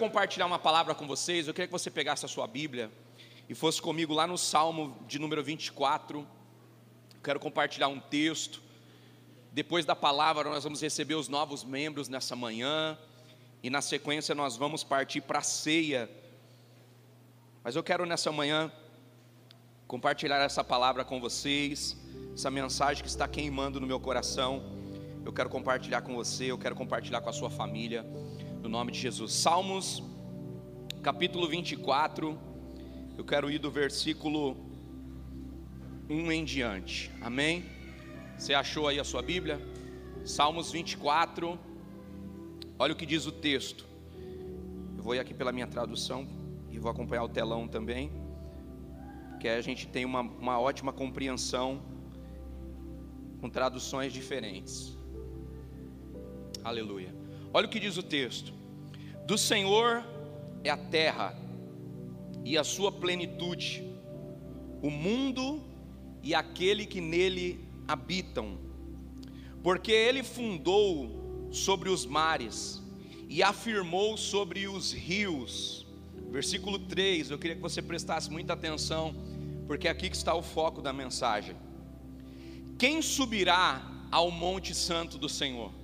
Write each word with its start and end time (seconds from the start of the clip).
Compartilhar 0.00 0.46
uma 0.46 0.58
palavra 0.58 0.94
com 0.94 1.06
vocês. 1.06 1.46
Eu 1.46 1.52
queria 1.52 1.66
que 1.66 1.72
você 1.72 1.90
pegasse 1.90 2.24
a 2.24 2.28
sua 2.28 2.46
Bíblia 2.46 2.90
e 3.46 3.54
fosse 3.54 3.82
comigo 3.82 4.14
lá 4.14 4.26
no 4.26 4.38
Salmo 4.38 4.96
de 5.06 5.18
número 5.18 5.44
24. 5.44 6.20
Eu 6.20 7.20
quero 7.22 7.38
compartilhar 7.38 7.88
um 7.88 8.00
texto. 8.00 8.62
Depois 9.52 9.84
da 9.84 9.94
palavra, 9.94 10.48
nós 10.48 10.64
vamos 10.64 10.80
receber 10.80 11.16
os 11.16 11.28
novos 11.28 11.62
membros 11.62 12.08
nessa 12.08 12.34
manhã. 12.34 12.96
E 13.62 13.68
na 13.68 13.82
sequência, 13.82 14.34
nós 14.34 14.56
vamos 14.56 14.82
partir 14.82 15.20
para 15.20 15.40
a 15.40 15.42
ceia. 15.42 16.10
Mas 17.62 17.76
eu 17.76 17.82
quero 17.82 18.06
nessa 18.06 18.32
manhã 18.32 18.72
compartilhar 19.86 20.38
essa 20.38 20.64
palavra 20.64 21.04
com 21.04 21.20
vocês, 21.20 21.94
essa 22.32 22.50
mensagem 22.50 23.02
que 23.02 23.08
está 23.10 23.28
queimando 23.28 23.78
no 23.78 23.86
meu 23.86 24.00
coração. 24.00 24.62
Eu 25.26 25.32
quero 25.34 25.50
compartilhar 25.50 26.00
com 26.00 26.14
você, 26.14 26.46
eu 26.46 26.56
quero 26.56 26.74
compartilhar 26.74 27.20
com 27.20 27.28
a 27.28 27.34
sua 27.34 27.50
família 27.50 28.02
no 28.62 28.68
nome 28.68 28.92
de 28.92 28.98
Jesus. 28.98 29.32
Salmos, 29.32 30.02
capítulo 31.02 31.48
24, 31.48 32.38
eu 33.16 33.24
quero 33.24 33.50
ir 33.50 33.58
do 33.58 33.70
versículo 33.70 34.54
1 36.10 36.30
em 36.30 36.44
diante, 36.44 37.10
amém? 37.22 37.64
Você 38.36 38.52
achou 38.52 38.86
aí 38.86 39.00
a 39.00 39.04
sua 39.04 39.22
Bíblia? 39.22 39.58
Salmos 40.26 40.70
24, 40.70 41.58
olha 42.78 42.92
o 42.92 42.96
que 42.96 43.06
diz 43.06 43.24
o 43.24 43.32
texto. 43.32 43.86
Eu 44.96 45.02
vou 45.02 45.14
ir 45.14 45.20
aqui 45.20 45.32
pela 45.32 45.52
minha 45.52 45.66
tradução 45.66 46.28
e 46.70 46.78
vou 46.78 46.90
acompanhar 46.90 47.24
o 47.24 47.28
telão 47.28 47.66
também, 47.66 48.12
que 49.40 49.48
a 49.48 49.62
gente 49.62 49.88
tem 49.88 50.04
uma, 50.04 50.20
uma 50.20 50.60
ótima 50.60 50.92
compreensão 50.92 51.80
com 53.40 53.48
traduções 53.48 54.12
diferentes. 54.12 54.94
Aleluia. 56.62 57.19
Olha 57.52 57.66
o 57.66 57.70
que 57.70 57.80
diz 57.80 57.96
o 57.96 58.02
texto: 58.02 58.52
Do 59.26 59.36
Senhor 59.36 60.04
é 60.62 60.70
a 60.70 60.76
terra 60.76 61.36
e 62.44 62.56
a 62.56 62.64
sua 62.64 62.92
plenitude, 62.92 63.82
o 64.82 64.90
mundo 64.90 65.62
e 66.22 66.34
aquele 66.34 66.86
que 66.86 67.00
nele 67.00 67.64
habitam, 67.88 68.58
porque 69.62 69.90
ele 69.90 70.22
fundou 70.22 71.48
sobre 71.50 71.88
os 71.88 72.06
mares 72.06 72.80
e 73.28 73.42
afirmou 73.42 74.16
sobre 74.16 74.68
os 74.68 74.92
rios. 74.92 75.86
Versículo 76.30 76.78
3, 76.78 77.30
eu 77.30 77.38
queria 77.38 77.56
que 77.56 77.62
você 77.62 77.82
prestasse 77.82 78.30
muita 78.30 78.52
atenção, 78.52 79.14
porque 79.66 79.88
é 79.88 79.90
aqui 79.90 80.08
que 80.08 80.16
está 80.16 80.34
o 80.34 80.42
foco 80.42 80.80
da 80.80 80.92
mensagem. 80.92 81.56
Quem 82.78 83.02
subirá 83.02 83.82
ao 84.10 84.30
monte 84.30 84.74
santo 84.74 85.18
do 85.18 85.28
Senhor? 85.28 85.79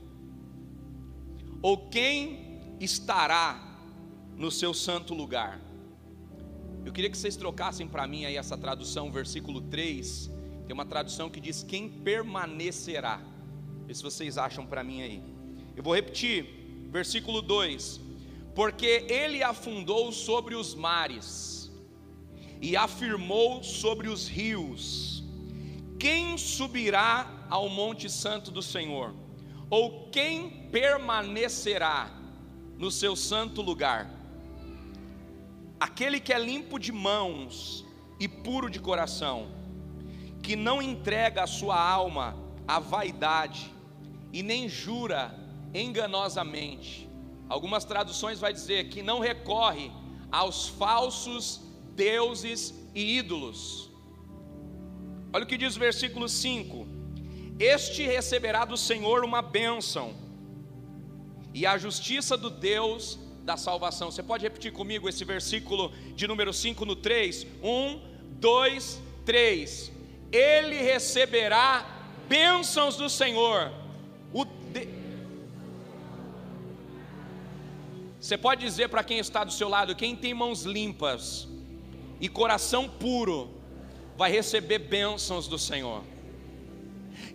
Ou 1.66 1.76
quem 1.76 2.60
estará 2.78 3.60
no 4.36 4.52
seu 4.52 4.72
santo 4.72 5.12
lugar? 5.12 5.60
Eu 6.84 6.92
queria 6.92 7.10
que 7.10 7.18
vocês 7.18 7.34
trocassem 7.34 7.88
para 7.88 8.06
mim 8.06 8.24
aí 8.24 8.36
essa 8.36 8.56
tradução, 8.56 9.10
versículo 9.10 9.60
3. 9.62 10.30
Tem 10.64 10.72
uma 10.72 10.86
tradução 10.86 11.28
que 11.28 11.40
diz: 11.40 11.64
Quem 11.64 11.88
permanecerá? 11.88 13.20
Vê 13.84 13.92
se 13.92 14.00
vocês 14.00 14.38
acham 14.38 14.64
para 14.64 14.84
mim 14.84 15.02
aí. 15.02 15.20
Eu 15.74 15.82
vou 15.82 15.92
repetir, 15.92 16.44
versículo 16.88 17.42
2: 17.42 18.00
Porque 18.54 19.04
ele 19.08 19.42
afundou 19.42 20.12
sobre 20.12 20.54
os 20.54 20.72
mares 20.72 21.68
e 22.62 22.76
afirmou 22.76 23.64
sobre 23.64 24.08
os 24.08 24.28
rios. 24.28 25.24
Quem 25.98 26.38
subirá 26.38 27.44
ao 27.50 27.68
monte 27.68 28.08
santo 28.08 28.52
do 28.52 28.62
Senhor? 28.62 29.25
Ou 29.68 30.08
quem 30.10 30.68
permanecerá 30.70 32.10
no 32.78 32.90
seu 32.90 33.16
santo 33.16 33.62
lugar? 33.62 34.10
Aquele 35.78 36.20
que 36.20 36.32
é 36.32 36.38
limpo 36.38 36.78
de 36.78 36.92
mãos 36.92 37.84
e 38.18 38.28
puro 38.28 38.70
de 38.70 38.78
coração, 38.78 39.48
que 40.42 40.56
não 40.56 40.80
entrega 40.80 41.42
a 41.42 41.46
sua 41.46 41.78
alma 41.78 42.36
à 42.66 42.78
vaidade 42.78 43.72
e 44.32 44.42
nem 44.42 44.68
jura 44.68 45.34
enganosamente. 45.74 47.08
Algumas 47.48 47.84
traduções 47.84 48.40
vai 48.40 48.52
dizer 48.52 48.88
que 48.88 49.02
não 49.02 49.18
recorre 49.18 49.90
aos 50.30 50.68
falsos 50.68 51.60
deuses 51.94 52.74
e 52.94 53.18
ídolos. 53.18 53.90
Olha 55.32 55.44
o 55.44 55.46
que 55.46 55.58
diz 55.58 55.76
o 55.76 55.80
versículo 55.80 56.28
5: 56.28 56.95
este 57.58 58.04
receberá 58.04 58.64
do 58.64 58.76
Senhor 58.76 59.24
uma 59.24 59.40
bênção, 59.42 60.14
e 61.54 61.64
a 61.64 61.78
justiça 61.78 62.36
do 62.36 62.50
Deus 62.50 63.18
da 63.42 63.56
salvação. 63.56 64.10
Você 64.10 64.22
pode 64.22 64.42
repetir 64.42 64.72
comigo 64.72 65.08
esse 65.08 65.24
versículo 65.24 65.90
de 66.14 66.26
número 66.26 66.52
5 66.52 66.84
no 66.84 66.94
3? 66.94 67.46
1, 67.62 68.00
2, 68.32 69.02
3. 69.24 69.92
Ele 70.30 70.76
receberá 70.82 71.86
bênçãos 72.28 72.96
do 72.96 73.08
Senhor. 73.08 73.72
De... 74.70 74.88
Você 78.20 78.36
pode 78.36 78.60
dizer 78.60 78.88
para 78.88 79.02
quem 79.02 79.18
está 79.18 79.42
do 79.42 79.52
seu 79.52 79.68
lado: 79.68 79.96
quem 79.96 80.14
tem 80.14 80.34
mãos 80.34 80.64
limpas 80.64 81.48
e 82.20 82.28
coração 82.28 82.88
puro, 82.88 83.50
vai 84.16 84.30
receber 84.30 84.80
bênçãos 84.80 85.48
do 85.48 85.58
Senhor. 85.58 86.02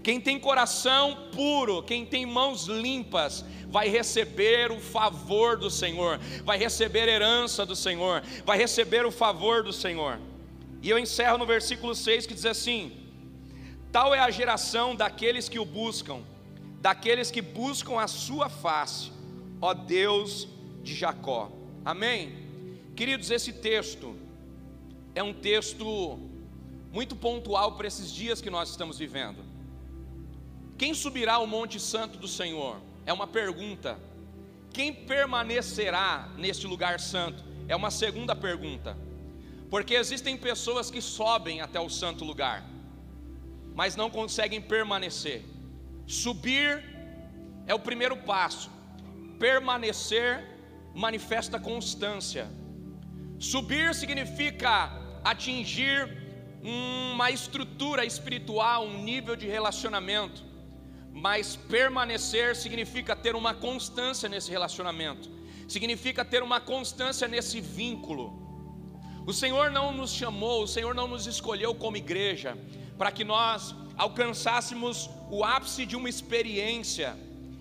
Quem 0.03 0.19
tem 0.19 0.39
coração 0.39 1.29
puro, 1.31 1.83
quem 1.83 2.05
tem 2.05 2.25
mãos 2.25 2.65
limpas, 2.65 3.45
vai 3.67 3.87
receber 3.87 4.71
o 4.71 4.79
favor 4.79 5.57
do 5.57 5.69
Senhor, 5.69 6.19
vai 6.43 6.57
receber 6.57 7.07
herança 7.07 7.65
do 7.65 7.75
Senhor, 7.75 8.23
vai 8.43 8.57
receber 8.57 9.05
o 9.05 9.11
favor 9.11 9.63
do 9.63 9.71
Senhor. 9.71 10.19
E 10.81 10.89
eu 10.89 10.97
encerro 10.97 11.37
no 11.37 11.45
versículo 11.45 11.93
6 11.93 12.25
que 12.25 12.33
diz 12.33 12.45
assim: 12.45 12.91
Tal 13.91 14.15
é 14.15 14.19
a 14.19 14.31
geração 14.31 14.95
daqueles 14.95 15.47
que 15.47 15.59
o 15.59 15.65
buscam, 15.65 16.21
daqueles 16.81 17.29
que 17.29 17.41
buscam 17.41 17.99
a 17.99 18.07
sua 18.07 18.49
face, 18.49 19.11
ó 19.61 19.73
Deus 19.73 20.47
de 20.81 20.95
Jacó. 20.95 21.51
Amém? 21.85 22.35
Queridos, 22.95 23.29
esse 23.29 23.53
texto 23.53 24.15
é 25.13 25.21
um 25.21 25.33
texto 25.33 26.19
muito 26.91 27.15
pontual 27.15 27.73
para 27.73 27.87
esses 27.87 28.11
dias 28.11 28.41
que 28.41 28.49
nós 28.49 28.69
estamos 28.69 28.97
vivendo. 28.97 29.50
Quem 30.81 30.95
subirá 30.95 31.33
ao 31.33 31.45
Monte 31.45 31.79
Santo 31.79 32.17
do 32.17 32.27
Senhor? 32.27 32.81
É 33.05 33.13
uma 33.13 33.27
pergunta. 33.27 33.99
Quem 34.73 34.91
permanecerá 34.91 36.27
neste 36.35 36.65
lugar 36.65 36.99
santo? 36.99 37.43
É 37.67 37.75
uma 37.75 37.91
segunda 37.91 38.35
pergunta. 38.35 38.97
Porque 39.69 39.93
existem 39.93 40.35
pessoas 40.35 40.89
que 40.89 40.99
sobem 40.99 41.61
até 41.61 41.79
o 41.79 41.87
santo 41.87 42.25
lugar, 42.25 42.65
mas 43.75 43.95
não 43.95 44.09
conseguem 44.09 44.59
permanecer. 44.59 45.45
Subir 46.07 46.83
é 47.67 47.75
o 47.75 47.79
primeiro 47.79 48.17
passo, 48.17 48.71
permanecer 49.37 50.43
manifesta 50.95 51.59
constância. 51.59 52.49
Subir 53.37 53.93
significa 53.93 54.91
atingir 55.23 56.09
uma 56.63 57.29
estrutura 57.29 58.03
espiritual, 58.03 58.83
um 58.83 59.03
nível 59.03 59.35
de 59.35 59.45
relacionamento 59.45 60.49
mas 61.13 61.55
permanecer 61.55 62.55
significa 62.55 63.15
ter 63.15 63.35
uma 63.35 63.53
constância 63.53 64.27
nesse 64.29 64.49
relacionamento, 64.49 65.29
significa 65.67 66.23
ter 66.23 66.41
uma 66.41 66.59
constância 66.59 67.27
nesse 67.27 67.59
vínculo. 67.59 68.39
O 69.25 69.33
Senhor 69.33 69.69
não 69.69 69.93
nos 69.93 70.11
chamou, 70.11 70.63
o 70.63 70.67
Senhor 70.67 70.95
não 70.95 71.07
nos 71.07 71.27
escolheu 71.27 71.75
como 71.75 71.97
igreja 71.97 72.57
para 72.97 73.11
que 73.11 73.23
nós 73.23 73.75
alcançássemos 73.97 75.09
o 75.29 75.43
ápice 75.43 75.85
de 75.85 75.95
uma 75.95 76.09
experiência 76.09 77.15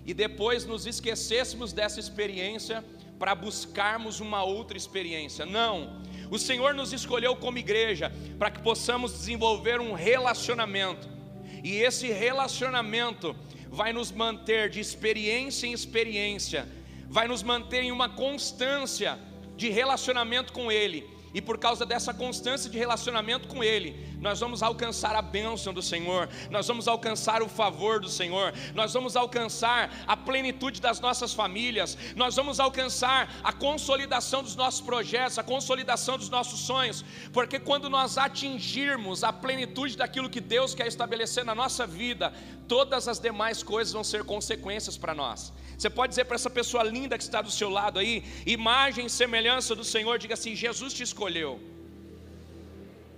e 0.07 0.15
depois 0.15 0.65
nos 0.65 0.87
esquecêssemos 0.87 1.73
dessa 1.73 2.01
experiência 2.01 2.85
para 3.19 3.35
buscarmos 3.35 4.21
uma 4.21 4.43
outra 4.43 4.77
experiência. 4.77 5.45
Não. 5.45 6.01
O 6.31 6.39
Senhor 6.39 6.73
nos 6.75 6.93
escolheu 6.93 7.37
como 7.37 7.59
igreja 7.59 8.11
para 8.39 8.51
que 8.51 8.63
possamos 8.63 9.13
desenvolver 9.13 9.81
um 9.81 9.93
relacionamento 9.93 11.20
e 11.63 11.77
esse 11.79 12.09
relacionamento 12.09 13.37
vai 13.69 13.93
nos 13.93 14.11
manter 14.11 14.69
de 14.69 14.81
experiência 14.81 15.67
em 15.67 15.73
experiência, 15.73 16.69
vai 17.09 17.29
nos 17.29 17.43
manter 17.43 17.83
em 17.83 17.93
uma 17.93 18.09
constância 18.09 19.19
de 19.57 19.69
relacionamento 19.69 20.53
com 20.53 20.71
Ele. 20.73 21.07
E 21.33 21.41
por 21.41 21.59
causa 21.59 21.87
dessa 21.87 22.13
constância 22.13 22.69
de 22.69 22.77
relacionamento 22.77 23.47
com 23.47 23.63
Ele, 23.63 23.97
nós 24.21 24.41
vamos 24.41 24.63
alcançar 24.63 25.15
a 25.15 25.23
bênção 25.23 25.73
do 25.73 25.81
Senhor, 25.81 26.29
nós 26.51 26.67
vamos 26.67 26.89
alcançar 26.89 27.43
o 27.43 27.49
favor 27.49 28.01
do 28.01 28.09
Senhor, 28.09 28.53
nós 28.75 28.93
vamos 28.93 29.17
alcançar 29.17 29.91
a 30.07 30.17
plenitude 30.17 30.81
das 30.81 31.01
nossas 31.01 31.33
famílias, 31.33 31.97
nós 32.17 32.35
vamos 32.35 32.59
alcançar 32.59 33.33
a 33.45 33.53
consolidação 33.53 34.43
dos 34.43 34.57
nossos 34.57 34.81
projetos, 34.81 35.39
a 35.39 35.43
consolidação 35.43 36.19
dos 36.19 36.29
nossos 36.29 36.61
sonhos, 36.61 37.05
porque 37.33 37.61
quando 37.61 37.89
nós 37.89 38.19
atingirmos 38.19 39.23
a 39.23 39.33
plenitude 39.33 39.97
daquilo 39.97 40.29
que 40.29 40.41
Deus 40.41 40.75
quer 40.75 40.87
estabelecer 40.87 41.45
na 41.45 41.55
nossa 41.55 41.87
vida, 41.87 42.33
todas 42.67 43.09
as 43.09 43.19
demais 43.19 43.63
coisas 43.63 43.93
vão 43.93 44.05
ser 44.05 44.25
consequências 44.25 44.97
para 44.97 45.15
nós. 45.15 45.53
Você 45.81 45.89
pode 45.89 46.11
dizer 46.11 46.27
para 46.27 46.35
essa 46.35 46.51
pessoa 46.51 46.83
linda 46.83 47.17
que 47.17 47.25
está 47.25 47.41
do 47.41 47.51
seu 47.51 47.71
lado 47.71 47.99
aí, 47.99 48.23
imagem 48.45 49.07
e 49.07 49.11
semelhança 49.11 49.75
do 49.75 49.83
Senhor, 49.83 50.19
diga 50.19 50.35
assim: 50.35 50.55
Jesus 50.55 50.93
te 50.93 51.03
escolheu. 51.03 51.59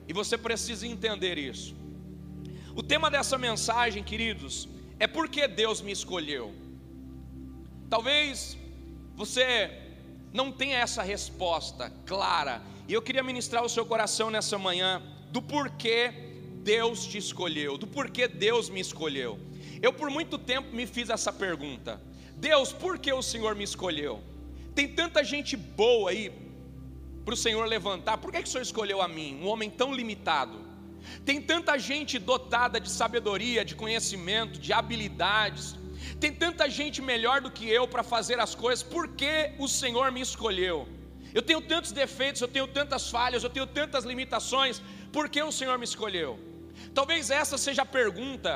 E 0.07 0.13
você 0.13 0.39
precisa 0.39 0.87
entender 0.87 1.39
isso. 1.39 1.75
O 2.77 2.81
tema 2.81 3.11
dessa 3.11 3.37
mensagem, 3.37 4.05
queridos, 4.05 4.69
é 5.01 5.09
porque 5.09 5.49
Deus 5.49 5.83
me 5.83 5.91
escolheu. 5.91 6.55
Talvez 7.91 8.57
você 9.17 9.49
não 10.33 10.53
tenha 10.53 10.79
essa 10.79 11.03
resposta 11.03 11.93
clara, 12.07 12.63
e 12.87 12.93
eu 12.93 13.03
queria 13.03 13.25
ministrar 13.25 13.65
o 13.65 13.69
seu 13.69 13.85
coração 13.85 14.31
nessa 14.31 14.57
manhã 14.57 15.03
do 15.33 15.43
porquê 15.43 16.13
Deus 16.63 17.05
te 17.07 17.19
escolheu, 17.19 17.77
do 17.77 17.89
porquê 17.89 18.29
Deus 18.29 18.71
me 18.71 18.79
escolheu. 18.79 19.37
Eu 19.83 19.93
por 19.93 20.09
muito 20.11 20.39
tempo 20.39 20.73
me 20.73 20.87
fiz 20.87 21.11
essa 21.11 21.33
pergunta. 21.33 22.01
Deus, 22.49 22.69
por 22.73 22.95
que 22.99 23.13
o 23.13 23.23
Senhor 23.23 23.55
me 23.55 23.65
escolheu? 23.71 24.15
Tem 24.75 24.87
tanta 25.01 25.21
gente 25.33 25.57
boa 25.57 26.11
aí 26.11 26.25
para 27.25 27.35
o 27.35 27.37
Senhor 27.37 27.65
levantar, 27.77 28.19
por 28.19 28.33
que, 28.33 28.43
que 28.43 28.49
o 28.49 28.53
Senhor 28.53 28.65
escolheu 28.71 29.01
a 29.01 29.07
mim, 29.17 29.29
um 29.41 29.47
homem 29.47 29.71
tão 29.71 29.95
limitado? 29.99 30.57
Tem 31.25 31.41
tanta 31.41 31.79
gente 31.79 32.19
dotada 32.19 32.81
de 32.81 32.91
sabedoria, 32.91 33.65
de 33.65 33.77
conhecimento, 33.83 34.59
de 34.59 34.73
habilidades, 34.73 35.77
tem 36.23 36.33
tanta 36.33 36.69
gente 36.79 37.01
melhor 37.13 37.41
do 37.41 37.51
que 37.57 37.67
eu 37.79 37.87
para 37.87 38.03
fazer 38.03 38.41
as 38.41 38.57
coisas, 38.57 38.83
por 38.83 39.07
que 39.21 39.53
o 39.65 39.69
Senhor 39.69 40.11
me 40.11 40.21
escolheu? 40.21 40.89
Eu 41.33 41.43
tenho 41.43 41.61
tantos 41.61 41.93
defeitos, 41.93 42.43
eu 42.43 42.49
tenho 42.49 42.67
tantas 42.67 43.09
falhas, 43.09 43.45
eu 43.45 43.51
tenho 43.51 43.69
tantas 43.69 44.05
limitações, 44.05 44.83
por 45.13 45.29
que 45.29 45.41
o 45.41 45.53
Senhor 45.53 45.79
me 45.79 45.85
escolheu? 45.85 46.41
Talvez 46.93 47.31
essa 47.31 47.57
seja 47.57 47.83
a 47.83 47.87
pergunta 48.01 48.51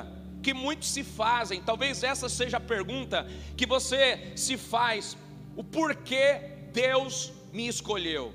que 0.46 0.54
muitos 0.54 0.88
se 0.96 1.02
fazem. 1.02 1.60
Talvez 1.60 2.04
essa 2.04 2.28
seja 2.28 2.58
a 2.58 2.60
pergunta 2.75 3.26
que 3.56 3.66
você 3.66 4.32
se 4.37 4.56
faz: 4.56 5.16
o 5.56 5.64
porquê 5.64 6.26
Deus 6.72 7.32
me 7.52 7.66
escolheu? 7.66 8.32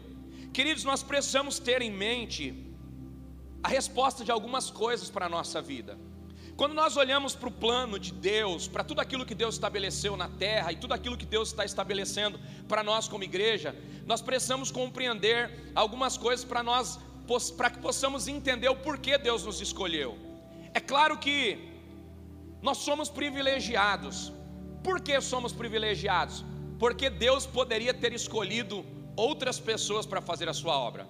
Queridos, 0.52 0.84
nós 0.84 1.02
precisamos 1.02 1.58
ter 1.58 1.82
em 1.82 1.90
mente 1.90 2.44
a 3.64 3.70
resposta 3.70 4.26
de 4.26 4.32
algumas 4.32 4.70
coisas 4.70 5.10
para 5.10 5.28
a 5.28 5.30
nossa 5.30 5.62
vida. 5.62 5.98
Quando 6.58 6.74
nós 6.74 6.98
olhamos 6.98 7.34
para 7.34 7.48
o 7.48 7.52
plano 7.66 7.98
de 7.98 8.12
Deus, 8.12 8.68
para 8.68 8.84
tudo 8.84 9.00
aquilo 9.00 9.26
que 9.26 9.34
Deus 9.34 9.56
estabeleceu 9.56 10.18
na 10.18 10.28
terra 10.28 10.70
e 10.74 10.76
tudo 10.76 10.94
aquilo 10.94 11.16
que 11.16 11.26
Deus 11.26 11.48
está 11.48 11.64
estabelecendo 11.64 12.38
para 12.68 12.84
nós 12.84 13.08
como 13.08 13.24
igreja, 13.24 13.74
nós 14.06 14.22
precisamos 14.22 14.70
compreender 14.70 15.72
algumas 15.74 16.18
coisas 16.18 16.44
para 16.44 16.62
nós 16.62 17.00
para 17.56 17.70
que 17.70 17.80
possamos 17.80 18.28
entender 18.28 18.68
o 18.68 18.76
porquê 18.76 19.18
Deus 19.18 19.46
nos 19.46 19.62
escolheu. 19.62 20.18
É 20.74 20.82
claro 20.82 21.18
que 21.18 21.71
nós 22.62 22.78
somos 22.78 23.10
privilegiados. 23.10 24.32
Por 24.84 25.02
que 25.02 25.20
somos 25.22 25.54
privilegiados? 25.54 26.44
Porque 26.80 27.10
Deus 27.10 27.46
poderia 27.46 27.94
ter 27.94 28.14
escolhido 28.14 28.86
outras 29.16 29.60
pessoas 29.60 30.06
para 30.06 30.22
fazer 30.22 30.48
a 30.50 30.54
sua 30.54 30.78
obra. 30.78 31.08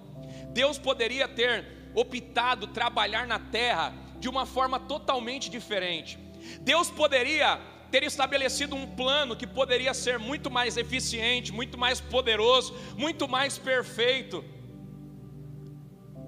Deus 0.52 0.78
poderia 0.78 1.28
ter 1.28 1.90
optado 1.94 2.66
trabalhar 2.66 3.26
na 3.26 3.38
terra 3.38 3.94
de 4.18 4.28
uma 4.28 4.46
forma 4.46 4.78
totalmente 4.78 5.50
diferente. 5.50 6.18
Deus 6.60 6.90
poderia 6.90 7.60
ter 7.90 8.02
estabelecido 8.02 8.74
um 8.74 8.86
plano 8.86 9.36
que 9.36 9.46
poderia 9.46 9.92
ser 9.92 10.18
muito 10.18 10.50
mais 10.50 10.76
eficiente, 10.76 11.52
muito 11.52 11.76
mais 11.76 12.00
poderoso, 12.00 12.74
muito 12.96 13.28
mais 13.28 13.58
perfeito. 13.58 14.42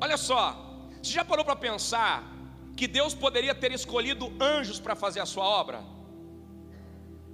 Olha 0.00 0.16
só, 0.16 0.88
você 1.02 1.12
já 1.12 1.24
parou 1.24 1.44
para 1.44 1.56
pensar 1.56 2.33
que 2.76 2.86
Deus 2.86 3.14
poderia 3.14 3.54
ter 3.54 3.72
escolhido 3.72 4.32
anjos 4.40 4.78
para 4.80 4.94
fazer 4.94 5.20
a 5.20 5.26
sua 5.26 5.44
obra. 5.44 5.82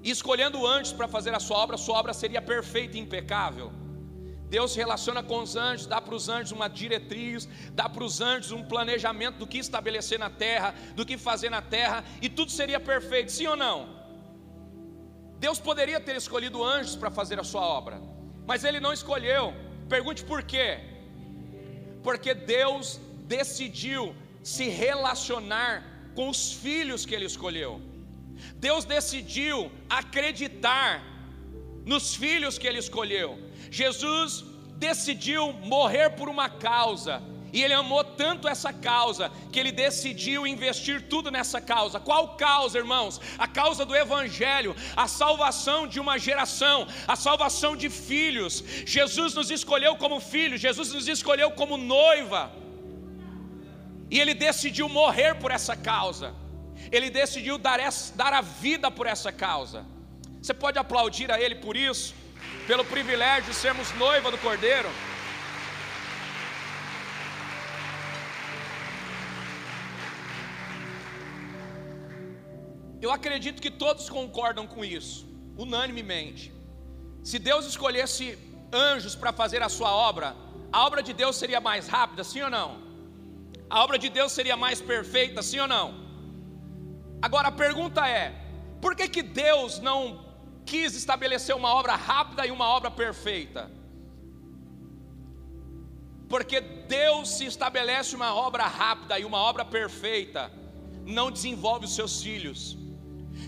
E 0.02 0.10
escolhendo 0.10 0.66
anjos 0.66 0.92
para 0.92 1.08
fazer 1.08 1.34
a 1.34 1.40
sua 1.40 1.58
obra, 1.58 1.76
sua 1.76 1.98
obra 1.98 2.12
seria 2.12 2.40
perfeita 2.40 2.96
e 2.96 3.00
impecável. 3.00 3.72
Deus 4.48 4.72
se 4.72 4.78
relaciona 4.78 5.22
com 5.22 5.40
os 5.42 5.54
anjos, 5.54 5.86
dá 5.86 6.00
para 6.00 6.14
os 6.14 6.28
anjos 6.28 6.50
uma 6.50 6.68
diretriz, 6.68 7.48
dá 7.72 7.88
para 7.88 8.02
os 8.02 8.20
anjos 8.20 8.50
um 8.50 8.64
planejamento 8.64 9.36
do 9.38 9.46
que 9.46 9.58
estabelecer 9.58 10.18
na 10.18 10.28
terra, 10.28 10.74
do 10.96 11.06
que 11.06 11.16
fazer 11.16 11.50
na 11.50 11.62
terra, 11.62 12.04
e 12.20 12.28
tudo 12.28 12.50
seria 12.50 12.80
perfeito, 12.80 13.30
sim 13.30 13.46
ou 13.46 13.54
não? 13.54 14.00
Deus 15.38 15.60
poderia 15.60 16.00
ter 16.00 16.16
escolhido 16.16 16.64
anjos 16.64 16.96
para 16.96 17.10
fazer 17.10 17.38
a 17.38 17.44
sua 17.44 17.62
obra, 17.62 18.02
mas 18.44 18.64
ele 18.64 18.80
não 18.80 18.92
escolheu. 18.92 19.54
Pergunte 19.88 20.24
por 20.24 20.42
quê? 20.42 20.80
Porque 22.02 22.34
Deus 22.34 23.00
decidiu 23.26 24.14
se 24.42 24.68
relacionar 24.68 25.84
com 26.14 26.28
os 26.28 26.52
filhos 26.52 27.04
que 27.06 27.14
ele 27.14 27.26
escolheu. 27.26 27.80
Deus 28.56 28.84
decidiu 28.84 29.70
acreditar 29.88 31.02
nos 31.84 32.14
filhos 32.14 32.58
que 32.58 32.66
ele 32.66 32.78
escolheu. 32.78 33.38
Jesus 33.70 34.44
decidiu 34.76 35.52
morrer 35.52 36.10
por 36.10 36.28
uma 36.28 36.48
causa, 36.48 37.22
e 37.52 37.62
ele 37.62 37.74
amou 37.74 38.02
tanto 38.04 38.48
essa 38.48 38.72
causa 38.72 39.30
que 39.52 39.58
ele 39.58 39.72
decidiu 39.72 40.46
investir 40.46 41.08
tudo 41.08 41.30
nessa 41.30 41.60
causa. 41.60 41.98
Qual 41.98 42.36
causa, 42.36 42.78
irmãos? 42.78 43.20
A 43.38 43.48
causa 43.48 43.84
do 43.84 43.94
evangelho, 43.94 44.74
a 44.96 45.08
salvação 45.08 45.86
de 45.86 45.98
uma 45.98 46.16
geração, 46.16 46.86
a 47.08 47.16
salvação 47.16 47.76
de 47.76 47.90
filhos. 47.90 48.64
Jesus 48.86 49.34
nos 49.34 49.50
escolheu 49.50 49.96
como 49.96 50.20
filhos, 50.20 50.60
Jesus 50.60 50.92
nos 50.92 51.08
escolheu 51.08 51.50
como 51.50 51.76
noiva 51.76 52.52
e 54.10 54.18
ele 54.18 54.34
decidiu 54.34 54.88
morrer 54.88 55.36
por 55.36 55.50
essa 55.50 55.76
causa, 55.76 56.34
ele 56.90 57.08
decidiu 57.10 57.56
dar, 57.56 57.78
essa, 57.78 58.14
dar 58.16 58.32
a 58.32 58.40
vida 58.40 58.90
por 58.90 59.06
essa 59.06 59.30
causa. 59.30 59.86
Você 60.42 60.52
pode 60.52 60.78
aplaudir 60.78 61.30
a 61.30 61.40
ele 61.40 61.54
por 61.54 61.76
isso, 61.76 62.14
pelo 62.66 62.84
privilégio 62.84 63.50
de 63.50 63.54
sermos 63.54 63.94
noiva 63.94 64.30
do 64.30 64.38
Cordeiro. 64.38 64.90
Eu 73.00 73.10
acredito 73.10 73.62
que 73.62 73.70
todos 73.70 74.10
concordam 74.10 74.66
com 74.66 74.84
isso, 74.84 75.26
unanimemente. 75.56 76.52
Se 77.22 77.38
Deus 77.38 77.64
escolhesse 77.64 78.36
anjos 78.72 79.14
para 79.14 79.32
fazer 79.32 79.62
a 79.62 79.68
sua 79.68 79.90
obra, 79.90 80.34
a 80.72 80.86
obra 80.86 81.02
de 81.02 81.12
Deus 81.12 81.36
seria 81.36 81.60
mais 81.60 81.86
rápida, 81.86 82.24
sim 82.24 82.42
ou 82.42 82.50
não? 82.50 82.89
A 83.70 83.84
obra 83.84 83.96
de 83.96 84.08
Deus 84.08 84.32
seria 84.32 84.56
mais 84.56 84.80
perfeita, 84.80 85.42
sim 85.42 85.60
ou 85.60 85.68
não? 85.68 85.94
Agora 87.22 87.48
a 87.48 87.52
pergunta 87.52 88.06
é: 88.08 88.34
por 88.82 88.96
que, 88.96 89.08
que 89.08 89.22
Deus 89.22 89.78
não 89.78 90.26
quis 90.66 90.94
estabelecer 90.96 91.54
uma 91.54 91.72
obra 91.72 91.94
rápida 91.94 92.44
e 92.44 92.50
uma 92.50 92.66
obra 92.66 92.90
perfeita? 92.90 93.70
Porque 96.28 96.60
Deus 96.60 97.28
se 97.36 97.44
estabelece 97.44 98.14
uma 98.16 98.34
obra 98.34 98.64
rápida 98.64 99.18
e 99.18 99.24
uma 99.24 99.38
obra 99.38 99.64
perfeita, 99.64 100.50
não 101.06 101.30
desenvolve 101.30 101.86
os 101.86 101.94
seus 101.94 102.22
filhos. 102.22 102.76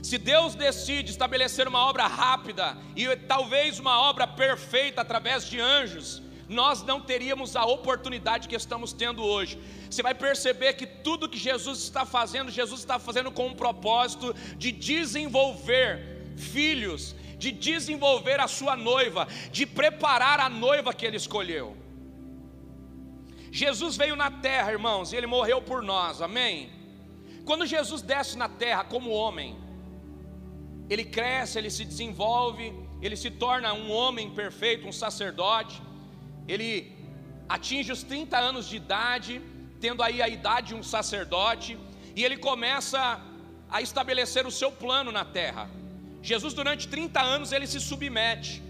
Se 0.02 0.18
Deus 0.18 0.54
decide 0.54 1.10
estabelecer 1.10 1.66
uma 1.68 1.80
obra 1.86 2.06
rápida 2.06 2.76
e 2.96 3.04
talvez 3.16 3.78
uma 3.78 4.00
obra 4.00 4.26
perfeita 4.26 5.00
através 5.00 5.48
de 5.48 5.60
anjos, 5.60 6.22
nós 6.52 6.82
não 6.82 7.00
teríamos 7.00 7.56
a 7.56 7.64
oportunidade 7.64 8.48
que 8.48 8.54
estamos 8.54 8.92
tendo 8.92 9.22
hoje. 9.22 9.58
Você 9.90 10.02
vai 10.02 10.14
perceber 10.14 10.74
que 10.74 10.86
tudo 10.86 11.28
que 11.28 11.38
Jesus 11.38 11.78
está 11.80 12.04
fazendo, 12.04 12.50
Jesus 12.50 12.80
está 12.80 12.98
fazendo 12.98 13.30
com 13.30 13.46
um 13.46 13.54
propósito 13.54 14.34
de 14.56 14.70
desenvolver 14.70 16.34
filhos, 16.36 17.16
de 17.38 17.50
desenvolver 17.50 18.38
a 18.40 18.46
sua 18.46 18.76
noiva, 18.76 19.26
de 19.50 19.66
preparar 19.66 20.38
a 20.40 20.48
noiva 20.48 20.94
que 20.94 21.06
ele 21.06 21.16
escolheu. 21.16 21.76
Jesus 23.50 23.96
veio 23.96 24.16
na 24.16 24.30
terra, 24.30 24.72
irmãos, 24.72 25.12
e 25.12 25.16
ele 25.16 25.26
morreu 25.26 25.60
por 25.60 25.82
nós, 25.82 26.22
amém? 26.22 26.70
Quando 27.44 27.66
Jesus 27.66 28.00
desce 28.00 28.36
na 28.38 28.48
terra 28.48 28.84
como 28.84 29.10
homem, 29.10 29.58
ele 30.88 31.04
cresce, 31.04 31.58
ele 31.58 31.70
se 31.70 31.84
desenvolve, 31.84 32.72
ele 33.00 33.16
se 33.16 33.30
torna 33.30 33.72
um 33.72 33.90
homem 33.90 34.30
perfeito, 34.30 34.86
um 34.86 34.92
sacerdote 34.92 35.82
ele 36.48 36.92
atinge 37.48 37.90
os 37.92 38.02
30 38.02 38.38
anos 38.38 38.68
de 38.68 38.76
idade, 38.76 39.40
tendo 39.80 40.02
aí 40.02 40.20
a 40.22 40.28
idade 40.28 40.68
de 40.68 40.74
um 40.74 40.82
sacerdote, 40.82 41.78
e 42.14 42.24
ele 42.24 42.36
começa 42.36 43.20
a 43.70 43.80
estabelecer 43.80 44.46
o 44.46 44.50
seu 44.50 44.70
plano 44.70 45.10
na 45.10 45.24
terra. 45.24 45.68
Jesus, 46.22 46.54
durante 46.54 46.86
30 46.88 47.20
anos, 47.20 47.52
ele 47.52 47.66
se 47.66 47.80
submete, 47.80 48.62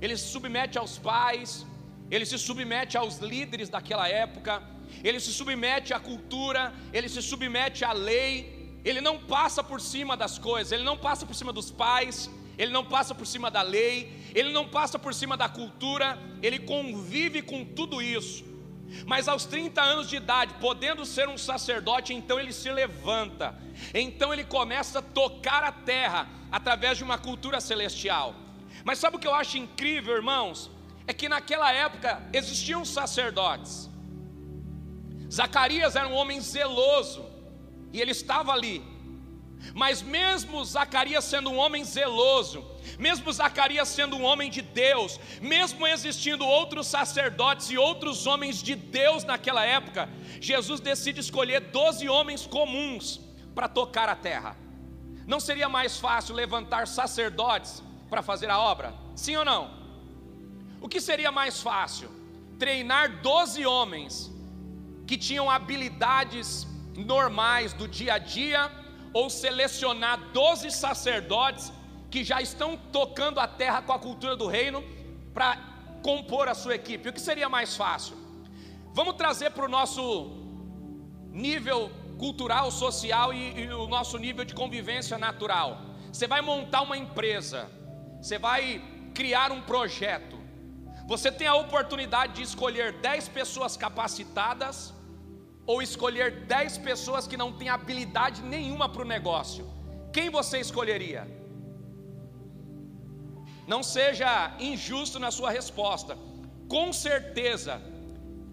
ele 0.00 0.16
se 0.16 0.28
submete 0.28 0.78
aos 0.78 0.96
pais, 0.98 1.66
ele 2.10 2.24
se 2.24 2.38
submete 2.38 2.96
aos 2.96 3.18
líderes 3.18 3.68
daquela 3.68 4.08
época, 4.08 4.62
ele 5.02 5.20
se 5.20 5.32
submete 5.32 5.92
à 5.92 6.00
cultura, 6.00 6.72
ele 6.92 7.08
se 7.08 7.20
submete 7.20 7.84
à 7.84 7.92
lei, 7.92 8.78
ele 8.84 9.00
não 9.00 9.18
passa 9.18 9.62
por 9.62 9.80
cima 9.80 10.16
das 10.16 10.38
coisas, 10.38 10.72
ele 10.72 10.82
não 10.82 10.96
passa 10.96 11.26
por 11.26 11.34
cima 11.34 11.52
dos 11.52 11.70
pais, 11.70 12.30
ele 12.56 12.72
não 12.72 12.84
passa 12.84 13.14
por 13.14 13.26
cima 13.26 13.50
da 13.50 13.62
lei, 13.62 14.12
ele 14.34 14.52
não 14.52 14.68
passa 14.68 14.98
por 14.98 15.14
cima 15.14 15.36
da 15.36 15.48
cultura, 15.48 16.18
ele 16.42 16.58
convive 16.58 17.42
com 17.42 17.64
tudo 17.64 18.00
isso. 18.00 18.44
Mas 19.06 19.26
aos 19.26 19.44
30 19.44 19.82
anos 19.82 20.08
de 20.08 20.16
idade, 20.16 20.54
podendo 20.60 21.04
ser 21.04 21.28
um 21.28 21.36
sacerdote, 21.36 22.14
então 22.14 22.38
ele 22.38 22.52
se 22.52 22.70
levanta, 22.70 23.58
então 23.92 24.32
ele 24.32 24.44
começa 24.44 25.00
a 25.00 25.02
tocar 25.02 25.64
a 25.64 25.72
terra 25.72 26.28
através 26.52 26.98
de 26.98 27.04
uma 27.04 27.18
cultura 27.18 27.60
celestial. 27.60 28.34
Mas 28.84 28.98
sabe 28.98 29.16
o 29.16 29.18
que 29.18 29.26
eu 29.26 29.34
acho 29.34 29.58
incrível, 29.58 30.14
irmãos? 30.14 30.70
É 31.06 31.12
que 31.12 31.28
naquela 31.28 31.72
época 31.72 32.22
existiam 32.32 32.84
sacerdotes. 32.84 33.90
Zacarias 35.30 35.96
era 35.96 36.06
um 36.06 36.14
homem 36.14 36.40
zeloso, 36.40 37.24
e 37.92 38.00
ele 38.00 38.12
estava 38.12 38.52
ali, 38.52 38.82
mas 39.72 40.02
mesmo 40.02 40.64
Zacarias 40.64 41.24
sendo 41.24 41.50
um 41.50 41.56
homem 41.56 41.84
zeloso, 41.84 42.64
mesmo 42.98 43.32
Zacarias 43.32 43.88
sendo 43.88 44.16
um 44.16 44.24
homem 44.24 44.50
de 44.50 44.60
Deus, 44.60 45.18
mesmo 45.40 45.86
existindo 45.86 46.44
outros 46.44 46.86
sacerdotes 46.86 47.70
e 47.70 47.78
outros 47.78 48.26
homens 48.26 48.62
de 48.62 48.74
Deus 48.74 49.24
naquela 49.24 49.64
época, 49.64 50.08
Jesus 50.40 50.80
decide 50.80 51.20
escolher 51.20 51.60
doze 51.60 52.08
homens 52.08 52.46
comuns 52.46 53.20
para 53.54 53.68
tocar 53.68 54.08
a 54.08 54.16
terra. 54.16 54.56
Não 55.26 55.40
seria 55.40 55.68
mais 55.68 55.98
fácil 55.98 56.34
levantar 56.34 56.86
sacerdotes 56.86 57.82
para 58.10 58.22
fazer 58.22 58.50
a 58.50 58.58
obra? 58.58 58.94
Sim 59.16 59.36
ou 59.36 59.44
não? 59.44 59.70
O 60.80 60.88
que 60.88 61.00
seria 61.00 61.32
mais 61.32 61.62
fácil? 61.62 62.10
Treinar 62.58 63.22
doze 63.22 63.64
homens 63.64 64.30
que 65.06 65.16
tinham 65.16 65.50
habilidades 65.50 66.66
normais 66.94 67.72
do 67.72 67.88
dia 67.88 68.14
a 68.14 68.18
dia 68.18 68.70
ou 69.14 69.30
selecionar 69.30 70.18
12 70.32 70.70
sacerdotes 70.72 71.72
que 72.10 72.24
já 72.24 72.42
estão 72.42 72.76
tocando 72.76 73.38
a 73.38 73.46
terra 73.46 73.80
com 73.80 73.92
a 73.92 73.98
cultura 73.98 74.36
do 74.36 74.48
reino 74.48 74.84
para 75.32 75.56
compor 76.02 76.48
a 76.48 76.54
sua 76.54 76.74
equipe. 76.74 77.08
O 77.08 77.12
que 77.12 77.20
seria 77.20 77.48
mais 77.48 77.76
fácil? 77.76 78.16
Vamos 78.92 79.14
trazer 79.14 79.50
para 79.52 79.64
o 79.64 79.68
nosso 79.68 80.02
nível 81.30 81.90
cultural, 82.18 82.70
social 82.70 83.32
e, 83.32 83.62
e 83.62 83.72
o 83.72 83.86
nosso 83.86 84.18
nível 84.18 84.44
de 84.44 84.54
convivência 84.54 85.16
natural. 85.16 85.80
Você 86.12 86.26
vai 86.26 86.40
montar 86.40 86.82
uma 86.82 86.96
empresa, 86.96 87.70
você 88.20 88.38
vai 88.38 88.82
criar 89.14 89.50
um 89.52 89.62
projeto. 89.62 90.38
Você 91.06 91.30
tem 91.30 91.46
a 91.46 91.54
oportunidade 91.54 92.34
de 92.34 92.42
escolher 92.42 92.92
10 92.94 93.28
pessoas 93.28 93.76
capacitadas 93.76 94.92
ou 95.66 95.80
escolher 95.82 96.44
10 96.46 96.78
pessoas 96.78 97.26
que 97.26 97.36
não 97.36 97.52
têm 97.52 97.68
habilidade 97.68 98.42
nenhuma 98.42 98.88
para 98.88 99.02
o 99.02 99.04
negócio, 99.04 99.66
quem 100.12 100.28
você 100.30 100.58
escolheria? 100.58 101.22
Não 103.66 103.82
seja 103.82 104.54
injusto 104.60 105.18
na 105.18 105.30
sua 105.30 105.50
resposta. 105.50 106.16
Com 106.68 106.92
certeza, 106.92 107.80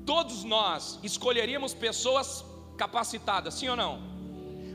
todos 0.05 0.43
nós 0.43 0.99
escolheríamos 1.03 1.73
pessoas 1.73 2.45
capacitadas, 2.77 3.55
sim 3.55 3.67
ou 3.67 3.75
não? 3.75 3.93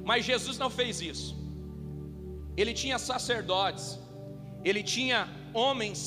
Mas 0.04 0.24
Jesus 0.24 0.58
não 0.58 0.70
fez 0.70 1.00
isso. 1.00 1.34
Ele 2.56 2.72
tinha 2.72 2.98
sacerdotes, 2.98 3.98
ele 4.64 4.82
tinha 4.82 5.28
homens 5.52 6.00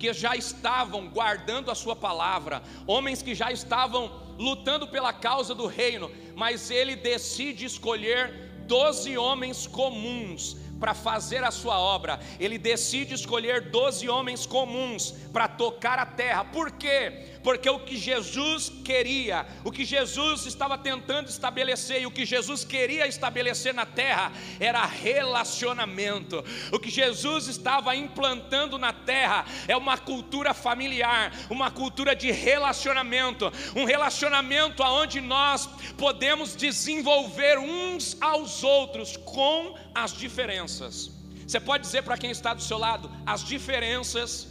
que 0.00 0.12
já 0.14 0.34
estavam 0.34 1.08
guardando 1.08 1.70
a 1.70 1.74
sua 1.74 1.94
palavra, 1.94 2.62
homens 2.86 3.20
que 3.20 3.34
já 3.34 3.52
estavam 3.52 4.10
lutando 4.38 4.88
pela 4.88 5.12
causa 5.12 5.54
do 5.54 5.66
reino, 5.66 6.10
mas 6.34 6.70
ele 6.70 6.96
decide 6.96 7.66
escolher 7.66 8.64
doze 8.66 9.18
homens 9.18 9.66
comuns 9.66 10.56
para 10.80 10.94
fazer 10.94 11.44
a 11.44 11.50
sua 11.50 11.78
obra. 11.78 12.18
Ele 12.38 12.56
decide 12.56 13.12
escolher 13.14 13.70
doze 13.70 14.08
homens 14.08 14.46
comuns 14.46 15.10
para 15.30 15.46
tocar 15.46 15.98
a 15.98 16.06
terra. 16.06 16.46
Por 16.46 16.70
quê? 16.70 17.38
Porque 17.42 17.68
o 17.70 17.80
que 17.80 17.96
Jesus 17.96 18.70
queria, 18.84 19.46
o 19.64 19.72
que 19.72 19.84
Jesus 19.84 20.44
estava 20.44 20.76
tentando 20.76 21.28
estabelecer 21.28 22.02
e 22.02 22.06
o 22.06 22.10
que 22.10 22.26
Jesus 22.26 22.64
queria 22.64 23.06
estabelecer 23.06 23.72
na 23.72 23.86
terra 23.86 24.30
era 24.58 24.84
relacionamento. 24.84 26.44
O 26.70 26.78
que 26.78 26.90
Jesus 26.90 27.46
estava 27.46 27.96
implantando 27.96 28.76
na 28.78 28.92
terra 28.92 29.46
é 29.66 29.76
uma 29.76 29.96
cultura 29.96 30.52
familiar, 30.52 31.32
uma 31.48 31.70
cultura 31.70 32.14
de 32.14 32.30
relacionamento, 32.30 33.50
um 33.74 33.84
relacionamento 33.84 34.82
aonde 34.82 35.20
nós 35.20 35.66
podemos 35.96 36.54
desenvolver 36.54 37.58
uns 37.58 38.18
aos 38.20 38.62
outros 38.62 39.16
com 39.16 39.74
as 39.94 40.12
diferenças. 40.12 41.10
Você 41.46 41.58
pode 41.58 41.84
dizer 41.84 42.02
para 42.02 42.18
quem 42.18 42.30
está 42.30 42.52
do 42.52 42.62
seu 42.62 42.78
lado, 42.78 43.10
as 43.26 43.42
diferenças 43.44 44.46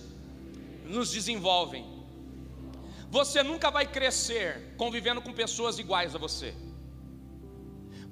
nos 0.85 1.11
desenvolvem. 1.11 1.98
Você 3.17 3.41
nunca 3.41 3.69
vai 3.77 3.85
crescer 3.97 4.47
convivendo 4.77 5.21
com 5.21 5.33
pessoas 5.33 5.79
iguais 5.83 6.13
a 6.15 6.19
você. 6.25 6.53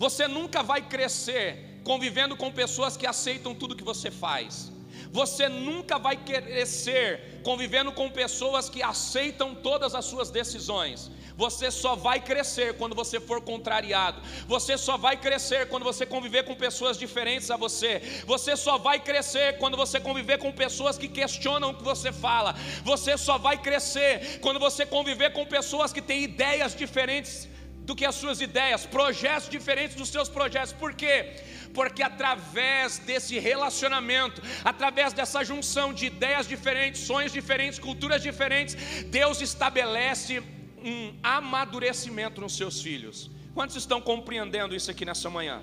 Você 0.03 0.27
nunca 0.27 0.61
vai 0.63 0.81
crescer 0.95 1.81
convivendo 1.83 2.35
com 2.35 2.51
pessoas 2.51 2.97
que 2.97 3.07
aceitam 3.13 3.53
tudo 3.53 3.75
que 3.75 3.89
você 3.91 4.09
faz. 4.09 4.71
Você 5.11 5.47
nunca 5.47 5.97
vai 5.97 6.15
crescer 6.29 7.41
convivendo 7.43 7.91
com 7.91 8.09
pessoas 8.09 8.69
que 8.69 8.81
aceitam 8.81 9.49
todas 9.55 9.93
as 9.99 10.05
suas 10.05 10.29
decisões. 10.29 11.11
Você 11.37 11.69
só 11.69 11.95
vai 11.95 12.19
crescer 12.19 12.73
quando 12.73 12.95
você 12.95 13.19
for 13.19 13.39
contrariado. 13.41 14.19
Você 14.47 14.75
só 14.77 14.97
vai 14.97 15.15
crescer 15.15 15.67
quando 15.69 15.83
você 15.83 16.05
conviver 16.05 16.43
com 16.43 16.55
pessoas 16.55 16.97
diferentes 16.97 17.51
a 17.51 17.57
você. 17.57 18.23
Você 18.25 18.57
só 18.57 18.77
vai 18.79 18.99
crescer 18.99 19.57
quando 19.59 19.77
você 19.77 19.99
conviver 19.99 20.39
com 20.39 20.51
pessoas 20.51 20.97
que 20.97 21.07
questionam 21.07 21.69
o 21.69 21.75
que 21.75 21.83
você 21.83 22.11
fala. 22.11 22.55
Você 22.83 23.15
só 23.17 23.37
vai 23.37 23.57
crescer 23.57 24.39
quando 24.39 24.59
você 24.59 24.83
conviver 24.85 25.31
com 25.31 25.45
pessoas 25.45 25.93
que 25.93 26.01
têm 26.01 26.23
ideias 26.23 26.75
diferentes 26.75 27.47
do 27.87 27.95
que 27.95 28.03
as 28.03 28.15
suas 28.15 28.41
ideias, 28.41 28.85
projetos 28.85 29.47
diferentes 29.47 29.95
dos 29.95 30.09
seus 30.09 30.27
projetos. 30.27 30.73
Por 30.73 30.93
quê? 30.93 31.37
Porque 31.73 32.03
através 32.03 32.97
desse 32.99 33.39
relacionamento, 33.39 34.41
através 34.65 35.13
dessa 35.13 35.41
junção 35.43 35.93
de 35.93 36.07
ideias 36.07 36.47
diferentes, 36.47 37.01
sonhos 37.01 37.31
diferentes, 37.31 37.79
culturas 37.79 38.21
diferentes, 38.21 38.75
Deus 39.05 39.39
estabelece 39.39 40.43
um 40.83 41.15
amadurecimento 41.23 42.41
nos 42.41 42.55
seus 42.55 42.81
filhos. 42.81 43.29
Quantos 43.53 43.75
estão 43.75 43.99
compreendendo 43.99 44.75
isso 44.75 44.91
aqui 44.91 45.03
nessa 45.05 45.29
manhã? 45.29 45.61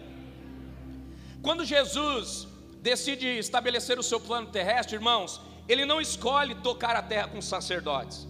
Quando 1.43 1.65
Jesus 1.65 2.49
decide 2.81 3.27
estabelecer 3.27 3.99
o 3.99 4.03
seu 4.03 4.19
plano 4.19 4.49
terrestre, 4.49 4.97
irmãos, 4.97 5.41
ele 5.69 5.85
não 5.85 6.01
escolhe 6.01 6.55
tocar 6.57 6.97
a 6.97 7.03
terra 7.03 7.29
com 7.29 7.41
sacerdotes, 7.41 8.27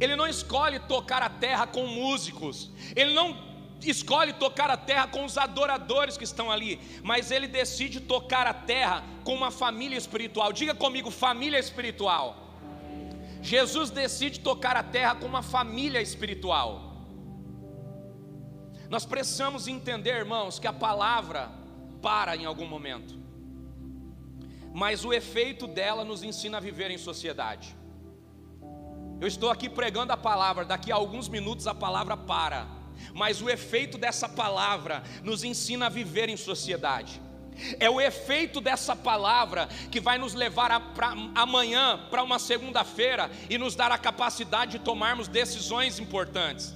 ele 0.00 0.16
não 0.16 0.26
escolhe 0.26 0.78
tocar 0.80 1.22
a 1.22 1.30
terra 1.30 1.66
com 1.66 1.86
músicos, 1.86 2.70
ele 2.96 3.14
não 3.14 3.36
escolhe 3.82 4.32
tocar 4.32 4.70
a 4.70 4.76
terra 4.76 5.06
com 5.06 5.24
os 5.24 5.38
adoradores 5.38 6.16
que 6.16 6.24
estão 6.24 6.50
ali, 6.50 6.80
mas 7.02 7.30
ele 7.30 7.46
decide 7.46 8.00
tocar 8.00 8.46
a 8.46 8.52
terra 8.52 9.04
com 9.24 9.34
uma 9.34 9.50
família 9.50 9.96
espiritual. 9.96 10.52
Diga 10.52 10.74
comigo, 10.74 11.10
família 11.10 11.58
espiritual. 11.58 12.49
Jesus 13.42 13.90
decide 13.90 14.40
tocar 14.40 14.76
a 14.76 14.82
terra 14.82 15.14
com 15.14 15.26
uma 15.26 15.42
família 15.42 16.00
espiritual. 16.00 16.90
Nós 18.88 19.06
precisamos 19.06 19.68
entender, 19.68 20.16
irmãos, 20.16 20.58
que 20.58 20.66
a 20.66 20.72
palavra 20.72 21.50
para 22.02 22.36
em 22.36 22.44
algum 22.44 22.66
momento, 22.66 23.18
mas 24.72 25.04
o 25.04 25.12
efeito 25.12 25.66
dela 25.66 26.04
nos 26.04 26.22
ensina 26.22 26.56
a 26.56 26.60
viver 26.60 26.90
em 26.90 26.98
sociedade. 26.98 27.76
Eu 29.20 29.28
estou 29.28 29.50
aqui 29.50 29.68
pregando 29.68 30.12
a 30.12 30.16
palavra, 30.16 30.64
daqui 30.64 30.90
a 30.90 30.94
alguns 30.94 31.28
minutos 31.28 31.66
a 31.66 31.74
palavra 31.74 32.16
para, 32.16 32.66
mas 33.14 33.40
o 33.40 33.48
efeito 33.48 33.98
dessa 33.98 34.28
palavra 34.28 35.02
nos 35.22 35.44
ensina 35.44 35.86
a 35.86 35.90
viver 35.90 36.28
em 36.28 36.36
sociedade. 36.36 37.20
É 37.78 37.88
o 37.88 38.00
efeito 38.00 38.60
dessa 38.60 38.96
palavra 38.96 39.68
que 39.90 40.00
vai 40.00 40.18
nos 40.18 40.34
levar 40.34 40.70
amanhã 41.34 42.00
para 42.10 42.22
uma 42.22 42.38
segunda-feira 42.38 43.30
e 43.48 43.58
nos 43.58 43.74
dar 43.74 43.92
a 43.92 43.98
capacidade 43.98 44.72
de 44.72 44.78
tomarmos 44.80 45.28
decisões 45.28 45.98
importantes. 45.98 46.74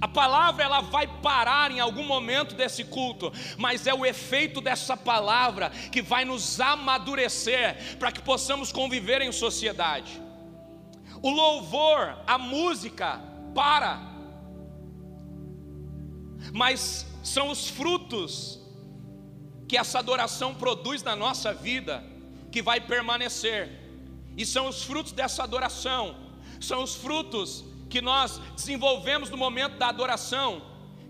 A 0.00 0.06
palavra 0.06 0.64
ela 0.64 0.80
vai 0.80 1.06
parar 1.06 1.70
em 1.70 1.80
algum 1.80 2.04
momento 2.04 2.54
desse 2.54 2.84
culto, 2.84 3.32
mas 3.58 3.86
é 3.86 3.94
o 3.94 4.06
efeito 4.06 4.60
dessa 4.60 4.96
palavra 4.96 5.70
que 5.70 6.02
vai 6.02 6.24
nos 6.24 6.60
amadurecer 6.60 7.96
para 7.98 8.12
que 8.12 8.22
possamos 8.22 8.70
conviver 8.70 9.20
em 9.22 9.32
sociedade. 9.32 10.20
O 11.20 11.30
louvor, 11.30 12.18
a 12.26 12.38
música 12.38 13.20
para, 13.54 14.00
mas 16.52 17.06
são 17.22 17.50
os 17.50 17.68
frutos 17.68 18.61
que 19.72 19.78
essa 19.78 20.00
adoração 20.00 20.54
produz 20.54 21.02
na 21.02 21.16
nossa 21.16 21.54
vida, 21.54 22.04
que 22.50 22.60
vai 22.60 22.78
permanecer. 22.78 23.70
E 24.36 24.44
são 24.44 24.68
os 24.68 24.82
frutos 24.82 25.12
dessa 25.12 25.42
adoração, 25.44 26.14
São 26.60 26.82
os 26.82 26.94
frutos 26.94 27.64
que 27.88 28.02
nós 28.02 28.38
desenvolvemos 28.54 29.30
no 29.30 29.36
momento 29.38 29.78
da 29.78 29.88
adoração, 29.88 30.60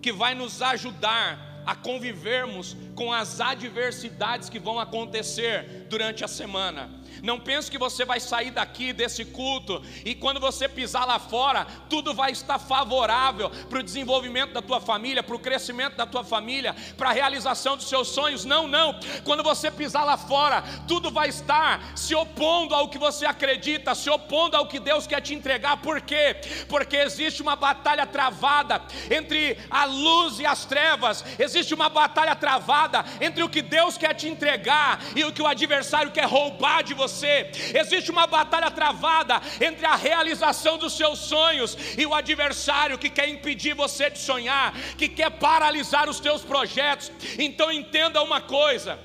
que 0.01 0.13
vai 0.13 0.33
nos 0.37 0.63
ajudar 0.63 1.65
a 1.67 1.75
convivermos 1.75 2.77
com 2.95 3.13
as 3.13 3.41
adversidades 3.41 4.49
que 4.49 4.61
vão 4.61 4.79
acontecer 4.79 5.89
durante 5.91 6.25
a 6.25 6.29
semana. 6.29 6.89
Não 7.23 7.39
pense 7.39 7.71
que 7.71 7.79
você 7.79 8.05
vai 8.05 8.21
sair 8.21 8.51
daqui 8.51 8.93
desse 8.93 9.25
culto 9.25 9.83
e 10.05 10.15
quando 10.15 10.41
você 10.41 10.69
pisar 10.69 11.07
lá 11.07 11.19
fora, 11.19 11.67
tudo 11.89 12.15
vai 12.15 12.33
estar 12.33 12.59
favorável 12.59 13.51
para 13.69 13.79
o 13.79 13.83
desenvolvimento 13.83 14.53
da 14.53 14.63
tua 14.63 14.81
família, 14.81 15.23
para 15.23 15.37
o 15.37 15.39
crescimento 15.39 15.97
da 15.97 16.07
tua 16.07 16.25
família, 16.25 16.75
para 16.97 17.11
a 17.11 17.13
realização 17.13 17.77
dos 17.77 17.89
seus 17.89 18.09
sonhos. 18.09 18.45
Não, 18.45 18.67
não. 18.67 18.99
Quando 19.25 19.43
você 19.43 19.71
pisar 19.71 20.05
lá 20.05 20.17
fora, 20.17 20.63
tudo 20.89 21.11
vai 21.11 21.29
estar 21.29 21.97
se 21.97 22.15
opondo 22.15 22.75
ao 22.75 22.89
que 22.89 22.99
você 22.99 23.27
acredita, 23.27 23.95
se 23.95 24.11
opondo 24.11 24.57
ao 24.57 24.67
que 24.67 24.81
Deus 24.81 25.07
quer 25.07 25.21
te 25.21 25.35
entregar. 25.35 25.77
Por 25.79 26.01
quê? 26.01 26.37
Porque 26.69 26.97
existe 26.97 27.43
uma 27.43 27.57
batalha 27.57 28.07
travada 28.07 28.83
entre 29.11 29.59
a 29.71 29.85
luz 29.85 30.39
e 30.39 30.47
as 30.47 30.65
trevas. 30.65 31.25
Existe 31.39 31.75
uma 31.75 31.89
batalha 31.89 32.35
travada 32.35 33.05
entre 33.21 33.43
o 33.43 33.49
que 33.49 33.63
Deus 33.63 33.97
quer 33.97 34.15
te 34.15 34.29
entregar 34.29 35.01
e 35.15 35.25
o 35.25 35.33
que 35.33 35.43
o 35.43 35.47
adversário 35.47 36.11
quer 36.11 36.27
roubar 36.27 36.83
de 36.83 36.95
você 36.95 37.02
você. 37.03 37.51
Existe 37.75 38.11
uma 38.11 38.27
batalha 38.27 38.71
travada 38.71 39.41
entre 39.61 39.85
a 39.85 39.97
realização 39.97 40.79
dos 40.79 40.97
seus 40.97 41.19
sonhos 41.19 41.77
e 41.99 42.07
o 42.07 42.15
adversário 42.15 42.99
que 42.99 43.11
quer 43.11 43.29
impedir 43.29 43.75
você 43.75 44.09
de 44.11 44.19
sonhar, 44.19 44.73
que 44.97 45.09
quer 45.09 45.31
paralisar 45.31 46.09
os 46.09 46.21
teus 46.21 46.43
projetos. 46.43 47.11
Então 47.39 47.71
entenda 47.73 48.23
uma 48.23 48.41
coisa: 48.41 48.99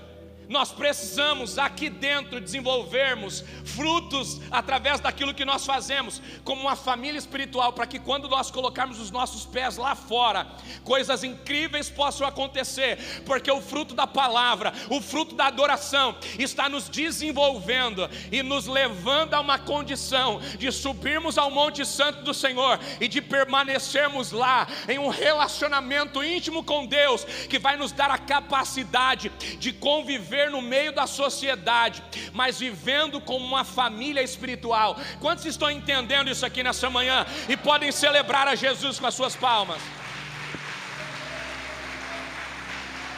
nós 0.49 0.71
precisamos 0.71 1.57
aqui 1.57 1.89
dentro 1.89 2.39
desenvolvermos 2.39 3.43
frutos 3.65 4.39
através 4.49 4.99
daquilo 4.99 5.33
que 5.33 5.43
nós 5.43 5.65
fazemos, 5.65 6.21
como 6.43 6.61
uma 6.61 6.75
família 6.75 7.17
espiritual, 7.17 7.73
para 7.73 7.85
que 7.85 7.99
quando 7.99 8.29
nós 8.29 8.49
colocarmos 8.49 8.99
os 8.99 9.11
nossos 9.11 9.45
pés 9.45 9.77
lá 9.77 9.95
fora, 9.95 10.47
coisas 10.83 11.23
incríveis 11.23 11.89
possam 11.89 12.25
acontecer, 12.25 12.97
porque 13.25 13.51
o 13.51 13.61
fruto 13.61 13.93
da 13.93 14.07
palavra, 14.07 14.73
o 14.89 15.01
fruto 15.01 15.35
da 15.35 15.47
adoração, 15.47 16.15
está 16.39 16.69
nos 16.69 16.87
desenvolvendo 16.87 18.09
e 18.31 18.41
nos 18.41 18.67
levando 18.67 19.33
a 19.33 19.41
uma 19.41 19.59
condição 19.59 20.39
de 20.57 20.71
subirmos 20.71 21.37
ao 21.37 21.51
Monte 21.51 21.85
Santo 21.85 22.23
do 22.23 22.33
Senhor 22.33 22.79
e 23.01 23.07
de 23.07 23.21
permanecermos 23.21 24.31
lá 24.31 24.67
em 24.87 24.97
um 24.97 25.09
relacionamento 25.09 26.23
íntimo 26.23 26.63
com 26.63 26.85
Deus, 26.85 27.25
que 27.49 27.59
vai 27.59 27.75
nos 27.75 27.91
dar 27.91 28.09
a 28.09 28.17
capacidade 28.17 29.29
de 29.59 29.73
conviver 29.73 30.36
viver 30.37 30.51
no 30.51 30.61
meio 30.61 30.91
da 30.91 31.07
sociedade, 31.07 32.03
mas 32.31 32.59
vivendo 32.59 33.19
como 33.19 33.43
uma 33.43 33.63
família 33.63 34.21
espiritual. 34.21 34.95
Quantos 35.19 35.45
estão 35.45 35.69
entendendo 35.71 36.29
isso 36.29 36.45
aqui 36.45 36.61
nessa 36.61 36.89
manhã 36.89 37.25
e 37.49 37.57
podem 37.57 37.91
celebrar 37.91 38.47
a 38.47 38.55
Jesus 38.55 38.99
com 38.99 39.07
as 39.07 39.15
suas 39.15 39.35
palmas? 39.35 39.81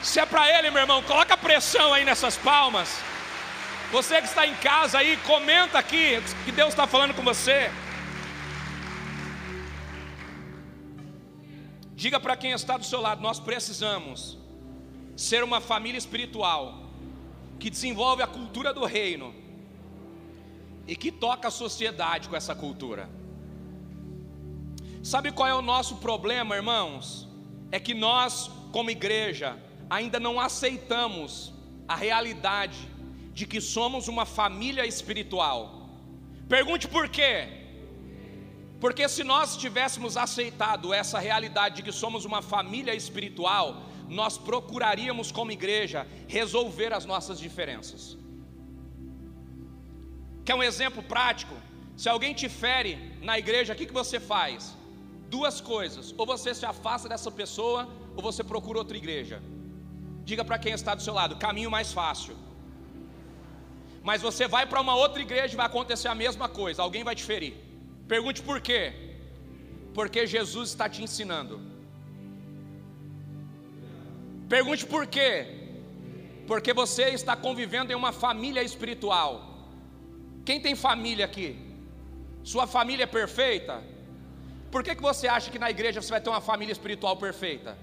Se 0.01 0.19
é 0.19 0.25
para 0.25 0.47
Ele, 0.57 0.71
meu 0.71 0.81
irmão, 0.81 1.03
coloca 1.03 1.35
pressão 1.35 1.93
aí 1.93 2.05
nessas 2.05 2.38
palmas. 2.38 2.89
Você 3.91 4.21
que 4.21 4.27
está 4.27 4.47
em 4.47 4.55
casa 4.55 4.99
aí, 4.99 5.17
comenta 5.17 5.77
aqui 5.77 6.21
que 6.45 6.53
Deus 6.53 6.69
está 6.69 6.88
falando 6.88 7.13
com 7.13 7.21
você. 7.21 7.69
Diga 11.95 12.17
para 12.17 12.38
quem 12.38 12.51
está 12.51 12.77
do 12.77 12.85
seu 12.85 13.01
lado: 13.01 13.21
nós 13.21 13.41
precisamos 13.41 14.38
ser 15.17 15.43
uma 15.43 15.59
família 15.59 15.97
espiritual 15.97 16.88
que 17.59 17.69
desenvolve 17.69 18.23
a 18.23 18.27
cultura 18.27 18.73
do 18.73 18.85
reino 18.85 19.33
e 20.87 20.95
que 20.95 21.11
toca 21.11 21.49
a 21.49 21.51
sociedade 21.51 22.29
com 22.29 22.35
essa 22.35 22.55
cultura. 22.55 23.09
Sabe 25.03 25.31
qual 25.31 25.47
é 25.47 25.53
o 25.53 25.61
nosso 25.61 25.97
problema, 25.97 26.55
irmãos? 26.55 27.27
É 27.71 27.79
que 27.79 27.93
nós, 27.93 28.49
como 28.71 28.89
igreja, 28.89 29.57
ainda 29.89 30.19
não 30.19 30.39
aceitamos 30.39 31.53
a 31.87 31.95
realidade 31.95 32.77
de 33.33 33.45
que 33.45 33.61
somos 33.61 34.07
uma 34.07 34.25
família 34.25 34.85
espiritual. 34.85 35.89
Pergunte 36.48 36.87
por 36.87 37.07
quê? 37.09 37.48
Porque 38.79 39.07
se 39.09 39.24
nós 39.24 39.57
tivéssemos 39.57 40.15
aceitado 40.15 40.93
essa 40.93 41.19
realidade 41.19 41.77
de 41.77 41.83
que 41.83 41.91
somos 41.91 42.25
uma 42.25 42.41
família 42.41 42.95
espiritual, 42.95 43.88
nós 44.09 44.37
procuraríamos, 44.37 45.31
como 45.31 45.51
igreja, 45.51 46.07
resolver 46.27 46.91
as 46.93 47.05
nossas 47.05 47.39
diferenças. 47.39 48.17
Quer 50.43 50.55
um 50.55 50.63
exemplo 50.63 51.03
prático? 51.03 51.55
Se 51.95 52.09
alguém 52.09 52.33
te 52.33 52.50
fere 52.50 52.91
na 53.22 53.37
igreja, 53.37 53.74
o 53.74 53.75
que, 53.75 53.85
que 53.85 53.93
você 54.01 54.19
faz? 54.19 54.75
Duas 55.29 55.61
coisas: 55.61 56.13
ou 56.17 56.25
você 56.25 56.55
se 56.55 56.65
afasta 56.65 57.07
dessa 57.07 57.31
pessoa, 57.31 57.87
ou 58.15 58.24
você 58.29 58.43
procura 58.43 58.79
outra 58.79 58.98
igreja. 58.98 59.41
Diga 60.24 60.43
para 60.43 60.57
quem 60.57 60.74
está 60.74 60.95
do 60.95 61.03
seu 61.07 61.13
lado: 61.13 61.35
caminho 61.35 61.69
mais 61.69 61.93
fácil. 61.93 62.35
Mas 64.01 64.22
você 64.22 64.48
vai 64.48 64.65
para 64.65 64.81
uma 64.81 64.95
outra 64.95 65.22
igreja 65.22 65.53
e 65.53 65.57
vai 65.57 65.67
acontecer 65.67 66.07
a 66.07 66.15
mesma 66.15 66.48
coisa, 66.50 66.81
alguém 66.81 67.03
vai 67.03 67.15
te 67.15 67.24
ferir. 67.24 67.53
Pergunte 68.07 68.41
por 68.41 68.59
quê? 68.59 68.93
Porque 69.93 70.25
Jesus 70.25 70.69
está 70.69 70.87
te 70.89 71.03
ensinando 71.03 71.69
Pergunte 74.55 74.85
por 74.94 75.05
quê? 75.16 75.31
Porque 76.48 76.74
você 76.81 77.05
está 77.20 77.35
convivendo 77.35 77.92
em 77.92 77.96
uma 78.03 78.12
família 78.12 78.64
espiritual. 78.70 79.31
Quem 80.48 80.59
tem 80.66 80.75
família 80.75 81.25
aqui? 81.29 81.50
Sua 82.44 82.66
família 82.75 83.03
é 83.03 83.16
perfeita? 83.20 83.75
Por 84.72 84.81
que, 84.83 84.96
que 84.96 85.01
você 85.09 85.27
acha 85.27 85.51
que 85.53 85.59
na 85.66 85.70
igreja 85.75 86.01
você 86.01 86.12
vai 86.16 86.22
ter 86.22 86.31
uma 86.35 86.42
família 86.50 86.74
espiritual 86.77 87.16
perfeita? 87.25 87.77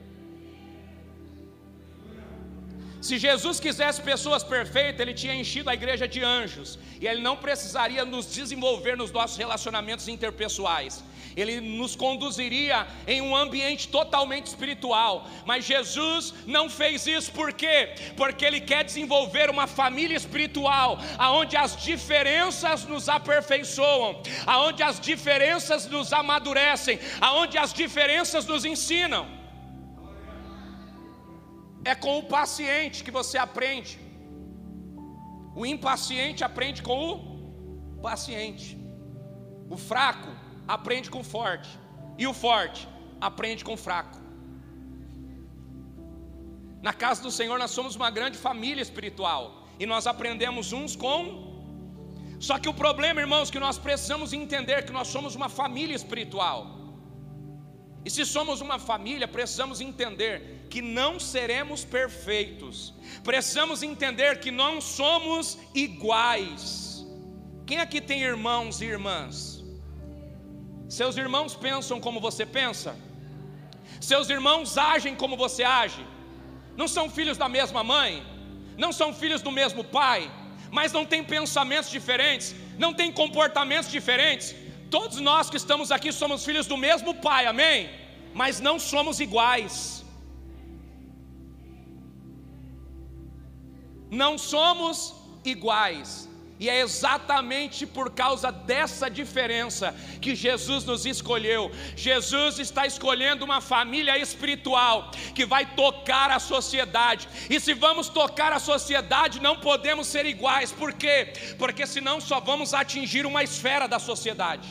Se 3.07 3.16
Jesus 3.18 3.61
quisesse 3.64 4.00
pessoas 4.02 4.42
perfeitas, 4.42 5.00
Ele 5.00 5.14
tinha 5.14 5.35
enchido 5.42 5.70
a 5.70 5.74
igreja 5.81 6.07
de 6.14 6.20
anjos, 6.38 6.79
e 7.00 7.07
Ele 7.07 7.22
não 7.29 7.37
precisaria 7.37 8.05
nos 8.05 8.33
desenvolver 8.38 8.96
nos 8.96 9.12
nossos 9.18 9.37
relacionamentos 9.37 10.09
interpessoais, 10.09 11.05
Ele 11.37 11.61
nos 11.61 11.94
conduziria 11.94 12.87
em 13.07 13.20
um 13.20 13.37
ambiente 13.37 13.88
totalmente 13.88 14.46
espiritual, 14.46 15.29
mas 15.44 15.66
Jesus 15.66 16.33
não 16.46 16.70
fez 16.70 17.07
isso, 17.07 17.31
por 17.31 17.53
quê? 17.53 17.94
Porque 18.16 18.42
Ele 18.42 18.61
quer 18.61 18.83
desenvolver 18.83 19.51
uma 19.51 19.66
família 19.66 20.16
espiritual, 20.16 20.99
aonde 21.18 21.55
as 21.55 21.77
diferenças 21.77 22.85
nos 22.85 23.11
aperfeiçoam, 23.11 24.22
aonde 24.46 24.83
as 24.83 24.99
diferenças 24.99 25.87
nos 25.87 26.11
amadurecem, 26.12 26.99
aonde 27.20 27.59
as 27.59 27.72
diferenças 27.72 28.46
nos 28.46 28.64
ensinam. 28.64 29.27
É 31.85 31.94
com 31.94 32.18
o 32.18 32.22
paciente 32.22 33.05
que 33.05 33.11
você 33.11 33.37
aprende. 33.37 33.99
O 35.55 35.64
impaciente 35.64 36.42
aprende 36.42 36.83
com 36.83 36.99
o 37.12 38.01
paciente. 38.01 38.77
O 39.70 39.77
fraco 39.77 40.31
aprende 40.66 41.11
com 41.11 41.20
o 41.20 41.24
forte. 41.24 41.68
E 42.18 42.26
o 42.26 42.33
forte 42.33 42.88
aprende 43.20 43.64
com 43.64 43.74
o 43.74 43.76
fraco. 43.76 44.18
Na 46.83 46.92
casa 46.92 47.22
do 47.22 47.31
Senhor 47.31 47.59
nós 47.59 47.70
somos 47.70 47.96
uma 47.96 48.11
grande 48.11 48.38
família 48.38 48.83
espiritual. 48.83 49.66
E 49.79 49.87
nós 49.87 50.07
aprendemos 50.07 50.72
uns 50.72 50.94
com. 50.96 51.18
Só 52.38 52.59
que 52.59 52.68
o 52.68 52.74
problema, 52.74 53.20
irmãos, 53.20 53.50
que 53.50 53.59
nós 53.59 53.79
precisamos 53.79 54.33
entender 54.33 54.85
que 54.85 54.92
nós 54.92 55.09
somos 55.09 55.35
uma 55.35 55.48
família 55.48 55.96
espiritual. 55.96 56.76
E 58.05 58.11
se 58.11 58.24
somos 58.24 58.61
uma 58.61 58.79
família, 58.79 59.26
precisamos 59.26 59.81
entender 59.81 60.66
que 60.70 60.81
não 60.81 61.18
seremos 61.18 61.85
perfeitos, 61.85 62.94
precisamos 63.24 63.83
entender 63.83 64.38
que 64.38 64.50
não 64.50 64.81
somos 64.81 65.59
iguais. 65.74 67.05
Quem 67.66 67.79
aqui 67.79 68.00
tem 68.00 68.22
irmãos 68.22 68.81
e 68.81 68.85
irmãs? 68.85 69.55
Seus 70.88 71.16
irmãos 71.16 71.55
pensam 71.55 72.01
como 72.01 72.20
você 72.20 72.46
pensa? 72.46 72.96
Seus 74.01 74.29
irmãos 74.31 74.77
agem 74.79 75.14
como 75.14 75.37
você 75.37 75.64
age? 75.64 76.05
Não 76.77 76.87
são 76.87 77.09
filhos 77.11 77.38
da 77.38 77.49
mesma 77.49 77.83
mãe? 77.83 78.22
Não 78.77 78.92
são 78.92 79.12
filhos 79.12 79.42
do 79.42 79.51
mesmo 79.51 79.83
pai? 79.83 80.31
Mas 80.70 80.92
não 80.92 81.05
têm 81.05 81.25
pensamentos 81.25 81.90
diferentes? 81.90 82.55
Não 82.79 82.92
têm 82.92 83.11
comportamentos 83.11 83.90
diferentes? 83.90 84.55
Todos 84.90 85.18
nós 85.18 85.51
que 85.51 85.57
estamos 85.57 85.90
aqui 85.90 86.12
somos 86.12 86.44
filhos 86.44 86.66
do 86.66 86.77
mesmo 86.77 87.14
Pai, 87.14 87.46
amém? 87.46 87.90
Mas 88.35 88.61
não 88.61 88.79
somos 88.79 89.18
iguais. 89.18 90.05
Não 94.11 94.38
somos 94.38 95.14
iguais. 95.44 96.29
E 96.58 96.70
é 96.70 96.80
exatamente 96.80 97.84
por 97.86 98.10
causa 98.10 98.50
dessa 98.50 99.10
diferença 99.10 99.94
que 100.22 100.34
Jesus 100.34 100.84
nos 100.84 101.04
escolheu. 101.04 101.70
Jesus 101.94 102.58
está 102.58 102.86
escolhendo 102.86 103.44
uma 103.44 103.60
família 103.60 104.18
espiritual 104.18 105.10
que 105.34 105.44
vai 105.44 105.66
tocar 105.74 106.30
a 106.30 106.38
sociedade. 106.38 107.28
E 107.50 107.60
se 107.60 107.74
vamos 107.74 108.08
tocar 108.08 108.52
a 108.54 108.58
sociedade, 108.58 109.40
não 109.40 109.56
podemos 109.60 110.06
ser 110.06 110.24
iguais. 110.24 110.72
Por 110.72 110.94
quê? 110.94 111.34
Porque 111.58 111.86
senão 111.86 112.20
só 112.22 112.40
vamos 112.40 112.72
atingir 112.72 113.26
uma 113.26 113.42
esfera 113.42 113.86
da 113.86 113.98
sociedade. 113.98 114.68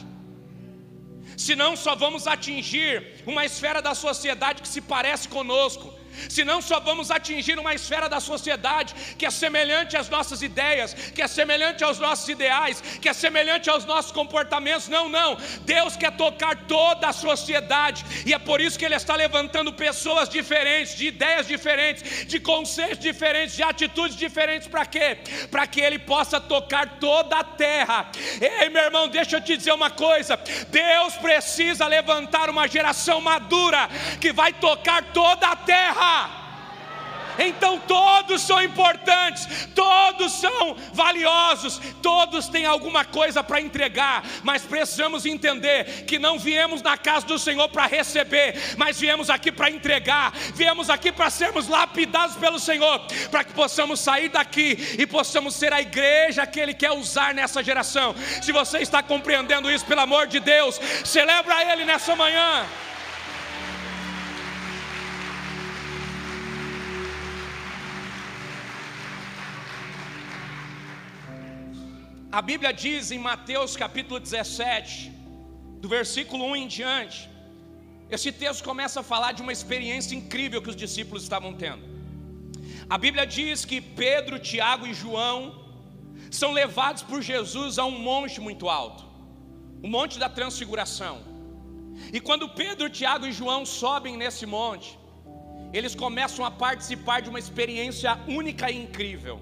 senão 1.37 1.75
só 1.75 1.93
vamos 1.95 2.27
atingir 2.27 3.21
uma 3.25 3.43
esfera 3.45 3.81
da 3.81 3.93
sociedade 3.93 4.61
que 4.61 4.67
se 4.67 4.81
parece 4.81 5.27
conosco 5.27 5.93
senão 6.29 6.61
só 6.61 6.79
vamos 6.79 7.11
atingir 7.11 7.57
uma 7.59 7.73
esfera 7.73 8.07
da 8.07 8.19
sociedade 8.19 8.93
que 9.17 9.25
é 9.25 9.31
semelhante 9.31 9.97
às 9.97 10.09
nossas 10.09 10.41
ideias, 10.41 10.93
que 10.93 11.21
é 11.21 11.27
semelhante 11.27 11.83
aos 11.83 11.99
nossos 11.99 12.27
ideais, 12.29 12.81
que 13.01 13.09
é 13.09 13.13
semelhante 13.13 13.69
aos 13.69 13.85
nossos 13.85 14.11
comportamentos. 14.11 14.87
Não, 14.87 15.09
não. 15.09 15.37
Deus 15.61 15.95
quer 15.95 16.11
tocar 16.11 16.55
toda 16.67 17.07
a 17.07 17.13
sociedade 17.13 18.05
e 18.25 18.33
é 18.33 18.39
por 18.39 18.61
isso 18.61 18.77
que 18.77 18.85
Ele 18.85 18.95
está 18.95 19.15
levantando 19.15 19.73
pessoas 19.73 20.29
diferentes, 20.29 20.95
de 20.95 21.07
ideias 21.07 21.47
diferentes, 21.47 22.25
de 22.27 22.39
conceitos 22.39 22.99
diferentes, 22.99 23.55
de 23.55 23.63
atitudes 23.63 24.17
diferentes. 24.17 24.67
Para 24.67 24.85
quê? 24.85 25.17
Para 25.49 25.67
que 25.67 25.81
Ele 25.81 25.99
possa 25.99 26.39
tocar 26.39 26.99
toda 26.99 27.37
a 27.37 27.43
terra. 27.43 28.09
Ei, 28.41 28.69
meu 28.69 28.83
irmão, 28.83 29.07
deixa 29.07 29.37
eu 29.37 29.41
te 29.41 29.57
dizer 29.57 29.73
uma 29.73 29.89
coisa: 29.89 30.37
Deus 30.69 31.15
precisa 31.15 31.87
levantar 31.87 32.49
uma 32.49 32.67
geração 32.67 33.21
madura 33.21 33.89
que 34.19 34.31
vai 34.31 34.53
tocar 34.53 35.03
toda 35.13 35.47
a 35.47 35.55
terra 35.55 36.04
então 37.37 37.79
todos 37.79 38.41
são 38.41 38.61
importantes, 38.61 39.47
todos 39.73 40.31
são 40.33 40.75
valiosos, 40.93 41.81
todos 42.01 42.47
têm 42.47 42.65
alguma 42.65 43.03
coisa 43.03 43.43
para 43.43 43.61
entregar, 43.61 44.23
mas 44.43 44.63
precisamos 44.63 45.25
entender 45.25 46.05
que 46.05 46.17
não 46.17 46.39
viemos 46.39 46.81
na 46.81 46.97
casa 46.97 47.25
do 47.25 47.37
Senhor 47.37 47.67
para 47.69 47.85
receber, 47.85 48.55
mas 48.77 48.99
viemos 48.99 49.29
aqui 49.29 49.51
para 49.51 49.69
entregar, 49.69 50.31
viemos 50.53 50.89
aqui 50.89 51.11
para 51.11 51.29
sermos 51.29 51.67
lapidados 51.67 52.35
pelo 52.35 52.59
Senhor, 52.59 52.99
para 53.29 53.43
que 53.43 53.53
possamos 53.53 53.99
sair 53.99 54.29
daqui 54.29 54.95
e 54.97 55.05
possamos 55.05 55.55
ser 55.55 55.73
a 55.73 55.81
igreja 55.81 56.47
que 56.47 56.59
Ele 56.59 56.73
quer 56.73 56.91
usar 56.91 57.33
nessa 57.33 57.63
geração. 57.63 58.15
Se 58.41 58.51
você 58.51 58.79
está 58.79 59.03
compreendendo 59.03 59.71
isso, 59.71 59.85
pelo 59.85 60.01
amor 60.01 60.27
de 60.27 60.39
Deus, 60.39 60.79
celebra 61.03 61.73
Ele 61.73 61.85
nessa 61.85 62.15
manhã. 62.15 62.65
A 72.39 72.41
Bíblia 72.41 72.71
diz 72.73 73.11
em 73.11 73.19
Mateus 73.27 73.77
capítulo 73.81 74.19
17, 74.19 75.09
do 75.81 75.87
versículo 75.87 76.43
1 76.47 76.55
em 76.61 76.67
diante, 76.67 77.29
esse 78.09 78.29
texto 78.29 78.61
começa 78.61 78.99
a 78.99 79.03
falar 79.11 79.31
de 79.31 79.41
uma 79.41 79.53
experiência 79.53 80.13
incrível 80.17 80.61
que 80.61 80.69
os 80.69 80.75
discípulos 80.75 81.23
estavam 81.23 81.53
tendo. 81.53 81.83
A 82.89 82.97
Bíblia 82.97 83.25
diz 83.25 83.63
que 83.63 83.79
Pedro, 83.79 84.37
Tiago 84.37 84.85
e 84.85 84.93
João 84.93 85.37
são 86.29 86.51
levados 86.51 87.03
por 87.03 87.21
Jesus 87.21 87.79
a 87.79 87.85
um 87.85 87.97
monte 88.09 88.41
muito 88.41 88.67
alto, 88.67 89.05
o 89.81 89.87
monte 89.87 90.19
da 90.19 90.27
transfiguração. 90.27 91.15
E 92.11 92.19
quando 92.19 92.49
Pedro, 92.49 92.89
Tiago 92.89 93.25
e 93.27 93.31
João 93.31 93.65
sobem 93.65 94.17
nesse 94.17 94.45
monte, 94.45 94.99
eles 95.71 95.95
começam 95.95 96.43
a 96.43 96.51
participar 96.51 97.21
de 97.21 97.29
uma 97.29 97.39
experiência 97.39 98.19
única 98.27 98.69
e 98.69 98.83
incrível. 98.83 99.39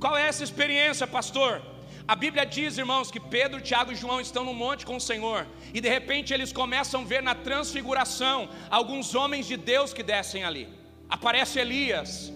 Qual 0.00 0.16
é 0.16 0.26
essa 0.28 0.42
experiência, 0.42 1.06
pastor? 1.06 1.71
A 2.06 2.16
Bíblia 2.16 2.44
diz, 2.44 2.78
irmãos, 2.78 3.10
que 3.10 3.20
Pedro, 3.20 3.60
Tiago 3.60 3.92
e 3.92 3.96
João 3.96 4.20
estão 4.20 4.44
no 4.44 4.52
monte 4.52 4.84
com 4.84 4.96
o 4.96 5.00
Senhor, 5.00 5.46
e 5.72 5.80
de 5.80 5.88
repente 5.88 6.34
eles 6.34 6.52
começam 6.52 7.02
a 7.02 7.04
ver 7.04 7.22
na 7.22 7.34
transfiguração 7.34 8.48
alguns 8.68 9.14
homens 9.14 9.46
de 9.46 9.56
Deus 9.56 9.94
que 9.94 10.02
descem 10.02 10.42
ali. 10.42 10.68
Aparece 11.08 11.60
Elias, 11.60 12.32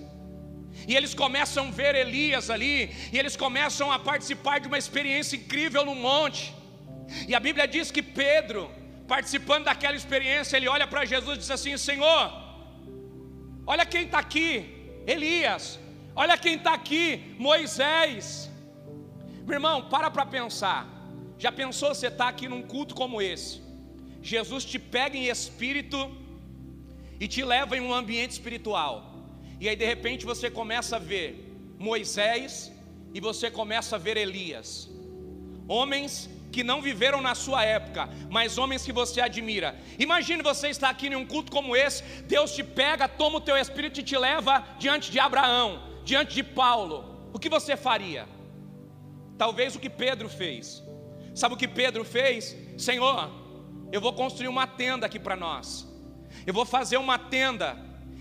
e 0.86 0.94
eles 0.94 1.14
começam 1.14 1.66
a 1.66 1.70
ver 1.70 1.94
Elias 1.96 2.48
ali, 2.48 2.90
e 3.12 3.18
eles 3.18 3.36
começam 3.36 3.90
a 3.90 3.98
participar 3.98 4.60
de 4.60 4.68
uma 4.68 4.78
experiência 4.78 5.36
incrível 5.36 5.84
no 5.84 5.94
monte. 5.94 6.54
E 7.26 7.34
a 7.34 7.40
Bíblia 7.40 7.66
diz 7.66 7.90
que 7.90 8.02
Pedro, 8.02 8.70
participando 9.08 9.64
daquela 9.64 9.96
experiência, 9.96 10.56
ele 10.56 10.68
olha 10.68 10.86
para 10.86 11.04
Jesus 11.04 11.36
e 11.36 11.40
diz 11.40 11.50
assim: 11.50 11.76
Senhor, 11.76 12.32
olha 13.66 13.84
quem 13.84 14.04
está 14.04 14.20
aqui, 14.20 15.02
Elias, 15.06 15.78
olha 16.14 16.38
quem 16.38 16.54
está 16.54 16.74
aqui, 16.74 17.34
Moisés. 17.38 18.50
Meu 19.46 19.54
irmão, 19.54 19.80
para 19.88 20.10
para 20.10 20.26
pensar. 20.26 20.80
Já 21.38 21.52
pensou 21.52 21.94
você 21.94 22.08
estar 22.08 22.24
tá 22.24 22.30
aqui 22.30 22.48
num 22.48 22.62
culto 22.62 22.96
como 22.96 23.22
esse? 23.22 23.62
Jesus 24.20 24.64
te 24.64 24.76
pega 24.76 25.16
em 25.16 25.26
espírito 25.26 25.98
e 27.20 27.28
te 27.28 27.44
leva 27.44 27.76
em 27.76 27.80
um 27.80 27.94
ambiente 27.94 28.32
espiritual. 28.32 29.14
E 29.60 29.68
aí 29.68 29.76
de 29.76 29.86
repente 29.86 30.26
você 30.26 30.50
começa 30.50 30.96
a 30.96 30.98
ver 30.98 31.28
Moisés 31.78 32.72
e 33.14 33.20
você 33.20 33.48
começa 33.48 33.94
a 33.94 33.98
ver 34.00 34.16
Elias. 34.16 34.90
Homens 35.68 36.28
que 36.50 36.64
não 36.64 36.82
viveram 36.82 37.20
na 37.20 37.36
sua 37.36 37.64
época, 37.64 38.08
mas 38.28 38.58
homens 38.58 38.84
que 38.84 38.92
você 38.92 39.20
admira. 39.20 39.78
Imagine 39.96 40.42
você 40.42 40.68
estar 40.70 40.90
aqui 40.90 41.06
em 41.06 41.14
um 41.14 41.24
culto 41.24 41.52
como 41.52 41.76
esse, 41.76 42.02
Deus 42.22 42.52
te 42.52 42.64
pega, 42.64 43.06
toma 43.06 43.36
o 43.38 43.40
teu 43.40 43.56
espírito 43.56 44.00
e 44.00 44.02
te 44.02 44.18
leva 44.18 44.64
diante 44.78 45.12
de 45.12 45.20
Abraão, 45.20 45.82
diante 46.04 46.34
de 46.34 46.42
Paulo. 46.42 47.30
O 47.32 47.38
que 47.38 47.48
você 47.48 47.76
faria? 47.76 48.26
Talvez 49.38 49.74
o 49.76 49.78
que 49.78 49.90
Pedro 49.90 50.28
fez. 50.28 50.82
Sabe 51.34 51.54
o 51.54 51.58
que 51.58 51.68
Pedro 51.68 52.04
fez? 52.04 52.56
Senhor, 52.78 53.30
eu 53.92 54.00
vou 54.00 54.12
construir 54.12 54.48
uma 54.48 54.66
tenda 54.66 55.06
aqui 55.06 55.18
para 55.18 55.36
nós. 55.36 55.86
Eu 56.46 56.54
vou 56.54 56.64
fazer 56.64 56.96
uma 56.96 57.18
tenda. 57.18 57.76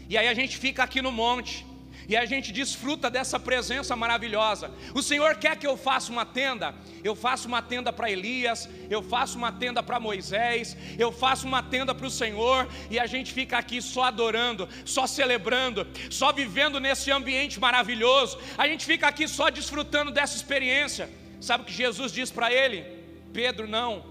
E 0.10 0.18
aí 0.18 0.28
a 0.28 0.34
gente 0.34 0.58
fica 0.58 0.84
aqui 0.84 1.02
no 1.02 1.12
monte 1.12 1.66
e 2.08 2.16
a 2.16 2.26
gente 2.26 2.52
desfruta 2.52 3.10
dessa 3.10 3.40
presença 3.40 3.96
maravilhosa. 3.96 4.72
O 4.94 5.02
Senhor 5.02 5.36
quer 5.36 5.56
que 5.58 5.68
eu 5.68 5.76
faça 5.76 6.12
uma 6.12 6.26
tenda? 6.26 6.74
Eu 7.04 7.16
faço 7.16 7.48
uma 7.48 7.62
tenda 7.62 7.92
para 7.92 8.12
Elias, 8.12 8.70
eu 8.90 9.02
faço 9.02 9.38
uma 9.38 9.52
tenda 9.52 9.82
para 9.82 10.00
Moisés, 10.00 10.76
eu 10.98 11.12
faço 11.12 11.48
uma 11.48 11.64
tenda 11.64 11.94
para 11.94 12.08
o 12.08 12.12
Senhor, 12.12 12.68
e 12.90 13.00
a 13.00 13.06
gente 13.06 13.34
fica 13.34 13.58
aqui 13.58 13.82
só 13.82 14.04
adorando, 14.04 14.68
só 14.86 15.08
celebrando, 15.08 15.88
só 16.10 16.32
vivendo 16.32 16.80
nesse 16.80 17.12
ambiente 17.12 17.60
maravilhoso. 17.60 18.40
A 18.58 18.68
gente 18.68 18.86
fica 18.86 19.08
aqui 19.08 19.28
só 19.28 19.50
desfrutando 19.50 20.12
dessa 20.12 20.36
experiência. 20.36 21.10
Sabe 21.42 21.64
o 21.64 21.66
que 21.66 21.74
Jesus 21.74 22.12
diz 22.12 22.32
para 22.32 22.52
ele? 22.52 22.86
Pedro, 23.34 23.68
não. 23.68 24.06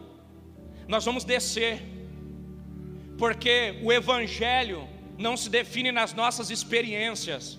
Nós 0.86 1.04
vamos 1.04 1.24
descer. 1.24 1.82
Porque 3.16 3.78
o 3.82 3.92
evangelho 3.92 4.88
não 5.16 5.36
se 5.36 5.48
define 5.48 5.90
nas 5.92 6.12
nossas 6.12 6.50
experiências. 6.50 7.58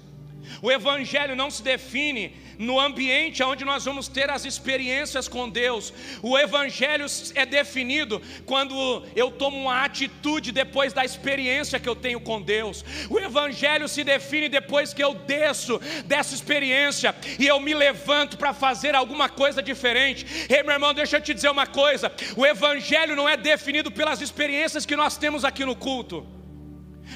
O 0.62 0.72
Evangelho 0.72 1.36
não 1.36 1.50
se 1.50 1.62
define 1.64 2.34
no 2.58 2.80
ambiente 2.80 3.44
onde 3.44 3.66
nós 3.66 3.86
vamos 3.86 4.08
ter 4.08 4.30
as 4.30 4.46
experiências 4.46 5.28
com 5.28 5.50
Deus. 5.50 5.94
O 6.22 6.38
Evangelho 6.38 7.06
é 7.34 7.46
definido 7.46 8.22
quando 8.46 9.06
eu 9.16 9.32
tomo 9.32 9.58
uma 9.58 9.84
atitude 9.84 10.52
depois 10.52 10.94
da 10.94 11.04
experiência 11.04 11.80
que 11.80 11.90
eu 11.90 11.96
tenho 11.96 12.20
com 12.20 12.42
Deus. 12.42 12.84
O 13.10 13.20
Evangelho 13.20 13.88
se 13.88 14.04
define 14.04 14.50
depois 14.50 14.94
que 14.94 15.04
eu 15.04 15.14
desço 15.14 15.80
dessa 16.06 16.34
experiência 16.34 17.16
e 17.40 17.48
eu 17.48 17.60
me 17.60 17.74
levanto 17.74 18.38
para 18.38 18.54
fazer 18.54 18.96
alguma 18.96 19.30
coisa 19.30 19.62
diferente. 19.62 20.26
Ei, 20.50 20.64
meu 20.64 20.74
irmão, 20.74 20.94
deixa 20.94 21.18
eu 21.18 21.22
te 21.22 21.34
dizer 21.34 21.50
uma 21.50 21.68
coisa: 21.68 22.12
o 22.36 22.46
Evangelho 22.46 23.16
não 23.16 23.28
é 23.28 23.38
definido 23.38 23.92
pelas 23.92 24.22
experiências 24.22 24.86
que 24.86 24.96
nós 24.96 25.18
temos 25.18 25.44
aqui 25.44 25.66
no 25.66 25.76
culto. 25.76 26.26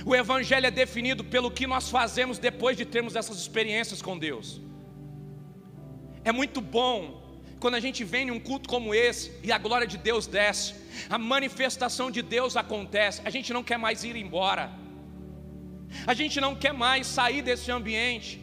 O 0.05 0.15
Evangelho 0.15 0.65
é 0.65 0.71
definido 0.71 1.23
pelo 1.23 1.51
que 1.51 1.67
nós 1.67 1.89
fazemos 1.89 2.37
depois 2.37 2.77
de 2.77 2.85
termos 2.85 3.15
essas 3.15 3.37
experiências 3.37 4.01
com 4.01 4.17
Deus. 4.17 4.61
É 6.23 6.31
muito 6.31 6.61
bom 6.61 7.19
quando 7.59 7.75
a 7.75 7.79
gente 7.79 8.03
vem 8.03 8.27
em 8.27 8.31
um 8.31 8.39
culto 8.39 8.69
como 8.69 8.93
esse 8.93 9.31
e 9.43 9.51
a 9.51 9.57
glória 9.57 9.85
de 9.85 9.97
Deus 9.97 10.25
desce, 10.25 10.75
a 11.09 11.17
manifestação 11.17 12.09
de 12.09 12.21
Deus 12.21 12.55
acontece, 12.55 13.21
a 13.25 13.29
gente 13.29 13.51
não 13.51 13.63
quer 13.63 13.77
mais 13.77 14.03
ir 14.03 14.15
embora, 14.15 14.71
a 16.07 16.13
gente 16.13 16.39
não 16.39 16.55
quer 16.55 16.73
mais 16.73 17.05
sair 17.07 17.41
desse 17.41 17.69
ambiente. 17.71 18.41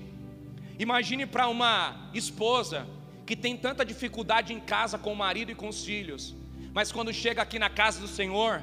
Imagine 0.78 1.24
para 1.24 1.48
uma 1.48 2.10
esposa 2.12 2.86
que 3.24 3.34
tem 3.34 3.56
tanta 3.56 3.84
dificuldade 3.84 4.52
em 4.52 4.60
casa 4.60 4.98
com 4.98 5.12
o 5.12 5.16
marido 5.16 5.50
e 5.50 5.54
com 5.54 5.68
os 5.68 5.84
filhos, 5.84 6.34
mas 6.74 6.92
quando 6.92 7.12
chega 7.12 7.40
aqui 7.40 7.58
na 7.58 7.70
casa 7.70 8.00
do 8.00 8.08
Senhor, 8.08 8.62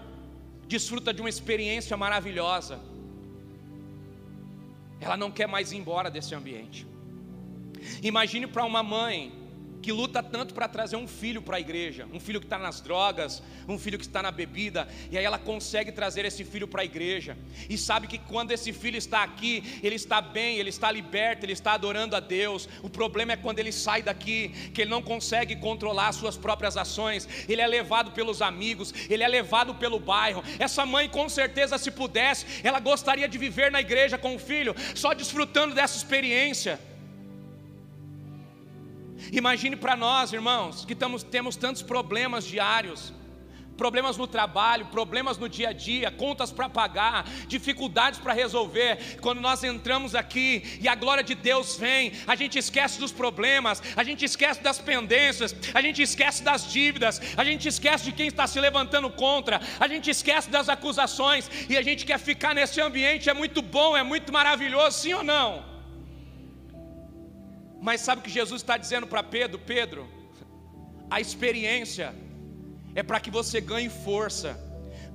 desfruta 0.76 1.14
de 1.14 1.22
uma 1.22 1.30
experiência 1.36 1.96
maravilhosa, 1.96 2.76
ela 5.00 5.16
não 5.24 5.30
quer 5.38 5.48
mais 5.48 5.72
ir 5.72 5.78
embora 5.78 6.10
desse 6.16 6.34
ambiente. 6.40 6.88
Imagine 8.02 8.48
para 8.48 8.66
uma 8.66 8.82
mãe 8.82 9.18
que 9.84 9.92
luta 9.92 10.24
tanto 10.24 10.54
para 10.54 10.68
trazer 10.68 10.96
um 10.96 11.08
filho 11.08 11.42
para 11.42 11.58
a 11.58 11.60
igreja, 11.60 12.08
um 12.14 12.20
filho 12.20 12.40
que 12.40 12.46
está 12.46 12.58
nas 12.58 12.80
drogas, 12.80 13.44
um 13.68 13.78
filho 13.78 14.00
que 14.00 14.06
está 14.06 14.24
na 14.24 14.32
bebida, 14.32 14.88
e 15.12 15.18
aí 15.18 15.26
ela 15.26 15.38
consegue 15.38 15.92
trazer 15.92 16.24
esse 16.24 16.46
filho 16.46 16.68
para 16.68 16.84
a 16.84 16.86
igreja, 16.86 17.38
e 17.70 17.78
sabe 17.78 18.08
que 18.08 18.18
quando 18.18 18.52
esse 18.52 18.72
filho 18.72 18.98
está 18.98 19.22
aqui, 19.22 19.80
ele 19.84 19.96
está 19.96 20.22
bem, 20.22 20.58
ele 20.58 20.70
está 20.70 20.90
liberto, 20.90 21.46
ele 21.46 21.52
está 21.52 21.74
adorando 21.74 22.16
a 22.16 22.22
Deus. 22.22 22.70
O 22.82 22.90
problema 22.90 23.34
é 23.34 23.36
quando 23.36 23.60
ele 23.60 23.74
sai 23.74 24.02
daqui, 24.02 24.50
que 24.74 24.82
ele 24.82 24.90
não 24.90 25.02
consegue 25.02 25.58
controlar 25.58 26.08
as 26.08 26.16
suas 26.16 26.38
próprias 26.38 26.78
ações, 26.78 27.28
ele 27.50 27.62
é 27.62 27.68
levado 27.68 28.12
pelos 28.12 28.42
amigos, 28.42 28.94
ele 29.10 29.24
é 29.24 29.28
levado 29.28 29.76
pelo 29.76 30.00
bairro. 30.00 30.42
Essa 30.58 30.86
mãe, 30.86 31.10
com 31.10 31.28
certeza, 31.28 31.78
se 31.78 31.92
pudesse, 31.92 32.46
ela 32.64 32.80
gostaria 32.80 33.28
de 33.28 33.38
viver 33.38 33.70
na 33.70 33.82
igreja 33.82 34.18
com 34.18 34.34
o 34.36 34.40
filho, 34.40 34.74
só 34.96 35.14
desfrutando 35.14 35.76
dessa 35.76 35.98
experiência. 35.98 36.80
Imagine 39.34 39.76
para 39.76 39.96
nós, 39.96 40.32
irmãos, 40.32 40.86
que 40.86 40.94
estamos, 40.94 41.24
temos 41.24 41.56
tantos 41.56 41.82
problemas 41.82 42.46
diários, 42.46 43.12
problemas 43.76 44.16
no 44.16 44.28
trabalho, 44.28 44.86
problemas 44.86 45.40
no 45.40 45.50
dia 45.50 45.70
a 45.70 45.74
dia, 45.74 46.12
contas 46.12 46.52
para 46.52 46.70
pagar, 46.70 47.26
dificuldades 47.48 48.20
para 48.20 48.32
resolver. 48.32 49.18
Quando 49.22 49.42
nós 49.42 49.64
entramos 49.64 50.14
aqui 50.14 50.78
e 50.80 50.88
a 50.88 50.94
glória 50.94 51.24
de 51.24 51.34
Deus 51.34 51.76
vem, 51.78 52.12
a 52.28 52.36
gente 52.36 52.60
esquece 52.60 53.00
dos 53.00 53.12
problemas, 53.12 53.82
a 53.96 54.04
gente 54.04 54.24
esquece 54.24 54.62
das 54.62 54.78
pendências, 54.78 55.56
a 55.74 55.82
gente 55.82 56.00
esquece 56.00 56.44
das 56.44 56.72
dívidas, 56.72 57.20
a 57.36 57.44
gente 57.44 57.68
esquece 57.68 58.06
de 58.06 58.12
quem 58.12 58.28
está 58.28 58.46
se 58.46 58.60
levantando 58.60 59.10
contra, 59.10 59.60
a 59.80 59.88
gente 59.88 60.12
esquece 60.12 60.48
das 60.52 60.70
acusações 60.70 61.50
e 61.68 61.76
a 61.76 61.82
gente 61.82 62.06
quer 62.06 62.20
ficar 62.20 62.54
nesse 62.54 62.80
ambiente. 62.80 63.32
É 63.32 63.34
muito 63.34 63.64
bom, 63.64 63.98
é 63.98 64.04
muito 64.04 64.32
maravilhoso, 64.32 65.00
sim 65.00 65.14
ou 65.16 65.24
não? 65.24 65.73
Mas 67.88 68.00
sabe 68.00 68.22
o 68.22 68.24
que 68.24 68.30
Jesus 68.30 68.62
está 68.62 68.78
dizendo 68.78 69.06
para 69.06 69.22
Pedro? 69.22 69.60
Pedro, 69.60 70.08
a 71.12 71.20
experiência 71.20 72.16
é 72.96 73.04
para 73.04 73.20
que 73.20 73.30
você 73.30 73.60
ganhe 73.60 73.90
força 73.90 74.58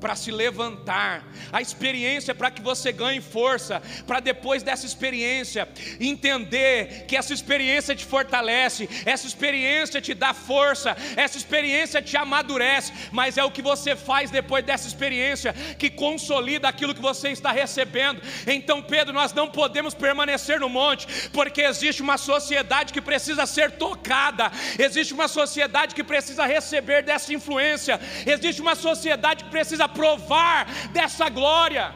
para 0.01 0.15
se 0.15 0.31
levantar, 0.31 1.25
a 1.53 1.61
experiência 1.61 2.35
para 2.35 2.51
que 2.51 2.63
você 2.63 2.93
ganhe 2.93 3.21
força, 3.21 3.83
para 4.07 4.21
depois 4.21 4.63
dessa 4.63 4.87
experiência 4.87 5.69
entender 6.01 7.05
que 7.07 7.17
essa 7.17 7.35
experiência 7.35 7.95
te 7.95 8.05
fortalece, 8.05 8.89
essa 9.05 9.27
experiência 9.27 10.01
te 10.01 10.15
dá 10.15 10.33
força, 10.33 10.97
essa 11.17 11.37
experiência 11.37 12.01
te 12.01 12.17
amadurece, 12.17 12.93
mas 13.11 13.37
é 13.37 13.45
o 13.45 13.51
que 13.51 13.63
você 13.63 13.97
faz 13.97 14.31
depois 14.31 14.65
dessa 14.65 14.87
experiência 14.87 15.53
que 15.79 15.91
consolida 15.91 16.69
aquilo 16.69 16.95
que 16.95 17.01
você 17.01 17.31
está 17.31 17.51
recebendo. 17.51 18.23
Então, 18.47 18.83
Pedro, 18.83 19.13
nós 19.13 19.33
não 19.33 19.49
podemos 19.49 19.95
permanecer 19.95 20.61
no 20.61 20.69
monte, 20.69 21.07
porque 21.31 21.63
existe 21.63 22.03
uma 22.03 22.19
sociedade 22.19 22.93
que 22.93 23.01
precisa 23.01 23.47
ser 23.47 23.73
tocada, 23.73 24.51
existe 24.79 25.13
uma 25.13 25.29
sociedade 25.29 25.95
que 25.95 26.05
precisa 26.05 26.47
receber 26.47 27.03
dessa 27.03 27.33
influência, 27.33 28.01
existe 28.27 28.61
uma 28.61 28.75
sociedade 28.75 29.45
que 29.45 29.51
precisa 29.51 29.88
provar 29.88 30.66
dessa 30.92 31.29
glória. 31.29 31.94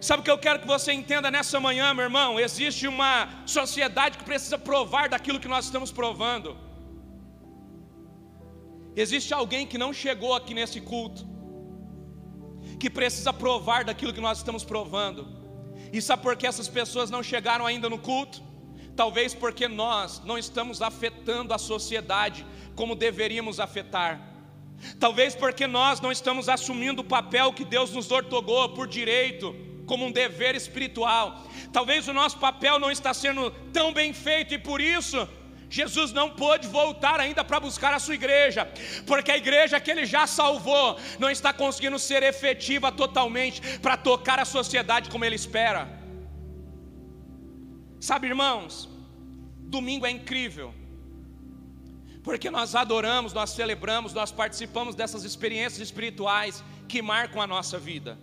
Sabe 0.00 0.20
o 0.20 0.24
que 0.24 0.30
eu 0.30 0.38
quero 0.38 0.58
que 0.58 0.66
você 0.66 0.92
entenda 0.92 1.30
nessa 1.30 1.60
manhã, 1.60 1.94
meu 1.94 2.04
irmão? 2.04 2.40
Existe 2.40 2.88
uma 2.88 3.28
sociedade 3.46 4.18
que 4.18 4.24
precisa 4.24 4.58
provar 4.58 5.08
daquilo 5.08 5.38
que 5.38 5.46
nós 5.46 5.66
estamos 5.66 5.92
provando. 5.92 6.56
Existe 8.96 9.32
alguém 9.32 9.64
que 9.66 9.78
não 9.78 9.92
chegou 9.92 10.34
aqui 10.34 10.54
nesse 10.54 10.80
culto, 10.80 11.24
que 12.80 12.90
precisa 12.90 13.32
provar 13.32 13.84
daquilo 13.84 14.12
que 14.12 14.20
nós 14.20 14.38
estamos 14.38 14.64
provando. 14.64 15.28
E 15.92 16.02
sabe 16.02 16.22
por 16.22 16.36
que 16.36 16.48
essas 16.48 16.68
pessoas 16.68 17.08
não 17.08 17.22
chegaram 17.22 17.64
ainda 17.64 17.88
no 17.88 17.98
culto? 17.98 18.42
Talvez 18.96 19.34
porque 19.34 19.68
nós 19.68 20.20
não 20.24 20.36
estamos 20.36 20.82
afetando 20.82 21.54
a 21.54 21.58
sociedade 21.58 22.44
como 22.74 22.96
deveríamos 22.96 23.60
afetar. 23.60 24.31
Talvez 24.98 25.34
porque 25.34 25.66
nós 25.66 26.00
não 26.00 26.10
estamos 26.10 26.48
assumindo 26.48 27.02
o 27.02 27.04
papel 27.04 27.52
que 27.52 27.64
Deus 27.64 27.92
nos 27.92 28.10
ortogou 28.10 28.68
por 28.70 28.86
direito, 28.86 29.54
como 29.86 30.06
um 30.06 30.12
dever 30.12 30.54
espiritual. 30.54 31.44
Talvez 31.72 32.08
o 32.08 32.12
nosso 32.12 32.38
papel 32.38 32.78
não 32.78 32.90
está 32.90 33.12
sendo 33.14 33.50
tão 33.72 33.92
bem 33.92 34.12
feito 34.12 34.54
e 34.54 34.58
por 34.58 34.80
isso 34.80 35.28
Jesus 35.68 36.12
não 36.12 36.28
pôde 36.28 36.68
voltar 36.68 37.18
ainda 37.18 37.42
para 37.42 37.58
buscar 37.58 37.94
a 37.94 37.98
sua 37.98 38.14
igreja, 38.14 38.70
porque 39.06 39.30
a 39.30 39.36
igreja 39.36 39.80
que 39.80 39.90
ele 39.90 40.04
já 40.04 40.26
salvou 40.26 40.98
não 41.18 41.30
está 41.30 41.52
conseguindo 41.52 41.98
ser 41.98 42.22
efetiva 42.22 42.92
totalmente 42.92 43.78
para 43.78 43.96
tocar 43.96 44.38
a 44.38 44.44
sociedade 44.44 45.08
como 45.08 45.24
ele 45.24 45.36
espera. 45.36 45.88
Sabe, 48.00 48.26
irmãos, 48.26 48.88
domingo 49.60 50.04
é 50.04 50.10
incrível 50.10 50.74
porque 52.22 52.50
nós 52.50 52.74
adoramos, 52.74 53.32
nós 53.32 53.50
celebramos, 53.50 54.12
nós 54.12 54.30
participamos 54.30 54.94
dessas 54.94 55.24
experiências 55.24 55.80
espirituais 55.80 56.62
que 56.88 57.02
marcam 57.02 57.40
a 57.42 57.46
nossa 57.46 57.78
vida, 57.78 58.18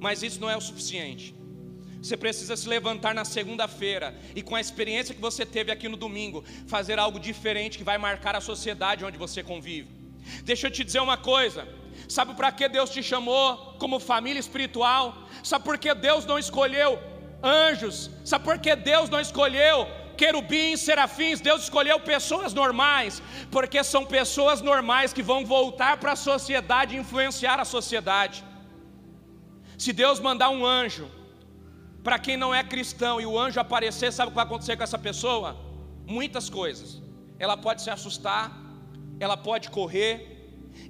mas 0.00 0.22
isso 0.22 0.40
não 0.40 0.50
é 0.50 0.56
o 0.56 0.60
suficiente. 0.60 1.34
Você 2.02 2.18
precisa 2.18 2.54
se 2.54 2.68
levantar 2.68 3.14
na 3.14 3.24
segunda-feira 3.24 4.14
e, 4.34 4.42
com 4.42 4.54
a 4.54 4.60
experiência 4.60 5.14
que 5.14 5.20
você 5.20 5.46
teve 5.46 5.72
aqui 5.72 5.88
no 5.88 5.96
domingo, 5.96 6.44
fazer 6.66 6.98
algo 6.98 7.18
diferente 7.18 7.78
que 7.78 7.84
vai 7.84 7.96
marcar 7.96 8.36
a 8.36 8.42
sociedade 8.42 9.04
onde 9.06 9.16
você 9.16 9.42
convive. 9.42 9.88
Deixa 10.42 10.66
eu 10.66 10.70
te 10.70 10.84
dizer 10.84 11.00
uma 11.00 11.16
coisa: 11.16 11.66
sabe 12.06 12.34
para 12.34 12.52
que 12.52 12.68
Deus 12.68 12.90
te 12.90 13.02
chamou 13.02 13.74
como 13.78 13.98
família 13.98 14.38
espiritual? 14.38 15.26
Sabe 15.42 15.64
por 15.64 15.78
que 15.78 15.94
Deus 15.94 16.26
não 16.26 16.38
escolheu 16.38 16.98
anjos? 17.42 18.10
Sabe 18.22 18.44
por 18.44 18.58
que 18.58 18.76
Deus 18.76 19.08
não 19.08 19.20
escolheu 19.20 19.88
querubins, 20.20 20.80
serafins, 20.88 21.40
Deus 21.48 21.62
escolheu 21.66 21.98
pessoas 22.12 22.52
normais, 22.60 23.22
porque 23.54 23.80
são 23.92 24.02
pessoas 24.18 24.60
normais 24.70 25.12
que 25.16 25.24
vão 25.30 25.40
voltar 25.56 25.94
para 26.02 26.12
a 26.12 26.22
sociedade 26.30 26.94
e 26.94 27.00
influenciar 27.04 27.58
a 27.60 27.70
sociedade. 27.76 28.38
Se 29.82 29.92
Deus 30.02 30.20
mandar 30.28 30.50
um 30.56 30.64
anjo 30.64 31.06
para 32.06 32.18
quem 32.24 32.36
não 32.42 32.54
é 32.58 32.62
cristão 32.74 33.14
e 33.20 33.26
o 33.26 33.38
anjo 33.44 33.58
aparecer, 33.60 34.12
sabe 34.12 34.28
o 34.28 34.32
que 34.32 34.40
vai 34.40 34.44
acontecer 34.44 34.76
com 34.76 34.86
essa 34.88 35.00
pessoa? 35.08 35.48
Muitas 36.18 36.48
coisas. 36.58 37.02
Ela 37.38 37.56
pode 37.56 37.82
se 37.82 37.90
assustar, 37.96 38.44
ela 39.24 39.36
pode 39.48 39.68
correr, 39.78 40.12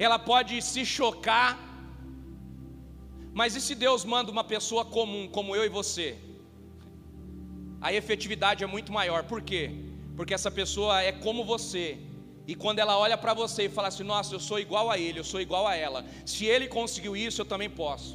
ela 0.07 0.19
pode 0.19 0.61
se 0.71 0.85
chocar. 0.85 1.51
Mas 3.33 3.55
e 3.59 3.61
se 3.61 3.75
Deus 3.75 4.05
manda 4.05 4.31
uma 4.37 4.45
pessoa 4.55 4.85
comum, 4.85 5.29
como 5.37 5.57
eu 5.57 5.65
e 5.65 5.69
você? 5.81 6.09
A 7.87 7.93
efetividade 8.01 8.65
é 8.65 8.69
muito 8.75 8.91
maior. 8.99 9.21
Por 9.33 9.41
quê? 9.49 9.63
Porque 10.17 10.35
essa 10.39 10.51
pessoa 10.59 10.95
é 11.09 11.13
como 11.25 11.41
você. 11.53 11.85
E 12.51 12.55
quando 12.63 12.79
ela 12.83 12.95
olha 13.05 13.17
para 13.23 13.35
você 13.41 13.61
e 13.65 13.75
fala 13.77 13.89
assim: 13.89 14.07
Nossa, 14.13 14.31
eu 14.35 14.41
sou 14.49 14.59
igual 14.67 14.87
a 14.95 14.97
ele, 15.07 15.19
eu 15.23 15.29
sou 15.33 15.41
igual 15.47 15.65
a 15.73 15.75
ela. 15.87 16.01
Se 16.33 16.43
ele 16.55 16.67
conseguiu 16.79 17.15
isso, 17.27 17.41
eu 17.43 17.49
também 17.53 17.71
posso. 17.83 18.13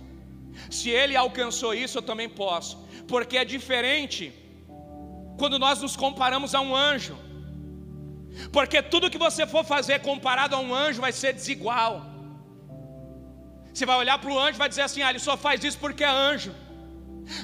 Se 0.77 0.88
ele 1.01 1.15
alcançou 1.15 1.71
isso, 1.86 1.95
eu 1.99 2.05
também 2.12 2.29
posso. 2.43 2.73
Porque 3.12 3.38
é 3.38 3.45
diferente 3.55 4.23
quando 5.41 5.60
nós 5.65 5.84
nos 5.86 5.95
comparamos 6.05 6.55
a 6.60 6.62
um 6.67 6.73
anjo. 6.75 7.15
Porque 8.55 8.82
tudo 8.93 9.12
que 9.13 9.21
você 9.27 9.45
for 9.53 9.63
fazer 9.73 9.97
comparado 10.10 10.55
a 10.55 10.62
um 10.67 10.73
anjo 10.86 11.05
vai 11.08 11.13
ser 11.21 11.32
desigual. 11.39 11.93
Você 13.71 13.86
vai 13.91 13.99
olhar 14.03 14.17
para 14.17 14.32
o 14.34 14.39
anjo 14.45 14.58
e 14.58 14.63
vai 14.63 14.71
dizer 14.73 14.86
assim: 14.88 15.03
Ah, 15.03 15.12
ele 15.12 15.23
só 15.29 15.38
faz 15.45 15.63
isso 15.69 15.79
porque 15.86 16.03
é 16.03 16.13
anjo. 16.32 16.53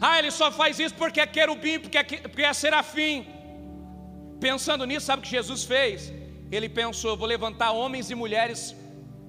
Ah, 0.01 0.17
ele 0.19 0.31
só 0.31 0.51
faz 0.51 0.79
isso 0.79 0.95
porque 0.95 1.21
é 1.21 1.27
querubim, 1.27 1.79
porque 1.79 1.97
é, 1.97 2.03
porque 2.03 2.43
é 2.43 2.53
serafim. 2.53 3.25
Pensando 4.39 4.85
nisso, 4.85 5.05
sabe 5.05 5.21
o 5.21 5.25
que 5.25 5.31
Jesus 5.39 5.63
fez? 5.63 6.11
Ele 6.51 6.69
pensou: 6.69 7.17
vou 7.17 7.27
levantar 7.27 7.71
homens 7.71 8.09
e 8.09 8.15
mulheres, 8.15 8.75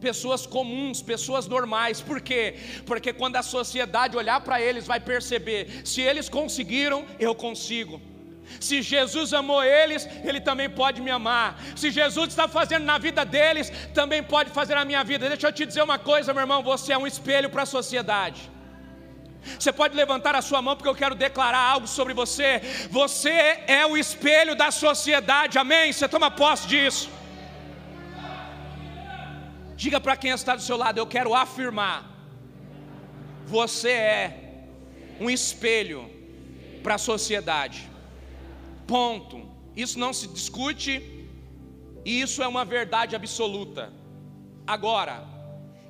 pessoas 0.01 0.47
comuns, 0.47 1.01
pessoas 1.03 1.47
normais. 1.47 2.01
Por 2.01 2.21
quê? 2.21 2.45
Porque 2.85 3.13
quando 3.13 3.37
a 3.37 3.43
sociedade 3.43 4.17
olhar 4.17 4.41
para 4.41 4.61
eles, 4.61 4.87
vai 4.87 5.01
perceber: 5.01 5.83
se 5.85 6.01
eles 6.01 6.29
conseguiram, 6.29 7.05
eu 7.19 7.35
consigo. 7.35 8.01
Se 8.61 8.81
Jesus 8.81 9.33
amou 9.33 9.63
eles, 9.63 10.09
Ele 10.23 10.41
também 10.41 10.69
pode 10.71 11.01
me 11.01 11.11
amar. 11.11 11.61
Se 11.75 11.91
Jesus 11.91 12.29
está 12.29 12.47
fazendo 12.47 12.85
na 12.85 12.97
vida 12.97 13.25
deles, 13.25 13.71
também 13.93 14.23
pode 14.23 14.51
fazer 14.51 14.77
na 14.77 14.85
minha 14.85 15.03
vida. 15.03 15.29
Deixa 15.29 15.49
eu 15.49 15.53
te 15.53 15.67
dizer 15.67 15.83
uma 15.83 15.99
coisa, 15.99 16.33
meu 16.33 16.43
irmão: 16.43 16.63
você 16.63 16.93
é 16.93 16.99
um 16.99 17.07
espelho 17.07 17.51
para 17.51 17.65
a 17.65 17.67
sociedade. 17.67 18.56
Você 19.59 19.73
pode 19.73 19.97
levantar 19.97 20.35
a 20.35 20.43
sua 20.43 20.61
mão 20.61 20.77
porque 20.77 20.89
eu 20.89 20.95
quero 20.95 21.15
declarar 21.15 21.65
algo 21.75 21.87
sobre 21.87 22.15
você. 22.15 22.61
Você 22.91 23.31
é 23.67 23.87
o 23.87 23.97
espelho 23.97 24.55
da 24.55 24.71
sociedade, 24.71 25.59
amém? 25.59 25.93
Você 25.93 26.09
toma 26.09 26.31
posse 26.31 26.67
disso. 26.67 27.09
Diga 29.77 30.01
para 30.01 30.17
quem 30.17 30.31
está 30.31 30.57
do 30.57 30.63
seu 30.63 30.77
lado, 30.77 30.99
eu 30.99 31.07
quero 31.07 31.35
afirmar. 31.35 31.99
Você 33.45 33.91
é 33.91 34.21
um 35.21 35.29
espelho 35.31 36.11
para 36.83 36.95
a 36.95 36.99
sociedade. 36.99 37.89
Ponto. 38.87 39.55
Isso 39.77 39.99
não 39.99 40.13
se 40.13 40.27
discute 40.29 40.95
e 42.05 42.21
isso 42.21 42.43
é 42.43 42.49
uma 42.49 42.65
verdade 42.65 43.15
absoluta. 43.15 43.93
Agora, 44.67 45.36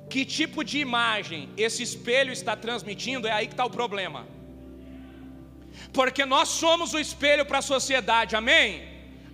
que 0.09 0.23
tipo 0.25 0.63
de 0.63 0.79
imagem 0.79 1.49
esse 1.57 1.81
espelho 1.83 2.31
está 2.31 2.55
transmitindo, 2.55 3.27
é 3.27 3.31
aí 3.31 3.47
que 3.47 3.53
está 3.53 3.65
o 3.65 3.69
problema. 3.69 4.27
Porque 5.93 6.25
nós 6.25 6.49
somos 6.49 6.93
o 6.93 6.99
espelho 6.99 7.45
para 7.45 7.59
a 7.59 7.61
sociedade, 7.61 8.35
amém? 8.35 8.67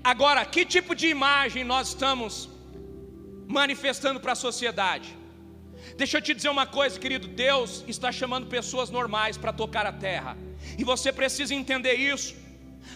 Agora, 0.03 0.43
que 0.45 0.65
tipo 0.65 0.93
de 0.93 1.07
imagem 1.07 1.63
nós 1.63 1.89
estamos 1.89 2.49
manifestando 3.47 4.19
para 4.19 4.33
a 4.33 4.35
sociedade? 4.47 5.09
Deixa 5.97 6.17
eu 6.17 6.21
te 6.21 6.33
dizer 6.33 6.49
uma 6.49 6.65
coisa, 6.65 6.99
querido: 6.99 7.27
Deus 7.27 7.83
está 7.87 8.11
chamando 8.11 8.47
pessoas 8.47 8.89
normais 8.89 9.37
para 9.37 9.53
tocar 9.53 9.85
a 9.85 9.93
terra, 9.93 10.37
e 10.77 10.83
você 10.83 11.11
precisa 11.11 11.53
entender 11.53 11.93
isso. 11.93 12.35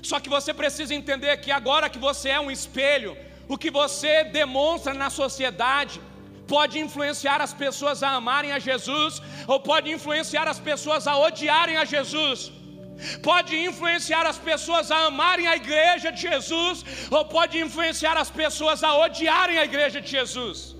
Só 0.02 0.20
que 0.20 0.30
você 0.30 0.54
precisa 0.54 0.94
entender 0.94 1.38
que 1.38 1.52
agora 1.52 1.90
que 1.90 2.00
você 2.00 2.30
é 2.30 2.40
um 2.40 2.52
espelho, 2.52 3.18
o 3.48 3.58
que 3.58 3.72
você 3.72 4.24
demonstra 4.26 4.94
na 4.94 5.10
sociedade, 5.10 6.02
pode 6.54 6.76
influenciar 6.86 7.40
as 7.46 7.54
pessoas 7.64 8.02
a 8.08 8.12
amarem 8.20 8.52
a 8.58 8.60
Jesus, 8.68 9.22
ou 9.52 9.60
pode 9.70 9.90
influenciar 9.96 10.48
as 10.54 10.60
pessoas 10.70 11.06
a 11.08 11.18
odiarem 11.28 11.78
a 11.78 11.86
Jesus. 11.94 12.40
Pode 13.22 13.56
influenciar 13.70 14.26
as 14.32 14.38
pessoas 14.50 14.90
a 14.90 15.06
amarem 15.10 15.48
a 15.48 15.56
igreja 15.56 16.12
de 16.12 16.22
Jesus, 16.30 16.84
ou 17.12 17.24
pode 17.26 17.58
influenciar 17.66 18.18
as 18.24 18.30
pessoas 18.30 18.84
a 18.84 18.94
odiarem 19.06 19.58
a 19.60 19.66
igreja 19.72 20.02
de 20.02 20.10
Jesus. 20.18 20.76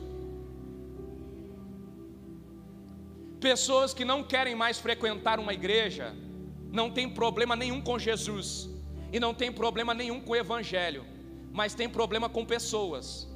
Pessoas 3.40 3.94
que 3.94 4.06
não 4.12 4.24
querem 4.24 4.56
mais 4.56 4.80
frequentar 4.80 5.40
uma 5.40 5.54
igreja, 5.54 6.16
não 6.72 6.90
tem 6.90 7.08
problema 7.08 7.56
nenhum 7.56 7.82
com 7.82 8.00
Jesus 8.00 8.70
e 9.12 9.20
não 9.20 9.34
tem 9.34 9.52
problema 9.52 9.94
nenhum 9.94 10.20
com 10.20 10.32
o 10.32 10.36
Evangelho, 10.36 11.06
mas 11.54 11.76
tem 11.76 11.88
problema 11.88 12.28
com 12.28 12.44
pessoas. 12.46 13.27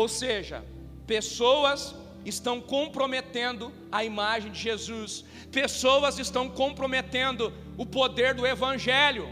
Ou 0.00 0.08
seja, 0.08 0.62
pessoas 1.06 1.94
estão 2.22 2.60
comprometendo 2.60 3.72
a 3.90 4.04
imagem 4.04 4.52
de 4.52 4.60
Jesus, 4.60 5.24
pessoas 5.50 6.18
estão 6.18 6.50
comprometendo 6.50 7.50
o 7.78 7.86
poder 7.86 8.34
do 8.34 8.46
Evangelho. 8.46 9.26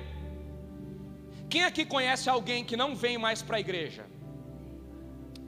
Quem 1.50 1.64
aqui 1.64 1.84
conhece 1.84 2.30
alguém 2.30 2.64
que 2.64 2.78
não 2.78 2.96
vem 2.96 3.18
mais 3.18 3.42
para 3.42 3.58
a 3.58 3.60
igreja? 3.60 4.06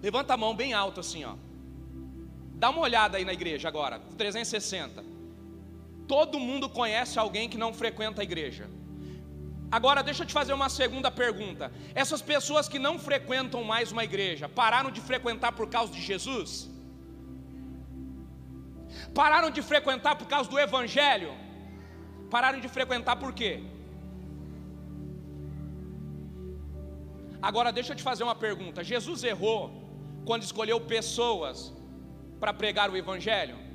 Levanta 0.03 0.35
a 0.35 0.37
mão 0.37 0.55
bem 0.55 0.75
alto 0.75 1.01
assim, 1.01 1.25
ó. 1.25 1.35
Dá 2.63 2.69
uma 2.69 2.83
olhada 2.83 3.17
aí 3.17 3.25
na 3.25 3.33
igreja 3.33 3.69
agora, 3.69 3.99
360. 4.19 5.03
Todo 6.07 6.39
mundo 6.39 6.69
conhece 6.69 7.19
alguém 7.19 7.49
que 7.49 7.57
não 7.57 7.73
frequenta 7.73 8.21
a 8.21 8.25
igreja. 8.25 8.69
Agora 9.71 10.03
deixa 10.03 10.23
eu 10.23 10.27
te 10.27 10.33
fazer 10.33 10.53
uma 10.53 10.69
segunda 10.69 11.11
pergunta. 11.11 11.73
Essas 11.95 12.23
pessoas 12.23 12.69
que 12.69 12.79
não 12.79 12.99
frequentam 12.99 13.63
mais 13.65 13.91
uma 13.93 14.05
igreja, 14.05 14.49
pararam 14.49 14.91
de 14.91 15.01
frequentar 15.01 15.53
por 15.53 15.69
causa 15.69 15.93
de 15.93 16.01
Jesus? 16.01 16.71
Pararam 19.15 19.51
de 19.51 19.63
frequentar 19.63 20.15
por 20.17 20.29
causa 20.29 20.49
do 20.49 20.59
evangelho? 20.59 21.33
Pararam 22.31 22.61
de 22.61 22.69
frequentar 22.69 23.17
por 23.17 23.33
quê? 23.33 23.63
Agora 27.43 27.73
deixa 27.73 27.93
eu 27.93 27.97
te 27.97 28.03
fazer 28.03 28.25
uma 28.25 28.35
pergunta. 28.35 28.83
Jesus 28.83 29.23
errou 29.23 29.61
quando 30.25 30.43
escolheu 30.43 30.81
pessoas 30.81 31.73
para 32.41 32.53
pregar 32.53 32.91
o 32.91 32.97
Evangelho? 32.97 33.66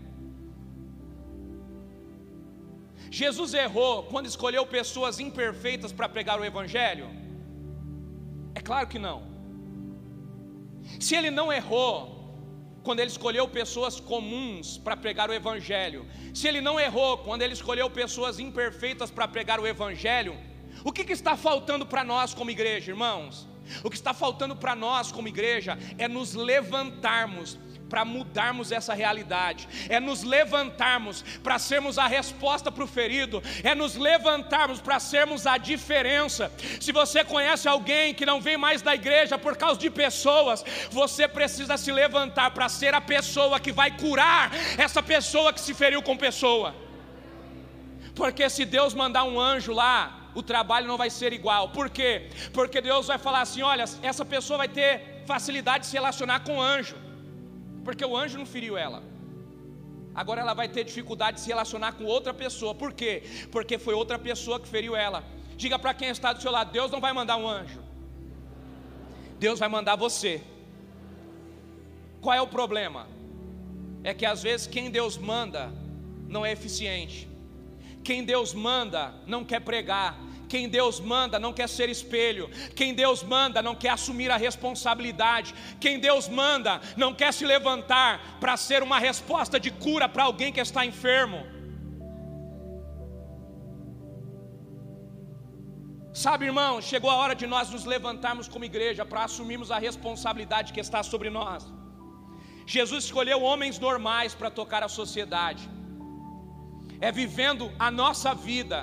Jesus 3.19 3.54
errou 3.54 4.04
quando 4.04 4.26
escolheu 4.26 4.65
pessoas 4.65 5.19
imperfeitas 5.19 5.91
para 5.91 6.08
pregar 6.08 6.39
o 6.39 6.45
Evangelho? 6.45 7.08
É 8.56 8.62
claro 8.62 8.88
que 8.88 8.97
não. 8.97 9.19
Se 10.97 11.13
ele 11.17 11.30
não 11.30 11.52
errou 11.52 11.93
quando 12.84 13.02
ele 13.02 13.12
escolheu 13.12 13.45
pessoas 13.50 14.00
comuns 14.00 14.78
para 14.78 14.95
pregar 14.95 15.30
o 15.30 15.34
Evangelho, 15.34 16.08
se 16.34 16.47
ele 16.47 16.62
não 16.62 16.80
errou 16.80 17.17
quando 17.17 17.41
ele 17.41 17.54
escolheu 17.54 17.89
pessoas 17.89 18.39
imperfeitas 18.39 19.12
para 19.12 19.28
pregar 19.28 19.60
o 19.60 19.67
Evangelho, 19.67 20.38
o 20.86 20.91
que, 20.93 21.04
que 21.04 21.13
está 21.13 21.36
faltando 21.36 21.86
para 21.86 22.06
nós 22.06 22.34
como 22.34 22.50
igreja, 22.50 22.91
irmãos? 22.91 23.45
O 23.84 23.89
que 23.89 23.97
está 23.97 24.13
faltando 24.13 24.56
para 24.56 24.74
nós 24.74 25.12
como 25.12 25.28
igreja 25.28 25.78
é 25.97 26.08
nos 26.08 26.34
levantarmos 26.34 27.60
para 27.92 28.06
mudarmos 28.06 28.72
essa 28.72 28.94
realidade, 28.94 29.68
é 29.90 30.00
nos 30.00 30.24
levantarmos 30.24 31.26
para 31.44 31.60
sermos 31.60 31.98
a 31.98 32.08
resposta 32.08 32.72
para 32.72 32.86
o 32.86 32.88
ferido, 32.88 33.44
é 33.66 33.76
nos 33.76 33.98
levantarmos 33.98 34.80
para 34.80 34.98
sermos 34.98 35.46
a 35.46 35.58
diferença. 35.58 36.50
Se 36.80 36.94
você 36.94 37.22
conhece 37.26 37.68
alguém 37.68 38.14
que 38.14 38.26
não 38.26 38.40
vem 38.40 38.56
mais 38.56 38.82
da 38.82 38.96
igreja 38.96 39.38
por 39.38 39.58
causa 39.58 39.78
de 39.78 39.90
pessoas, 39.90 40.64
você 40.90 41.28
precisa 41.28 41.76
se 41.76 41.92
levantar 41.92 42.52
para 42.52 42.70
ser 42.70 42.94
a 42.94 43.02
pessoa 43.02 43.60
que 43.60 43.74
vai 43.74 43.92
curar 43.92 44.52
essa 44.78 45.04
pessoa 45.04 45.52
que 45.52 45.60
se 45.60 45.74
feriu 45.74 46.02
com 46.02 46.16
pessoa. 46.16 46.74
Porque 48.16 48.50
se 48.50 48.64
Deus 48.64 48.94
mandar 48.94 49.26
um 49.26 49.38
anjo 49.38 49.74
lá, 49.74 50.32
o 50.34 50.42
trabalho 50.42 50.88
não 50.88 50.98
vai 50.98 51.10
ser 51.10 51.34
igual. 51.34 51.68
Por 51.70 51.90
quê? 51.90 52.30
Porque 52.54 52.80
Deus 52.80 53.08
vai 53.08 53.18
falar 53.18 53.42
assim: 53.42 53.62
olha, 53.62 53.84
essa 54.02 54.24
pessoa 54.24 54.60
vai 54.60 54.70
ter 54.70 55.24
facilidade 55.26 55.84
de 55.84 55.88
se 55.88 55.98
relacionar 55.98 56.40
com 56.42 56.62
anjo 56.62 57.01
porque 57.84 58.06
o 58.06 58.15
anjo 58.15 58.38
não 58.38 58.46
feriu 58.46 58.78
ela. 58.78 59.04
Agora 60.13 60.41
ela 60.41 60.54
vai 60.54 60.67
ter 60.67 60.84
dificuldade 60.84 61.38
de 61.38 61.44
se 61.44 61.48
relacionar 61.48 61.94
com 61.94 62.04
outra 62.04 62.34
pessoa. 62.34 62.76
Por 62.76 62.94
quê? 62.94 63.24
Porque 63.52 63.78
foi 63.78 63.94
outra 63.94 64.20
pessoa 64.20 64.60
que 64.60 64.67
feriu 64.67 64.96
ela. 64.96 65.24
Diga 65.56 65.80
para 65.80 65.94
quem 65.94 66.10
está 66.10 66.34
do 66.34 66.41
seu 66.41 66.52
lado: 66.52 66.72
Deus 66.72 66.91
não 66.91 67.00
vai 67.00 67.13
mandar 67.13 67.38
um 67.38 67.48
anjo. 67.48 67.82
Deus 69.39 69.60
vai 69.60 69.70
mandar 69.70 69.96
você. 69.96 70.41
Qual 72.20 72.36
é 72.36 72.41
o 72.41 72.48
problema? 72.48 73.08
É 74.04 74.13
que 74.13 74.26
às 74.26 74.44
vezes 74.44 74.67
quem 74.67 74.91
Deus 74.91 75.17
manda 75.17 75.72
não 76.28 76.46
é 76.46 76.52
eficiente. 76.52 77.28
Quem 78.04 78.24
Deus 78.24 78.54
manda 78.54 79.13
não 79.26 79.46
quer 79.46 79.62
pregar, 79.62 80.20
quem 80.52 80.66
Deus 80.78 80.96
manda 81.14 81.38
não 81.46 81.54
quer 81.58 81.68
ser 81.76 81.88
espelho. 81.96 82.46
Quem 82.80 82.92
Deus 83.02 83.20
manda 83.36 83.60
não 83.68 83.76
quer 83.84 83.92
assumir 83.98 84.30
a 84.36 84.40
responsabilidade. 84.48 85.50
Quem 85.84 85.96
Deus 86.08 86.26
manda 86.42 86.74
não 87.04 87.12
quer 87.20 87.32
se 87.38 87.46
levantar 87.54 88.12
para 88.42 88.58
ser 88.68 88.82
uma 88.88 89.00
resposta 89.08 89.58
de 89.66 89.72
cura 89.86 90.10
para 90.14 90.26
alguém 90.30 90.52
que 90.56 90.64
está 90.68 90.82
enfermo. 90.92 91.40
Sabe, 96.26 96.46
irmão, 96.52 96.74
chegou 96.92 97.10
a 97.12 97.20
hora 97.22 97.36
de 97.42 97.48
nós 97.54 97.70
nos 97.76 97.86
levantarmos 97.96 98.50
como 98.54 98.70
igreja 98.72 99.06
para 99.12 99.24
assumirmos 99.28 99.72
a 99.76 99.80
responsabilidade 99.88 100.74
que 100.74 100.84
está 100.88 101.02
sobre 101.12 101.30
nós. 101.40 101.62
Jesus 102.76 103.06
escolheu 103.06 103.42
homens 103.52 103.80
normais 103.88 104.34
para 104.40 104.52
tocar 104.62 104.84
a 104.84 104.96
sociedade. 105.02 105.64
É 107.08 107.10
vivendo 107.22 107.66
a 107.88 107.90
nossa 108.02 108.34
vida 108.50 108.80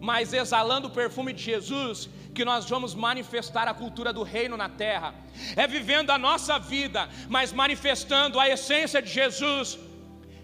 mas 0.00 0.32
exalando 0.32 0.88
o 0.88 0.90
perfume 0.90 1.32
de 1.32 1.42
Jesus, 1.42 2.08
que 2.34 2.44
nós 2.44 2.68
vamos 2.68 2.94
manifestar 2.94 3.66
a 3.68 3.74
cultura 3.74 4.12
do 4.12 4.22
reino 4.22 4.56
na 4.56 4.68
terra. 4.68 5.14
É 5.56 5.66
vivendo 5.66 6.10
a 6.10 6.18
nossa 6.18 6.58
vida, 6.58 7.08
mas 7.28 7.52
manifestando 7.52 8.38
a 8.38 8.48
essência 8.48 9.02
de 9.02 9.10
Jesus. 9.10 9.78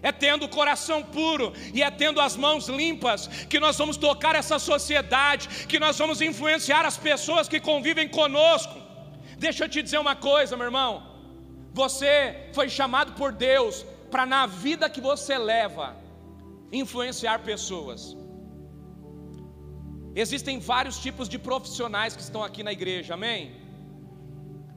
É 0.01 0.11
tendo 0.11 0.45
o 0.45 0.49
coração 0.49 1.01
puro 1.01 1.53
e 1.73 1.81
é 1.81 1.89
tendo 1.89 2.21
as 2.21 2.35
mãos 2.35 2.67
limpas 2.67 3.27
que 3.51 3.59
nós 3.59 3.77
vamos 3.77 3.97
tocar 3.97 4.35
essa 4.35 4.59
sociedade, 4.59 5.47
que 5.67 5.79
nós 5.79 5.97
vamos 5.97 6.21
influenciar 6.21 6.85
as 6.85 6.97
pessoas 6.97 7.47
que 7.47 7.59
convivem 7.59 8.07
conosco. 8.07 8.75
Deixa 9.37 9.63
eu 9.63 9.69
te 9.69 9.81
dizer 9.81 9.97
uma 9.97 10.15
coisa, 10.15 10.55
meu 10.55 10.65
irmão. 10.65 11.15
Você 11.73 12.49
foi 12.53 12.69
chamado 12.69 13.13
por 13.13 13.31
Deus 13.31 13.85
para 14.11 14.25
na 14.25 14.45
vida 14.45 14.89
que 14.89 15.01
você 15.01 15.37
leva 15.37 15.95
influenciar 16.71 17.39
pessoas. 17.39 18.15
Existem 20.23 20.57
vários 20.71 20.97
tipos 21.05 21.27
de 21.33 21.37
profissionais 21.47 22.15
que 22.17 22.23
estão 22.27 22.41
aqui 22.47 22.61
na 22.67 22.73
igreja, 22.77 23.13
amém? 23.15 23.41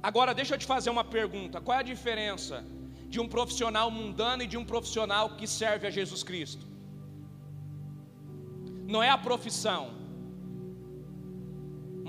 Agora, 0.09 0.35
deixa 0.38 0.55
eu 0.55 0.61
te 0.62 0.66
fazer 0.72 0.90
uma 0.96 1.05
pergunta: 1.18 1.61
qual 1.61 1.77
é 1.79 1.81
a 1.83 1.90
diferença 1.94 2.57
de 3.12 3.20
um 3.22 3.29
profissional 3.37 3.88
mundano 3.98 4.42
e 4.42 4.51
de 4.53 4.59
um 4.61 4.64
profissional 4.72 5.27
que 5.38 5.46
serve 5.61 5.87
a 5.87 5.92
Jesus 5.98 6.22
Cristo? 6.31 6.64
Não 8.94 9.03
é 9.09 9.11
a 9.11 9.18
profissão, 9.29 9.83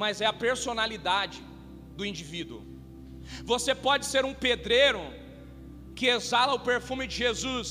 mas 0.02 0.22
é 0.26 0.28
a 0.34 0.36
personalidade 0.48 1.40
do 1.98 2.06
indivíduo. 2.12 2.62
Você 3.54 3.74
pode 3.88 4.06
ser 4.12 4.24
um 4.30 4.36
pedreiro 4.48 5.04
que 5.98 6.08
exala 6.18 6.54
o 6.58 6.66
perfume 6.72 7.06
de 7.12 7.16
Jesus, 7.24 7.68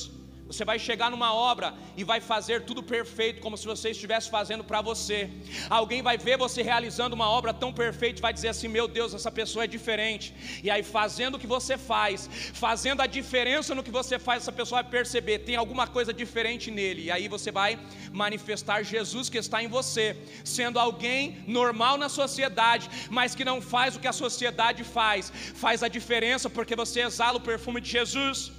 você 0.49 0.65
vai 0.65 0.79
chegar 0.79 1.11
numa 1.11 1.35
obra 1.35 1.75
e 1.95 2.03
vai 2.03 2.21
fazer 2.21 2.63
tudo 2.63 2.83
perfeito, 2.83 3.43
como 3.43 3.57
se 3.59 3.67
você 3.67 3.91
estivesse 3.91 4.31
fazendo 4.31 4.65
para 4.65 4.81
você. 4.81 5.31
Alguém 5.69 6.01
vai 6.01 6.17
ver 6.17 6.39
você 6.39 6.63
realizando 6.63 7.15
uma 7.15 7.29
obra 7.29 7.53
tão 7.53 7.71
perfeita 7.71 8.19
e 8.19 8.23
vai 8.23 8.33
dizer 8.33 8.49
assim: 8.49 8.67
Meu 8.67 8.89
Deus, 8.89 9.13
essa 9.13 9.31
pessoa 9.31 9.65
é 9.65 9.67
diferente. 9.67 10.35
E 10.65 10.71
aí, 10.71 10.83
fazendo 10.83 11.35
o 11.35 11.39
que 11.39 11.47
você 11.47 11.77
faz, 11.77 12.29
fazendo 12.55 13.03
a 13.03 13.07
diferença 13.07 13.75
no 13.75 13.83
que 13.83 13.91
você 13.91 14.19
faz, 14.19 14.43
essa 14.43 14.51
pessoa 14.51 14.83
vai 14.83 14.91
perceber: 14.91 15.41
tem 15.41 15.57
alguma 15.57 15.87
coisa 15.87 16.15
diferente 16.15 16.71
nele. 16.71 17.03
E 17.05 17.11
aí 17.11 17.29
você 17.29 17.53
vai 17.53 17.79
manifestar 18.11 18.83
Jesus 18.83 19.29
que 19.29 19.37
está 19.37 19.63
em 19.63 19.69
você, 19.69 20.17
sendo 20.45 20.79
alguém 20.79 21.45
normal 21.47 21.99
na 21.99 22.09
sociedade, 22.09 22.89
mas 23.11 23.35
que 23.35 23.45
não 23.45 23.61
faz 23.61 23.95
o 23.95 24.01
que 24.01 24.09
a 24.09 24.13
sociedade 24.13 24.83
faz, 24.83 25.31
faz 25.55 25.83
a 25.83 25.89
diferença 25.89 26.49
porque 26.49 26.75
você 26.75 27.01
exala 27.01 27.37
o 27.37 27.41
perfume 27.41 27.83
de 27.83 27.91
Jesus 27.91 28.58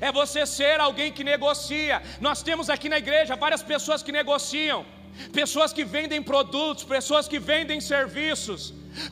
é 0.00 0.10
você 0.20 0.46
ser 0.46 0.76
alguém 0.80 1.10
que 1.16 1.24
negocia. 1.24 2.02
Nós 2.20 2.42
temos 2.42 2.68
aqui 2.74 2.88
na 2.88 2.98
igreja 3.04 3.36
várias 3.44 3.62
pessoas 3.62 4.02
que 4.02 4.12
negociam, 4.20 4.80
pessoas 5.32 5.72
que 5.72 5.84
vendem 5.96 6.22
produtos, 6.22 6.84
pessoas 6.84 7.28
que 7.28 7.38
vendem 7.38 7.80
serviços. 7.80 8.62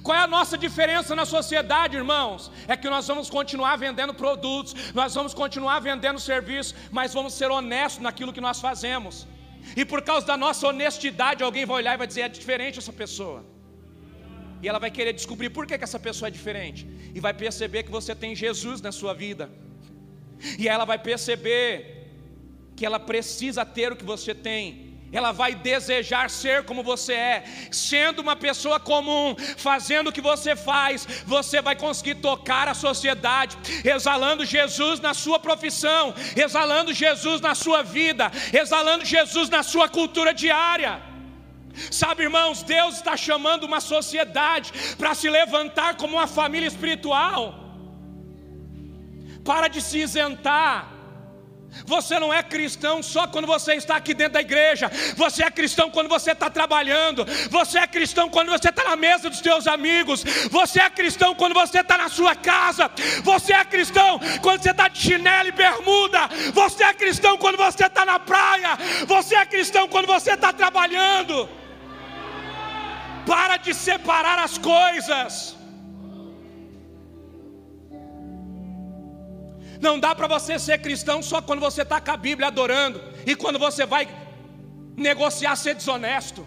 Qual 0.03 0.17
é 0.17 0.23
a 0.23 0.33
nossa 0.37 0.57
diferença 0.57 1.15
na 1.21 1.25
sociedade, 1.25 1.97
irmãos? 1.97 2.51
É 2.69 2.77
que 2.77 2.89
nós 2.95 3.07
vamos 3.11 3.29
continuar 3.39 3.77
vendendo 3.77 4.15
produtos, 4.15 4.75
nós 5.01 5.15
vamos 5.19 5.35
continuar 5.35 5.79
vendendo 5.81 6.21
serviços, 6.21 6.75
mas 6.91 7.15
vamos 7.19 7.35
ser 7.35 7.51
honestos 7.51 8.03
naquilo 8.03 8.33
que 8.33 8.47
nós 8.49 8.61
fazemos. 8.61 9.27
E 9.77 9.85
por 9.85 10.01
causa 10.03 10.27
da 10.27 10.37
nossa 10.37 10.67
honestidade, 10.69 11.43
alguém 11.43 11.67
vai 11.67 11.77
olhar 11.81 11.95
e 11.95 12.03
vai 12.03 12.07
dizer: 12.07 12.23
é 12.23 12.29
diferente 12.29 12.79
essa 12.79 12.93
pessoa. 12.93 13.45
E 14.63 14.69
ela 14.69 14.79
vai 14.79 14.91
querer 14.97 15.13
descobrir 15.13 15.51
por 15.51 15.67
que, 15.67 15.77
que 15.77 15.85
essa 15.85 15.99
pessoa 15.99 16.29
é 16.29 16.31
diferente. 16.31 16.87
E 17.17 17.21
vai 17.27 17.35
perceber 17.35 17.83
que 17.83 17.91
você 17.91 18.15
tem 18.15 18.35
Jesus 18.45 18.81
na 18.81 18.93
sua 18.93 19.13
vida. 19.13 19.51
E 20.59 20.69
ela 20.69 20.85
vai 20.85 20.99
perceber 20.99 22.03
que 22.77 22.87
ela 22.87 22.99
precisa 22.99 23.65
ter 23.65 23.93
o 23.93 23.97
que 23.97 24.05
você 24.05 24.35
tem. 24.35 24.93
ela 25.13 25.31
vai 25.31 25.55
desejar 25.55 26.31
ser 26.31 26.65
como 26.65 26.83
você 26.83 27.13
é, 27.13 27.45
sendo 27.71 28.23
uma 28.23 28.35
pessoa 28.35 28.81
comum, 28.81 29.37
fazendo 29.59 30.09
o 30.09 30.13
que 30.13 30.23
você 30.23 30.57
faz, 30.57 31.07
você 31.27 31.61
vai 31.61 31.77
conseguir 31.77 32.15
tocar 32.15 32.67
a 32.67 32.73
sociedade, 32.73 33.59
exalando 33.85 34.43
Jesus 34.45 35.01
na 35.01 35.13
sua 35.13 35.39
profissão, 35.39 36.15
exalando 36.35 36.95
Jesus 36.95 37.43
na 37.43 37.55
sua 37.55 37.83
vida, 37.83 38.33
exalando 38.53 39.05
Jesus 39.05 39.51
na 39.51 39.63
sua 39.63 39.87
cultura 39.87 40.33
diária. 40.33 41.03
Sabe, 41.91 42.23
irmãos, 42.23 42.63
Deus 42.63 42.97
está 42.97 43.17
chamando 43.17 43.65
uma 43.65 43.81
sociedade 43.81 44.73
para 44.97 45.15
se 45.15 45.29
levantar 45.29 45.97
como 45.97 46.17
uma 46.17 46.27
família 46.27 46.67
espiritual. 46.67 47.62
Para 49.45 49.69
de 49.69 49.81
se 49.81 49.99
isentar 49.99 51.03
você 51.87 52.19
não 52.19 52.33
é 52.33 52.43
cristão 52.43 53.03
só 53.03 53.27
quando 53.27 53.47
você 53.47 53.75
está 53.75 53.97
aqui 53.97 54.13
dentro 54.15 54.35
da 54.35 54.41
igreja. 54.41 54.91
Você 55.17 55.43
é 55.43 55.51
cristão 55.51 55.91
quando 55.91 56.09
você 56.09 56.33
está 56.33 56.51
trabalhando. 56.51 57.25
Você 57.51 57.79
é 57.79 57.87
cristão 57.87 58.29
quando 58.29 58.51
você 58.51 58.69
está 58.69 58.85
na 58.85 58.97
mesa 58.97 59.31
dos 59.31 59.39
seus 59.39 59.67
amigos. 59.67 60.23
Você 60.51 60.81
é 60.81 60.91
cristão 60.91 61.35
quando 61.35 61.55
você 61.55 61.81
está 61.81 61.97
na 61.97 62.09
sua 62.09 62.35
casa. 62.35 62.91
Você 63.25 63.55
é 63.55 63.65
cristão 63.65 64.21
quando 64.43 64.63
você 64.63 64.71
está 64.71 64.89
de 64.89 64.99
chinelo 64.99 65.49
e 65.49 65.53
bermuda. 65.53 66.29
Você 66.53 66.85
é 66.85 66.93
cristão 66.93 67.39
quando 67.39 67.57
você 67.57 67.87
está 67.87 68.05
na 68.05 68.19
praia. 68.19 68.79
Você 69.07 69.35
é 69.35 69.47
cristão 69.47 69.89
quando 69.89 70.07
você 70.07 70.33
está 70.33 70.53
trabalhando. 70.53 71.49
Para 73.27 73.57
de 73.57 73.73
separar 73.73 74.39
as 74.39 74.59
coisas. 74.59 75.62
Não 79.83 79.99
dá 79.99 80.15
para 80.15 80.29
você 80.29 80.61
ser 80.61 80.79
cristão 80.79 81.21
só 81.21 81.43
quando 81.43 81.59
você 81.59 81.83
está 81.83 82.01
com 82.01 82.13
a 82.13 82.17
Bíblia 82.17 82.47
adorando 82.47 83.03
e 83.27 83.35
quando 83.35 83.59
você 83.59 83.85
vai 83.85 84.09
negociar 84.97 85.57
ser 85.57 85.75
desonesto. 85.75 86.47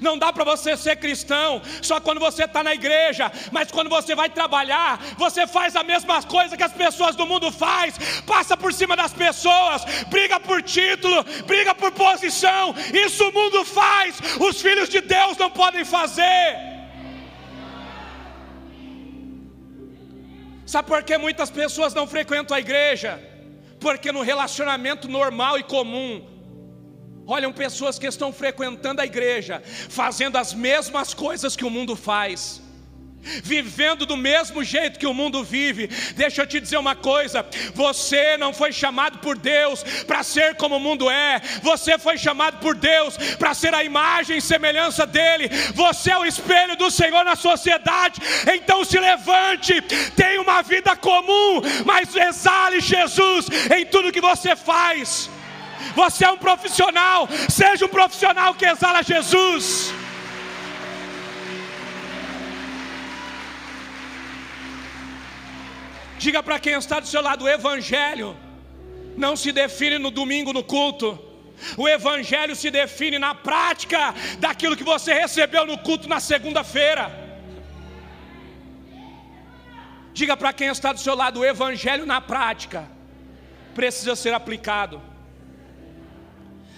Não 0.00 0.18
dá 0.18 0.32
para 0.32 0.42
você 0.42 0.76
ser 0.76 0.96
cristão 0.96 1.62
só 1.80 2.00
quando 2.00 2.18
você 2.18 2.42
está 2.42 2.64
na 2.64 2.74
igreja, 2.74 3.30
mas 3.52 3.70
quando 3.70 3.88
você 3.88 4.16
vai 4.16 4.28
trabalhar, 4.28 4.98
você 5.16 5.46
faz 5.46 5.76
a 5.76 5.84
mesma 5.84 6.20
coisa 6.24 6.56
que 6.56 6.62
as 6.64 6.72
pessoas 6.72 7.14
do 7.14 7.24
mundo 7.24 7.52
faz, 7.52 7.94
passa 8.26 8.56
por 8.56 8.74
cima 8.74 8.96
das 8.96 9.12
pessoas, 9.12 9.84
briga 10.08 10.40
por 10.40 10.60
título, 10.64 11.24
briga 11.46 11.72
por 11.72 11.92
posição. 11.92 12.74
Isso 12.92 13.28
o 13.28 13.32
mundo 13.32 13.64
faz, 13.64 14.18
os 14.40 14.60
filhos 14.60 14.88
de 14.88 15.00
Deus 15.00 15.38
não 15.38 15.50
podem 15.50 15.84
fazer. 15.84 16.79
Sabe 20.70 20.86
por 20.86 21.02
que 21.02 21.18
muitas 21.18 21.50
pessoas 21.50 21.92
não 21.92 22.06
frequentam 22.06 22.56
a 22.56 22.60
igreja? 22.60 23.20
Porque 23.80 24.12
no 24.12 24.22
relacionamento 24.22 25.08
normal 25.08 25.58
e 25.58 25.64
comum, 25.64 26.24
olham 27.26 27.52
pessoas 27.52 27.98
que 27.98 28.06
estão 28.06 28.32
frequentando 28.32 29.00
a 29.00 29.04
igreja, 29.04 29.60
fazendo 29.88 30.36
as 30.36 30.54
mesmas 30.54 31.12
coisas 31.12 31.56
que 31.56 31.64
o 31.64 31.70
mundo 31.70 31.96
faz 31.96 32.62
vivendo 33.22 34.06
do 34.06 34.16
mesmo 34.16 34.64
jeito 34.64 34.98
que 34.98 35.06
o 35.06 35.14
mundo 35.14 35.44
vive. 35.44 35.86
Deixa 36.16 36.42
eu 36.42 36.46
te 36.46 36.60
dizer 36.60 36.78
uma 36.78 36.94
coisa: 36.94 37.46
você 37.74 38.36
não 38.36 38.52
foi 38.52 38.72
chamado 38.72 39.18
por 39.18 39.36
Deus 39.36 39.82
para 40.06 40.22
ser 40.22 40.54
como 40.56 40.76
o 40.76 40.80
mundo 40.80 41.10
é, 41.10 41.40
você 41.62 41.98
foi 41.98 42.16
chamado 42.18 42.58
por 42.58 42.74
Deus 42.74 43.16
para 43.38 43.54
ser 43.54 43.74
a 43.74 43.84
imagem 43.84 44.38
e 44.38 44.42
semelhança 44.42 45.06
dele. 45.06 45.48
Você 45.74 46.10
é 46.10 46.18
o 46.18 46.24
espelho 46.24 46.76
do 46.76 46.90
Senhor 46.90 47.24
na 47.24 47.36
sociedade. 47.36 48.20
Então 48.54 48.84
se 48.84 48.98
levante, 48.98 49.80
tenha 50.16 50.40
uma 50.40 50.62
vida 50.62 50.96
comum, 50.96 51.60
mas 51.84 52.14
exale 52.14 52.80
Jesus 52.80 53.46
em 53.76 53.84
tudo 53.86 54.12
que 54.12 54.20
você 54.20 54.56
faz. 54.56 55.30
Você 55.94 56.24
é 56.24 56.30
um 56.30 56.36
profissional, 56.36 57.28
seja 57.48 57.86
um 57.86 57.88
profissional 57.88 58.54
que 58.54 58.66
exala 58.66 59.02
Jesus. 59.02 59.92
Diga 66.24 66.42
para 66.42 66.60
quem 66.60 66.74
está 66.74 67.00
do 67.00 67.08
seu 67.08 67.22
lado: 67.22 67.44
o 67.44 67.48
Evangelho 67.48 68.36
não 69.16 69.34
se 69.42 69.50
define 69.52 69.98
no 69.98 70.10
domingo 70.10 70.52
no 70.52 70.62
culto. 70.62 71.18
O 71.76 71.88
Evangelho 71.88 72.54
se 72.54 72.70
define 72.70 73.18
na 73.18 73.34
prática 73.34 74.14
daquilo 74.38 74.76
que 74.76 74.84
você 74.84 75.14
recebeu 75.14 75.64
no 75.66 75.78
culto 75.78 76.06
na 76.08 76.20
segunda-feira. 76.20 77.04
Diga 80.12 80.36
para 80.36 80.52
quem 80.52 80.68
está 80.68 80.92
do 80.92 81.00
seu 81.00 81.14
lado: 81.14 81.40
o 81.40 81.44
Evangelho 81.44 82.04
na 82.04 82.20
prática 82.20 82.86
precisa 83.74 84.14
ser 84.14 84.34
aplicado. 84.34 85.00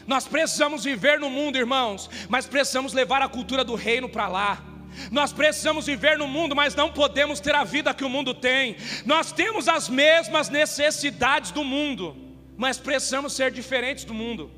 Nós 0.06 0.24
precisamos 0.26 0.84
viver 0.84 1.18
no 1.18 1.30
mundo, 1.30 1.58
irmãos, 1.58 2.08
mas 2.28 2.46
precisamos 2.46 2.92
levar 2.92 3.22
a 3.22 3.28
cultura 3.28 3.64
do 3.64 3.74
reino 3.74 4.08
para 4.08 4.28
lá. 4.28 4.71
Nós 5.10 5.32
precisamos 5.32 5.86
viver 5.86 6.18
no 6.18 6.28
mundo, 6.28 6.54
mas 6.54 6.74
não 6.74 6.90
podemos 6.92 7.40
ter 7.40 7.54
a 7.54 7.64
vida 7.64 7.94
que 7.94 8.04
o 8.04 8.08
mundo 8.08 8.34
tem. 8.34 8.76
Nós 9.04 9.32
temos 9.32 9.68
as 9.68 9.88
mesmas 9.88 10.48
necessidades 10.48 11.50
do 11.50 11.64
mundo, 11.64 12.16
mas 12.56 12.78
precisamos 12.78 13.32
ser 13.32 13.50
diferentes 13.50 14.04
do 14.04 14.14
mundo. 14.14 14.50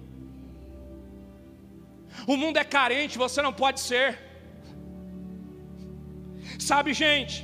O 2.26 2.36
mundo 2.36 2.58
é 2.58 2.64
carente, 2.64 3.18
você 3.18 3.40
não 3.42 3.52
pode 3.52 3.80
ser. 3.80 4.18
Sabe, 6.58 6.92
gente, 6.92 7.36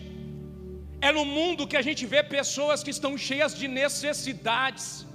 é 1.00 1.10
no 1.12 1.24
mundo 1.24 1.66
que 1.66 1.76
a 1.76 1.82
gente 1.82 2.04
vê 2.06 2.22
pessoas 2.22 2.82
que 2.82 2.90
estão 2.96 3.16
cheias 3.16 3.54
de 3.54 3.66
necessidades. 3.66 5.06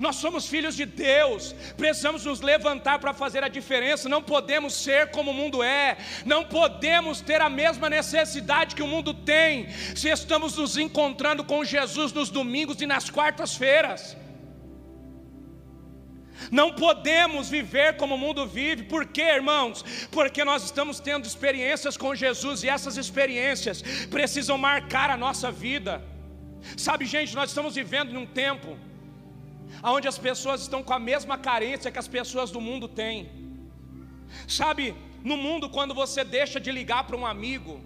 Nós 0.00 0.16
somos 0.16 0.46
filhos 0.46 0.74
de 0.74 0.86
Deus, 0.86 1.54
precisamos 1.76 2.24
nos 2.24 2.40
levantar 2.40 2.98
para 2.98 3.12
fazer 3.12 3.44
a 3.44 3.48
diferença. 3.48 4.08
Não 4.08 4.22
podemos 4.22 4.72
ser 4.72 5.10
como 5.10 5.30
o 5.30 5.34
mundo 5.34 5.62
é, 5.62 5.98
não 6.24 6.42
podemos 6.42 7.20
ter 7.20 7.42
a 7.42 7.50
mesma 7.50 7.90
necessidade 7.90 8.74
que 8.74 8.82
o 8.82 8.86
mundo 8.86 9.12
tem, 9.12 9.68
se 9.94 10.08
estamos 10.08 10.56
nos 10.56 10.78
encontrando 10.78 11.44
com 11.44 11.62
Jesus 11.62 12.14
nos 12.14 12.30
domingos 12.30 12.80
e 12.80 12.86
nas 12.86 13.10
quartas-feiras. 13.10 14.16
Não 16.50 16.72
podemos 16.72 17.50
viver 17.50 17.98
como 17.98 18.14
o 18.14 18.18
mundo 18.18 18.46
vive, 18.46 18.84
por 18.84 19.04
quê, 19.04 19.34
irmãos? 19.34 19.84
Porque 20.10 20.42
nós 20.46 20.64
estamos 20.64 20.98
tendo 20.98 21.26
experiências 21.26 21.98
com 21.98 22.14
Jesus 22.14 22.64
e 22.64 22.70
essas 22.70 22.96
experiências 22.96 23.82
precisam 24.10 24.56
marcar 24.56 25.10
a 25.10 25.16
nossa 25.18 25.52
vida. 25.52 26.02
Sabe, 26.74 27.04
gente, 27.04 27.34
nós 27.34 27.50
estamos 27.50 27.74
vivendo 27.74 28.12
num 28.12 28.24
tempo 28.24 28.78
onde 29.82 30.08
as 30.08 30.18
pessoas 30.18 30.62
estão 30.62 30.82
com 30.82 30.92
a 30.92 30.98
mesma 30.98 31.36
carência 31.38 31.90
que 31.90 31.98
as 31.98 32.08
pessoas 32.08 32.50
do 32.50 32.60
mundo 32.60 32.88
têm. 32.88 33.18
Sabe, 34.46 34.94
no 35.22 35.36
mundo, 35.36 35.68
quando 35.68 35.94
você 35.94 36.22
deixa 36.24 36.58
de 36.60 36.70
ligar 36.70 37.04
para 37.06 37.16
um 37.16 37.26
amigo, 37.26 37.80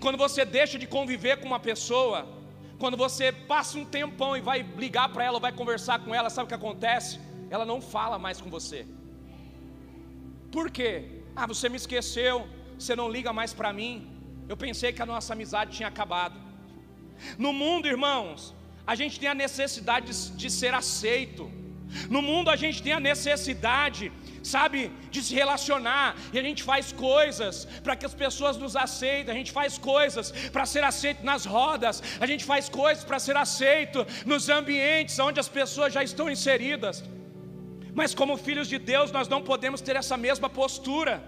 quando 0.00 0.18
você 0.18 0.44
deixa 0.44 0.78
de 0.78 0.86
conviver 0.86 1.38
com 1.40 1.46
uma 1.46 1.60
pessoa, 1.60 2.26
quando 2.78 2.96
você 2.96 3.32
passa 3.32 3.78
um 3.78 3.84
tempão 3.84 4.36
e 4.36 4.40
vai 4.40 4.62
ligar 4.84 5.08
para 5.12 5.24
ela, 5.24 5.38
vai 5.38 5.52
conversar 5.52 5.98
com 6.04 6.14
ela, 6.14 6.30
sabe 6.30 6.46
o 6.46 6.48
que 6.48 6.54
acontece? 6.54 7.20
Ela 7.50 7.64
não 7.64 7.80
fala 7.80 8.18
mais 8.18 8.40
com 8.40 8.50
você. 8.50 8.86
Por 10.50 10.70
quê? 10.70 11.22
Ah, 11.34 11.46
você 11.46 11.68
me 11.68 11.76
esqueceu, 11.76 12.46
você 12.78 12.94
não 12.96 13.10
liga 13.10 13.32
mais 13.32 13.52
para 13.52 13.72
mim. 13.72 13.94
Eu 14.48 14.56
pensei 14.56 14.92
que 14.92 15.02
a 15.02 15.06
nossa 15.06 15.32
amizade 15.32 15.76
tinha 15.76 15.88
acabado. 15.88 16.38
No 17.38 17.52
mundo, 17.52 17.86
irmãos, 17.86 18.54
a 18.86 18.94
gente 18.94 19.18
tem 19.20 19.28
a 19.28 19.34
necessidade 19.34 20.12
de, 20.36 20.50
ser 20.50 20.74
aceito. 20.74 21.50
No 22.08 22.22
mundo 22.22 22.50
a 22.50 22.56
gente 22.56 22.82
tem 22.82 22.92
a 22.92 23.00
necessidade, 23.00 24.10
sabe, 24.42 24.90
de 25.10 25.22
se 25.22 25.34
relacionar, 25.34 26.16
e 26.32 26.38
a 26.38 26.42
gente 26.42 26.62
faz 26.62 26.90
coisas 26.90 27.66
para 27.84 27.94
que 27.94 28.06
as 28.06 28.14
pessoas 28.14 28.56
nos 28.56 28.74
aceitem, 28.74 29.32
a 29.32 29.36
gente 29.36 29.52
faz 29.52 29.78
coisas 29.78 30.32
para 30.50 30.64
ser 30.66 30.82
aceito 30.82 31.24
nas 31.24 31.44
rodas, 31.44 32.02
a 32.18 32.26
gente 32.26 32.44
faz 32.44 32.68
coisas 32.68 33.04
para 33.04 33.18
ser 33.18 33.36
aceito 33.36 34.06
nos 34.24 34.48
ambientes 34.48 35.18
onde 35.18 35.38
as 35.38 35.48
pessoas 35.48 35.92
já 35.92 36.02
estão 36.02 36.30
inseridas. 36.30 37.04
Mas 37.94 38.14
como 38.14 38.38
filhos 38.38 38.68
de 38.68 38.78
Deus, 38.78 39.12
nós 39.12 39.28
não 39.28 39.42
podemos 39.42 39.80
ter 39.80 39.96
essa 39.96 40.16
mesma 40.16 40.48
postura. 40.48 41.22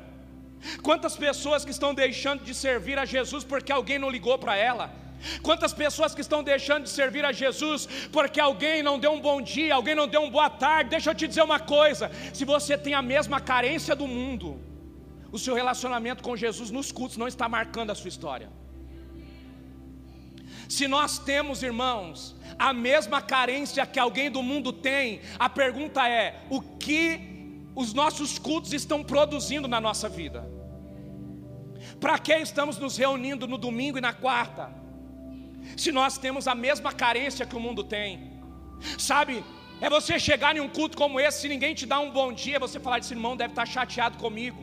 Quantas 0.82 1.14
pessoas 1.14 1.62
que 1.62 1.70
estão 1.70 1.92
deixando 1.92 2.42
de 2.42 2.54
servir 2.54 2.98
a 2.98 3.04
Jesus 3.04 3.44
porque 3.44 3.70
alguém 3.70 3.98
não 3.98 4.10
ligou 4.10 4.38
para 4.38 4.56
ela? 4.56 5.03
Quantas 5.42 5.72
pessoas 5.72 6.14
que 6.14 6.20
estão 6.20 6.42
deixando 6.42 6.84
de 6.84 6.90
servir 6.90 7.24
a 7.24 7.32
Jesus 7.32 7.86
porque 8.12 8.40
alguém 8.40 8.82
não 8.82 8.98
deu 8.98 9.12
um 9.12 9.20
bom 9.20 9.40
dia, 9.40 9.74
alguém 9.74 9.94
não 9.94 10.08
deu 10.08 10.22
uma 10.22 10.30
boa 10.30 10.50
tarde. 10.50 10.90
Deixa 10.90 11.10
eu 11.10 11.14
te 11.14 11.26
dizer 11.26 11.42
uma 11.42 11.60
coisa: 11.60 12.10
se 12.32 12.44
você 12.44 12.76
tem 12.76 12.94
a 12.94 13.02
mesma 13.02 13.40
carência 13.40 13.94
do 13.94 14.06
mundo, 14.06 14.60
o 15.32 15.38
seu 15.38 15.54
relacionamento 15.54 16.22
com 16.22 16.36
Jesus 16.36 16.70
nos 16.70 16.92
cultos 16.92 17.16
não 17.16 17.28
está 17.28 17.48
marcando 17.48 17.90
a 17.90 17.94
sua 17.94 18.08
história. 18.08 18.48
Se 20.68 20.88
nós 20.88 21.18
temos, 21.18 21.62
irmãos, 21.62 22.34
a 22.58 22.72
mesma 22.72 23.20
carência 23.20 23.84
que 23.86 23.98
alguém 23.98 24.30
do 24.30 24.42
mundo 24.42 24.72
tem, 24.72 25.20
a 25.38 25.48
pergunta 25.48 26.08
é: 26.08 26.42
o 26.48 26.60
que 26.60 27.20
os 27.74 27.92
nossos 27.92 28.38
cultos 28.38 28.72
estão 28.72 29.02
produzindo 29.02 29.68
na 29.68 29.80
nossa 29.80 30.08
vida? 30.08 30.48
Para 32.00 32.18
que 32.18 32.34
estamos 32.34 32.78
nos 32.78 32.96
reunindo 32.96 33.46
no 33.46 33.58
domingo 33.58 33.98
e 33.98 34.00
na 34.00 34.12
quarta? 34.12 34.83
Se 35.76 35.90
nós 35.92 36.18
temos 36.18 36.46
a 36.46 36.54
mesma 36.54 36.92
carência 36.92 37.46
que 37.46 37.56
o 37.56 37.60
mundo 37.60 37.82
tem. 37.96 38.10
Sabe, 38.98 39.34
É 39.80 39.88
você 39.90 40.18
chegar 40.18 40.56
em 40.56 40.60
um 40.60 40.68
culto 40.68 40.96
como 40.96 41.20
esse, 41.20 41.40
se 41.42 41.48
ninguém 41.48 41.74
te 41.74 41.86
dá 41.92 41.98
um 41.98 42.10
bom 42.10 42.32
dia, 42.32 42.58
você 42.58 42.78
falar: 42.84 42.98
esse 42.98 43.12
irmão 43.12 43.36
deve 43.36 43.52
estar 43.52 43.66
chateado 43.66 44.16
comigo. 44.18 44.62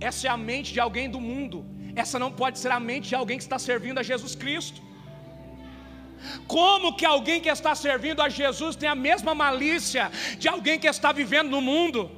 Essa 0.00 0.28
é 0.28 0.30
a 0.30 0.36
mente 0.36 0.72
de 0.72 0.80
alguém 0.80 1.08
do 1.10 1.20
mundo. 1.20 1.58
Essa 2.02 2.18
não 2.18 2.30
pode 2.40 2.58
ser 2.58 2.70
a 2.70 2.80
mente 2.80 3.08
de 3.08 3.14
alguém 3.14 3.36
que 3.36 3.42
está 3.42 3.58
servindo 3.58 3.98
a 3.98 4.02
Jesus 4.02 4.34
Cristo. 4.42 4.80
Como 6.46 6.96
que 6.96 7.04
alguém 7.04 7.40
que 7.40 7.48
está 7.48 7.74
servindo 7.74 8.20
a 8.22 8.28
Jesus 8.28 8.76
tem 8.76 8.88
a 8.88 8.94
mesma 8.94 9.34
malícia 9.34 10.10
de 10.38 10.48
alguém 10.48 10.78
que 10.78 10.86
está 10.86 11.10
vivendo 11.12 11.50
no 11.50 11.60
mundo? 11.60 12.10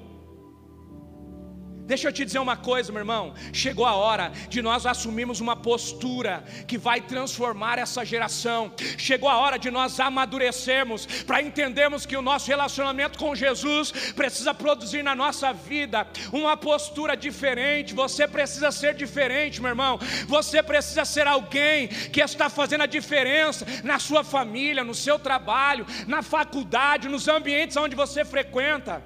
Deixa 1.90 2.06
eu 2.06 2.12
te 2.12 2.24
dizer 2.24 2.38
uma 2.38 2.56
coisa, 2.56 2.92
meu 2.92 3.00
irmão. 3.00 3.34
Chegou 3.52 3.84
a 3.84 3.96
hora 3.96 4.30
de 4.48 4.62
nós 4.62 4.86
assumirmos 4.86 5.40
uma 5.40 5.56
postura 5.56 6.44
que 6.68 6.78
vai 6.78 7.00
transformar 7.00 7.80
essa 7.80 8.04
geração. 8.04 8.72
Chegou 8.96 9.28
a 9.28 9.38
hora 9.38 9.58
de 9.58 9.72
nós 9.72 9.98
amadurecermos 9.98 11.04
para 11.24 11.42
entendermos 11.42 12.06
que 12.06 12.16
o 12.16 12.22
nosso 12.22 12.46
relacionamento 12.46 13.18
com 13.18 13.34
Jesus 13.34 13.90
precisa 14.14 14.54
produzir 14.54 15.02
na 15.02 15.16
nossa 15.16 15.52
vida 15.52 16.06
uma 16.32 16.56
postura 16.56 17.16
diferente. 17.16 17.92
Você 17.92 18.28
precisa 18.28 18.70
ser 18.70 18.94
diferente, 18.94 19.60
meu 19.60 19.70
irmão. 19.70 19.98
Você 20.28 20.62
precisa 20.62 21.04
ser 21.04 21.26
alguém 21.26 21.88
que 21.88 22.20
está 22.20 22.48
fazendo 22.48 22.82
a 22.82 22.86
diferença 22.86 23.66
na 23.82 23.98
sua 23.98 24.22
família, 24.22 24.84
no 24.84 24.94
seu 24.94 25.18
trabalho, 25.18 25.84
na 26.06 26.22
faculdade, 26.22 27.08
nos 27.08 27.26
ambientes 27.26 27.76
onde 27.76 27.96
você 27.96 28.24
frequenta. 28.24 29.02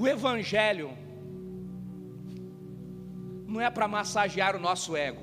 O 0.00 0.06
Evangelho 0.06 0.90
não 3.48 3.60
é 3.60 3.68
para 3.68 3.88
massagear 3.88 4.54
o 4.54 4.60
nosso 4.60 4.96
ego, 4.96 5.22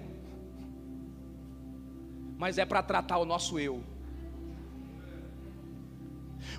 mas 2.37 2.57
é 2.57 2.65
para 2.65 2.83
tratar 2.83 3.17
o 3.19 3.23
nosso 3.23 3.57
eu. 3.57 3.81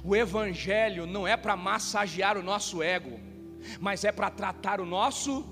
O 0.03 0.17
Evangelho 0.17 1.05
não 1.05 1.29
é 1.29 1.37
para 1.37 1.57
massagear 1.57 2.39
o 2.39 2.43
nosso 2.43 2.83
ego, 2.83 3.21
mas 3.79 4.03
é 4.03 4.11
para 4.11 4.31
tratar 4.31 4.81
o 4.81 4.87
nosso. 4.87 5.45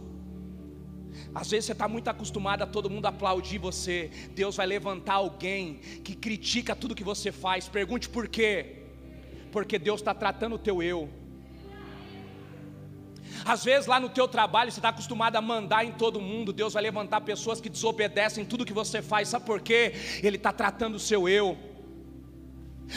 Às 1.34 1.50
vezes 1.50 1.66
você 1.66 1.72
está 1.72 1.86
muito 1.86 2.08
acostumado 2.08 2.62
a 2.62 2.66
todo 2.66 2.88
mundo 2.88 3.04
aplaudir 3.04 3.58
você. 3.58 4.10
Deus 4.34 4.56
vai 4.56 4.66
levantar 4.66 5.14
alguém 5.14 5.80
que 6.02 6.14
critica 6.14 6.74
tudo 6.74 6.94
que 6.94 7.04
você 7.04 7.30
faz. 7.30 7.68
Pergunte 7.68 8.08
por 8.08 8.26
quê? 8.26 8.86
Porque 9.52 9.78
Deus 9.78 10.00
está 10.00 10.14
tratando 10.14 10.54
o 10.54 10.58
teu 10.58 10.82
eu. 10.82 11.23
Às 13.44 13.64
vezes 13.64 13.86
lá 13.86 14.00
no 14.00 14.08
teu 14.08 14.26
trabalho 14.26 14.72
você 14.72 14.78
está 14.78 14.88
acostumado 14.88 15.36
a 15.36 15.40
mandar 15.40 15.84
em 15.84 15.92
todo 15.92 16.20
mundo. 16.20 16.52
Deus 16.52 16.72
vai 16.72 16.82
levantar 16.82 17.20
pessoas 17.20 17.60
que 17.60 17.68
desobedecem 17.68 18.44
tudo 18.44 18.64
que 18.64 18.72
você 18.72 19.02
faz. 19.02 19.28
Sabe 19.28 19.44
por 19.44 19.60
quê? 19.60 19.94
Ele 20.22 20.36
está 20.36 20.52
tratando 20.52 20.94
o 20.94 21.00
seu 21.00 21.28
eu. 21.28 21.73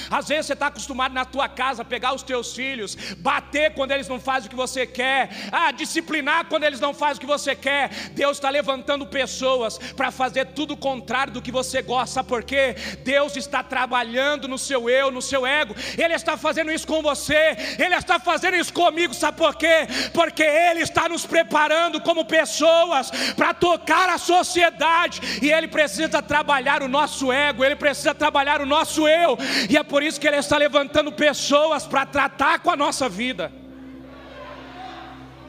Às 0.10 0.28
vezes 0.28 0.48
você 0.48 0.54
está 0.54 0.68
acostumado 0.68 1.14
na 1.14 1.26
tua 1.26 1.48
casa 1.48 1.82
a 1.82 1.86
pegar 1.86 2.14
os 2.14 2.24
teus 2.24 2.54
filhos, 2.54 2.96
bater 3.18 3.74
quando 3.74 3.92
eles 3.92 4.08
não 4.08 4.20
fazem 4.20 4.48
o 4.48 4.50
que 4.50 4.56
você 4.56 4.86
quer, 4.86 5.30
ah, 5.52 5.72
disciplinar 5.72 6.46
quando 6.46 6.64
eles 6.64 6.80
não 6.80 6.94
fazem 6.94 7.18
o 7.18 7.20
que 7.20 7.26
você 7.26 7.56
quer. 7.56 7.90
Deus 8.12 8.38
está 8.38 8.50
levantando 8.50 9.08
pessoas 9.08 9.78
para 9.96 10.12
fazer 10.12 10.48
tudo 10.48 10.74
o 10.74 10.78
contrário 10.78 11.34
do 11.34 11.42
que 11.42 11.52
você 11.52 11.82
gosta, 11.82 12.16
sabe 12.16 12.30
por 12.30 12.44
quê? 12.44 12.76
Deus 13.04 13.36
está 13.36 13.64
trabalhando 13.64 14.48
no 14.48 14.58
seu 14.58 14.90
eu, 14.90 15.12
no 15.12 15.22
seu 15.22 15.46
ego, 15.46 15.76
Ele 15.98 16.14
está 16.14 16.38
fazendo 16.38 16.72
isso 16.72 16.88
com 16.88 17.02
você, 17.02 17.56
Ele 17.80 17.96
está 17.96 18.20
fazendo 18.20 18.56
isso 18.56 18.74
comigo, 18.74 19.14
sabe 19.14 19.38
por 19.38 19.56
quê? 19.56 19.88
Porque 20.14 20.44
Ele 20.44 20.82
está 20.82 21.08
nos 21.10 21.26
preparando 21.26 22.02
como 22.02 22.26
pessoas 22.26 23.10
para 23.36 23.54
tocar 23.54 24.10
a 24.10 24.18
sociedade, 24.18 25.22
e 25.42 25.52
Ele 25.52 25.68
precisa 25.68 26.22
trabalhar 26.22 26.84
o 26.84 26.88
nosso 26.88 27.32
ego, 27.32 27.64
Ele 27.64 27.76
precisa 27.76 28.14
trabalhar 28.14 28.62
o 28.62 28.66
nosso 28.66 29.08
eu, 29.08 29.38
e 29.70 29.77
é 29.78 29.84
por 29.84 30.04
isso 30.04 30.20
que 30.20 30.28
Ele 30.28 30.38
está 30.38 30.58
levantando 30.58 31.12
pessoas 31.12 31.86
para 31.86 32.06
tratar 32.06 32.60
com 32.60 32.72
a 32.72 32.76
nossa 32.76 33.08
vida. 33.08 33.52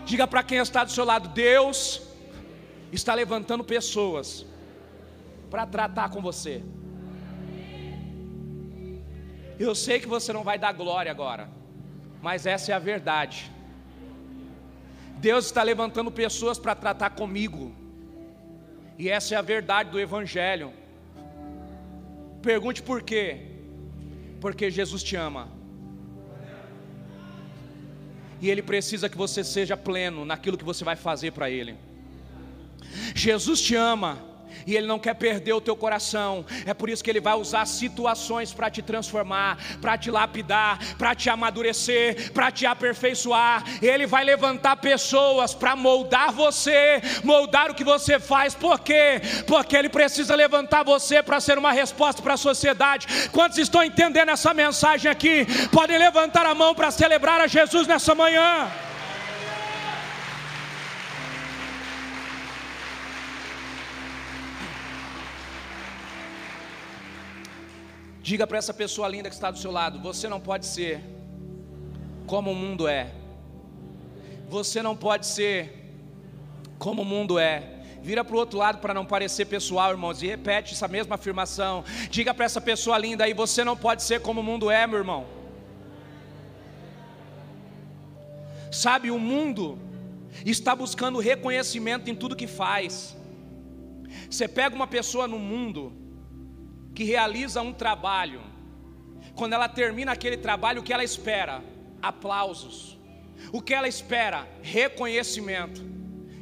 Diga 0.05 0.26
para 0.26 0.43
quem 0.43 0.59
está 0.59 0.85
do 0.85 0.91
seu 0.91 1.05
lado: 1.05 1.29
Deus 1.29 2.03
está 2.93 3.14
levantando 3.14 3.64
pessoas 3.64 4.47
para 5.51 5.66
tratar 5.66 6.11
com 6.11 6.20
você. 6.20 6.62
Eu 9.59 9.74
sei 9.74 9.99
que 9.99 10.07
você 10.07 10.33
não 10.33 10.45
vai 10.45 10.59
dar 10.59 10.72
glória 10.72 11.11
agora, 11.11 11.51
mas 12.22 12.47
essa 12.47 12.70
é 12.72 12.74
a 12.74 12.79
verdade. 12.79 13.51
Deus 15.16 15.47
está 15.47 15.62
levantando 15.64 16.12
pessoas 16.12 16.59
para 16.59 16.76
tratar 16.76 17.11
comigo, 17.11 17.74
e 18.97 19.09
essa 19.09 19.35
é 19.35 19.39
a 19.39 19.43
verdade 19.43 19.91
do 19.91 19.99
Evangelho. 19.99 20.72
Pergunte 22.41 22.81
por 22.83 23.03
quê? 23.03 23.48
Porque 24.41 24.70
Jesus 24.70 25.03
te 25.03 25.16
ama. 25.16 25.49
E 28.41 28.49
Ele 28.49 28.62
precisa 28.62 29.09
que 29.09 29.16
você 29.16 29.43
seja 29.43 29.76
pleno 29.76 30.24
naquilo 30.24 30.57
que 30.57 30.64
você 30.64 30.84
vai 30.84 30.97
fazer 30.97 31.32
para 31.32 31.51
Ele. 31.51 31.76
Jesus 33.14 33.61
te 33.61 33.74
ama 33.74 34.18
e 34.67 34.77
Ele 34.77 34.87
não 34.87 34.99
quer 34.99 35.15
perder 35.15 35.53
o 35.53 35.61
teu 35.61 35.77
coração. 35.77 36.45
É 36.67 36.75
por 36.75 36.89
isso 36.89 37.03
que 37.03 37.11
Ele 37.11 37.21
vai 37.21 37.35
usar 37.35 37.67
situações 37.67 38.53
para 38.53 38.71
te 38.71 38.83
transformar, 38.83 39.59
para 39.81 39.97
te 39.97 40.11
lapidar, 40.11 40.79
para 40.97 41.15
te 41.15 41.31
amadurecer, 41.31 42.33
para 42.33 42.51
te 42.51 42.67
aperfeiçoar. 42.67 43.65
Ele 43.83 44.07
vai 44.07 44.25
levantar 44.25 44.77
pessoas 44.77 45.55
para 45.55 45.77
moldar 45.77 46.33
você, 46.33 47.01
moldar 47.25 47.71
o 47.71 47.75
que 47.75 47.85
você 47.85 48.19
faz. 48.19 48.55
Por 48.55 48.81
quê? 48.81 49.21
Porque 49.47 49.77
Ele 49.77 49.89
precisa 49.89 50.35
levantar 50.35 50.85
você 50.85 51.23
para 51.23 51.41
ser 51.41 51.59
uma 51.59 51.73
resposta 51.73 52.23
para 52.23 52.35
a 52.35 52.39
sociedade. 52.39 53.07
Quantos 53.31 53.59
estão 53.59 53.83
entendendo 53.83 54.31
essa 54.31 54.53
mensagem 54.55 55.11
aqui? 55.11 55.47
Podem 55.73 55.99
levantar 55.99 56.47
a 56.47 56.55
mão 56.55 56.75
para 56.75 56.91
celebrar 56.91 57.41
a 57.41 57.47
Jesus 57.47 57.87
nessa 57.87 58.15
manhã. 58.15 58.71
Diga 68.29 68.47
para 68.47 68.59
essa 68.59 68.74
pessoa 68.74 69.09
linda 69.09 69.31
que 69.31 69.35
está 69.35 69.51
do 69.51 69.59
seu 69.59 69.70
lado: 69.70 69.99
você 70.01 70.29
não 70.29 70.39
pode 70.39 70.66
ser 70.66 71.01
como 72.26 72.51
o 72.51 72.55
mundo 72.55 72.87
é. 72.87 73.11
Você 74.51 74.83
não 74.83 74.95
pode 74.95 75.26
ser 75.26 75.59
como 76.79 77.01
o 77.01 77.05
mundo 77.07 77.39
é. 77.39 77.55
Vira 78.03 78.22
para 78.22 78.37
o 78.37 78.39
outro 78.39 78.59
lado 78.59 78.81
para 78.83 78.93
não 78.93 79.07
parecer 79.07 79.47
pessoal, 79.47 79.93
irmãos, 79.93 80.22
e 80.22 80.26
repete 80.26 80.74
essa 80.74 80.87
mesma 80.87 81.14
afirmação. 81.14 81.83
Diga 82.11 82.35
para 82.35 82.45
essa 82.45 82.61
pessoa 82.61 82.99
linda 82.99 83.24
aí: 83.24 83.33
você 83.33 83.64
não 83.64 83.74
pode 83.74 84.03
ser 84.03 84.20
como 84.20 84.43
o 84.43 84.45
mundo 84.45 84.70
é, 84.70 84.87
meu 84.87 84.99
irmão. 84.99 85.24
Sabe, 88.70 89.11
o 89.11 89.18
mundo 89.18 89.79
está 90.45 90.76
buscando 90.76 91.18
reconhecimento 91.18 92.11
em 92.11 92.14
tudo 92.14 92.37
que 92.37 92.47
faz. 92.47 93.16
Você 94.29 94.47
pega 94.47 94.76
uma 94.76 94.87
pessoa 94.87 95.26
no 95.26 95.39
mundo, 95.39 95.83
que 96.99 97.05
realiza 97.05 97.63
um 97.63 97.73
trabalho, 97.73 98.41
quando 99.37 99.53
ela 99.53 99.69
termina 99.69 100.11
aquele 100.11 100.37
trabalho, 100.37 100.81
o 100.81 100.83
que 100.83 100.93
ela 100.93 101.05
espera? 101.05 101.63
Aplausos. 102.03 102.99
O 103.53 103.63
que 103.63 103.73
ela 103.73 103.87
espera? 103.87 104.49
Reconhecimento. 104.63 105.81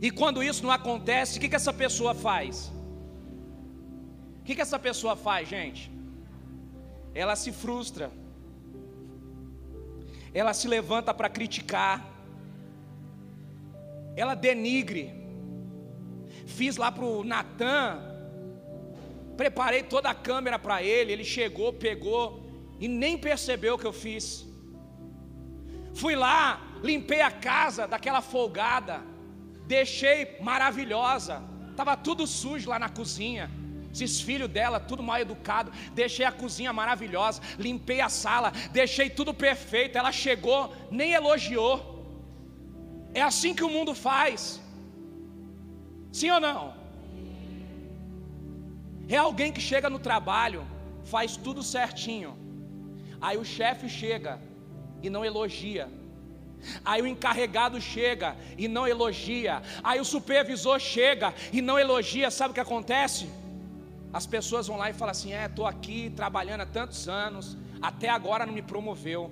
E 0.01 0.11
quando 0.11 0.43
isso 0.43 0.63
não 0.63 0.71
acontece, 0.71 1.37
o 1.37 1.41
que, 1.43 1.51
que 1.51 1.57
essa 1.57 1.75
pessoa 1.75 2.15
faz? 2.15 2.73
O 4.41 4.45
que, 4.45 4.55
que 4.55 4.63
essa 4.63 4.79
pessoa 4.79 5.15
faz, 5.15 5.47
gente? 5.47 5.93
Ela 7.15 7.37
se 7.37 7.53
frustra, 7.53 8.11
ela 10.33 10.55
se 10.55 10.67
levanta 10.67 11.13
para 11.13 11.29
criticar, 11.29 12.03
ela 14.17 14.35
denigre. 14.35 15.13
Fiz 16.47 16.79
lá 16.79 16.91
para 16.91 17.05
o 17.05 17.23
Natan 17.23 18.16
Preparei 19.37 19.83
toda 19.83 20.09
a 20.11 20.15
câmera 20.15 20.59
para 20.59 20.83
ele, 20.83 21.13
ele 21.13 21.25
chegou, 21.25 21.73
pegou 21.73 22.23
e 22.81 22.89
nem 22.89 23.19
percebeu 23.19 23.75
o 23.75 23.79
que 23.79 23.87
eu 23.87 23.93
fiz. 23.93 24.47
Fui 25.95 26.15
lá, 26.15 26.61
limpei 26.83 27.21
a 27.21 27.31
casa 27.31 27.87
daquela 27.87 28.21
folgada, 28.21 29.03
deixei 29.67 30.37
maravilhosa, 30.41 31.43
estava 31.71 31.97
tudo 31.97 32.27
sujo 32.27 32.71
lá 32.71 32.79
na 32.79 32.89
cozinha. 32.89 33.51
Esses 33.93 34.21
filhos 34.21 34.51
dela, 34.51 34.79
tudo 34.79 35.03
mal 35.03 35.19
educado. 35.19 35.73
Deixei 35.95 36.27
a 36.27 36.33
cozinha 36.33 36.71
maravilhosa, 36.71 37.41
limpei 37.59 38.01
a 38.03 38.11
sala, 38.11 38.53
deixei 38.71 39.09
tudo 39.09 39.33
perfeito. 39.33 39.97
Ela 39.97 40.13
chegou, 40.13 40.75
nem 40.91 41.13
elogiou. 41.13 41.75
É 43.15 43.23
assim 43.23 43.55
que 43.55 43.65
o 43.65 43.71
mundo 43.71 43.95
faz. 43.95 44.61
Sim 46.13 46.31
ou 46.31 46.41
não? 46.41 46.86
É 49.09 49.17
alguém 49.17 49.53
que 49.53 49.61
chega 49.61 49.89
no 49.89 49.99
trabalho, 49.99 50.67
faz 51.05 51.37
tudo 51.37 51.63
certinho. 51.63 52.37
Aí 53.21 53.37
o 53.39 53.45
chefe 53.45 53.89
chega 53.89 54.41
e 55.03 55.09
não 55.09 55.25
elogia. 55.25 55.89
Aí 56.85 57.01
o 57.03 57.07
encarregado 57.07 57.81
chega 57.81 58.37
e 58.59 58.67
não 58.67 58.87
elogia. 58.87 59.63
Aí 59.83 60.01
o 60.01 60.05
supervisor 60.05 60.79
chega 60.81 61.35
e 61.53 61.61
não 61.63 61.79
elogia. 61.79 62.31
Sabe 62.31 62.51
o 62.51 62.55
que 62.55 62.61
acontece? 62.61 63.29
As 64.13 64.27
pessoas 64.27 64.67
vão 64.67 64.77
lá 64.77 64.91
e 64.91 64.93
falam 64.93 65.13
assim: 65.13 65.33
é, 65.33 65.47
estou 65.47 65.67
aqui 65.67 66.11
trabalhando 66.17 66.63
há 66.63 66.67
tantos 66.67 67.09
anos, 67.09 67.57
até 67.81 68.09
agora 68.09 68.47
não 68.47 68.53
me 68.53 68.63
promoveu. 68.63 69.31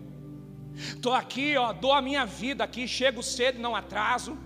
Estou 0.77 1.12
aqui, 1.12 1.57
ó, 1.57 1.72
dou 1.72 1.93
a 1.93 2.03
minha 2.03 2.27
vida 2.27 2.64
aqui, 2.64 2.87
chego 2.87 3.22
cedo, 3.22 3.61
não 3.61 3.77
atraso, 3.77 4.37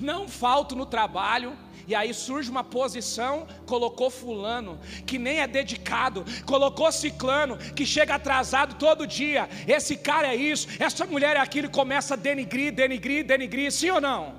não 0.00 0.28
falto 0.28 0.74
no 0.74 0.86
trabalho, 0.86 1.56
e 1.86 1.94
aí 1.94 2.14
surge 2.14 2.50
uma 2.50 2.62
posição, 2.62 3.46
colocou 3.66 4.10
fulano, 4.10 4.78
que 5.06 5.18
nem 5.18 5.40
é 5.40 5.46
dedicado, 5.46 6.24
colocou 6.46 6.90
ciclano, 6.92 7.56
que 7.58 7.84
chega 7.84 8.14
atrasado 8.14 8.76
todo 8.76 9.06
dia. 9.06 9.48
Esse 9.66 9.96
cara 9.96 10.28
é 10.28 10.36
isso, 10.36 10.68
essa 10.78 11.04
mulher 11.06 11.36
é 11.36 11.40
aquilo, 11.40 11.66
e 11.66 11.70
começa 11.70 12.14
a 12.14 12.16
denigrir, 12.16 12.72
denigrir, 12.72 13.24
denigrir, 13.24 13.72
sim 13.72 13.90
ou 13.90 14.00
não? 14.00 14.34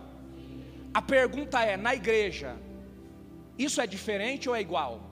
A 0.94 1.02
pergunta 1.02 1.62
é: 1.62 1.76
na 1.76 1.94
igreja, 1.94 2.56
isso 3.58 3.82
é 3.82 3.88
diferente 3.88 4.48
ou 4.48 4.56
é 4.56 4.62
igual? 4.62 5.10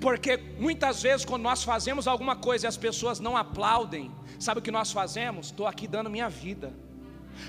Porque 0.00 0.36
muitas 0.58 1.02
vezes, 1.02 1.24
quando 1.24 1.42
nós 1.42 1.62
fazemos 1.62 2.06
alguma 2.06 2.36
coisa 2.36 2.66
e 2.66 2.68
as 2.68 2.76
pessoas 2.76 3.20
não 3.20 3.36
aplaudem, 3.36 4.10
sabe 4.38 4.60
o 4.60 4.62
que 4.62 4.70
nós 4.70 4.90
fazemos? 4.90 5.46
Estou 5.46 5.66
aqui 5.66 5.86
dando 5.86 6.08
minha 6.08 6.28
vida, 6.28 6.72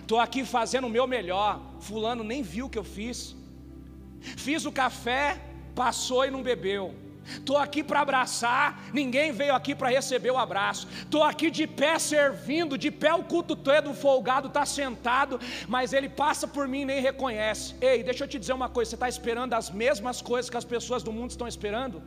estou 0.01 0.19
aqui 0.19 0.43
fazendo 0.45 0.88
o 0.88 0.89
meu 0.89 1.07
melhor. 1.07 1.61
Fulano 1.79 2.23
nem 2.23 2.41
viu 2.41 2.65
o 2.65 2.69
que 2.69 2.77
eu 2.77 2.83
fiz, 2.83 3.36
fiz 4.19 4.65
o 4.65 4.71
café, 4.71 5.41
passou 5.75 6.25
e 6.25 6.31
não 6.31 6.43
bebeu. 6.43 7.05
Estou 7.27 7.57
aqui 7.57 7.83
para 7.83 8.01
abraçar, 8.01 8.83
ninguém 8.93 9.31
veio 9.31 9.55
aqui 9.55 9.73
para 9.73 9.89
receber 9.89 10.29
o 10.31 10.38
abraço. 10.38 10.88
Estou 10.99 11.23
aqui 11.23 11.49
de 11.49 11.65
pé 11.65 11.97
servindo, 11.97 12.77
de 12.77 12.91
pé 12.91 13.13
o 13.13 13.23
culto 13.23 13.55
todo, 13.55 13.93
folgado 13.93 14.47
está 14.47 14.65
sentado, 14.65 15.39
mas 15.67 15.91
ele 15.91 16.07
passa 16.07 16.47
por 16.47 16.67
mim 16.67 16.81
e 16.81 16.86
nem 16.86 17.01
reconhece. 17.01 17.75
Ei, 17.81 18.03
deixa 18.03 18.23
eu 18.23 18.27
te 18.27 18.38
dizer 18.38 18.53
uma 18.53 18.69
coisa: 18.69 18.91
você 18.91 18.95
está 18.95 19.09
esperando 19.09 19.53
as 19.53 19.71
mesmas 19.71 20.21
coisas 20.21 20.49
que 20.49 20.57
as 20.57 20.65
pessoas 20.65 21.01
do 21.01 21.11
mundo 21.11 21.31
estão 21.31 21.47
esperando? 21.47 22.01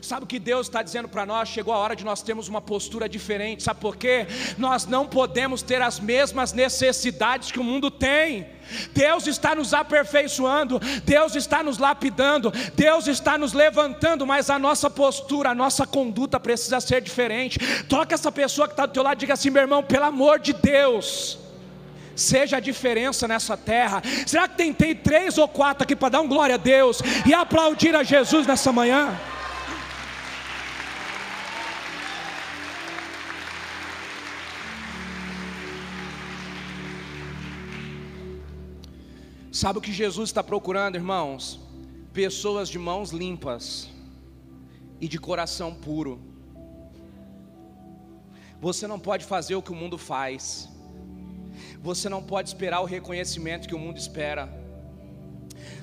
Sabe 0.00 0.24
o 0.24 0.26
que 0.26 0.38
Deus 0.38 0.66
está 0.66 0.82
dizendo 0.82 1.08
para 1.08 1.26
nós? 1.26 1.48
Chegou 1.48 1.72
a 1.74 1.78
hora 1.78 1.96
de 1.96 2.04
nós 2.04 2.22
termos 2.22 2.48
uma 2.48 2.60
postura 2.60 3.08
diferente. 3.08 3.62
Sabe 3.62 3.80
por 3.80 3.96
quê? 3.96 4.26
Nós 4.56 4.86
não 4.86 5.06
podemos 5.06 5.62
ter 5.62 5.82
as 5.82 5.98
mesmas 6.00 6.52
necessidades 6.52 7.50
que 7.50 7.60
o 7.60 7.64
mundo 7.64 7.90
tem. 7.90 8.46
Deus 8.92 9.26
está 9.26 9.54
nos 9.54 9.72
aperfeiçoando, 9.72 10.78
Deus 11.04 11.34
está 11.34 11.62
nos 11.62 11.78
lapidando, 11.78 12.52
Deus 12.74 13.06
está 13.06 13.38
nos 13.38 13.52
levantando, 13.52 14.26
mas 14.26 14.50
a 14.50 14.58
nossa 14.58 14.90
postura, 14.90 15.50
a 15.50 15.54
nossa 15.54 15.86
conduta 15.86 16.38
precisa 16.38 16.80
ser 16.80 17.00
diferente. 17.00 17.58
Toca 17.84 18.14
essa 18.14 18.30
pessoa 18.30 18.68
que 18.68 18.74
está 18.74 18.86
do 18.86 18.92
teu 18.92 19.02
lado 19.02 19.18
e 19.18 19.20
diga 19.20 19.34
assim, 19.34 19.50
meu 19.50 19.62
irmão, 19.62 19.82
pelo 19.82 20.04
amor 20.04 20.38
de 20.38 20.52
Deus. 20.52 21.38
Seja 22.14 22.56
a 22.56 22.60
diferença 22.60 23.28
nessa 23.28 23.56
terra. 23.56 24.02
Será 24.26 24.48
que 24.48 24.56
tentei 24.56 24.92
três 24.92 25.38
ou 25.38 25.46
quatro 25.46 25.84
aqui 25.84 25.94
para 25.94 26.08
dar 26.08 26.20
um 26.20 26.26
glória 26.26 26.56
a 26.56 26.58
Deus 26.58 27.00
e 27.24 27.32
aplaudir 27.32 27.94
a 27.94 28.02
Jesus 28.02 28.44
nessa 28.44 28.72
manhã? 28.72 29.16
Sabe 39.60 39.80
o 39.80 39.82
que 39.82 39.92
Jesus 39.92 40.28
está 40.28 40.40
procurando, 40.50 40.94
irmãos? 40.94 41.58
Pessoas 42.12 42.68
de 42.68 42.78
mãos 42.78 43.10
limpas 43.10 43.90
e 45.00 45.08
de 45.08 45.18
coração 45.18 45.74
puro. 45.74 46.20
Você 48.60 48.86
não 48.86 49.00
pode 49.00 49.24
fazer 49.24 49.56
o 49.56 49.62
que 49.66 49.72
o 49.72 49.74
mundo 49.74 49.98
faz. 49.98 50.68
Você 51.82 52.08
não 52.08 52.22
pode 52.22 52.50
esperar 52.50 52.82
o 52.82 52.84
reconhecimento 52.84 53.66
que 53.66 53.74
o 53.74 53.80
mundo 53.80 53.98
espera. 53.98 54.48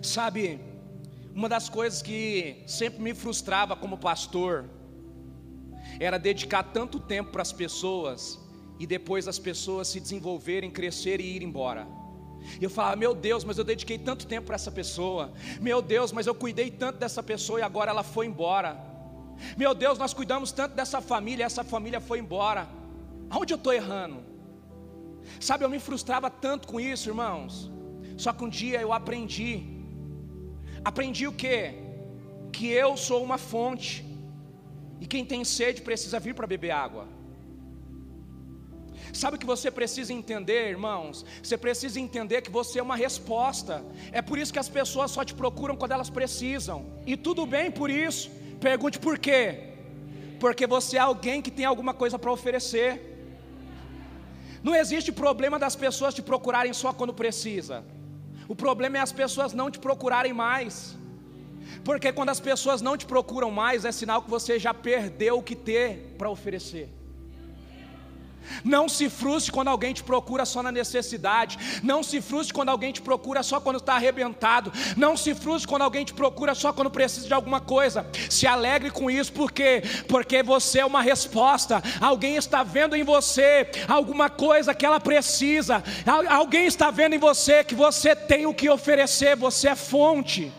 Sabe, 0.01 0.57
uma 1.33 1.49
das 1.49 1.67
coisas 1.67 2.01
que 2.01 2.63
sempre 2.65 3.01
me 3.01 3.13
frustrava 3.13 3.75
como 3.75 3.97
pastor 3.97 4.69
era 5.99 6.17
dedicar 6.17 6.63
tanto 6.63 6.97
tempo 6.97 7.29
para 7.33 7.41
as 7.41 7.51
pessoas 7.51 8.39
e 8.79 8.87
depois 8.87 9.27
as 9.27 9.37
pessoas 9.37 9.89
se 9.89 9.99
desenvolverem, 9.99 10.71
crescerem 10.71 11.25
e 11.25 11.35
ir 11.35 11.43
embora. 11.43 12.04
E 12.59 12.63
eu 12.63 12.69
falava, 12.69 12.95
meu 12.95 13.13
Deus, 13.13 13.43
mas 13.43 13.57
eu 13.57 13.63
dediquei 13.63 13.97
tanto 13.97 14.27
tempo 14.27 14.47
para 14.47 14.55
essa 14.55 14.71
pessoa. 14.71 15.33
Meu 15.59 15.81
Deus, 15.81 16.11
mas 16.11 16.27
eu 16.27 16.35
cuidei 16.35 16.69
tanto 16.71 16.99
dessa 16.99 17.21
pessoa 17.21 17.59
e 17.59 17.63
agora 17.63 17.91
ela 17.91 18.03
foi 18.03 18.25
embora. 18.25 18.77
Meu 19.57 19.73
Deus, 19.73 19.97
nós 19.97 20.13
cuidamos 20.13 20.51
tanto 20.51 20.75
dessa 20.75 21.01
família, 21.01 21.43
e 21.43 21.45
essa 21.45 21.63
família 21.63 21.99
foi 21.99 22.19
embora. 22.19 22.67
Aonde 23.29 23.53
eu 23.53 23.57
estou 23.57 23.73
errando? 23.73 24.23
Sabe, 25.39 25.65
eu 25.65 25.69
me 25.69 25.79
frustrava 25.79 26.29
tanto 26.29 26.67
com 26.67 26.79
isso, 26.79 27.09
irmãos. 27.09 27.71
Só 28.17 28.31
que 28.31 28.43
um 28.43 28.49
dia 28.49 28.79
eu 28.81 28.93
aprendi. 28.93 29.51
Aprendi 30.83 31.27
o 31.27 31.33
que? 31.33 31.73
Que 32.51 32.67
eu 32.69 32.95
sou 32.95 33.23
uma 33.23 33.37
fonte. 33.37 34.05
E 35.01 35.05
quem 35.05 35.25
tem 35.25 35.43
sede 35.43 35.81
precisa 35.81 36.19
vir 36.19 36.33
para 36.33 36.47
beber 36.47 36.71
água. 36.71 37.14
Sabe 39.21 39.37
o 39.37 39.39
que 39.39 39.45
você 39.45 39.71
precisa 39.71 40.11
entender, 40.11 40.61
irmãos? 40.75 41.25
Você 41.41 41.57
precisa 41.65 41.97
entender 42.05 42.41
que 42.41 42.51
você 42.51 42.79
é 42.79 42.83
uma 42.83 42.97
resposta. 42.97 43.75
É 44.11 44.21
por 44.21 44.37
isso 44.37 44.51
que 44.51 44.59
as 44.59 44.67
pessoas 44.67 45.09
só 45.11 45.23
te 45.23 45.33
procuram 45.33 45.77
quando 45.77 45.93
elas 45.93 46.09
precisam. 46.09 46.77
E 47.05 47.15
tudo 47.15 47.45
bem 47.45 47.71
por 47.71 47.89
isso. 47.89 48.29
Pergunte 48.59 48.99
por 48.99 49.17
quê? 49.17 49.41
Porque 50.43 50.67
você 50.67 50.97
é 50.97 50.99
alguém 50.99 51.41
que 51.41 51.49
tem 51.49 51.65
alguma 51.65 51.93
coisa 51.93 52.19
para 52.19 52.31
oferecer. 52.37 52.91
Não 54.61 54.75
existe 54.75 55.11
problema 55.13 55.57
das 55.57 55.77
pessoas 55.77 56.13
te 56.13 56.21
procurarem 56.21 56.73
só 56.73 56.91
quando 56.91 57.13
precisa. 57.13 57.85
O 58.49 58.55
problema 58.55 58.97
é 58.97 59.01
as 59.01 59.13
pessoas 59.13 59.53
não 59.53 59.71
te 59.71 59.79
procurarem 59.79 60.33
mais. 60.33 60.97
Porque 61.85 62.11
quando 62.11 62.31
as 62.35 62.41
pessoas 62.41 62.81
não 62.81 62.97
te 62.97 63.05
procuram 63.05 63.49
mais, 63.49 63.85
é 63.85 63.91
sinal 63.93 64.21
que 64.21 64.29
você 64.29 64.59
já 64.59 64.73
perdeu 64.73 65.37
o 65.37 65.43
que 65.43 65.55
ter 65.55 66.15
para 66.17 66.29
oferecer. 66.29 66.89
Não 68.63 68.87
se 68.87 69.09
frustre 69.09 69.51
quando 69.51 69.67
alguém 69.67 69.93
te 69.93 70.03
procura 70.03 70.45
só 70.45 70.61
na 70.61 70.71
necessidade. 70.71 71.81
Não 71.83 72.03
se 72.03 72.21
frustre 72.21 72.53
quando 72.53 72.69
alguém 72.69 72.91
te 72.91 73.01
procura 73.01 73.43
só 73.43 73.59
quando 73.59 73.77
está 73.77 73.95
arrebentado. 73.95 74.71
Não 74.95 75.15
se 75.17 75.33
frustre 75.33 75.67
quando 75.67 75.83
alguém 75.83 76.05
te 76.05 76.13
procura 76.13 76.55
só 76.55 76.71
quando 76.73 76.89
precisa 76.89 77.27
de 77.27 77.33
alguma 77.33 77.59
coisa. 77.59 78.05
Se 78.29 78.47
alegre 78.47 78.91
com 78.91 79.09
isso, 79.09 79.31
por 79.33 79.51
quê? 79.51 79.83
Porque 80.07 80.43
você 80.43 80.79
é 80.79 80.85
uma 80.85 81.01
resposta. 81.01 81.81
Alguém 81.99 82.35
está 82.35 82.63
vendo 82.63 82.95
em 82.95 83.03
você 83.03 83.69
alguma 83.87 84.29
coisa 84.29 84.73
que 84.73 84.85
ela 84.85 84.99
precisa. 84.99 85.83
Alguém 86.29 86.65
está 86.65 86.91
vendo 86.91 87.15
em 87.15 87.19
você 87.19 87.63
que 87.63 87.75
você 87.75 88.15
tem 88.15 88.45
o 88.45 88.53
que 88.53 88.69
oferecer. 88.69 89.35
Você 89.35 89.69
é 89.69 89.75
fonte. 89.75 90.51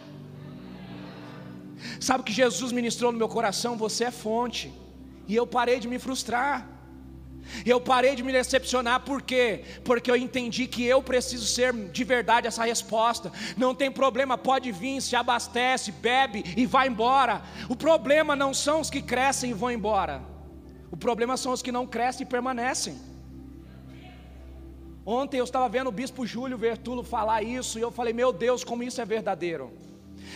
Sabe 2.01 2.21
o 2.21 2.25
que 2.25 2.33
Jesus 2.33 2.73
ministrou 2.73 3.13
no 3.13 3.19
meu 3.19 3.29
coração? 3.29 3.77
Você 3.77 4.05
é 4.05 4.11
fonte. 4.11 4.73
E 5.29 5.35
eu 5.35 5.47
parei 5.47 5.81
de 5.81 5.89
me 5.89 5.99
frustrar. 5.99 6.76
Eu 7.65 7.81
parei 7.81 8.15
de 8.15 8.23
me 8.23 8.33
decepcionar, 8.33 9.01
por 9.01 9.23
quê? 9.23 9.63
Porque 9.85 10.11
eu 10.11 10.17
entendi 10.17 10.67
que 10.67 10.85
eu 10.85 11.03
preciso 11.03 11.47
ser 11.47 11.73
de 11.73 12.05
verdade 12.05 12.47
essa 12.47 12.65
resposta. 12.65 13.33
Não 13.57 13.75
tem 13.75 13.91
problema, 13.91 14.37
pode 14.37 14.73
vir, 14.73 15.01
se 15.01 15.17
abastece, 15.17 15.93
bebe 15.93 16.45
e 16.57 16.67
vai 16.67 16.89
embora. 16.89 17.43
O 17.69 17.77
problema 17.77 18.35
não 18.37 18.53
são 18.53 18.81
os 18.81 18.91
que 18.91 19.03
crescem 19.03 19.51
e 19.51 19.55
vão 19.55 19.71
embora. 19.71 20.23
O 20.91 20.97
problema 20.97 21.37
são 21.37 21.53
os 21.53 21.63
que 21.63 21.73
não 21.73 21.87
crescem 21.87 22.25
e 22.25 22.29
permanecem. 22.29 22.99
Ontem 25.05 25.39
eu 25.39 25.45
estava 25.45 25.69
vendo 25.69 25.87
o 25.89 25.93
bispo 25.93 26.27
Júlio 26.27 26.59
Vertulo 26.59 27.05
falar 27.05 27.43
isso 27.43 27.79
e 27.79 27.83
eu 27.83 27.93
falei: 27.93 28.13
"Meu 28.13 28.33
Deus, 28.33 28.65
como 28.65 28.83
isso 28.83 29.01
é 29.01 29.05
verdadeiro". 29.05 29.73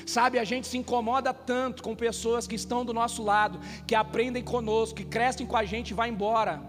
Sabe, 0.07 0.39
a 0.39 0.45
gente 0.45 0.67
se 0.67 0.79
incomoda 0.79 1.35
tanto 1.35 1.83
com 1.83 1.95
pessoas 1.97 2.47
que 2.47 2.55
estão 2.55 2.85
do 2.85 2.95
nosso 2.95 3.23
lado, 3.23 3.61
que 3.87 3.95
aprendem 3.95 4.43
conosco, 4.43 4.97
que 4.97 5.05
crescem 5.05 5.47
com 5.47 5.57
a 5.57 5.65
gente 5.65 5.91
e 5.91 5.95
vai 5.95 6.09
embora. 6.09 6.63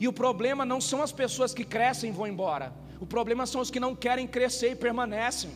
E 0.00 0.06
o 0.06 0.12
problema 0.12 0.64
não 0.64 0.80
são 0.80 1.02
as 1.02 1.12
pessoas 1.12 1.52
que 1.52 1.64
crescem 1.64 2.10
e 2.10 2.12
vão 2.12 2.26
embora. 2.26 2.72
O 3.00 3.06
problema 3.06 3.46
são 3.46 3.60
os 3.60 3.70
que 3.70 3.80
não 3.80 3.94
querem 3.94 4.26
crescer 4.26 4.72
e 4.72 4.76
permanecem. 4.76 5.50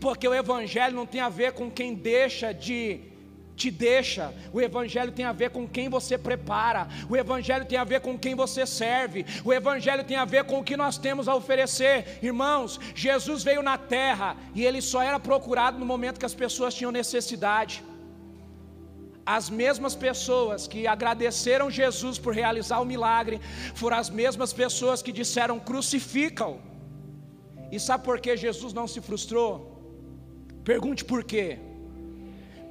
Porque 0.00 0.26
o 0.28 0.34
evangelho 0.34 0.94
não 0.94 1.06
tem 1.06 1.20
a 1.20 1.28
ver 1.28 1.52
com 1.52 1.70
quem 1.70 1.94
deixa 1.94 2.52
de 2.52 3.10
te 3.56 3.70
deixa. 3.70 4.34
O 4.54 4.60
evangelho 4.60 5.12
tem 5.12 5.26
a 5.26 5.32
ver 5.32 5.50
com 5.50 5.68
quem 5.68 5.88
você 5.88 6.16
prepara. 6.16 6.88
O 7.10 7.16
evangelho 7.16 7.66
tem 7.66 7.78
a 7.78 7.84
ver 7.84 8.00
com 8.00 8.18
quem 8.18 8.34
você 8.34 8.64
serve. 8.64 9.26
O 9.44 9.52
evangelho 9.52 10.02
tem 10.02 10.16
a 10.16 10.24
ver 10.24 10.44
com 10.44 10.60
o 10.60 10.64
que 10.64 10.76
nós 10.76 10.96
temos 10.96 11.28
a 11.28 11.34
oferecer. 11.34 12.18
Irmãos, 12.22 12.80
Jesus 12.94 13.42
veio 13.42 13.62
na 13.62 13.76
terra 13.76 14.36
e 14.54 14.64
ele 14.64 14.80
só 14.80 15.02
era 15.02 15.20
procurado 15.20 15.78
no 15.78 15.84
momento 15.84 16.18
que 16.18 16.24
as 16.24 16.34
pessoas 16.34 16.74
tinham 16.74 16.90
necessidade 16.90 17.84
as 19.36 19.48
mesmas 19.48 19.94
pessoas 19.94 20.66
que 20.66 20.88
agradeceram 20.88 21.70
Jesus 21.70 22.18
por 22.18 22.34
realizar 22.34 22.80
o 22.80 22.84
milagre 22.84 23.40
foram 23.76 23.96
as 23.96 24.10
mesmas 24.10 24.52
pessoas 24.52 25.02
que 25.02 25.12
disseram 25.12 25.60
crucificam. 25.60 26.58
E 27.70 27.78
sabe 27.78 28.02
por 28.04 28.18
que 28.20 28.36
Jesus 28.36 28.72
não 28.72 28.88
se 28.88 29.00
frustrou? 29.00 29.52
Pergunte 30.64 31.04
por 31.04 31.22
quê? 31.22 31.58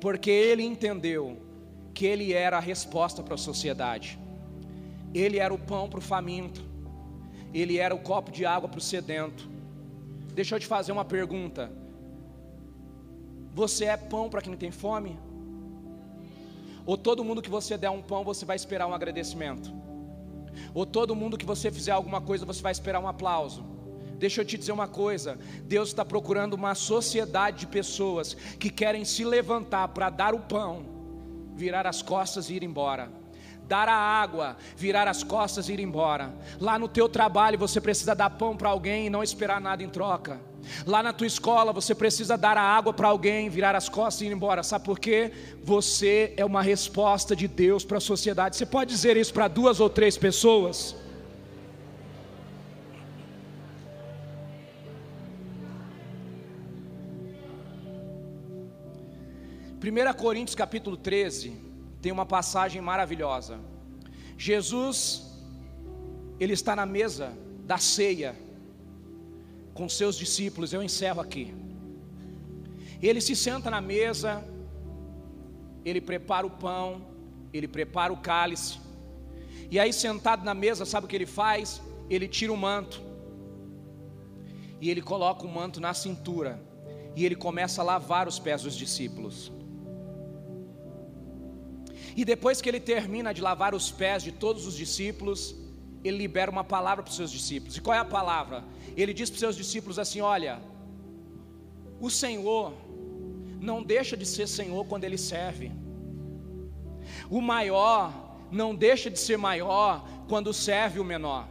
Porque 0.01 0.30
ele 0.30 0.64
entendeu 0.64 1.38
que 1.93 2.05
ele 2.05 2.34
era 2.34 2.57
a 2.57 2.62
resposta 2.62 3.24
para 3.24 3.36
a 3.36 3.38
sociedade. 3.38 4.20
Ele 5.14 5.39
era 5.39 5.53
o 5.53 5.57
pão 5.57 5.89
para 5.89 5.99
o 5.99 6.01
faminto. 6.01 6.62
Ele 7.53 7.78
era 7.78 7.95
o 7.95 7.99
copo 7.99 8.32
de 8.32 8.45
água 8.45 8.68
para 8.68 8.80
o 8.80 8.82
sedento. 8.82 9.49
Deixa 10.34 10.55
eu 10.55 10.60
te 10.60 10.68
fazer 10.68 10.91
uma 10.91 11.05
pergunta. 11.05 11.72
Você 13.53 13.86
é 13.86 13.95
pão 13.95 14.30
para 14.30 14.41
quem 14.41 14.57
tem 14.57 14.72
fome? 14.72 15.18
Ou 16.90 16.98
todo 16.98 17.24
mundo 17.24 17.40
que 17.40 17.52
você 17.52 17.78
der 17.78 17.92
um 17.92 18.02
pão, 18.02 18.24
você 18.24 18.44
vai 18.46 18.56
esperar 18.56 18.88
um 18.88 18.96
agradecimento? 18.96 19.72
Ou 20.74 20.88
todo 20.88 21.16
mundo 21.16 21.38
que 21.38 21.46
você 21.46 21.70
fizer 21.70 21.92
alguma 21.92 22.20
coisa, 22.20 22.48
você 22.48 22.64
vai 22.64 22.72
esperar 22.72 23.00
um 23.00 23.08
aplauso? 23.08 23.64
Deixa 24.18 24.42
eu 24.42 24.46
te 24.46 24.58
dizer 24.58 24.72
uma 24.72 24.88
coisa: 24.88 25.38
Deus 25.66 25.90
está 25.90 26.04
procurando 26.04 26.56
uma 26.56 26.74
sociedade 26.74 27.60
de 27.60 27.68
pessoas 27.68 28.34
que 28.34 28.72
querem 28.72 29.06
se 29.06 29.24
levantar 29.24 29.90
para 29.90 30.10
dar 30.10 30.34
o 30.34 30.40
pão, 30.40 30.84
virar 31.56 31.86
as 31.86 32.02
costas 32.02 32.50
e 32.50 32.56
ir 32.56 32.64
embora 32.64 33.20
dar 33.68 33.88
a 33.88 33.94
água, 33.96 34.58
virar 34.76 35.08
as 35.08 35.24
costas 35.24 35.70
e 35.70 35.74
ir 35.74 35.80
embora. 35.80 36.34
Lá 36.60 36.80
no 36.80 36.88
teu 36.88 37.08
trabalho 37.08 37.56
você 37.56 37.80
precisa 37.80 38.16
dar 38.16 38.32
pão 38.32 38.58
para 38.58 38.70
alguém 38.70 39.06
e 39.06 39.10
não 39.12 39.22
esperar 39.22 39.62
nada 39.62 39.84
em 39.84 39.90
troca. 39.90 40.42
Lá 40.86 41.02
na 41.04 41.14
tua 41.14 41.28
escola 41.28 41.74
você 41.74 41.94
precisa 41.96 42.38
dar 42.38 42.58
a 42.58 42.62
água 42.62 42.94
para 42.94 43.08
alguém, 43.08 43.50
virar 43.50 43.76
as 43.76 43.90
costas 43.90 44.22
e 44.22 44.26
ir 44.26 44.32
embora. 44.32 44.64
Sabe 44.64 44.86
por 44.86 45.00
quê? 45.00 45.32
Você 45.64 46.34
é 46.38 46.46
uma 46.46 46.62
resposta 46.62 47.36
de 47.36 47.48
Deus 47.48 47.84
para 47.84 47.98
a 47.98 48.02
sociedade. 48.02 48.56
Você 48.56 48.66
pode 48.66 48.90
dizer 48.92 49.18
isso 49.18 49.34
para 49.34 49.48
duas 49.48 49.80
ou 49.80 49.90
três 49.90 50.18
pessoas? 50.18 50.96
Primeira 59.80 60.14
Coríntios 60.14 60.56
capítulo 60.56 60.98
13 60.98 61.56
tem 62.02 62.12
uma 62.12 62.26
passagem 62.26 62.82
maravilhosa. 62.82 63.60
Jesus, 64.38 65.24
ele 66.40 66.54
está 66.54 66.76
na 66.76 66.86
mesa 66.86 67.32
da 67.66 67.78
ceia 67.78 68.36
com 69.74 69.88
seus 69.88 70.16
discípulos, 70.16 70.74
eu 70.74 70.82
encerro 70.84 71.22
aqui. 71.22 71.54
Ele 73.02 73.22
se 73.22 73.36
senta 73.36 73.70
na 73.70 73.80
mesa, 73.80 74.44
ele 75.86 76.02
prepara 76.02 76.46
o 76.46 76.50
pão, 76.50 77.02
ele 77.54 77.68
prepara 77.68 78.12
o 78.12 78.18
cálice, 78.18 78.80
e 79.72 79.80
aí 79.80 79.94
sentado 79.94 80.44
na 80.44 80.54
mesa, 80.54 80.86
sabe 80.86 81.06
o 81.06 81.10
que 81.10 81.16
ele 81.16 81.26
faz? 81.26 81.82
Ele 82.10 82.28
tira 82.28 82.52
o 82.52 82.58
manto, 82.58 83.02
e 84.82 84.90
ele 84.90 85.02
coloca 85.02 85.46
o 85.46 85.50
manto 85.50 85.80
na 85.80 85.94
cintura, 85.94 86.62
e 87.16 87.26
ele 87.26 87.36
começa 87.36 87.82
a 87.82 87.86
lavar 87.86 88.28
os 88.28 88.40
pés 88.40 88.64
dos 88.64 88.76
discípulos. 88.76 89.52
E 92.16 92.26
depois 92.26 92.60
que 92.62 92.68
ele 92.68 92.80
termina 92.80 93.34
de 93.34 93.42
lavar 93.42 93.74
os 93.74 93.92
pés 93.92 94.24
de 94.24 94.32
todos 94.32 94.66
os 94.68 94.76
discípulos, 94.76 95.56
ele 96.04 96.18
libera 96.18 96.50
uma 96.50 96.64
palavra 96.64 97.04
para 97.04 97.10
os 97.10 97.16
seus 97.16 97.32
discípulos. 97.32 97.76
E 97.78 97.82
qual 97.82 97.95
é 97.95 98.00
a 98.00 98.06
palavra? 98.06 98.64
Ele 98.95 99.14
diz 99.14 99.30
para 99.30 99.36
os 99.36 99.39
seus 99.39 99.56
discípulos 99.56 100.00
assim: 100.00 100.22
Olha, 100.22 100.62
o 102.00 102.10
Senhor 102.10 102.74
não 103.60 103.84
deixa 103.84 104.16
de 104.16 104.26
ser 104.26 104.47
Senhor 104.47 104.86
quando 104.86 105.04
ele 105.04 105.18
serve. 105.18 105.72
O 107.30 107.41
maior 107.41 108.38
não 108.52 108.74
deixa 108.74 109.10
de 109.10 109.20
ser 109.20 109.38
maior 109.38 110.08
quando 110.28 110.54
serve 110.54 111.00
o 111.00 111.04
menor. 111.04 111.47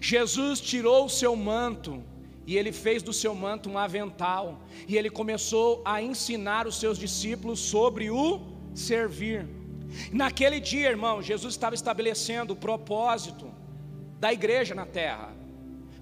Jesus 0.00 0.60
tirou 0.60 1.06
o 1.06 1.10
seu 1.10 1.34
manto 1.34 2.02
e 2.46 2.56
ele 2.58 2.72
fez 2.72 3.02
do 3.02 3.12
seu 3.12 3.34
manto 3.34 3.70
um 3.70 3.78
avental, 3.78 4.60
e 4.86 4.98
ele 4.98 5.08
começou 5.08 5.80
a 5.82 6.02
ensinar 6.02 6.66
os 6.66 6.78
seus 6.78 6.98
discípulos 6.98 7.58
sobre 7.58 8.10
o 8.10 8.38
servir. 8.74 9.48
Naquele 10.12 10.60
dia, 10.60 10.90
irmão, 10.90 11.22
Jesus 11.22 11.54
estava 11.54 11.74
estabelecendo 11.74 12.52
o 12.52 12.56
propósito 12.56 13.50
da 14.24 14.32
igreja 14.32 14.74
na 14.74 14.86
terra. 14.86 15.28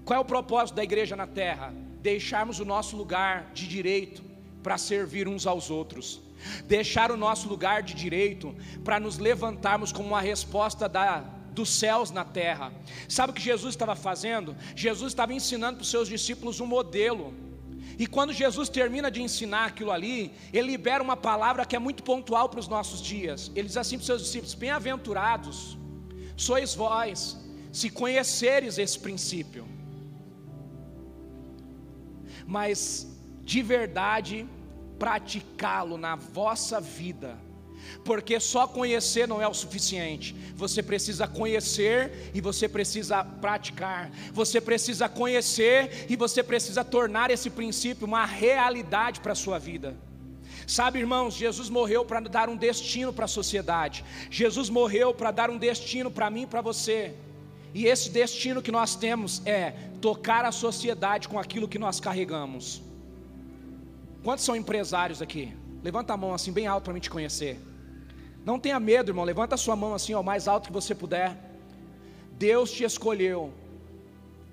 Qual 0.05 0.17
é 0.17 0.21
o 0.21 0.23
propósito 0.23 0.75
da 0.77 0.83
igreja 0.89 1.13
na 1.13 1.27
terra? 1.27 1.73
Deixarmos 2.01 2.57
o 2.57 2.63
nosso 2.73 2.95
lugar 2.95 3.51
de 3.53 3.67
direito 3.67 4.23
para 4.63 4.77
servir 4.77 5.27
uns 5.27 5.45
aos 5.45 5.69
outros. 5.69 6.21
Deixar 6.65 7.11
o 7.11 7.17
nosso 7.17 7.49
lugar 7.49 7.83
de 7.83 7.93
direito 7.93 8.55
para 8.85 8.97
nos 8.97 9.17
levantarmos 9.17 9.91
como 9.91 10.07
uma 10.07 10.21
resposta 10.21 10.87
da, 10.87 11.19
dos 11.51 11.69
céus 11.69 12.11
na 12.11 12.23
terra. 12.23 12.71
Sabe 13.09 13.31
o 13.31 13.35
que 13.35 13.41
Jesus 13.41 13.73
estava 13.75 13.93
fazendo? 13.93 14.55
Jesus 14.73 15.11
estava 15.11 15.33
ensinando 15.33 15.75
para 15.79 15.83
os 15.83 15.91
seus 15.91 16.07
discípulos 16.07 16.61
um 16.61 16.65
modelo 16.65 17.33
e 17.99 18.07
quando 18.07 18.31
Jesus 18.31 18.69
termina 18.69 19.11
de 19.11 19.21
ensinar 19.21 19.65
aquilo 19.65 19.91
ali, 19.91 20.31
ele 20.53 20.71
libera 20.71 21.03
uma 21.03 21.17
palavra 21.17 21.65
que 21.65 21.75
é 21.75 21.79
muito 21.79 22.01
pontual 22.03 22.47
para 22.47 22.61
os 22.61 22.69
nossos 22.69 23.01
dias. 23.01 23.51
Ele 23.53 23.67
diz 23.67 23.75
assim 23.75 23.97
para 23.97 24.03
os 24.03 24.07
seus 24.07 24.21
discípulos: 24.23 24.53
Bem-aventurados 24.53 25.77
sois 26.35 26.73
vós, 26.73 27.42
se 27.73 27.89
conheceres 27.89 28.77
esse 28.77 28.97
princípio. 28.97 29.67
Mas 32.47 33.07
de 33.43 33.61
verdade 33.61 34.47
praticá-lo 34.97 35.97
na 35.97 36.15
vossa 36.15 36.79
vida 36.79 37.37
porque 38.03 38.39
só 38.39 38.67
conhecer 38.67 39.27
não 39.27 39.41
é 39.41 39.47
o 39.47 39.53
suficiente. 39.53 40.35
Você 40.55 40.81
precisa 40.83 41.27
conhecer 41.27 42.31
e 42.33 42.41
você 42.41 42.67
precisa 42.67 43.23
praticar. 43.23 44.11
Você 44.31 44.59
precisa 44.59 45.07
conhecer 45.07 46.05
e 46.09 46.15
você 46.15 46.43
precisa 46.43 46.83
tornar 46.83 47.31
esse 47.31 47.49
princípio 47.49 48.07
uma 48.07 48.25
realidade 48.25 49.19
para 49.19 49.33
a 49.33 49.35
sua 49.35 49.57
vida. 49.59 49.95
Sabe, 50.65 50.99
irmãos, 50.99 51.33
Jesus 51.33 51.69
morreu 51.69 52.05
para 52.05 52.21
dar 52.21 52.49
um 52.49 52.55
destino 52.55 53.11
para 53.11 53.25
a 53.25 53.27
sociedade. 53.27 54.03
Jesus 54.29 54.69
morreu 54.69 55.13
para 55.13 55.31
dar 55.31 55.49
um 55.49 55.57
destino 55.57 56.09
para 56.09 56.29
mim 56.29 56.43
e 56.43 56.47
para 56.47 56.61
você. 56.61 57.13
E 57.73 57.85
esse 57.85 58.09
destino 58.09 58.61
que 58.61 58.71
nós 58.71 58.95
temos 58.95 59.41
é 59.45 59.71
tocar 59.99 60.45
a 60.45 60.51
sociedade 60.51 61.27
com 61.27 61.39
aquilo 61.39 61.67
que 61.67 61.79
nós 61.79 61.99
carregamos. 61.99 62.81
Quantos 64.23 64.45
são 64.45 64.55
empresários 64.55 65.21
aqui? 65.21 65.53
Levanta 65.83 66.13
a 66.13 66.17
mão 66.17 66.33
assim 66.33 66.51
bem 66.51 66.67
alto 66.67 66.85
para 66.85 66.93
mim 66.93 66.99
te 66.99 67.09
conhecer. 67.09 67.59
Não 68.45 68.59
tenha 68.59 68.79
medo, 68.79 69.09
irmão. 69.09 69.25
Levanta 69.25 69.55
a 69.55 69.57
sua 69.57 69.75
mão 69.75 69.93
assim, 69.93 70.13
o 70.13 70.23
mais 70.23 70.47
alto 70.47 70.67
que 70.67 70.73
você 70.73 70.93
puder. 70.93 71.37
Deus 72.37 72.71
te 72.71 72.83
escolheu 72.83 73.53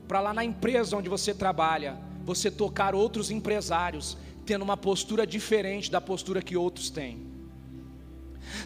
para 0.08 0.20
lá 0.20 0.34
na 0.34 0.44
empresa 0.44 0.96
onde 0.96 1.08
você 1.08 1.34
trabalha, 1.34 1.98
você 2.24 2.50
tocar 2.50 2.94
outros 2.94 3.30
empresários, 3.30 4.16
tendo 4.44 4.62
uma 4.62 4.76
postura 4.76 5.26
diferente 5.26 5.90
da 5.90 6.00
postura 6.00 6.42
que 6.42 6.56
outros 6.56 6.90
têm. 6.90 7.26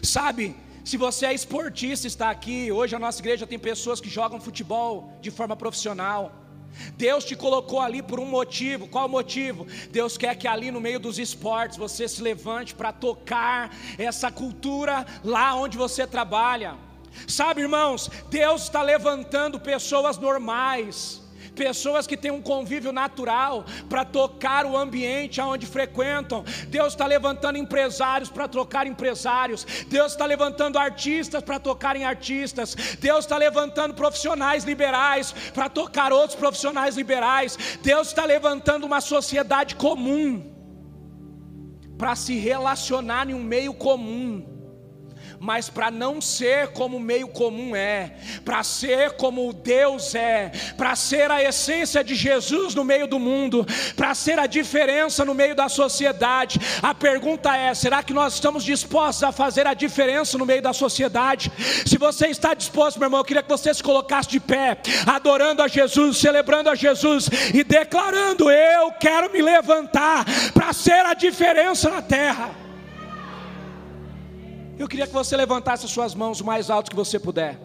Sabe, 0.01 0.55
se 0.85 0.97
você 0.97 1.25
é 1.25 1.33
esportista, 1.33 2.05
está 2.05 2.29
aqui, 2.29 2.71
hoje 2.71 2.95
a 2.95 2.99
nossa 2.99 3.19
igreja 3.19 3.47
tem 3.47 3.57
pessoas 3.57 3.99
que 3.99 4.07
jogam 4.07 4.39
futebol 4.39 5.17
de 5.19 5.31
forma 5.31 5.55
profissional. 5.55 6.31
Deus 6.95 7.25
te 7.25 7.35
colocou 7.35 7.79
ali 7.81 8.03
por 8.03 8.19
um 8.19 8.25
motivo. 8.25 8.87
Qual 8.87 9.07
o 9.07 9.09
motivo? 9.09 9.65
Deus 9.89 10.15
quer 10.15 10.35
que 10.35 10.47
ali 10.47 10.69
no 10.69 10.79
meio 10.79 10.99
dos 10.99 11.17
esportes 11.17 11.75
você 11.75 12.07
se 12.07 12.21
levante 12.21 12.75
para 12.75 12.91
tocar 12.91 13.75
essa 13.97 14.31
cultura 14.31 15.07
lá 15.23 15.55
onde 15.55 15.75
você 15.75 16.05
trabalha. 16.05 16.75
Sabe, 17.27 17.61
irmãos, 17.61 18.11
Deus 18.29 18.63
está 18.63 18.83
levantando 18.83 19.59
pessoas 19.59 20.19
normais 20.19 21.24
pessoas 21.55 22.05
que 22.05 22.17
têm 22.17 22.31
um 22.31 22.41
convívio 22.41 22.91
natural 22.91 23.65
para 23.89 24.05
tocar 24.05 24.65
o 24.65 24.77
ambiente 24.77 25.41
aonde 25.41 25.65
frequentam. 25.65 26.43
Deus 26.67 26.93
está 26.93 27.07
levantando 27.07 27.57
empresários 27.57 28.29
para 28.29 28.47
tocar 28.47 28.85
empresários. 28.85 29.65
Deus 29.87 30.11
está 30.11 30.25
levantando 30.25 30.77
artistas 30.77 31.41
para 31.41 31.59
tocarem 31.59 32.05
artistas. 32.05 32.75
Deus 32.99 33.25
está 33.25 33.37
levantando 33.37 33.93
profissionais 33.93 34.63
liberais 34.63 35.31
para 35.53 35.69
tocar 35.69 36.11
outros 36.11 36.37
profissionais 36.37 36.95
liberais. 36.95 37.57
Deus 37.81 38.09
está 38.09 38.25
levantando 38.25 38.85
uma 38.85 39.01
sociedade 39.01 39.75
comum 39.75 40.53
para 41.97 42.15
se 42.15 42.37
relacionar 42.37 43.29
em 43.29 43.33
um 43.33 43.43
meio 43.43 43.73
comum 43.73 44.54
mas 45.45 45.69
para 45.69 45.91
não 45.91 46.19
ser 46.19 46.69
como 46.69 46.97
o 46.97 46.99
meio 46.99 47.27
comum 47.27 47.75
é, 47.75 48.13
para 48.43 48.63
ser 48.63 49.11
como 49.11 49.53
Deus 49.53 50.15
é, 50.15 50.51
para 50.75 50.95
ser 50.95 51.29
a 51.29 51.43
essência 51.43 52.03
de 52.03 52.15
Jesus 52.15 52.73
no 52.73 52.83
meio 52.83 53.05
do 53.05 53.19
mundo, 53.19 53.63
para 53.95 54.15
ser 54.15 54.39
a 54.39 54.47
diferença 54.47 55.23
no 55.23 55.35
meio 55.35 55.55
da 55.55 55.69
sociedade. 55.69 56.59
A 56.81 56.95
pergunta 56.95 57.55
é: 57.55 57.71
será 57.75 58.01
que 58.01 58.11
nós 58.11 58.33
estamos 58.33 58.63
dispostos 58.63 59.23
a 59.23 59.31
fazer 59.31 59.67
a 59.67 59.75
diferença 59.75 60.35
no 60.35 60.47
meio 60.47 60.63
da 60.63 60.73
sociedade? 60.73 61.51
Se 61.85 61.95
você 61.99 62.27
está 62.27 62.55
disposto, 62.55 62.97
meu 62.97 63.05
irmão, 63.05 63.19
eu 63.19 63.25
queria 63.25 63.43
que 63.43 63.49
você 63.49 63.71
se 63.71 63.83
colocasse 63.83 64.29
de 64.29 64.39
pé, 64.39 64.79
adorando 65.05 65.61
a 65.61 65.67
Jesus, 65.67 66.17
celebrando 66.17 66.71
a 66.71 66.75
Jesus 66.75 67.29
e 67.53 67.63
declarando: 67.63 68.49
Eu 68.49 68.91
quero 68.93 69.31
me 69.31 69.43
levantar 69.43 70.25
para 70.55 70.73
ser 70.73 71.05
a 71.05 71.13
diferença 71.13 71.87
na 71.91 72.01
terra. 72.01 72.64
Eu 74.77 74.87
queria 74.89 75.07
que 75.07 75.13
você 75.13 75.37
levantasse 75.37 75.85
as 75.85 75.91
suas 75.91 76.13
mãos 76.13 76.41
o 76.41 76.45
mais 76.45 76.69
alto 76.69 76.89
que 76.89 76.95
você 76.95 77.17
puder. 77.17 77.57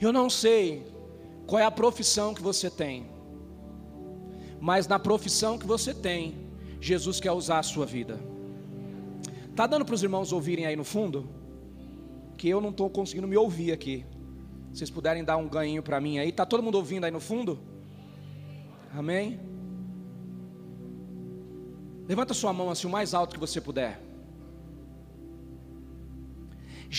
Eu 0.00 0.12
não 0.12 0.30
sei 0.30 0.86
qual 1.46 1.60
é 1.60 1.64
a 1.64 1.70
profissão 1.70 2.32
que 2.32 2.40
você 2.40 2.70
tem, 2.70 3.06
mas 4.58 4.88
na 4.88 4.98
profissão 4.98 5.58
que 5.58 5.66
você 5.66 5.92
tem, 5.92 6.48
Jesus 6.80 7.20
quer 7.20 7.32
usar 7.32 7.58
a 7.58 7.62
sua 7.62 7.84
vida. 7.84 8.18
Tá 9.54 9.66
dando 9.66 9.84
para 9.84 9.94
os 9.94 10.02
irmãos 10.02 10.32
ouvirem 10.32 10.64
aí 10.64 10.74
no 10.74 10.84
fundo? 10.84 11.28
Que 12.38 12.48
eu 12.48 12.62
não 12.62 12.70
estou 12.70 12.88
conseguindo 12.88 13.28
me 13.28 13.36
ouvir 13.36 13.72
aqui. 13.72 14.06
Vocês 14.72 14.88
puderem 14.88 15.22
dar 15.22 15.36
um 15.36 15.46
ganho 15.46 15.82
para 15.82 16.00
mim 16.00 16.18
aí. 16.18 16.32
Tá 16.32 16.46
todo 16.46 16.62
mundo 16.62 16.76
ouvindo 16.76 17.04
aí 17.04 17.10
no 17.10 17.20
fundo? 17.20 17.58
Amém? 18.94 19.38
Levanta 22.10 22.34
sua 22.34 22.52
mão 22.52 22.68
assim 22.70 22.88
o 22.88 22.90
mais 22.90 23.14
alto 23.14 23.34
que 23.34 23.38
você 23.38 23.60
puder. 23.60 24.02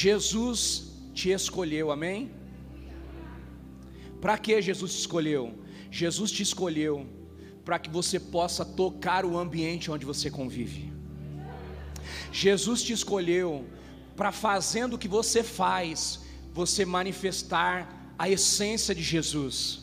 Jesus 0.03 0.93
te 1.13 1.31
escolheu, 1.31 1.91
amém? 1.91 2.31
Para 4.21 4.37
que 4.37 4.61
Jesus 4.61 4.93
te 4.93 4.99
escolheu? 4.99 5.53
Jesus 5.91 6.31
te 6.31 6.43
escolheu 6.43 7.05
para 7.65 7.77
que 7.77 7.89
você 7.89 8.21
possa 8.21 8.63
tocar 8.63 9.25
o 9.25 9.37
ambiente 9.37 9.91
onde 9.91 10.05
você 10.05 10.31
convive. 10.31 10.93
Jesus 12.31 12.81
te 12.81 12.93
escolheu 12.93 13.67
para 14.15 14.31
fazendo 14.31 14.93
o 14.93 14.97
que 14.97 15.09
você 15.09 15.43
faz, 15.43 16.21
você 16.53 16.85
manifestar 16.85 18.13
a 18.17 18.29
essência 18.29 18.95
de 18.95 19.03
Jesus. 19.03 19.80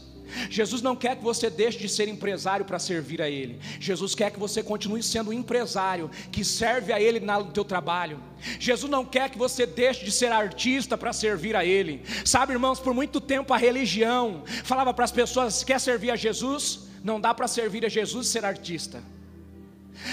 Jesus 0.50 0.82
não 0.82 0.96
quer 0.96 1.16
que 1.16 1.24
você 1.24 1.50
deixe 1.50 1.78
de 1.78 1.88
ser 1.88 2.08
empresário 2.08 2.64
para 2.64 2.78
servir 2.78 3.20
a 3.20 3.28
Ele. 3.28 3.60
Jesus 3.80 4.14
quer 4.14 4.30
que 4.30 4.38
você 4.38 4.62
continue 4.62 5.02
sendo 5.02 5.30
um 5.30 5.32
empresário 5.32 6.10
que 6.30 6.44
serve 6.44 6.92
a 6.92 7.00
Ele 7.00 7.20
no 7.20 7.52
teu 7.52 7.64
trabalho. 7.64 8.22
Jesus 8.58 8.90
não 8.90 9.04
quer 9.04 9.30
que 9.30 9.38
você 9.38 9.66
deixe 9.66 10.04
de 10.04 10.12
ser 10.12 10.30
artista 10.32 10.96
para 10.96 11.12
servir 11.12 11.56
a 11.56 11.64
Ele. 11.64 12.02
Sabe, 12.24 12.52
irmãos, 12.52 12.78
por 12.78 12.94
muito 12.94 13.20
tempo 13.20 13.52
a 13.52 13.56
religião 13.56 14.42
falava 14.64 14.94
para 14.94 15.04
as 15.04 15.12
pessoas: 15.12 15.64
quer 15.64 15.80
servir 15.80 16.10
a 16.10 16.16
Jesus? 16.16 16.86
Não 17.02 17.20
dá 17.20 17.32
para 17.32 17.48
servir 17.48 17.84
a 17.84 17.88
Jesus 17.88 18.26
e 18.26 18.30
ser 18.30 18.44
artista. 18.44 19.02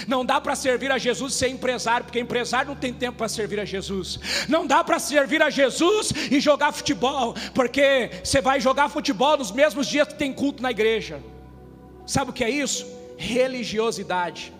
Não 0.06 0.24
dá 0.24 0.40
para 0.40 0.54
servir 0.54 0.90
a 0.90 0.98
Jesus 0.98 1.34
ser 1.34 1.48
empresário, 1.48 2.04
porque 2.04 2.18
empresário 2.18 2.68
não 2.68 2.76
tem 2.76 2.92
tempo 2.92 3.18
para 3.18 3.28
servir 3.28 3.60
a 3.60 3.64
Jesus. 3.64 4.18
Não 4.48 4.66
dá 4.66 4.82
para 4.82 4.98
servir 4.98 5.42
a 5.42 5.50
Jesus 5.50 6.12
e 6.30 6.40
jogar 6.40 6.72
futebol, 6.72 7.34
porque 7.54 8.10
você 8.22 8.40
vai 8.40 8.60
jogar 8.60 8.88
futebol 8.88 9.36
nos 9.36 9.50
mesmos 9.50 9.86
dias 9.86 10.08
que 10.08 10.14
tem 10.14 10.32
culto 10.32 10.62
na 10.62 10.70
igreja. 10.70 11.22
Sabe 12.06 12.30
o 12.30 12.34
que 12.34 12.44
é 12.44 12.50
isso? 12.50 12.86
Religiosidade. 13.16 14.52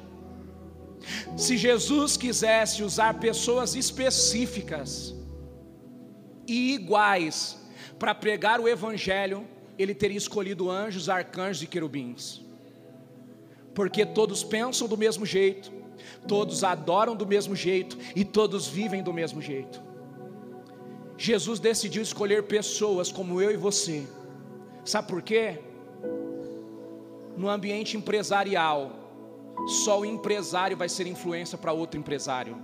Se 1.36 1.56
Jesus 1.56 2.16
quisesse 2.16 2.82
usar 2.82 3.14
pessoas 3.14 3.74
específicas 3.74 5.14
e 6.46 6.74
iguais 6.74 7.58
para 7.98 8.14
pregar 8.14 8.60
o 8.60 8.68
evangelho, 8.68 9.46
ele 9.78 9.94
teria 9.94 10.16
escolhido 10.16 10.70
anjos, 10.70 11.08
arcanjos 11.08 11.62
e 11.62 11.66
querubins 11.66 12.45
porque 13.76 14.06
todos 14.06 14.42
pensam 14.42 14.88
do 14.88 14.96
mesmo 14.96 15.26
jeito, 15.26 15.70
todos 16.26 16.64
adoram 16.64 17.14
do 17.14 17.26
mesmo 17.26 17.54
jeito 17.54 17.98
e 18.16 18.24
todos 18.24 18.66
vivem 18.66 19.02
do 19.02 19.12
mesmo 19.12 19.42
jeito. 19.42 19.82
Jesus 21.18 21.60
decidiu 21.60 22.02
escolher 22.02 22.44
pessoas 22.44 23.12
como 23.12 23.38
eu 23.38 23.50
e 23.50 23.56
você, 23.56 24.08
sabe 24.82 25.08
por 25.08 25.20
quê? 25.20 25.60
No 27.36 27.50
ambiente 27.50 27.98
empresarial, 27.98 28.92
só 29.84 30.00
o 30.00 30.06
empresário 30.06 30.74
vai 30.74 30.88
ser 30.88 31.06
influência 31.06 31.58
para 31.58 31.70
outro 31.70 32.00
empresário. 32.00 32.56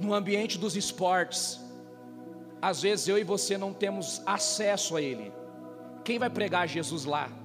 No 0.00 0.14
ambiente 0.14 0.56
dos 0.56 0.74
esportes, 0.74 1.60
às 2.62 2.80
vezes 2.80 3.08
eu 3.08 3.18
e 3.18 3.24
você 3.24 3.58
não 3.58 3.74
temos 3.74 4.22
acesso 4.24 4.96
a 4.96 5.02
ele. 5.02 5.30
Quem 6.02 6.18
vai 6.18 6.30
pregar 6.30 6.66
Jesus 6.66 7.04
lá? 7.04 7.43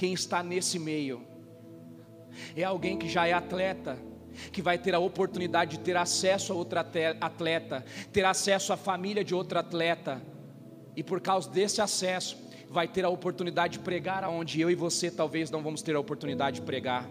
Quem 0.00 0.14
está 0.14 0.42
nesse 0.42 0.78
meio. 0.78 1.22
É 2.56 2.64
alguém 2.64 2.96
que 2.96 3.06
já 3.06 3.26
é 3.26 3.34
atleta, 3.34 3.98
que 4.50 4.62
vai 4.62 4.78
ter 4.78 4.94
a 4.94 4.98
oportunidade 4.98 5.76
de 5.76 5.80
ter 5.80 5.94
acesso 5.94 6.54
a 6.54 6.56
outro 6.56 6.78
atleta, 6.78 7.84
ter 8.10 8.24
acesso 8.24 8.72
à 8.72 8.78
família 8.78 9.22
de 9.22 9.34
outro 9.34 9.58
atleta, 9.58 10.22
e 10.96 11.02
por 11.02 11.20
causa 11.20 11.50
desse 11.50 11.82
acesso, 11.82 12.38
vai 12.70 12.88
ter 12.88 13.04
a 13.04 13.10
oportunidade 13.10 13.74
de 13.74 13.80
pregar 13.80 14.24
aonde 14.24 14.58
eu 14.58 14.70
e 14.70 14.74
você 14.74 15.10
talvez 15.10 15.50
não 15.50 15.62
vamos 15.62 15.82
ter 15.82 15.94
a 15.94 16.00
oportunidade 16.00 16.60
de 16.60 16.62
pregar. 16.62 17.06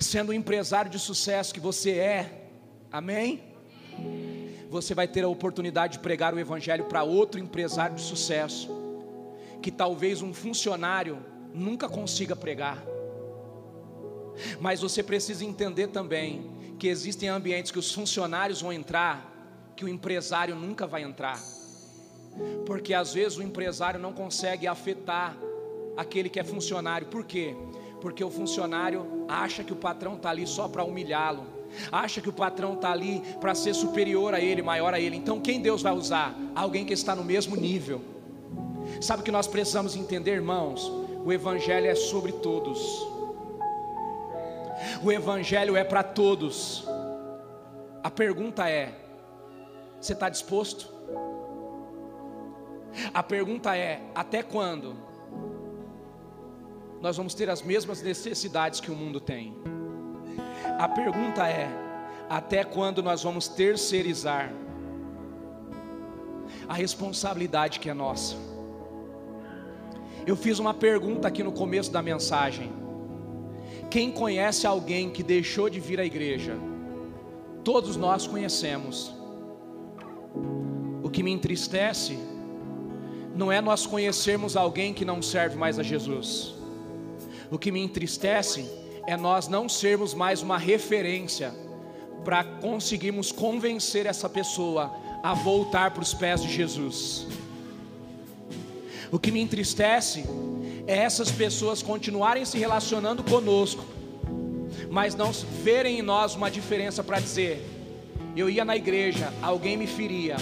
Sendo 0.00 0.30
um 0.30 0.34
empresário 0.34 0.90
de 0.90 0.98
sucesso 0.98 1.54
que 1.54 1.60
você 1.60 1.92
é, 1.92 2.48
amém? 2.90 3.40
Você 4.68 4.96
vai 4.96 5.06
ter 5.06 5.22
a 5.22 5.28
oportunidade 5.28 5.92
de 5.92 5.98
pregar 6.00 6.34
o 6.34 6.40
Evangelho 6.40 6.86
para 6.86 7.04
outro 7.04 7.38
empresário 7.38 7.94
de 7.94 8.02
sucesso 8.02 8.85
que 9.66 9.70
talvez 9.72 10.22
um 10.22 10.32
funcionário 10.32 11.18
nunca 11.52 11.88
consiga 11.88 12.36
pregar. 12.36 12.80
Mas 14.60 14.80
você 14.80 15.02
precisa 15.02 15.44
entender 15.44 15.88
também 15.88 16.48
que 16.78 16.86
existem 16.86 17.28
ambientes 17.28 17.72
que 17.72 17.78
os 17.80 17.92
funcionários 17.92 18.62
vão 18.62 18.72
entrar, 18.72 19.28
que 19.74 19.84
o 19.84 19.88
empresário 19.88 20.54
nunca 20.54 20.86
vai 20.86 21.02
entrar. 21.02 21.42
Porque 22.64 22.94
às 22.94 23.12
vezes 23.12 23.38
o 23.38 23.42
empresário 23.42 23.98
não 23.98 24.12
consegue 24.12 24.68
afetar 24.68 25.36
aquele 25.96 26.28
que 26.28 26.38
é 26.38 26.44
funcionário. 26.44 27.08
Por 27.08 27.24
quê? 27.24 27.56
Porque 28.00 28.22
o 28.22 28.30
funcionário 28.30 29.24
acha 29.26 29.64
que 29.64 29.72
o 29.72 29.76
patrão 29.76 30.14
está 30.14 30.30
ali 30.30 30.46
só 30.46 30.68
para 30.68 30.84
humilhá-lo, 30.84 31.44
acha 31.90 32.20
que 32.20 32.28
o 32.28 32.32
patrão 32.32 32.74
está 32.74 32.92
ali 32.92 33.20
para 33.40 33.52
ser 33.52 33.74
superior 33.74 34.32
a 34.32 34.40
ele, 34.40 34.62
maior 34.62 34.94
a 34.94 35.00
ele. 35.00 35.16
Então 35.16 35.40
quem 35.40 35.60
Deus 35.60 35.82
vai 35.82 35.92
usar? 35.92 36.38
Alguém 36.54 36.84
que 36.84 36.92
está 36.92 37.16
no 37.16 37.24
mesmo 37.24 37.56
nível. 37.56 38.14
Sabe 39.00 39.22
o 39.22 39.24
que 39.24 39.30
nós 39.30 39.46
precisamos 39.46 39.96
entender, 39.96 40.32
irmãos? 40.32 40.90
O 41.24 41.32
Evangelho 41.32 41.86
é 41.86 41.94
sobre 41.94 42.32
todos. 42.32 43.06
O 45.02 45.10
Evangelho 45.10 45.76
é 45.76 45.84
para 45.84 46.02
todos. 46.02 46.86
A 48.02 48.10
pergunta 48.10 48.68
é: 48.68 48.94
você 50.00 50.12
está 50.12 50.28
disposto? 50.28 50.88
A 53.12 53.22
pergunta 53.22 53.76
é: 53.76 54.00
até 54.14 54.42
quando 54.42 54.96
nós 57.00 57.16
vamos 57.16 57.34
ter 57.34 57.50
as 57.50 57.62
mesmas 57.62 58.00
necessidades 58.02 58.80
que 58.80 58.90
o 58.90 58.94
mundo 58.94 59.20
tem? 59.20 59.56
A 60.78 60.88
pergunta 60.88 61.46
é: 61.48 61.68
até 62.28 62.64
quando 62.64 63.02
nós 63.02 63.22
vamos 63.22 63.48
terceirizar 63.48 64.52
a 66.68 66.74
responsabilidade 66.74 67.80
que 67.80 67.90
é 67.90 67.94
nossa? 67.94 68.55
Eu 70.26 70.34
fiz 70.34 70.58
uma 70.58 70.74
pergunta 70.74 71.28
aqui 71.28 71.44
no 71.44 71.52
começo 71.52 71.92
da 71.92 72.02
mensagem. 72.02 72.72
Quem 73.88 74.10
conhece 74.10 74.66
alguém 74.66 75.08
que 75.08 75.22
deixou 75.22 75.70
de 75.70 75.78
vir 75.78 76.00
à 76.00 76.04
igreja? 76.04 76.56
Todos 77.62 77.96
nós 77.96 78.26
conhecemos. 78.26 79.14
O 81.00 81.08
que 81.08 81.22
me 81.22 81.30
entristece 81.30 82.18
não 83.36 83.52
é 83.52 83.60
nós 83.60 83.86
conhecermos 83.86 84.56
alguém 84.56 84.92
que 84.92 85.04
não 85.04 85.22
serve 85.22 85.56
mais 85.56 85.78
a 85.78 85.84
Jesus. 85.84 86.54
O 87.48 87.56
que 87.56 87.70
me 87.70 87.80
entristece 87.80 88.68
é 89.06 89.16
nós 89.16 89.46
não 89.46 89.68
sermos 89.68 90.12
mais 90.12 90.42
uma 90.42 90.58
referência 90.58 91.54
para 92.24 92.42
conseguirmos 92.42 93.30
convencer 93.30 94.06
essa 94.06 94.28
pessoa 94.28 94.92
a 95.22 95.32
voltar 95.34 95.92
para 95.92 96.02
os 96.02 96.12
pés 96.12 96.42
de 96.42 96.52
Jesus. 96.52 97.28
O 99.10 99.18
que 99.18 99.30
me 99.30 99.40
entristece 99.40 100.24
é 100.86 100.96
essas 100.96 101.30
pessoas 101.30 101.82
continuarem 101.82 102.44
se 102.44 102.58
relacionando 102.58 103.22
conosco, 103.22 103.84
mas 104.90 105.14
não 105.14 105.32
verem 105.62 105.98
em 105.98 106.02
nós 106.02 106.34
uma 106.34 106.50
diferença 106.50 107.02
para 107.02 107.20
dizer: 107.20 107.64
eu 108.36 108.50
ia 108.50 108.64
na 108.64 108.76
igreja, 108.76 109.32
alguém 109.40 109.76
me 109.76 109.86
feria, 109.86 110.36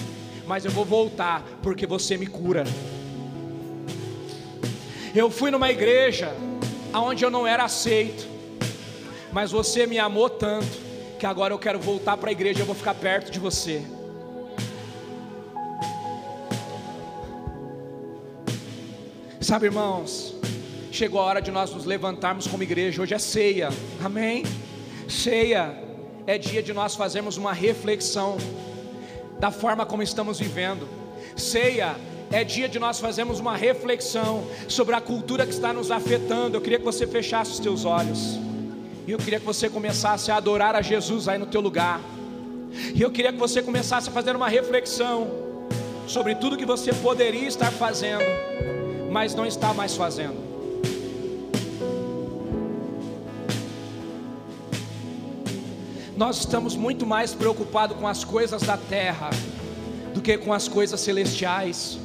mas 0.46 0.64
eu 0.64 0.70
vou 0.70 0.84
voltar 0.84 1.42
porque 1.62 1.86
você 1.86 2.16
me 2.16 2.26
cura. 2.26 2.64
Eu 5.14 5.30
fui 5.30 5.50
numa 5.50 5.70
igreja 5.70 6.34
onde 6.92 7.24
eu 7.24 7.30
não 7.30 7.46
era 7.46 7.64
aceito, 7.64 8.26
mas 9.32 9.50
você 9.50 9.86
me 9.86 9.98
amou 9.98 10.28
tanto 10.28 10.84
que 11.18 11.26
agora 11.26 11.54
eu 11.54 11.58
quero 11.58 11.78
voltar 11.78 12.16
para 12.16 12.30
a 12.30 12.32
igreja, 12.32 12.60
eu 12.60 12.66
vou 12.66 12.74
ficar 12.74 12.94
perto 12.94 13.30
de 13.30 13.38
você. 13.38 13.82
Sabe, 19.44 19.66
irmãos, 19.66 20.34
chegou 20.90 21.20
a 21.20 21.24
hora 21.24 21.42
de 21.42 21.50
nós 21.50 21.70
nos 21.70 21.84
levantarmos 21.84 22.46
como 22.46 22.62
igreja. 22.62 23.02
Hoje 23.02 23.12
é 23.12 23.18
ceia, 23.18 23.68
amém? 24.02 24.42
Ceia 25.06 25.78
é 26.26 26.38
dia 26.38 26.62
de 26.62 26.72
nós 26.72 26.96
fazermos 26.96 27.36
uma 27.36 27.52
reflexão 27.52 28.38
da 29.38 29.50
forma 29.50 29.84
como 29.84 30.02
estamos 30.02 30.38
vivendo. 30.38 30.88
Ceia 31.36 31.94
é 32.32 32.42
dia 32.42 32.66
de 32.70 32.78
nós 32.78 32.98
fazermos 32.98 33.38
uma 33.38 33.54
reflexão 33.54 34.46
sobre 34.66 34.94
a 34.94 35.00
cultura 35.02 35.44
que 35.44 35.52
está 35.52 35.74
nos 35.74 35.90
afetando. 35.90 36.56
Eu 36.56 36.62
queria 36.62 36.78
que 36.78 36.84
você 36.86 37.06
fechasse 37.06 37.50
os 37.50 37.58
teus 37.58 37.84
olhos. 37.84 38.40
E 39.06 39.12
eu 39.12 39.18
queria 39.18 39.38
que 39.38 39.44
você 39.44 39.68
começasse 39.68 40.30
a 40.30 40.36
adorar 40.36 40.74
a 40.74 40.80
Jesus 40.80 41.28
aí 41.28 41.36
no 41.36 41.44
teu 41.44 41.60
lugar. 41.60 42.00
E 42.94 43.02
eu 43.02 43.10
queria 43.10 43.30
que 43.30 43.38
você 43.38 43.60
começasse 43.60 44.08
a 44.08 44.12
fazer 44.12 44.34
uma 44.34 44.48
reflexão 44.48 45.30
sobre 46.06 46.34
tudo 46.34 46.56
que 46.56 46.64
você 46.64 46.94
poderia 46.94 47.46
estar 47.46 47.70
fazendo 47.70 48.24
mas 49.14 49.32
não 49.32 49.46
está 49.46 49.72
mais 49.72 49.94
fazendo. 49.94 50.42
nós 56.16 56.38
estamos 56.38 56.76
muito 56.76 57.04
mais 57.04 57.34
preocupados 57.34 57.96
com 57.96 58.06
as 58.06 58.22
coisas 58.24 58.62
da 58.62 58.76
terra 58.76 59.30
do 60.14 60.20
que 60.20 60.38
com 60.38 60.52
as 60.52 60.68
coisas 60.68 61.00
celestiais. 61.00 61.98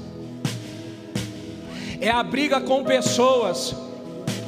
É 2.02 2.10
a 2.10 2.24
briga 2.24 2.60
com 2.60 2.84
pessoas 2.84 3.76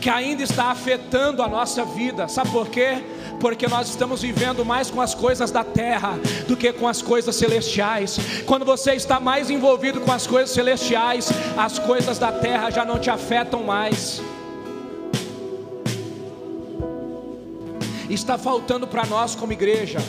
que 0.02 0.10
ainda 0.10 0.42
está 0.44 0.72
afetando 0.72 1.44
a 1.44 1.48
nossa 1.48 1.86
vida. 1.86 2.28
Sabe 2.28 2.50
por 2.50 2.70
quê? 2.70 3.04
Porque 3.42 3.68
nós 3.68 3.90
estamos 3.90 4.22
vivendo 4.22 4.64
mais 4.64 4.90
com 4.90 5.02
as 5.02 5.14
coisas 5.14 5.52
da 5.52 5.64
terra 5.64 6.20
do 6.48 6.56
que 6.56 6.72
com 6.72 6.88
as 6.88 7.02
coisas 7.02 7.36
celestiais. 7.36 8.20
Quando 8.46 8.64
você 8.64 8.94
está 8.94 9.20
mais 9.20 9.50
envolvido 9.50 10.00
com 10.00 10.12
as 10.12 10.26
coisas 10.28 10.52
celestiais, 10.52 11.30
as 11.58 11.80
coisas 11.80 12.20
da 12.20 12.32
terra 12.32 12.70
já 12.70 12.86
não 12.86 13.00
te 13.00 13.10
afetam 13.10 13.64
mais. 13.64 14.22
Está 18.10 18.38
faltando 18.38 18.88
para 18.88 19.06
nós 19.06 19.36
como 19.36 19.52
igreja 19.52 20.00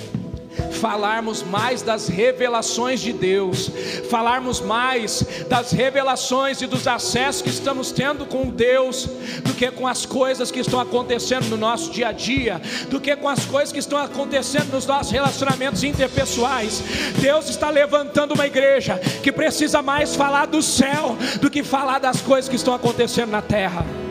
falarmos 0.81 1.43
mais 1.43 1.83
das 1.83 2.09
revelações 2.09 3.01
de 3.01 3.13
Deus, 3.13 3.71
falarmos 4.11 4.61
mais 4.61 5.25
das 5.49 5.73
revelações 5.73 6.61
e 6.61 6.67
dos 6.67 6.87
acessos 6.87 7.43
que 7.43 7.51
estamos 7.51 7.93
tendo 7.93 8.27
com 8.27 8.49
Deus, 8.49 9.09
do 9.45 9.55
que 9.55 9.71
com 9.71 9.87
as 9.87 10.05
coisas 10.05 10.51
que 10.51 10.61
estão 10.61 10.81
acontecendo 10.81 11.49
no 11.49 11.57
nosso 11.57 11.91
dia 11.91 12.09
a 12.09 12.13
dia, 12.13 12.61
do 12.89 13.01
que 13.01 13.15
com 13.17 13.29
as 13.29 13.45
coisas 13.45 13.73
que 13.73 13.79
estão 13.79 13.99
acontecendo 13.99 14.73
nos 14.73 14.87
nossos 14.87 15.13
relacionamentos 15.13 15.85
interpessoais. 15.85 16.83
Deus 17.21 17.49
está 17.49 17.71
levantando 17.71 18.35
uma 18.35 18.47
igreja 18.47 18.99
que 19.23 19.33
precisa 19.33 19.83
mais 19.83 20.15
falar 20.17 20.47
do 20.47 20.63
céu 20.63 21.17
do 21.41 21.51
que 21.51 21.63
falar 21.63 21.99
das 21.99 22.21
coisas 22.21 22.49
que 22.49 22.57
estão 22.57 22.75
acontecendo 22.75 23.31
na 23.31 23.43
terra. 23.43 24.02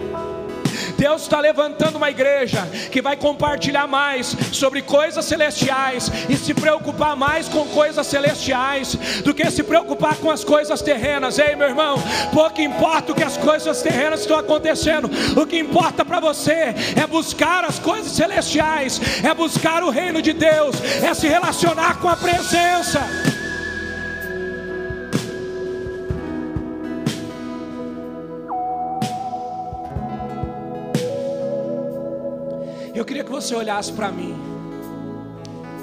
Deus 1.02 1.24
está 1.24 1.40
levantando 1.40 1.96
uma 1.96 2.12
igreja 2.12 2.62
que 2.92 3.02
vai 3.02 3.16
compartilhar 3.16 3.88
mais 3.88 4.38
sobre 4.52 4.84
coisas 4.84 5.26
celestiais 5.26 6.12
e 6.30 6.38
se 6.38 6.54
preocupar 6.54 7.16
mais 7.16 7.48
com 7.48 7.66
coisas 7.70 8.06
celestiais 8.06 8.94
do 9.26 9.34
que 9.34 9.50
se 9.50 9.64
preocupar 9.64 10.18
com 10.18 10.30
as 10.30 10.44
coisas 10.44 10.80
terrenas. 10.80 11.40
Ei, 11.40 11.56
meu 11.56 11.70
irmão, 11.70 11.96
pouco 12.32 12.62
importa 12.62 13.14
o 13.14 13.16
que 13.16 13.24
as 13.24 13.36
coisas 13.36 13.82
terrenas 13.82 14.20
estão 14.20 14.38
acontecendo, 14.38 15.10
o 15.36 15.48
que 15.48 15.58
importa 15.58 16.06
para 16.06 16.20
você 16.20 16.76
é 16.96 17.08
buscar 17.08 17.66
as 17.66 17.80
coisas 17.80 18.12
celestiais, 18.12 19.02
é 19.24 19.34
buscar 19.34 19.82
o 19.84 19.90
reino 19.90 20.22
de 20.22 20.34
Deus, 20.34 20.76
é 21.02 21.12
se 21.16 21.28
relacionar 21.28 22.00
com 22.00 22.10
a 22.10 22.16
presença. 22.16 23.31
Queria 33.12 33.26
que 33.26 33.30
você 33.30 33.54
olhasse 33.54 33.92
para 33.92 34.10
mim 34.10 34.34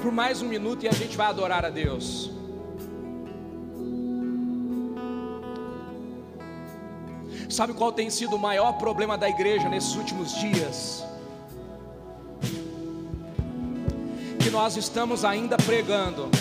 por 0.01 0.11
mais 0.11 0.41
um 0.41 0.47
minuto 0.47 0.83
e 0.83 0.87
a 0.87 0.91
gente 0.91 1.15
vai 1.15 1.27
adorar 1.27 1.63
a 1.63 1.69
Deus. 1.69 2.31
Sabe 7.47 7.73
qual 7.73 7.91
tem 7.91 8.09
sido 8.09 8.35
o 8.35 8.39
maior 8.39 8.79
problema 8.79 9.15
da 9.15 9.29
igreja 9.29 9.69
nesses 9.69 9.93
últimos 9.93 10.33
dias? 10.39 11.05
Que 14.39 14.49
nós 14.49 14.75
estamos 14.75 15.23
ainda 15.23 15.55
pregando 15.55 16.31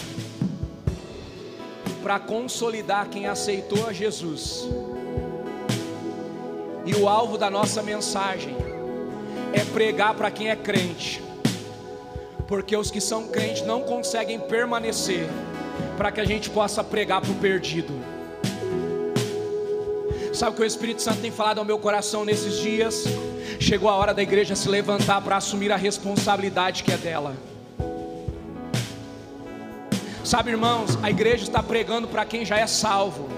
para 2.02 2.18
consolidar 2.18 3.10
quem 3.10 3.26
aceitou 3.26 3.86
a 3.86 3.92
Jesus. 3.92 4.66
E 6.86 6.94
o 6.94 7.06
alvo 7.06 7.36
da 7.36 7.50
nossa 7.50 7.82
mensagem 7.82 8.67
é 9.52 9.64
pregar 9.64 10.14
para 10.14 10.30
quem 10.30 10.50
é 10.50 10.56
crente, 10.56 11.22
porque 12.46 12.76
os 12.76 12.90
que 12.90 13.00
são 13.00 13.28
crentes 13.28 13.62
não 13.62 13.82
conseguem 13.82 14.38
permanecer, 14.38 15.28
para 15.96 16.12
que 16.12 16.20
a 16.20 16.24
gente 16.24 16.50
possa 16.50 16.82
pregar 16.84 17.20
para 17.20 17.30
o 17.30 17.34
perdido. 17.36 17.92
Sabe 20.32 20.52
o 20.52 20.54
que 20.54 20.62
o 20.62 20.64
Espírito 20.64 21.02
Santo 21.02 21.20
tem 21.20 21.30
falado 21.30 21.58
ao 21.58 21.64
meu 21.64 21.78
coração 21.78 22.24
nesses 22.24 22.58
dias? 22.58 23.04
Chegou 23.58 23.88
a 23.90 23.94
hora 23.94 24.14
da 24.14 24.22
igreja 24.22 24.54
se 24.54 24.68
levantar 24.68 25.20
para 25.20 25.36
assumir 25.36 25.72
a 25.72 25.76
responsabilidade 25.76 26.84
que 26.84 26.92
é 26.92 26.96
dela. 26.96 27.34
Sabe, 30.22 30.50
irmãos, 30.50 30.98
a 31.02 31.10
igreja 31.10 31.44
está 31.44 31.62
pregando 31.62 32.06
para 32.06 32.24
quem 32.24 32.44
já 32.44 32.58
é 32.58 32.66
salvo, 32.66 33.28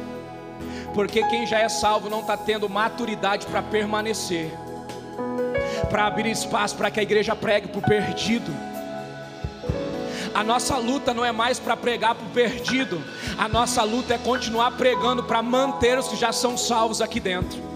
porque 0.93 1.23
quem 1.29 1.47
já 1.47 1.61
é 1.61 1.69
salvo 1.69 2.11
não 2.11 2.21
está 2.21 2.37
tendo 2.37 2.69
maturidade 2.69 3.47
para 3.47 3.63
permanecer 3.63 4.51
para 5.89 6.07
abrir 6.07 6.31
espaço 6.31 6.77
para 6.77 6.91
que 6.91 7.01
a 7.01 7.03
igreja 7.03 7.35
pregue 7.35 7.69
para 7.69 7.79
o 7.79 7.83
perdido. 7.83 8.53
A 10.35 10.45
nossa 10.45 10.77
luta 10.77 11.13
não 11.13 11.25
é 11.25 11.33
mais 11.33 11.59
para 11.59 11.77
pregar 11.77 12.15
para 12.15 12.27
o 12.27 12.31
perdido, 12.31 13.03
a 13.37 13.49
nossa 13.49 13.83
luta 13.83 14.15
é 14.15 14.19
continuar 14.19 14.73
pregando 14.73 15.25
para 15.25 15.43
manter 15.43 15.99
os 15.99 16.09
que 16.09 16.17
já 16.17 16.33
são 16.33 16.57
salvos 16.57 17.01
aqui 17.01 17.19
dentro. 17.19 17.71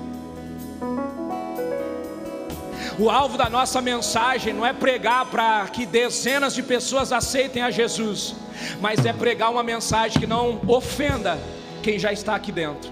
O 2.97 3.11
alvo 3.11 3.37
da 3.37 3.51
nossa 3.51 3.81
mensagem 3.81 4.53
não 4.53 4.65
é 4.65 4.73
pregar 4.73 5.27
para 5.27 5.67
que 5.67 5.85
dezenas 5.85 6.55
de 6.55 6.63
pessoas 6.63 7.13
aceitem 7.13 7.61
a 7.61 7.71
Jesus, 7.71 8.37
mas 8.81 9.05
é 9.05 9.13
pregar 9.13 9.51
uma 9.51 9.65
mensagem 9.65 10.21
que 10.21 10.27
não 10.27 10.61
ofenda 10.69 11.37
quem 11.83 11.99
já 11.99 12.13
está 12.13 12.37
aqui 12.37 12.53
dentro, 12.53 12.91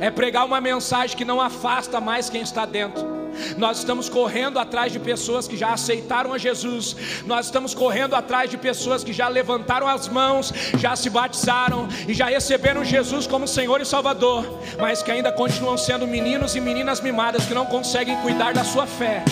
é 0.00 0.10
pregar 0.10 0.44
uma 0.44 0.60
mensagem 0.60 1.16
que 1.16 1.24
não 1.24 1.40
afasta 1.40 2.00
mais 2.00 2.28
quem 2.28 2.42
está 2.42 2.66
dentro 2.66 3.17
nós 3.56 3.78
estamos 3.78 4.08
correndo 4.08 4.58
atrás 4.58 4.92
de 4.92 4.98
pessoas 4.98 5.46
que 5.48 5.56
já 5.56 5.72
aceitaram 5.72 6.32
a 6.32 6.38
Jesus. 6.38 6.96
Nós 7.26 7.46
estamos 7.46 7.74
correndo 7.74 8.14
atrás 8.14 8.50
de 8.50 8.56
pessoas 8.56 9.04
que 9.04 9.12
já 9.12 9.28
levantaram 9.28 9.86
as 9.86 10.08
mãos, 10.08 10.52
já 10.78 10.94
se 10.96 11.10
batizaram 11.10 11.88
e 12.06 12.14
já 12.14 12.26
receberam 12.26 12.84
Jesus 12.84 13.26
como 13.26 13.46
Senhor 13.46 13.80
e 13.80 13.84
Salvador, 13.84 14.44
mas 14.78 15.02
que 15.02 15.10
ainda 15.10 15.32
continuam 15.32 15.76
sendo 15.76 16.06
meninos 16.06 16.54
e 16.56 16.60
meninas 16.60 17.00
mimadas 17.00 17.46
que 17.46 17.54
não 17.54 17.66
conseguem 17.66 18.16
cuidar 18.22 18.52
da 18.52 18.64
sua 18.64 18.86
fé 18.86 19.24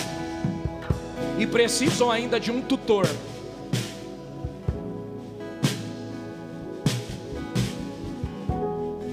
e 1.37 1.45
precisam 1.45 2.11
ainda 2.11 2.39
de 2.39 2.51
um 2.51 2.61
tutor. 2.61 3.07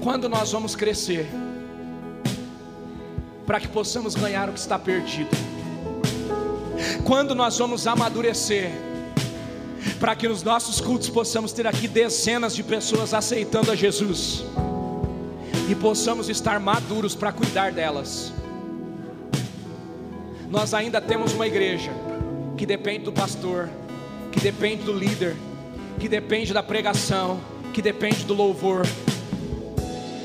Quando 0.01 0.29
nós 0.29 0.51
vamos 0.51 0.75
crescer? 0.75 1.27
Para 3.45 3.59
que 3.59 3.67
possamos 3.67 4.15
ganhar 4.15 4.49
o 4.49 4.53
que 4.53 4.59
está 4.59 4.77
perdido. 4.79 5.29
Quando 7.03 7.35
nós 7.35 7.57
vamos 7.57 7.85
amadurecer, 7.87 8.71
para 9.99 10.15
que 10.15 10.27
nos 10.27 10.43
nossos 10.43 10.81
cultos 10.81 11.09
possamos 11.09 11.51
ter 11.51 11.67
aqui 11.67 11.87
dezenas 11.87 12.55
de 12.55 12.63
pessoas 12.63 13.13
aceitando 13.13 13.71
a 13.71 13.75
Jesus 13.75 14.43
e 15.69 15.75
possamos 15.75 16.29
estar 16.29 16.59
maduros 16.59 17.15
para 17.15 17.31
cuidar 17.31 17.71
delas. 17.71 18.33
Nós 20.49 20.73
ainda 20.73 20.99
temos 20.99 21.33
uma 21.33 21.47
igreja 21.47 21.91
que 22.57 22.65
depende 22.65 23.05
do 23.05 23.11
pastor, 23.11 23.69
que 24.31 24.39
depende 24.39 24.83
do 24.83 24.93
líder, 24.93 25.35
que 25.99 26.07
depende 26.07 26.53
da 26.53 26.63
pregação, 26.63 27.39
que 27.73 27.81
depende 27.81 28.23
do 28.25 28.33
louvor. 28.33 28.85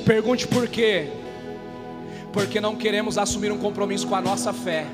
Pergunte 0.05 0.47
por 0.47 0.69
quê? 0.69 1.09
Porque 2.33 2.61
não 2.61 2.77
queremos 2.77 3.19
assumir 3.19 3.51
um 3.53 3.59
compromisso 3.59 4.07
com 4.07 4.15
a 4.15 4.21
nossa 4.21 4.53
fé. 4.53 4.87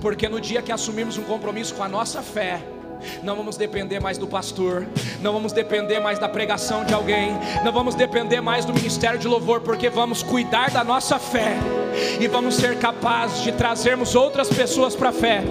Porque 0.00 0.28
no 0.28 0.40
dia 0.40 0.62
que 0.62 0.70
assumirmos 0.70 1.18
um 1.18 1.24
compromisso 1.24 1.74
com 1.74 1.82
a 1.82 1.88
nossa 1.88 2.22
fé, 2.22 2.62
não 3.22 3.36
vamos 3.36 3.56
depender 3.56 4.00
mais 4.00 4.18
do 4.18 4.26
pastor, 4.26 4.86
não 5.20 5.32
vamos 5.32 5.52
depender 5.52 6.00
mais 6.00 6.18
da 6.18 6.28
pregação 6.28 6.84
de 6.84 6.94
alguém, 6.94 7.30
não 7.64 7.72
vamos 7.72 7.94
depender 7.94 8.40
mais 8.40 8.64
do 8.64 8.72
ministério 8.72 9.18
de 9.18 9.28
louvor, 9.28 9.60
porque 9.60 9.88
vamos 9.88 10.22
cuidar 10.22 10.70
da 10.70 10.84
nossa 10.84 11.18
fé 11.18 11.56
e 12.20 12.28
vamos 12.28 12.56
ser 12.56 12.78
capazes 12.78 13.42
de 13.42 13.52
trazermos 13.52 14.14
outras 14.14 14.48
pessoas 14.48 14.94
para 14.94 15.10
a 15.10 15.12
fé. 15.12 15.42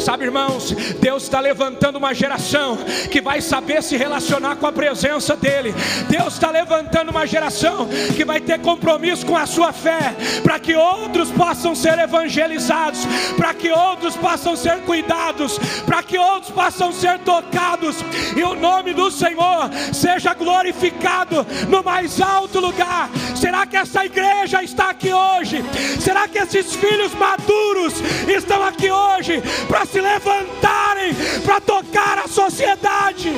Sabe, 0.00 0.24
irmãos, 0.24 0.70
Deus 1.00 1.24
está 1.24 1.40
levantando 1.40 1.96
uma 1.96 2.14
geração 2.14 2.78
que 3.10 3.20
vai 3.20 3.40
saber 3.40 3.82
se 3.82 3.96
relacionar 3.96 4.56
com 4.56 4.66
a 4.66 4.72
presença 4.72 5.36
dEle. 5.36 5.74
Deus 6.08 6.34
está 6.34 6.50
levantando 6.50 7.10
uma 7.10 7.26
geração 7.26 7.88
que 8.16 8.24
vai 8.24 8.40
ter 8.40 8.60
compromisso 8.60 9.26
com 9.26 9.36
a 9.36 9.46
sua 9.46 9.72
fé, 9.72 10.14
para 10.42 10.58
que 10.58 10.74
outros 10.74 11.30
possam 11.30 11.74
ser 11.74 11.98
evangelizados, 11.98 13.00
para 13.36 13.54
que 13.54 13.70
outros 13.70 14.16
possam 14.16 14.56
ser 14.56 14.78
cuidados, 14.80 15.58
para 15.86 16.02
que 16.02 16.18
outros 16.18 16.52
possam 16.52 16.92
ser 16.94 17.18
tocados 17.20 17.96
e 18.36 18.42
o 18.42 18.54
nome 18.54 18.94
do 18.94 19.10
Senhor 19.10 19.70
seja 19.92 20.32
glorificado 20.34 21.46
no 21.68 21.82
mais 21.82 22.20
alto 22.20 22.60
lugar. 22.60 23.10
Será 23.34 23.66
que 23.66 23.76
essa 23.76 24.04
igreja 24.04 24.62
está 24.62 24.90
aqui 24.90 25.12
hoje? 25.12 25.62
Será 26.00 26.26
que 26.28 26.38
esses 26.38 26.74
filhos 26.74 27.12
maduros 27.14 27.94
estão 28.28 28.62
aqui 28.64 28.90
hoje 28.90 29.42
para 29.68 29.84
se 29.84 30.00
levantarem, 30.00 31.14
para 31.44 31.60
tocar 31.60 32.18
a 32.18 32.28
sociedade? 32.28 33.32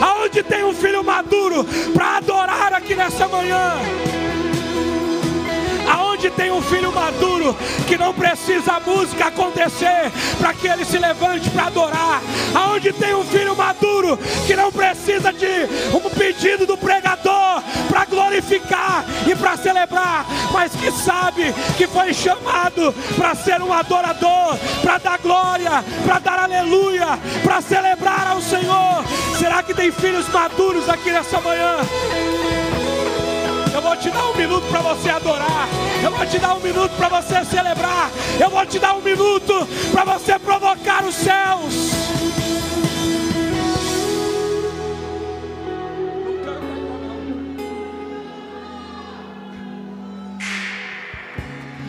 Aonde 0.00 0.42
tem 0.42 0.62
um 0.64 0.74
filho 0.74 1.02
maduro 1.02 1.64
para 1.94 2.18
adorar 2.18 2.74
aqui 2.74 2.94
nessa 2.94 3.26
manhã? 3.28 3.76
Aonde 5.90 6.30
tem 6.30 6.50
um 6.50 6.62
filho 6.62 6.92
maduro 6.92 7.56
que 7.86 7.98
não 7.98 8.14
precisa 8.14 8.74
a 8.74 8.80
música 8.80 9.26
acontecer 9.26 10.10
para 10.38 10.54
que 10.54 10.66
ele 10.66 10.84
se 10.84 10.98
levante 10.98 11.50
para 11.50 11.66
adorar, 11.66 12.22
aonde 12.54 12.92
tem 12.92 13.14
um 13.14 13.24
filho 13.24 13.56
maduro 13.56 14.18
que 14.46 14.54
não 14.54 14.70
precisa 14.70 15.32
de 15.32 15.68
um 15.94 16.10
pedido 16.10 16.66
do 16.66 16.76
pregador 16.76 17.62
para 17.88 18.04
glorificar 18.04 19.04
e 19.26 19.34
para 19.34 19.56
celebrar, 19.56 20.26
mas 20.52 20.72
que 20.72 20.90
sabe 20.90 21.52
que 21.76 21.86
foi 21.86 22.14
chamado 22.14 22.94
para 23.16 23.34
ser 23.34 23.60
um 23.60 23.72
adorador, 23.72 24.56
para 24.82 24.98
dar 24.98 25.18
glória, 25.18 25.84
para 26.04 26.18
dar 26.18 26.38
aleluia, 26.38 27.18
para 27.42 27.60
celebrar 27.60 28.26
ao 28.28 28.40
Senhor. 28.40 29.04
Será 29.38 29.62
que 29.62 29.74
tem 29.74 29.90
filhos 29.90 30.28
maduros 30.28 30.88
aqui 30.88 31.10
nessa 31.10 31.40
manhã? 31.40 31.76
Eu 33.74 33.80
vou 33.80 33.96
te 33.96 34.10
dar 34.10 34.30
um 34.30 34.36
minuto 34.36 34.66
para 34.68 34.80
você 34.82 35.08
adorar. 35.08 35.68
Eu 36.04 36.10
vou 36.10 36.26
te 36.26 36.38
dar 36.38 36.54
um 36.54 36.60
minuto 36.60 36.92
para 36.96 37.08
você 37.08 37.44
celebrar. 37.44 38.10
Eu 38.38 38.50
vou 38.50 38.66
te 38.66 38.78
dar 38.78 38.94
um 38.94 39.00
minuto 39.00 39.66
para 39.90 40.04
você 40.04 40.38
provocar 40.38 41.04
os 41.04 41.14
céus. 41.14 41.92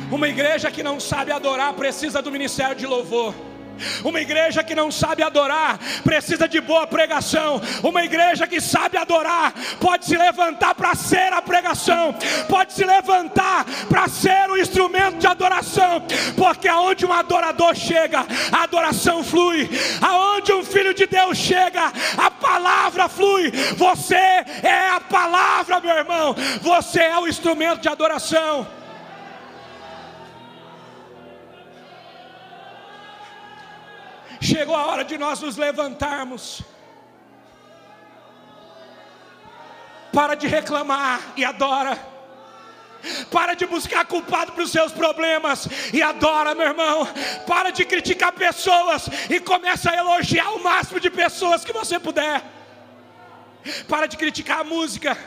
Uma 0.09 0.29
igreja 0.29 0.71
que 0.71 0.83
não 0.83 0.99
sabe 0.99 1.31
adorar 1.31 1.73
precisa 1.73 2.21
do 2.21 2.31
ministério 2.31 2.75
de 2.75 2.85
louvor. 2.85 3.33
Uma 4.03 4.21
igreja 4.21 4.63
que 4.63 4.75
não 4.75 4.91
sabe 4.91 5.23
adorar 5.23 5.79
precisa 6.03 6.47
de 6.47 6.59
boa 6.61 6.85
pregação. 6.85 7.61
Uma 7.81 8.03
igreja 8.03 8.47
que 8.47 8.61
sabe 8.61 8.97
adorar 8.97 9.53
pode 9.79 10.05
se 10.05 10.17
levantar 10.17 10.75
para 10.75 10.95
ser 10.95 11.33
a 11.33 11.41
pregação, 11.41 12.15
pode 12.47 12.73
se 12.73 12.85
levantar 12.85 13.65
para 13.89 14.07
ser 14.07 14.49
o 14.49 14.57
instrumento 14.57 15.17
de 15.17 15.27
adoração, 15.27 16.03
porque 16.35 16.67
aonde 16.67 17.05
um 17.05 17.13
adorador 17.13 17.75
chega, 17.75 18.25
a 18.51 18.63
adoração 18.63 19.23
flui. 19.23 19.69
Aonde 20.01 20.53
um 20.53 20.63
filho 20.63 20.93
de 20.93 21.05
Deus 21.05 21.37
chega, 21.37 21.91
a 22.17 22.31
palavra 22.31 23.07
flui. 23.07 23.51
Você 23.77 24.15
é 24.15 24.89
a 24.95 24.99
palavra, 24.99 25.79
meu 25.79 25.95
irmão. 25.95 26.35
Você 26.61 26.99
é 26.99 27.17
o 27.17 27.27
instrumento 27.27 27.81
de 27.81 27.89
adoração. 27.89 28.67
Chegou 34.43 34.75
a 34.75 34.87
hora 34.87 35.05
de 35.05 35.17
nós 35.17 35.39
nos 35.39 35.55
levantarmos. 35.55 36.61
Para 40.11 40.35
de 40.35 40.47
reclamar 40.47 41.21
e 41.37 41.45
adora. 41.45 41.97
Para 43.31 43.53
de 43.53 43.65
buscar 43.65 44.05
culpado 44.05 44.51
para 44.51 44.63
os 44.63 44.71
seus 44.71 44.91
problemas 44.91 45.67
e 45.93 46.01
adora, 46.01 46.53
meu 46.53 46.67
irmão. 46.67 47.07
Para 47.47 47.69
de 47.69 47.85
criticar 47.85 48.33
pessoas 48.33 49.07
e 49.29 49.39
começa 49.39 49.89
a 49.89 49.95
elogiar 49.95 50.51
o 50.51 50.61
máximo 50.61 50.99
de 50.99 51.09
pessoas 51.09 51.63
que 51.63 51.71
você 51.71 51.97
puder. 51.97 52.43
Para 53.87 54.07
de 54.07 54.17
criticar 54.17 54.59
a 54.59 54.63
música. 54.65 55.17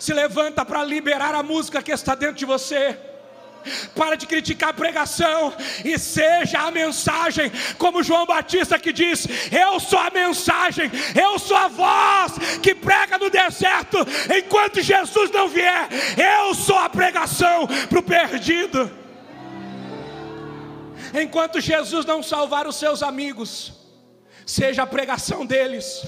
Se 0.00 0.14
levanta 0.14 0.64
para 0.64 0.82
liberar 0.82 1.34
a 1.34 1.42
música 1.42 1.82
que 1.82 1.92
está 1.92 2.14
dentro 2.14 2.36
de 2.36 2.46
você. 2.46 2.98
Para 3.94 4.16
de 4.16 4.26
criticar 4.26 4.70
a 4.70 4.74
pregação 4.74 5.54
e 5.84 5.98
seja 5.98 6.60
a 6.60 6.70
mensagem, 6.70 7.50
como 7.78 8.02
João 8.02 8.26
Batista 8.26 8.78
que 8.78 8.92
diz: 8.92 9.26
Eu 9.50 9.78
sou 9.80 9.98
a 9.98 10.10
mensagem, 10.10 10.90
eu 11.20 11.38
sou 11.38 11.56
a 11.56 11.68
voz 11.68 12.32
que 12.62 12.74
prega 12.74 13.18
no 13.18 13.30
deserto, 13.30 13.98
enquanto 14.36 14.80
Jesus 14.80 15.30
não 15.30 15.48
vier, 15.48 15.88
eu 16.16 16.54
sou 16.54 16.78
a 16.78 16.88
pregação 16.88 17.66
para 17.88 17.98
o 17.98 18.02
perdido. 18.02 18.90
Enquanto 21.14 21.60
Jesus 21.60 22.06
não 22.06 22.22
salvar 22.22 22.66
os 22.66 22.76
seus 22.76 23.02
amigos, 23.02 23.72
seja 24.46 24.82
a 24.82 24.86
pregação 24.86 25.44
deles. 25.44 26.02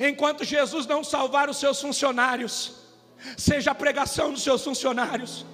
Enquanto 0.00 0.44
Jesus 0.44 0.86
não 0.86 1.02
salvar 1.02 1.48
os 1.48 1.58
seus 1.58 1.80
funcionários, 1.80 2.79
seja 3.36 3.70
a 3.70 3.74
pregação 3.74 4.32
dos 4.32 4.42
seus 4.42 4.62
funcionários. 4.62 5.44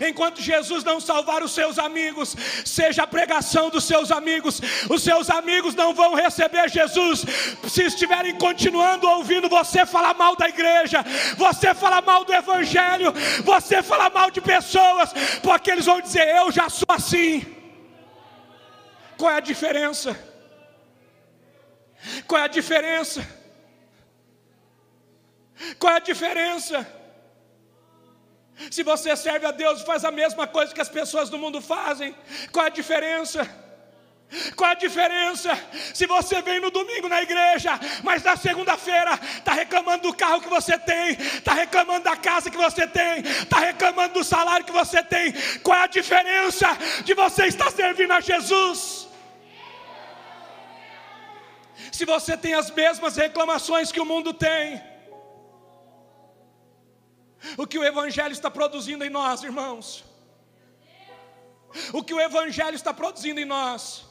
Enquanto 0.00 0.40
Jesus 0.40 0.82
não 0.82 1.00
salvar 1.00 1.42
os 1.42 1.52
seus 1.52 1.78
amigos, 1.78 2.34
seja 2.64 3.02
a 3.02 3.06
pregação 3.06 3.68
dos 3.68 3.84
seus 3.84 4.10
amigos. 4.10 4.60
Os 4.88 5.02
seus 5.02 5.28
amigos 5.28 5.74
não 5.74 5.92
vão 5.94 6.14
receber 6.14 6.70
Jesus 6.70 7.24
se 7.68 7.82
estiverem 7.84 8.34
continuando 8.36 9.08
ouvindo 9.08 9.48
você 9.48 9.84
falar 9.84 10.14
mal 10.14 10.34
da 10.36 10.48
igreja, 10.48 11.04
você 11.36 11.74
falar 11.74 12.02
mal 12.02 12.24
do 12.24 12.32
evangelho, 12.32 13.12
você 13.44 13.82
falar 13.82 14.10
mal 14.10 14.30
de 14.30 14.40
pessoas, 14.40 15.12
porque 15.42 15.70
eles 15.70 15.86
vão 15.86 16.00
dizer: 16.00 16.26
Eu 16.36 16.50
já 16.50 16.68
sou 16.68 16.88
assim. 16.88 17.46
Qual 19.16 19.30
é 19.30 19.36
a 19.36 19.40
diferença? 19.40 20.18
Qual 22.26 22.40
é 22.40 22.44
a 22.44 22.48
diferença? 22.48 23.37
Qual 25.78 25.92
é 25.92 25.96
a 25.96 26.00
diferença? 26.00 26.86
Se 28.70 28.82
você 28.82 29.16
serve 29.16 29.46
a 29.46 29.50
Deus 29.50 29.80
e 29.80 29.86
faz 29.86 30.04
a 30.04 30.10
mesma 30.10 30.46
coisa 30.46 30.74
que 30.74 30.80
as 30.80 30.88
pessoas 30.88 31.30
do 31.30 31.38
mundo 31.38 31.60
fazem, 31.60 32.14
qual 32.52 32.64
é 32.66 32.68
a 32.68 32.72
diferença? 32.72 33.48
Qual 34.56 34.68
é 34.68 34.72
a 34.72 34.76
diferença? 34.76 35.50
Se 35.94 36.06
você 36.06 36.42
vem 36.42 36.60
no 36.60 36.70
domingo 36.70 37.08
na 37.08 37.22
igreja, 37.22 37.78
mas 38.02 38.22
na 38.22 38.36
segunda-feira 38.36 39.18
está 39.38 39.52
reclamando 39.52 40.08
do 40.08 40.14
carro 40.14 40.40
que 40.40 40.48
você 40.48 40.78
tem, 40.78 41.12
está 41.12 41.54
reclamando 41.54 42.04
da 42.04 42.16
casa 42.16 42.50
que 42.50 42.56
você 42.56 42.86
tem, 42.86 43.20
está 43.20 43.58
reclamando 43.58 44.14
do 44.14 44.24
salário 44.24 44.66
que 44.66 44.72
você 44.72 45.02
tem, 45.02 45.32
qual 45.62 45.78
é 45.78 45.84
a 45.84 45.86
diferença 45.86 46.66
de 47.04 47.14
você 47.14 47.46
estar 47.46 47.70
servindo 47.70 48.12
a 48.12 48.20
Jesus? 48.20 49.08
Se 51.90 52.04
você 52.04 52.36
tem 52.36 52.52
as 52.54 52.70
mesmas 52.70 53.16
reclamações 53.16 53.90
que 53.90 54.00
o 54.00 54.04
mundo 54.04 54.34
tem, 54.34 54.82
o 57.56 57.66
que 57.66 57.78
o 57.78 57.84
Evangelho 57.84 58.32
está 58.32 58.50
produzindo 58.50 59.04
em 59.04 59.10
nós, 59.10 59.42
irmãos. 59.42 60.04
O 61.92 62.02
que 62.02 62.14
o 62.14 62.20
Evangelho 62.20 62.74
está 62.74 62.92
produzindo 62.92 63.40
em 63.40 63.44
nós. 63.44 64.04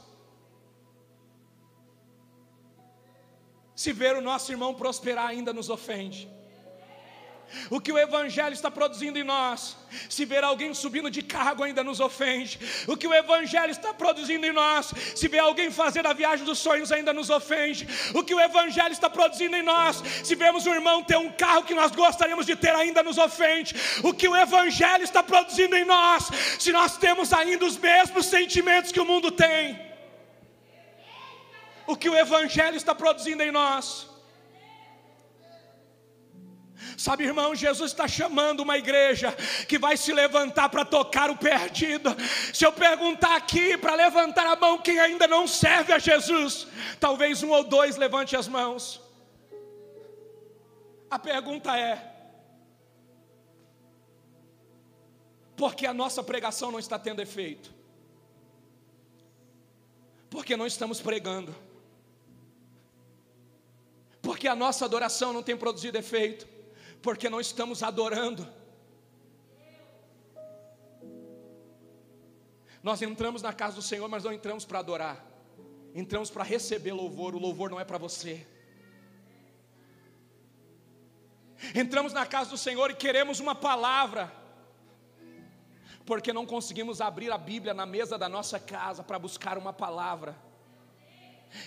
Se 3.74 3.92
ver 3.92 4.16
o 4.16 4.20
nosso 4.20 4.50
irmão 4.52 4.74
prosperar 4.74 5.26
ainda 5.26 5.52
nos 5.52 5.68
ofende 5.68 6.37
o 7.70 7.80
que 7.80 7.92
o 7.92 7.98
Evangelho 7.98 8.52
está 8.52 8.70
produzindo 8.70 9.18
em 9.18 9.24
nós. 9.24 9.76
Se 10.08 10.24
ver 10.24 10.44
alguém 10.44 10.74
subindo 10.74 11.10
de 11.10 11.22
cargo 11.22 11.64
ainda 11.64 11.82
nos 11.82 12.00
ofende. 12.00 12.58
O 12.86 12.96
que 12.96 13.06
o 13.06 13.14
Evangelho 13.14 13.70
está 13.70 13.92
produzindo 13.94 14.46
em 14.46 14.52
nós. 14.52 14.92
Se 15.14 15.28
ver 15.28 15.38
alguém 15.38 15.70
fazer 15.70 16.06
a 16.06 16.12
viagem 16.12 16.44
dos 16.44 16.58
sonhos 16.58 16.92
ainda 16.92 17.12
nos 17.12 17.30
ofende. 17.30 17.88
O 18.14 18.22
que 18.22 18.34
o 18.34 18.40
Evangelho 18.40 18.92
está 18.92 19.08
produzindo 19.08 19.56
em 19.56 19.62
nós. 19.62 20.02
Se 20.24 20.34
vemos 20.34 20.66
um 20.66 20.74
irmão 20.74 21.02
ter 21.02 21.16
um 21.16 21.30
carro 21.32 21.62
que 21.62 21.74
nós 21.74 21.90
gostaríamos 21.92 22.46
de 22.46 22.54
ter 22.54 22.74
ainda 22.74 23.02
nos 23.02 23.18
ofende. 23.18 23.74
O 24.02 24.12
que 24.12 24.28
o 24.28 24.36
Evangelho 24.36 25.04
está 25.04 25.22
produzindo 25.22 25.76
em 25.76 25.84
nós. 25.84 26.30
Se 26.58 26.70
nós 26.72 26.96
temos 26.96 27.32
ainda 27.32 27.64
os 27.64 27.76
mesmos 27.76 28.26
sentimentos 28.26 28.92
que 28.92 29.00
o 29.00 29.06
mundo 29.06 29.30
tem. 29.30 29.78
O 31.86 31.96
que 31.96 32.10
o 32.10 32.16
Evangelho 32.16 32.76
está 32.76 32.94
produzindo 32.94 33.42
em 33.42 33.50
nós 33.50 34.07
Sabe, 36.96 37.24
irmão, 37.24 37.54
Jesus 37.54 37.90
está 37.90 38.06
chamando 38.06 38.60
uma 38.60 38.78
igreja 38.78 39.32
que 39.68 39.78
vai 39.78 39.96
se 39.96 40.12
levantar 40.12 40.68
para 40.68 40.84
tocar 40.84 41.30
o 41.30 41.36
perdido. 41.36 42.10
Se 42.52 42.64
eu 42.64 42.72
perguntar 42.72 43.36
aqui 43.36 43.76
para 43.76 43.94
levantar 43.94 44.46
a 44.46 44.56
mão 44.56 44.78
quem 44.78 44.98
ainda 44.98 45.26
não 45.26 45.46
serve 45.46 45.92
a 45.92 45.98
Jesus, 45.98 46.66
talvez 47.00 47.42
um 47.42 47.50
ou 47.50 47.64
dois 47.64 47.96
levante 47.96 48.36
as 48.36 48.46
mãos. 48.46 49.00
A 51.10 51.18
pergunta 51.18 51.76
é: 51.76 52.14
porque 55.56 55.86
a 55.86 55.94
nossa 55.94 56.22
pregação 56.22 56.70
não 56.70 56.78
está 56.78 56.98
tendo 56.98 57.20
efeito? 57.20 57.74
Porque 60.30 60.56
não 60.56 60.66
estamos 60.66 61.00
pregando? 61.00 61.54
Porque 64.20 64.46
a 64.46 64.54
nossa 64.54 64.84
adoração 64.84 65.32
não 65.32 65.42
tem 65.42 65.56
produzido 65.56 65.96
efeito? 65.96 66.57
Porque 67.02 67.28
não 67.30 67.40
estamos 67.40 67.82
adorando. 67.82 68.46
Nós 72.82 73.02
entramos 73.02 73.42
na 73.42 73.52
casa 73.52 73.76
do 73.76 73.82
Senhor, 73.82 74.08
mas 74.08 74.24
não 74.24 74.32
entramos 74.32 74.64
para 74.64 74.78
adorar, 74.78 75.24
entramos 75.94 76.30
para 76.30 76.44
receber 76.44 76.92
louvor. 76.92 77.34
O 77.34 77.38
louvor 77.38 77.70
não 77.70 77.80
é 77.80 77.84
para 77.84 77.98
você. 77.98 78.46
Entramos 81.74 82.12
na 82.12 82.24
casa 82.24 82.50
do 82.50 82.56
Senhor 82.56 82.90
e 82.90 82.94
queremos 82.94 83.40
uma 83.40 83.54
palavra, 83.54 84.32
porque 86.06 86.32
não 86.32 86.46
conseguimos 86.46 87.00
abrir 87.00 87.32
a 87.32 87.38
Bíblia 87.38 87.74
na 87.74 87.84
mesa 87.84 88.16
da 88.16 88.28
nossa 88.28 88.60
casa 88.60 89.02
para 89.02 89.18
buscar 89.18 89.58
uma 89.58 89.72
palavra. 89.72 90.47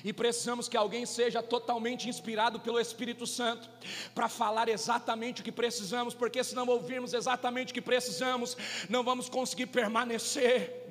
E 0.03 0.13
precisamos 0.13 0.67
que 0.67 0.77
alguém 0.77 1.05
seja 1.05 1.41
totalmente 1.41 2.07
inspirado 2.07 2.59
pelo 2.59 2.79
Espírito 2.79 3.25
Santo 3.25 3.69
para 4.13 4.29
falar 4.29 4.69
exatamente 4.69 5.41
o 5.41 5.43
que 5.43 5.51
precisamos, 5.51 6.13
porque 6.13 6.43
se 6.43 6.55
não 6.55 6.67
ouvirmos 6.67 7.13
exatamente 7.13 7.71
o 7.71 7.73
que 7.73 7.81
precisamos, 7.81 8.57
não 8.89 9.03
vamos 9.03 9.29
conseguir 9.29 9.67
permanecer. 9.67 10.85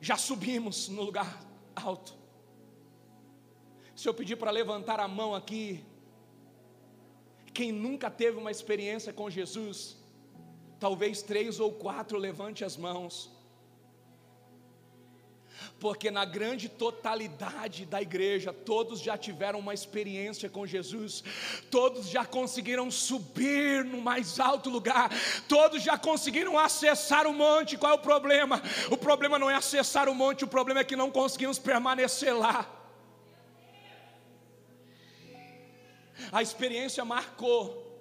Já 0.00 0.16
subimos 0.16 0.88
no 0.88 1.02
lugar 1.02 1.40
alto. 1.76 2.14
Se 3.94 4.08
eu 4.08 4.14
pedir 4.14 4.36
para 4.36 4.50
levantar 4.50 4.98
a 4.98 5.06
mão 5.06 5.34
aqui, 5.34 5.84
quem 7.52 7.70
nunca 7.70 8.10
teve 8.10 8.38
uma 8.38 8.50
experiência 8.50 9.12
com 9.12 9.28
Jesus, 9.28 9.98
talvez 10.78 11.22
três 11.22 11.60
ou 11.60 11.72
quatro 11.72 12.16
levante 12.16 12.64
as 12.64 12.76
mãos 12.76 13.39
porque 15.80 16.10
na 16.10 16.26
grande 16.26 16.68
totalidade 16.68 17.86
da 17.86 18.02
igreja, 18.02 18.52
todos 18.52 19.00
já 19.00 19.16
tiveram 19.16 19.58
uma 19.58 19.72
experiência 19.72 20.48
com 20.48 20.66
Jesus, 20.66 21.24
todos 21.70 22.08
já 22.08 22.24
conseguiram 22.24 22.90
subir 22.90 23.82
no 23.82 24.00
mais 24.02 24.38
alto 24.38 24.68
lugar, 24.68 25.10
todos 25.48 25.82
já 25.82 25.96
conseguiram 25.96 26.58
acessar 26.58 27.26
o 27.26 27.32
monte. 27.32 27.78
Qual 27.78 27.92
é 27.92 27.94
o 27.94 27.98
problema? 27.98 28.62
O 28.90 28.96
problema 28.96 29.38
não 29.38 29.50
é 29.50 29.54
acessar 29.54 30.06
o 30.06 30.14
monte, 30.14 30.44
o 30.44 30.48
problema 30.48 30.80
é 30.80 30.84
que 30.84 30.94
não 30.94 31.10
conseguimos 31.10 31.58
permanecer 31.58 32.36
lá. 32.36 32.70
A 36.30 36.42
experiência 36.42 37.02
marcou, 37.06 37.98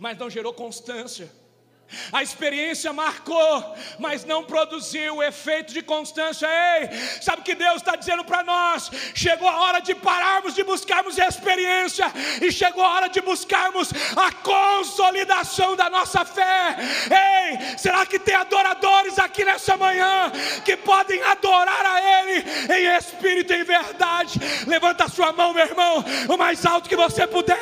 mas 0.00 0.16
não 0.16 0.30
gerou 0.30 0.54
constância. 0.54 1.30
A 2.12 2.22
experiência 2.22 2.92
marcou, 2.92 3.74
mas 3.98 4.24
não 4.24 4.42
produziu 4.42 5.16
o 5.16 5.22
efeito 5.22 5.72
de 5.72 5.82
constância. 5.82 6.46
Ei, 6.46 6.90
sabe 7.20 7.42
o 7.42 7.44
que 7.44 7.54
Deus 7.54 7.76
está 7.76 7.94
dizendo 7.94 8.24
para 8.24 8.42
nós? 8.42 8.90
Chegou 9.14 9.48
a 9.48 9.60
hora 9.60 9.80
de 9.80 9.94
pararmos 9.94 10.54
de 10.54 10.64
buscarmos 10.64 11.16
experiência, 11.16 12.06
e 12.42 12.50
chegou 12.50 12.84
a 12.84 12.94
hora 12.94 13.08
de 13.08 13.20
buscarmos 13.20 13.90
a 14.16 14.32
consolidação 14.32 15.76
da 15.76 15.88
nossa 15.88 16.24
fé. 16.24 16.76
Ei, 17.10 17.78
será 17.78 18.04
que 18.04 18.18
tem 18.18 18.34
adoradores 18.34 19.18
aqui 19.18 19.44
nessa 19.44 19.76
manhã 19.76 20.32
que 20.64 20.76
podem 20.76 21.22
adorar 21.22 21.86
a 21.86 22.00
Ele 22.00 22.44
em 22.74 22.96
espírito 22.96 23.52
e 23.52 23.60
em 23.60 23.64
verdade? 23.64 24.40
Levanta 24.66 25.04
a 25.04 25.08
sua 25.08 25.32
mão, 25.32 25.52
meu 25.52 25.64
irmão, 25.64 26.04
o 26.28 26.36
mais 26.36 26.66
alto 26.66 26.88
que 26.88 26.96
você 26.96 27.26
puder. 27.26 27.56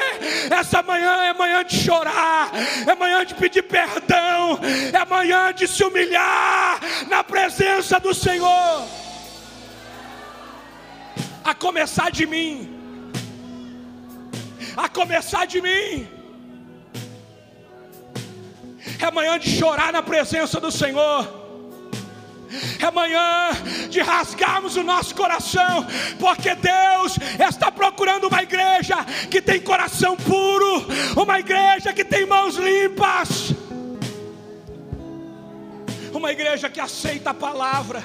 Essa 0.51 0.83
manhã 0.83 1.25
é 1.25 1.35
manhã 1.35 1.63
de 1.63 1.77
chorar, 1.77 2.51
é 2.87 2.95
manhã 2.95 3.25
de 3.25 3.35
pedir 3.35 3.63
perdão 3.63 4.14
é 4.93 5.05
manhã 5.05 5.53
de 5.53 5.66
se 5.66 5.82
humilhar 5.85 6.81
na 7.09 7.23
presença 7.23 7.99
do 8.01 8.15
Senhor. 8.15 8.86
A 11.45 11.55
começar 11.55 12.11
de 12.11 12.27
mim, 12.27 12.70
a 14.77 14.89
começar 14.89 15.47
de 15.47 15.61
mim. 15.61 16.09
É 19.01 19.11
manhã 19.11 19.39
de 19.39 19.51
chorar 19.51 19.93
na 19.93 20.03
presença 20.03 20.61
do 20.61 20.70
Senhor 20.70 21.45
é 22.81 22.91
manhã 22.91 23.51
de 23.89 24.01
rasgarmos 24.01 24.77
o 24.77 24.82
nosso 24.82 25.15
coração, 25.15 25.86
porque 26.19 26.55
Deus 26.55 27.19
está 27.49 27.70
procurando 27.70 28.28
uma 28.28 28.43
igreja 28.43 28.97
que 29.31 29.41
tem 29.41 29.61
coração 29.61 30.16
puro, 30.16 30.86
uma 31.16 31.41
igreja 31.41 31.93
que 31.93 32.05
tem 32.05 32.27
mãos 32.27 32.57
limpas 32.57 33.53
uma 36.19 36.32
igreja 36.32 36.69
que 36.69 36.81
aceita 36.81 37.31
a 37.31 37.35
palavra. 37.35 38.05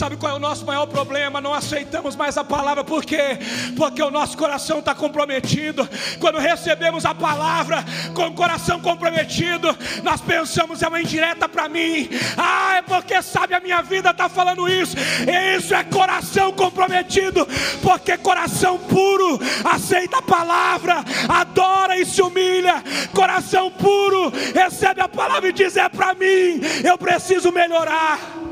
Sabe 0.00 0.16
qual 0.16 0.32
é 0.32 0.34
o 0.36 0.38
nosso 0.38 0.64
maior 0.64 0.86
problema? 0.86 1.42
Não 1.42 1.52
aceitamos 1.52 2.16
mais 2.16 2.38
a 2.38 2.42
palavra, 2.42 2.82
por 2.82 3.04
quê? 3.04 3.36
Porque 3.76 4.02
o 4.02 4.10
nosso 4.10 4.34
coração 4.34 4.78
está 4.78 4.94
comprometido. 4.94 5.86
Quando 6.18 6.38
recebemos 6.38 7.04
a 7.04 7.14
palavra 7.14 7.84
com 8.14 8.28
o 8.28 8.32
coração 8.32 8.80
comprometido, 8.80 9.68
nós 10.02 10.22
pensamos, 10.22 10.82
é 10.82 10.88
uma 10.88 11.02
indireta 11.02 11.46
para 11.46 11.68
mim. 11.68 12.08
Ah, 12.38 12.76
é 12.78 12.80
porque 12.80 13.20
sabe 13.20 13.52
a 13.52 13.60
minha 13.60 13.82
vida 13.82 14.08
está 14.08 14.26
falando 14.26 14.66
isso. 14.70 14.96
E 15.28 15.56
isso 15.58 15.74
é 15.74 15.84
coração 15.84 16.50
comprometido, 16.50 17.46
porque 17.82 18.16
coração 18.16 18.78
puro 18.78 19.38
aceita 19.62 20.16
a 20.16 20.22
palavra, 20.22 21.04
adora 21.28 21.98
e 21.98 22.06
se 22.06 22.22
humilha. 22.22 22.82
Coração 23.12 23.70
puro 23.70 24.32
recebe 24.54 25.02
a 25.02 25.08
palavra 25.10 25.50
e 25.50 25.52
diz: 25.52 25.76
é 25.76 25.90
para 25.90 26.14
mim, 26.14 26.58
eu 26.82 26.96
preciso 26.96 27.52
melhorar 27.52 28.49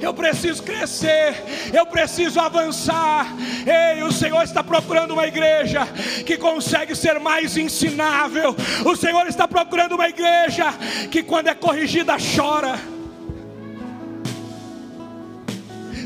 eu 0.00 0.14
preciso 0.14 0.62
crescer, 0.62 1.34
eu 1.72 1.84
preciso 1.86 2.40
avançar. 2.40 3.26
Ei, 3.66 4.02
o 4.02 4.12
Senhor 4.12 4.42
está 4.42 4.62
procurando 4.62 5.12
uma 5.12 5.26
igreja 5.26 5.86
que 6.24 6.36
consegue 6.36 6.94
ser 6.94 7.18
mais 7.18 7.56
ensinável. 7.56 8.54
O 8.84 8.96
Senhor 8.96 9.26
está 9.26 9.46
procurando 9.48 9.94
uma 9.94 10.08
igreja 10.08 10.72
que, 11.10 11.22
quando 11.22 11.48
é 11.48 11.54
corrigida, 11.54 12.16
chora. 12.36 12.78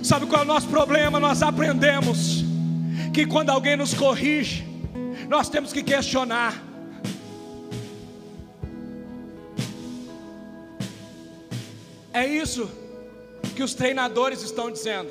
Sabe 0.03 0.27
qual 0.27 0.43
é 0.43 0.45
o 0.45 0.49
nosso 0.49 0.69
problema? 0.69 1.21
Nós 1.21 1.43
aprendemos 1.43 2.45
que 3.13 3.27
quando 3.27 3.51
alguém 3.51 3.77
nos 3.77 3.95
corrige, 3.95 4.65
nós 5.29 5.49
temos 5.49 5.73
que 5.73 5.83
questionar. 5.83 6.61
É 12.13 12.27
isso 12.27 12.82
que 13.53 13.63
os 13.63 13.75
treinadores 13.75 14.43
estão 14.43 14.71
dizendo. 14.71 15.11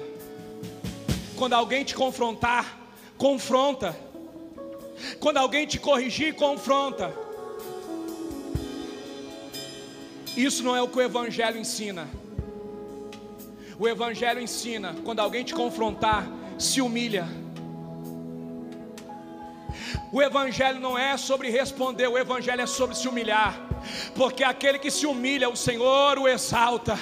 Quando 1.35 1.53
alguém 1.53 1.84
te 1.84 1.95
confrontar, 1.95 2.77
confronta. 3.18 3.95
Quando 5.19 5.38
alguém 5.38 5.65
te 5.65 5.80
corrigir, 5.80 6.35
confronta. 6.35 7.13
Isso 10.35 10.63
não 10.63 10.76
é 10.76 10.81
o 10.81 10.88
que 10.88 10.97
o 10.97 11.01
Evangelho 11.01 11.59
ensina. 11.59 12.07
O 13.77 13.88
Evangelho 13.88 14.39
ensina: 14.39 14.95
quando 15.03 15.19
alguém 15.19 15.43
te 15.43 15.53
confrontar, 15.53 16.27
se 16.57 16.81
humilha. 16.81 17.27
O 20.11 20.21
Evangelho 20.21 20.79
não 20.79 20.97
é 20.97 21.17
sobre 21.17 21.49
responder, 21.49 22.07
o 22.07 22.17
Evangelho 22.17 22.61
é 22.61 22.67
sobre 22.67 22.95
se 22.95 23.07
humilhar 23.07 23.71
porque 24.15 24.43
aquele 24.43 24.79
que 24.79 24.91
se 24.91 25.05
humilha, 25.05 25.49
o 25.49 25.55
Senhor 25.55 26.17
o 26.19 26.27
exalta. 26.27 26.97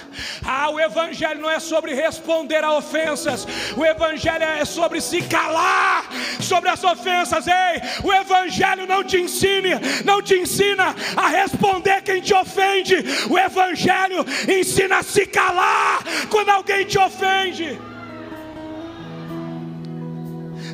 Ah, 0.46 0.70
o 0.70 0.80
Evangelho 0.80 1.42
não 1.42 1.50
é 1.50 1.60
sobre 1.60 1.94
responder 1.94 2.64
a 2.64 2.74
ofensas, 2.74 3.46
o 3.76 3.86
Evangelho 3.86 4.44
é 4.44 4.66
sobre 4.66 5.02
se 5.02 5.22
calar 5.24 6.08
sobre 6.40 6.70
as 6.70 6.84
ofensas. 6.84 7.46
Ei, 7.48 7.82
o 8.04 8.14
Evangelho 8.14 8.88
não 8.88 9.04
te 9.04 9.18
ensine, 9.18 9.72
não 10.06 10.22
te 10.22 10.36
ensina 10.36 10.96
a 11.16 11.28
responder 11.28 12.02
quem 12.02 12.22
te 12.22 12.34
ofende, 12.34 12.96
o 13.30 13.38
Evangelho 13.38 14.26
ensina 14.48 15.00
a 15.00 15.04
se 15.04 15.26
calar 15.26 16.04
quando 16.30 16.50
alguém 16.50 16.86
te 16.86 16.98
ofende. 16.98 17.80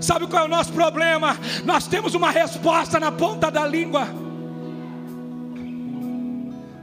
Sabe 0.05 0.27
qual 0.27 0.43
é 0.43 0.45
o 0.45 0.49
nosso 0.49 0.71
problema? 0.71 1.37
Nós 1.63 1.87
temos 1.87 2.13
uma 2.13 2.29
resposta 2.29 2.99
na 2.99 3.11
ponta 3.11 3.49
da 3.49 3.65
língua 3.65 4.07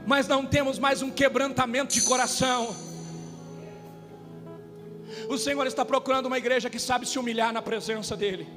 mas 0.05 0.27
não 0.27 0.45
temos 0.45 0.77
mais 0.77 1.01
um 1.01 1.09
quebrantamento 1.09 1.93
de 1.93 2.01
coração. 2.01 2.75
O 5.29 5.37
Senhor 5.37 5.65
está 5.65 5.85
procurando 5.85 6.25
uma 6.25 6.37
igreja 6.37 6.69
que 6.69 6.79
sabe 6.79 7.07
se 7.07 7.17
humilhar 7.17 7.53
na 7.53 7.61
presença 7.61 8.15
dEle. 8.15 8.47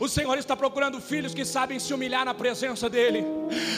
O 0.00 0.08
Senhor 0.08 0.38
está 0.38 0.56
procurando 0.56 1.00
filhos 1.00 1.34
que 1.34 1.44
sabem 1.44 1.78
se 1.78 1.92
humilhar 1.92 2.24
na 2.24 2.34
presença 2.34 2.88
dEle. 2.88 3.24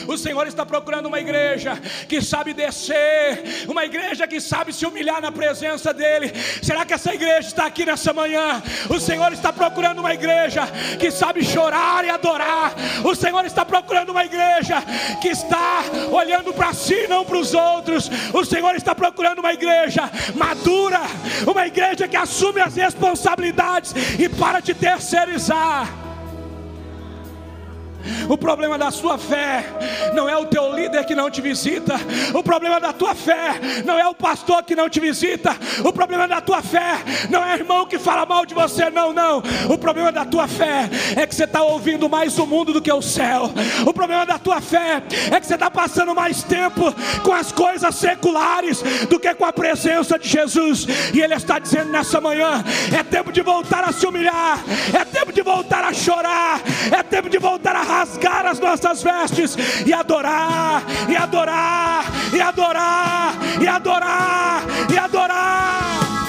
O 0.07 0.17
Senhor 0.17 0.47
está 0.47 0.65
procurando 0.65 1.07
uma 1.07 1.19
igreja 1.19 1.75
que 2.07 2.21
sabe 2.21 2.53
descer, 2.53 3.65
uma 3.67 3.85
igreja 3.85 4.27
que 4.27 4.39
sabe 4.39 4.73
se 4.73 4.85
humilhar 4.85 5.21
na 5.21 5.31
presença 5.31 5.93
dEle. 5.93 6.31
Será 6.61 6.85
que 6.85 6.93
essa 6.93 7.13
igreja 7.13 7.47
está 7.47 7.65
aqui 7.65 7.85
nessa 7.85 8.13
manhã? 8.13 8.61
O 8.89 8.99
Senhor 8.99 9.31
está 9.33 9.51
procurando 9.51 9.99
uma 9.99 10.13
igreja 10.13 10.61
que 10.99 11.11
sabe 11.11 11.43
chorar 11.43 12.05
e 12.05 12.09
adorar. 12.09 12.73
O 13.03 13.15
Senhor 13.15 13.45
está 13.45 13.65
procurando 13.65 14.09
uma 14.09 14.25
igreja 14.25 14.83
que 15.21 15.29
está 15.29 15.83
olhando 16.11 16.53
para 16.53 16.73
si, 16.73 17.07
não 17.07 17.25
para 17.25 17.37
os 17.37 17.53
outros. 17.53 18.09
O 18.33 18.45
Senhor 18.45 18.75
está 18.75 18.93
procurando 18.93 19.39
uma 19.39 19.53
igreja 19.53 20.09
madura, 20.35 21.01
uma 21.45 21.65
igreja 21.67 22.07
que 22.07 22.15
assume 22.15 22.61
as 22.61 22.75
responsabilidades 22.75 23.93
e 24.19 24.29
para 24.29 24.59
de 24.59 24.73
terceirizar. 24.73 25.86
O 28.29 28.37
problema 28.37 28.77
da 28.77 28.91
sua 28.91 29.17
fé 29.17 29.65
não 30.13 30.27
é 30.27 30.37
o 30.37 30.45
teu 30.45 30.73
líder 30.73 31.05
que 31.05 31.15
não 31.15 31.29
te 31.29 31.41
visita. 31.41 31.95
O 32.33 32.43
problema 32.43 32.79
da 32.79 32.93
tua 32.93 33.15
fé 33.15 33.59
não 33.85 33.97
é 33.97 34.07
o 34.07 34.13
pastor 34.13 34.63
que 34.63 34.75
não 34.75 34.89
te 34.89 34.99
visita. 34.99 35.55
O 35.83 35.91
problema 35.93 36.27
da 36.27 36.41
tua 36.41 36.61
fé 36.61 36.97
não 37.29 37.43
é 37.43 37.53
o 37.53 37.57
irmão 37.57 37.85
que 37.85 37.97
fala 37.97 38.25
mal 38.25 38.45
de 38.45 38.53
você, 38.53 38.89
não, 38.89 39.13
não. 39.13 39.41
O 39.69 39.77
problema 39.77 40.11
da 40.11 40.25
tua 40.25 40.47
fé 40.47 40.89
é 41.15 41.25
que 41.25 41.35
você 41.35 41.43
está 41.43 41.61
ouvindo 41.61 42.09
mais 42.09 42.37
o 42.37 42.45
mundo 42.45 42.73
do 42.73 42.81
que 42.81 42.91
o 42.91 43.01
céu. 43.01 43.51
O 43.85 43.93
problema 43.93 44.25
da 44.25 44.37
tua 44.37 44.61
fé 44.61 45.01
é 45.31 45.39
que 45.39 45.45
você 45.45 45.55
está 45.55 45.69
passando 45.69 46.13
mais 46.13 46.43
tempo 46.43 46.93
com 47.23 47.33
as 47.33 47.51
coisas 47.51 47.95
seculares 47.95 48.81
do 49.09 49.19
que 49.19 49.33
com 49.33 49.45
a 49.45 49.53
presença 49.53 50.17
de 50.17 50.27
Jesus. 50.27 50.87
E 51.13 51.21
Ele 51.21 51.33
está 51.33 51.59
dizendo 51.59 51.91
nessa 51.91 52.19
manhã: 52.19 52.63
é 52.97 53.03
tempo 53.03 53.31
de 53.31 53.41
voltar 53.41 53.83
a 53.83 53.91
se 53.91 54.05
humilhar, 54.05 54.59
é 54.93 55.05
tempo 55.05 55.31
de 55.31 55.41
voltar 55.41 55.83
a 55.83 55.93
chorar, 55.93 56.61
é 56.91 57.03
tempo 57.03 57.29
de 57.29 57.37
voltar 57.37 57.75
a 57.75 57.83
rasgar 57.97 58.45
as 58.45 58.59
nossas 58.59 59.01
vestes 59.01 59.55
e 59.85 59.93
adorar, 59.93 60.83
e 61.09 61.15
adorar, 61.15 62.05
e 62.31 62.39
adorar, 62.39 63.35
e 63.59 63.67
adorar, 63.67 64.63
e 64.93 64.97
adorar. 64.97 66.27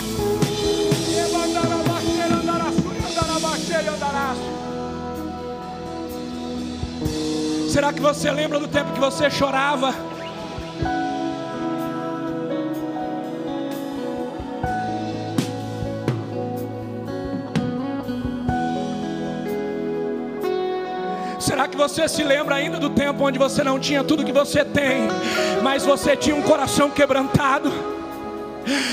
Será 7.70 7.93
que 7.93 8.01
você 8.01 8.31
lembra 8.31 8.59
do 8.59 8.66
tempo 8.66 8.93
que 8.93 9.01
você 9.01 9.31
chorava? 9.31 9.95
Será 21.59 21.66
que 21.66 21.76
você 21.76 22.09
se 22.09 22.22
lembra 22.22 22.55
ainda 22.55 22.78
do 22.78 22.89
tempo 22.89 23.24
onde 23.24 23.36
você 23.36 23.64
não 23.64 23.80
tinha 23.80 24.05
tudo 24.05 24.24
que 24.24 24.30
você 24.30 24.64
tem, 24.64 25.09
mas 25.60 25.85
você 25.85 26.16
tinha 26.16 26.36
um 26.36 26.40
coração 26.40 26.89
quebrantado? 26.89 27.72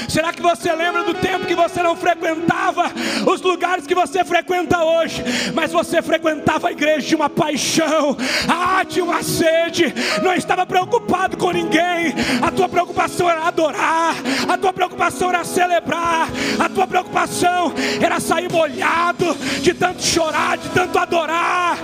Será 0.09 0.33
que 0.33 0.41
você 0.41 0.73
lembra 0.73 1.03
do 1.03 1.13
tempo 1.13 1.45
que 1.45 1.53
você 1.53 1.83
não 1.83 1.95
frequentava 1.95 2.91
os 3.31 3.39
lugares 3.43 3.85
que 3.85 3.93
você 3.93 4.25
frequenta 4.25 4.83
hoje, 4.83 5.23
mas 5.53 5.71
você 5.71 6.01
frequentava 6.01 6.69
a 6.69 6.71
igreja 6.71 7.07
de 7.07 7.15
uma 7.15 7.29
paixão, 7.29 8.17
ah, 8.49 8.83
tinha 8.83 9.05
uma 9.05 9.21
sede, 9.21 9.93
não 10.23 10.33
estava 10.33 10.65
preocupado 10.65 11.37
com 11.37 11.51
ninguém, 11.51 12.15
a 12.41 12.49
tua 12.49 12.67
preocupação 12.67 13.29
era 13.29 13.43
adorar, 13.43 14.15
a 14.49 14.57
tua 14.57 14.73
preocupação 14.73 15.29
era 15.29 15.43
celebrar, 15.43 16.29
a 16.59 16.67
tua 16.67 16.87
preocupação 16.87 17.71
era 18.01 18.19
sair 18.19 18.51
molhado 18.51 19.35
de 19.61 19.71
tanto 19.71 20.01
chorar, 20.01 20.57
de 20.57 20.69
tanto 20.69 20.97
adorar. 20.97 21.77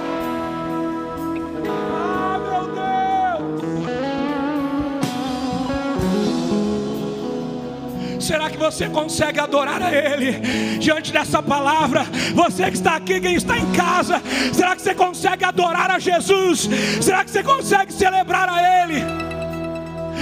Será 8.20 8.50
que 8.50 8.58
você 8.58 8.88
consegue 8.88 9.40
adorar 9.40 9.82
a 9.82 9.92
Ele 9.92 10.32
diante 10.80 11.12
dessa 11.12 11.42
palavra? 11.44 12.06
Você 12.34 12.64
que 12.66 12.78
está 12.78 12.96
aqui, 12.96 13.20
quem 13.20 13.36
está 13.36 13.58
em 13.58 13.72
casa, 13.72 14.22
será 14.54 14.76
que 14.76 14.82
você 14.82 14.96
consegue 14.96 15.44
adorar 15.44 15.92
a 15.92 16.00
Jesus? 16.00 16.70
Será 17.02 17.26
que 17.26 17.32
você 17.32 17.44
consegue 17.44 17.92
celebrar 17.92 18.48
a 18.48 18.84
Ele? 18.84 19.04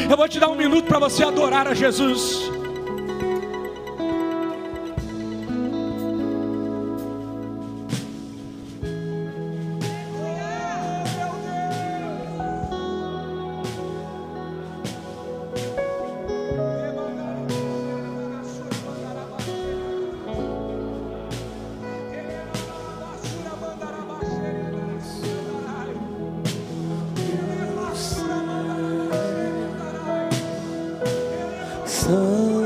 Eu 0.10 0.18
vou 0.18 0.28
te 0.28 0.40
dar 0.40 0.48
um 0.48 0.56
minuto 0.56 0.86
para 0.86 0.98
você 0.98 1.24
adorar 1.24 1.68
a 1.68 1.74
Jesus. 1.74 2.59
Pode 32.06 32.59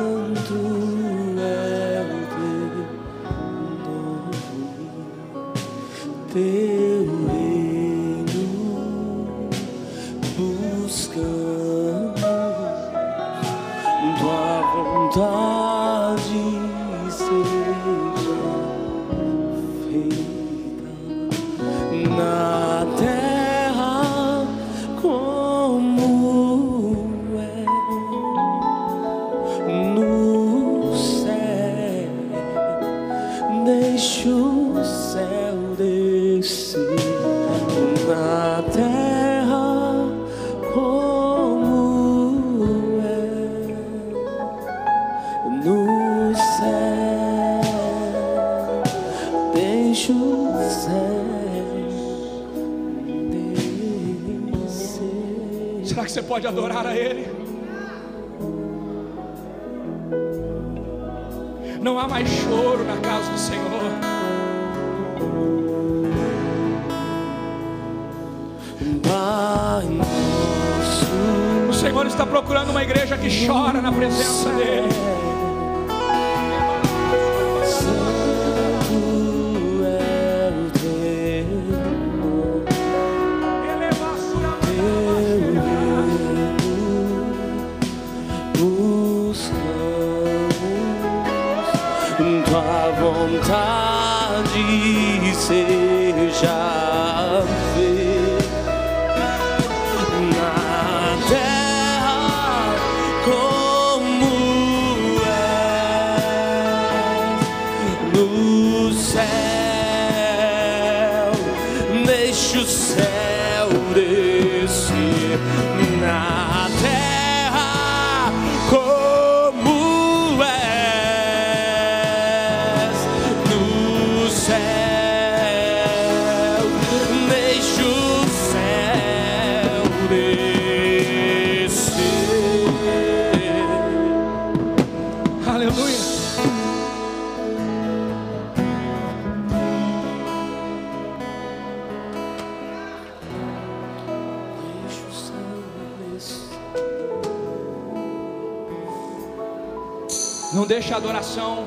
deixa 150.84 150.96
a 150.96 150.98
adoração 150.98 151.66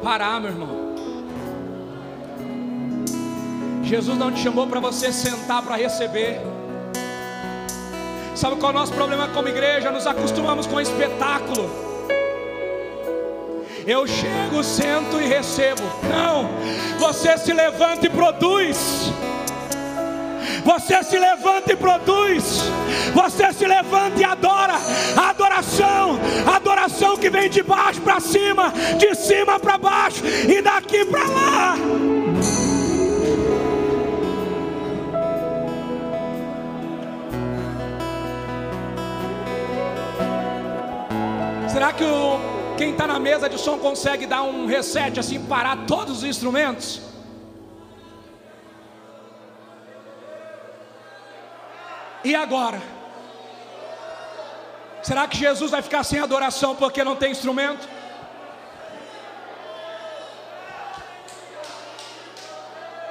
parar, 0.00 0.40
meu 0.40 0.50
irmão. 0.50 0.94
Jesus 3.82 4.16
não 4.16 4.30
te 4.30 4.40
chamou 4.40 4.64
para 4.68 4.78
você 4.78 5.12
sentar 5.12 5.60
para 5.60 5.74
receber. 5.74 6.40
Sabe 8.36 8.54
qual 8.56 8.70
é 8.70 8.76
o 8.76 8.78
nosso 8.78 8.92
problema 8.92 9.26
como 9.28 9.48
igreja? 9.48 9.90
Nos 9.90 10.06
acostumamos 10.06 10.68
com 10.68 10.80
espetáculo. 10.80 11.68
Eu 13.84 14.06
chego, 14.06 14.62
sento 14.62 15.20
e 15.20 15.26
recebo. 15.26 15.82
Não, 16.08 16.48
você 17.00 17.36
se 17.38 17.52
levanta 17.52 18.06
e 18.06 18.10
produz. 18.10 19.12
Você 20.64 21.02
se 21.02 21.18
levanta 21.18 21.72
e 21.72 21.76
produz. 21.76 22.62
Você 23.14 23.52
se 23.52 23.66
levanta 23.66 24.20
e 24.20 24.24
adora. 24.24 24.74
Adoração, 25.16 26.20
adoração 26.46 26.57
que 27.18 27.30
vem 27.30 27.48
de 27.48 27.62
baixo 27.62 28.00
para 28.00 28.20
cima, 28.20 28.72
de 28.96 29.14
cima 29.14 29.58
para 29.58 29.76
baixo 29.78 30.22
e 30.26 30.62
daqui 30.62 31.04
para 31.04 31.24
lá. 31.28 31.76
Será 41.68 41.92
que 41.92 42.04
o, 42.04 42.40
quem 42.76 42.90
está 42.92 43.06
na 43.06 43.18
mesa 43.18 43.48
de 43.48 43.58
som 43.58 43.78
consegue 43.78 44.26
dar 44.26 44.42
um 44.42 44.66
reset 44.66 45.20
assim, 45.20 45.44
parar 45.44 45.86
todos 45.86 46.18
os 46.18 46.24
instrumentos? 46.24 47.00
E 52.24 52.34
agora? 52.34 52.97
Será 55.08 55.26
que 55.26 55.38
Jesus 55.38 55.70
vai 55.70 55.80
ficar 55.80 56.04
sem 56.04 56.18
adoração 56.20 56.76
porque 56.76 57.02
não 57.02 57.16
tem 57.16 57.30
instrumento? 57.30 57.88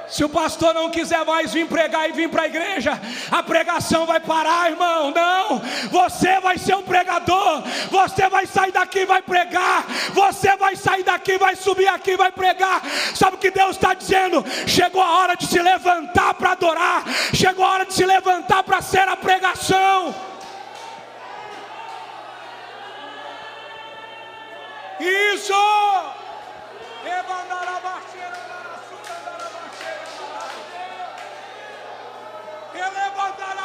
Se 0.06 0.22
o 0.22 0.28
pastor 0.28 0.72
não 0.72 0.90
quiser 0.90 1.24
mais 1.24 1.52
vir 1.52 1.66
pregar 1.66 2.08
e 2.08 2.12
vir 2.12 2.28
para 2.28 2.42
a 2.42 2.46
igreja, 2.46 2.92
a 3.32 3.42
pregação 3.42 4.06
vai 4.06 4.20
parar, 4.20 4.70
irmão. 4.70 5.10
Não, 5.10 5.60
você 5.90 6.38
vai 6.38 6.56
ser 6.56 6.76
um 6.76 6.84
pregador. 6.84 7.64
Você 7.90 8.28
vai 8.28 8.46
sair 8.46 8.70
daqui 8.70 9.00
e 9.00 9.04
vai 9.04 9.20
pregar. 9.20 9.84
Você 10.14 10.56
vai 10.56 10.76
sair 10.76 11.02
daqui 11.02 11.36
vai 11.36 11.56
subir 11.56 11.88
aqui 11.88 12.16
vai 12.16 12.30
pregar. 12.30 12.80
Sabe 13.12 13.34
o 13.34 13.40
que 13.40 13.50
Deus 13.50 13.72
está 13.72 13.92
dizendo? 13.92 14.44
Chegou 14.68 15.02
a 15.02 15.18
hora 15.18 15.36
de 15.36 15.48
se 15.48 15.60
levantar 15.60 16.34
para 16.34 16.52
adorar. 16.52 17.02
Chegou 17.34 17.64
a 17.64 17.70
hora 17.70 17.84
de 17.84 17.92
se 17.92 18.06
levantar 18.06 18.62
para 18.62 18.80
ser 18.80 19.08
a 19.08 19.16
pregação. 19.16 20.28
Isso! 25.00 25.54
levantar 33.18 33.57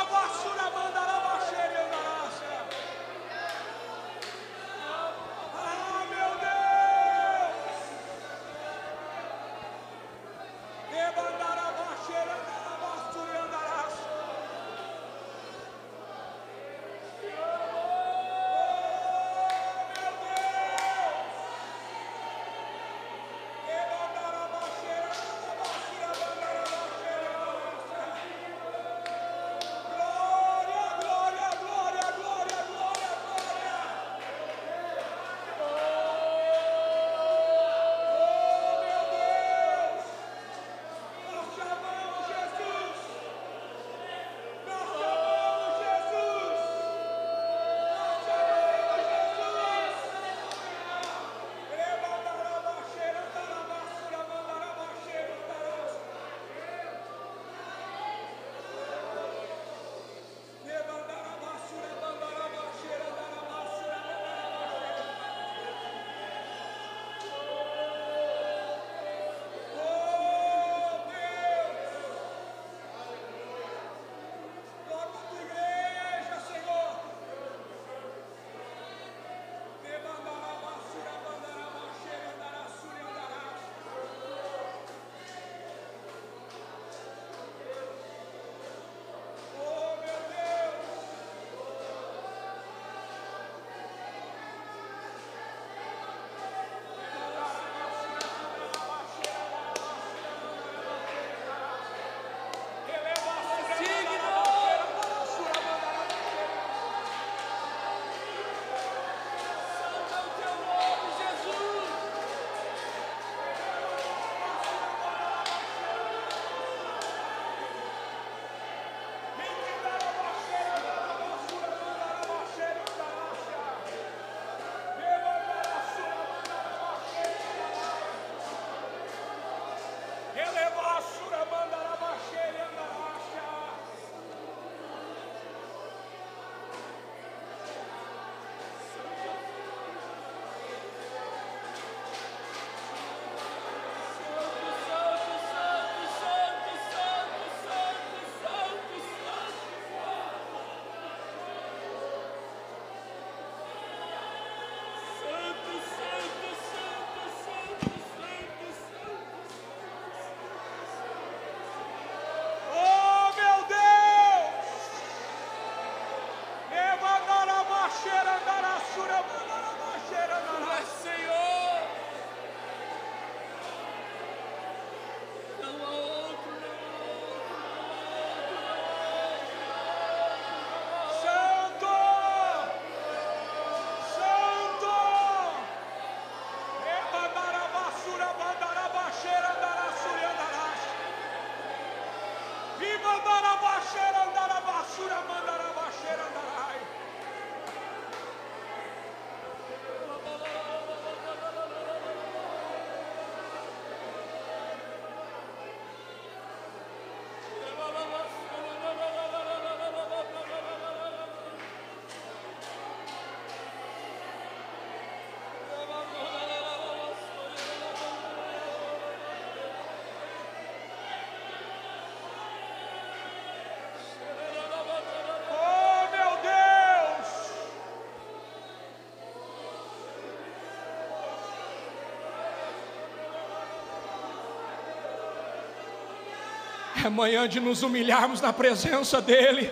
É 237.04 237.10
manhã 237.10 237.50
de 237.50 237.60
nos 237.60 237.84
humilharmos 237.84 238.40
na 238.40 238.54
presença 238.54 239.22
dEle. 239.22 239.70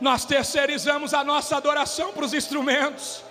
Nós 0.00 0.24
terceirizamos 0.24 1.12
a 1.12 1.22
nossa 1.22 1.56
adoração 1.56 2.14
para 2.14 2.24
os 2.24 2.32
instrumentos. 2.32 3.22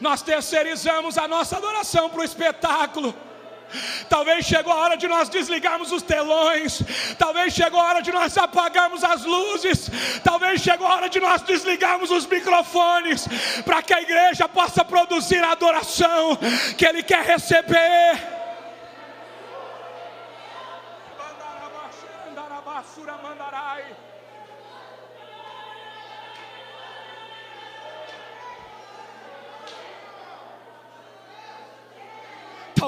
Nós 0.00 0.22
terceirizamos 0.22 1.16
a 1.16 1.28
nossa 1.28 1.56
adoração 1.56 2.10
para 2.10 2.20
o 2.20 2.24
espetáculo. 2.24 3.14
Talvez 4.08 4.44
chegou 4.44 4.72
a 4.72 4.76
hora 4.76 4.96
de 4.96 5.06
nós 5.06 5.28
desligarmos 5.28 5.92
os 5.92 6.02
telões. 6.02 6.82
Talvez 7.16 7.54
chegou 7.54 7.80
a 7.80 7.84
hora 7.84 8.02
de 8.02 8.10
nós 8.10 8.36
apagarmos 8.36 9.04
as 9.04 9.24
luzes. 9.24 9.88
Talvez 10.24 10.60
chegou 10.60 10.86
a 10.88 10.96
hora 10.96 11.08
de 11.08 11.20
nós 11.20 11.42
desligarmos 11.42 12.10
os 12.10 12.26
microfones. 12.26 13.28
Para 13.64 13.82
que 13.82 13.94
a 13.94 14.02
igreja 14.02 14.48
possa 14.48 14.84
produzir 14.84 15.42
a 15.44 15.52
adoração 15.52 16.36
que 16.76 16.84
Ele 16.84 17.04
quer 17.04 17.24
receber. 17.24 18.33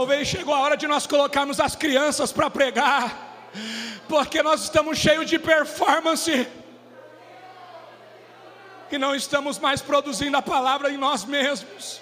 Talvez 0.06 0.28
chegou 0.28 0.54
a 0.54 0.60
hora 0.60 0.76
de 0.76 0.86
nós 0.86 1.04
colocarmos 1.04 1.58
as 1.58 1.74
crianças 1.74 2.32
para 2.32 2.48
pregar, 2.48 3.12
porque 4.08 4.40
nós 4.40 4.62
estamos 4.62 4.98
cheios 4.98 5.28
de 5.28 5.36
performance 5.36 6.48
e 8.88 8.98
não 8.98 9.16
estamos 9.16 9.58
mais 9.58 9.82
produzindo 9.82 10.36
a 10.36 10.42
palavra 10.42 10.92
em 10.92 10.96
nós 10.96 11.24
mesmos. 11.24 12.00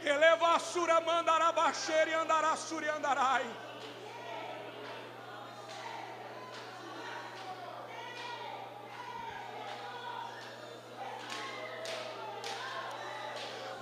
Eleva 0.00 0.54
a 0.54 0.60
sura 0.60 1.00
mandarabaxeira 1.00 2.10
e 2.10 2.14
andará 2.14 2.54
suri 2.54 2.88
andarai. 2.88 3.63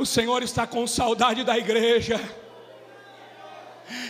O 0.02 0.04
Senhor 0.04 0.42
está 0.42 0.66
com 0.66 0.84
saudade 0.84 1.44
da 1.44 1.56
igreja 1.56 2.20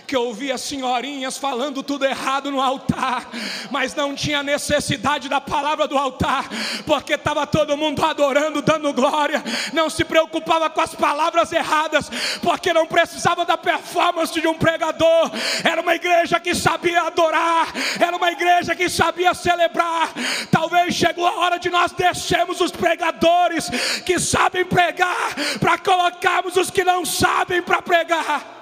que 0.07 0.17
ouvia 0.17 0.59
senhorinhas 0.59 1.37
falando 1.37 1.83
tudo 1.83 2.05
errado 2.05 2.51
no 2.51 2.61
altar, 2.61 3.29
mas 3.71 3.95
não 3.95 4.15
tinha 4.15 4.43
necessidade 4.43 5.29
da 5.29 5.41
palavra 5.41 5.87
do 5.89 5.97
altar, 5.97 6.49
porque 6.87 7.15
estava 7.15 7.47
todo 7.47 7.77
mundo 7.77 8.05
adorando, 8.05 8.63
dando 8.63 8.93
glória, 8.93 9.43
não 9.73 9.89
se 9.89 10.05
preocupava 10.05 10.69
com 10.71 10.81
as 10.81 10.95
palavras 10.95 11.53
erradas, 11.53 12.11
porque 12.43 12.73
não 12.73 12.87
precisava 12.87 13.45
da 13.45 13.57
performance 13.57 14.41
de 14.41 14.47
um 14.47 14.55
pregador. 14.55 15.31
Era 15.65 15.81
uma 15.81 15.95
igreja 15.95 16.39
que 16.39 16.55
sabia 16.55 17.03
adorar, 17.03 17.69
era 17.99 18.17
uma 18.17 18.31
igreja 18.31 18.75
que 18.75 18.89
sabia 18.89 19.35
celebrar. 19.35 20.13
Talvez 20.51 20.95
chegou 20.95 21.27
a 21.27 21.39
hora 21.39 21.59
de 21.59 21.71
nós 21.71 21.93
descermos 21.93 22.61
os 22.61 22.71
pregadores 22.71 23.69
que 24.05 24.19
sabem 24.19 24.65
pregar, 24.65 25.35
para 25.59 25.79
colocarmos 25.79 26.57
os 26.57 26.71
que 26.71 26.85
não 26.85 27.05
sabem 27.05 27.63
para 27.63 27.83
pregar. 27.83 28.62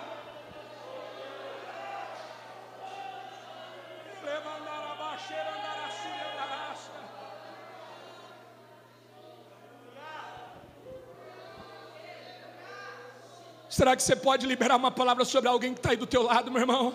Será 13.80 13.96
que 13.96 14.02
você 14.02 14.14
pode 14.14 14.46
liberar 14.46 14.76
uma 14.76 14.90
palavra 14.90 15.24
sobre 15.24 15.48
alguém 15.48 15.72
que 15.72 15.78
está 15.78 15.92
aí 15.92 15.96
do 15.96 16.06
teu 16.06 16.22
lado, 16.22 16.50
meu 16.50 16.60
irmão? 16.60 16.92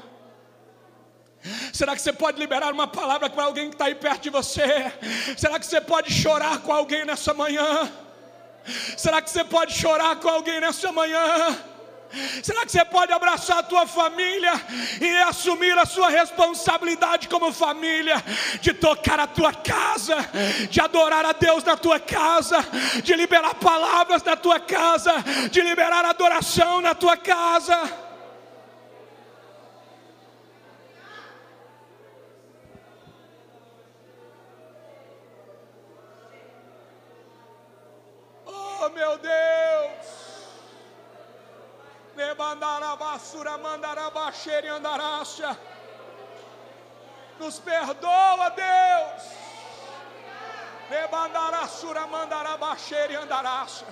Será 1.73 1.95
que 1.95 2.01
você 2.03 2.13
pode 2.13 2.37
liberar 2.37 2.71
uma 2.71 2.85
palavra 2.85 3.27
para 3.27 3.43
alguém 3.43 3.69
que 3.69 3.73
está 3.73 3.85
aí 3.85 3.95
perto 3.95 4.21
de 4.21 4.29
você? 4.29 4.93
Será 5.35 5.57
que 5.59 5.65
você 5.65 5.81
pode 5.81 6.13
chorar 6.13 6.59
com 6.59 6.71
alguém 6.71 7.03
nessa 7.03 7.33
manhã? 7.33 7.91
Será 8.95 9.19
que 9.19 9.31
você 9.31 9.43
pode 9.43 9.73
chorar 9.73 10.17
com 10.17 10.29
alguém 10.29 10.61
nessa 10.61 10.91
manhã? 10.91 11.57
Será 12.41 12.65
que 12.65 12.71
você 12.71 12.85
pode 12.85 13.11
abraçar 13.11 13.59
a 13.59 13.63
tua 13.63 13.85
família 13.85 14.53
e 15.01 15.17
assumir 15.23 15.77
a 15.77 15.85
sua 15.85 16.09
responsabilidade 16.09 17.27
como 17.27 17.51
família 17.51 18.23
de 18.61 18.73
tocar 18.73 19.19
a 19.19 19.27
tua 19.27 19.53
casa, 19.53 20.17
de 20.69 20.79
adorar 20.79 21.25
a 21.25 21.33
Deus 21.33 21.63
na 21.63 21.75
tua 21.75 21.99
casa, 21.99 22.65
de 23.03 23.13
liberar 23.15 23.55
palavras 23.55 24.23
na 24.23 24.35
tua 24.35 24.59
casa, 24.59 25.13
de 25.51 25.61
liberar 25.61 26.05
adoração 26.05 26.81
na 26.81 26.95
tua 26.95 27.17
casa? 27.17 28.04
Lebandarabasura 42.55 43.57
mandarabaxere 43.57 44.69
andarácia. 44.69 45.57
Nos 47.37 47.59
perdoa, 47.59 48.49
Deus. 48.51 49.23
Lebandarassura 50.89 52.07
mandarabaxere 52.07 53.17
andarácia. 53.17 53.87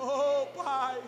Oh, 0.00 0.46
Pai. 0.56 1.02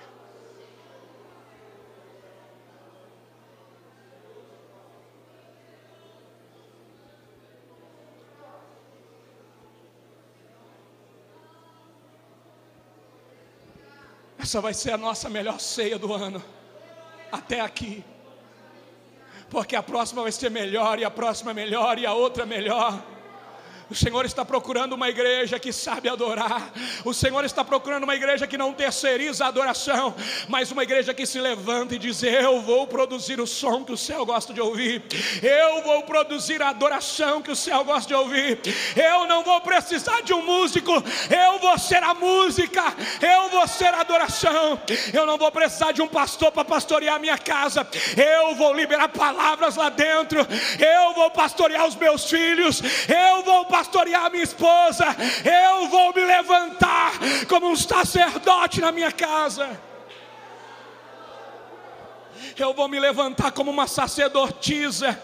Essa 14.42 14.60
vai 14.60 14.72
ser 14.72 14.92
a 14.92 14.96
nossa 14.96 15.28
melhor 15.28 15.60
ceia 15.60 15.98
do 15.98 16.14
ano, 16.14 16.42
até 17.30 17.60
aqui, 17.60 18.02
porque 19.50 19.76
a 19.76 19.82
próxima 19.82 20.22
vai 20.22 20.32
ser 20.32 20.50
melhor, 20.50 20.98
e 20.98 21.04
a 21.04 21.10
próxima 21.10 21.52
melhor, 21.52 21.98
e 21.98 22.06
a 22.06 22.14
outra 22.14 22.46
melhor. 22.46 23.04
O 23.90 23.94
Senhor 23.94 24.24
está 24.24 24.44
procurando 24.44 24.92
uma 24.92 25.08
igreja 25.08 25.58
que 25.58 25.72
sabe 25.72 26.08
adorar. 26.08 26.72
O 27.04 27.12
Senhor 27.12 27.44
está 27.44 27.64
procurando 27.64 28.04
uma 28.04 28.14
igreja 28.14 28.46
que 28.46 28.56
não 28.56 28.72
terceiriza 28.72 29.44
a 29.44 29.48
adoração, 29.48 30.14
mas 30.48 30.70
uma 30.70 30.84
igreja 30.84 31.12
que 31.12 31.26
se 31.26 31.40
levanta 31.40 31.96
e 31.96 31.98
diz: 31.98 32.22
Eu 32.22 32.60
vou 32.60 32.86
produzir 32.86 33.40
o 33.40 33.46
som 33.48 33.84
que 33.84 33.90
o 33.90 33.96
céu 33.96 34.24
gosta 34.24 34.54
de 34.54 34.60
ouvir. 34.60 35.02
Eu 35.42 35.82
vou 35.82 36.04
produzir 36.04 36.62
a 36.62 36.68
adoração 36.68 37.42
que 37.42 37.50
o 37.50 37.56
céu 37.56 37.84
gosta 37.84 38.06
de 38.06 38.14
ouvir. 38.14 38.60
Eu 38.94 39.26
não 39.26 39.42
vou 39.42 39.60
precisar 39.60 40.20
de 40.22 40.32
um 40.32 40.44
músico. 40.44 40.92
Eu 40.92 41.58
vou 41.58 41.76
ser 41.76 42.02
a 42.02 42.14
música. 42.14 42.82
Eu 43.20 43.48
vou 43.48 43.66
ser 43.66 43.92
a 43.92 44.02
adoração. 44.02 44.80
Eu 45.12 45.26
não 45.26 45.36
vou 45.36 45.50
precisar 45.50 45.90
de 45.90 46.00
um 46.00 46.06
pastor 46.06 46.52
para 46.52 46.64
pastorear 46.64 47.16
a 47.16 47.18
minha 47.18 47.38
casa. 47.38 47.84
Eu 48.16 48.54
vou 48.54 48.72
liberar 48.72 49.08
palavras 49.08 49.74
lá 49.74 49.88
dentro. 49.88 50.38
Eu 50.78 51.14
vou 51.14 51.30
pastorear 51.32 51.88
os 51.88 51.96
meus 51.96 52.30
filhos. 52.30 52.80
Eu 53.08 53.42
vou 53.42 53.64
pastorear 53.80 54.30
minha 54.30 54.44
esposa, 54.44 55.06
eu 55.42 55.88
vou 55.88 56.12
me 56.12 56.22
levantar 56.22 57.12
como 57.48 57.70
um 57.70 57.76
sacerdote 57.76 58.80
na 58.80 58.92
minha 58.92 59.10
casa. 59.10 59.80
Eu 62.58 62.74
vou 62.74 62.88
me 62.88 63.00
levantar 63.00 63.52
como 63.52 63.70
uma 63.70 63.86
sacerdotisa 63.86 65.18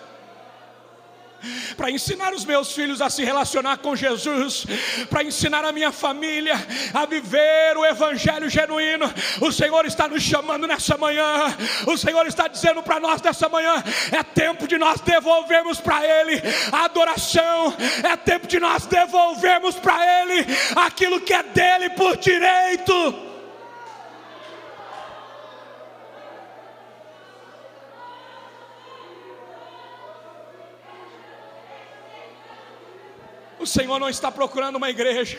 para 1.77 1.91
ensinar 1.91 2.33
os 2.33 2.45
meus 2.45 2.73
filhos 2.73 3.01
a 3.01 3.11
se 3.11 3.25
relacionar 3.25 3.79
com 3.79 3.97
Jesus, 3.97 4.67
para 5.11 5.23
ensinar 5.23 5.65
a 5.65 5.73
minha 5.73 5.93
família 5.93 6.55
a 6.95 7.07
viver 7.07 7.77
o 7.77 7.85
Evangelho 7.85 8.49
genuíno. 8.49 9.13
O 9.41 9.53
Senhor 9.53 9.85
está 9.87 10.09
nos 10.09 10.23
chamando 10.23 10.67
nessa 10.67 10.97
manhã, 10.97 11.57
o 11.87 11.97
Senhor 11.97 12.27
está 12.27 12.49
dizendo 12.49 12.83
para 12.83 13.01
nós 13.01 13.21
nessa 13.21 13.49
manhã: 13.49 13.83
é 14.13 14.23
tempo 14.23 14.67
de 14.67 14.79
nós 14.79 15.01
devolvermos 15.01 15.81
para 15.81 16.05
Ele 16.05 16.43
a 16.73 16.85
adoração, 16.85 17.75
é 18.03 18.17
tempo 18.17 18.47
de 18.47 18.59
nós 18.59 18.87
devolvermos 18.87 19.77
para 19.77 20.23
Ele 20.23 20.47
aquilo 20.77 21.21
que 21.21 21.33
é 21.33 21.43
dele 21.43 21.91
por 21.91 22.17
direito. 22.17 23.26
O 33.67 33.69
Senhor 33.69 33.99
não 33.99 34.09
está 34.09 34.31
procurando 34.31 34.77
uma 34.77 34.89
igreja 34.89 35.37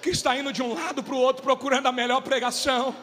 que 0.00 0.08
está 0.08 0.34
indo 0.34 0.50
de 0.50 0.62
um 0.62 0.72
lado 0.72 1.02
para 1.02 1.14
o 1.14 1.18
outro 1.18 1.42
procurando 1.42 1.86
a 1.86 1.92
melhor 1.92 2.22
pregação. 2.22 2.96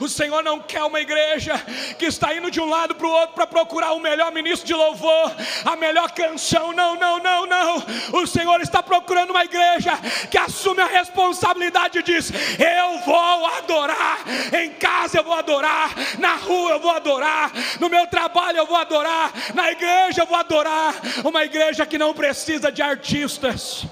O 0.00 0.08
Senhor 0.08 0.42
não 0.42 0.60
quer 0.60 0.82
uma 0.82 1.00
igreja 1.00 1.54
que 1.98 2.06
está 2.06 2.34
indo 2.34 2.50
de 2.50 2.60
um 2.60 2.68
lado 2.68 2.94
para 2.94 3.06
o 3.06 3.10
outro 3.10 3.34
para 3.34 3.46
procurar 3.46 3.92
o 3.92 4.00
melhor 4.00 4.32
ministro 4.32 4.66
de 4.66 4.74
louvor, 4.74 5.32
a 5.64 5.76
melhor 5.76 6.10
canção. 6.10 6.72
Não, 6.72 6.96
não, 6.96 7.18
não, 7.18 7.46
não. 7.46 7.84
O 8.12 8.26
Senhor 8.26 8.60
está 8.60 8.82
procurando 8.82 9.30
uma 9.30 9.44
igreja 9.44 9.92
que 10.30 10.36
assume 10.36 10.82
a 10.82 10.86
responsabilidade 10.86 11.98
e 11.98 12.02
diz: 12.02 12.32
Eu 12.58 12.98
vou 13.00 13.46
adorar. 13.46 14.18
Em 14.52 14.70
casa 14.74 15.18
eu 15.18 15.24
vou 15.24 15.34
adorar. 15.34 15.94
Na 16.18 16.34
rua 16.34 16.72
eu 16.72 16.80
vou 16.80 16.90
adorar. 16.90 17.52
No 17.78 17.88
meu 17.88 18.06
trabalho 18.08 18.58
eu 18.58 18.66
vou 18.66 18.76
adorar. 18.76 19.32
Na 19.54 19.70
igreja 19.70 20.22
eu 20.22 20.26
vou 20.26 20.36
adorar. 20.36 20.94
Uma 21.24 21.44
igreja 21.44 21.86
que 21.86 21.98
não 21.98 22.12
precisa 22.12 22.72
de 22.72 22.82
artistas, 22.82 23.84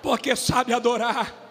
porque 0.00 0.36
sabe 0.36 0.72
adorar 0.72 1.45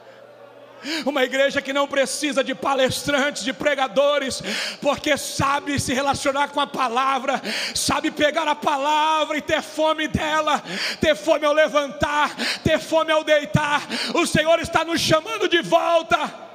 uma 1.06 1.24
igreja 1.24 1.62
que 1.62 1.74
não 1.74 1.88
precisa 1.88 2.44
de 2.44 2.54
palestrantes, 2.54 3.44
de 3.44 3.54
pregadores, 3.54 4.42
porque 4.82 5.18
sabe 5.18 5.80
se 5.80 5.94
relacionar 5.94 6.50
com 6.50 6.60
a 6.60 6.68
palavra, 6.68 7.42
sabe 7.74 8.12
pegar 8.12 8.48
a 8.48 8.56
palavra 8.56 9.38
e 9.38 9.42
ter 9.42 9.62
fome 9.62 10.08
dela, 10.08 10.64
ter 11.00 11.16
fome 11.16 11.46
ao 11.46 11.54
levantar, 11.54 12.36
ter 12.64 12.80
fome 12.80 13.12
ao 13.12 13.24
deitar. 13.24 13.82
O 14.14 14.26
Senhor 14.26 14.60
está 14.60 14.84
nos 14.84 15.02
chamando 15.02 15.48
de 15.48 15.62
volta. 15.62 16.46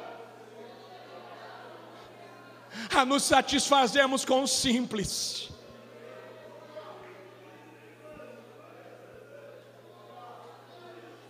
A 2.95 3.05
nos 3.05 3.23
satisfazermos 3.23 4.25
com 4.25 4.43
o 4.43 4.49
simples. 4.49 5.49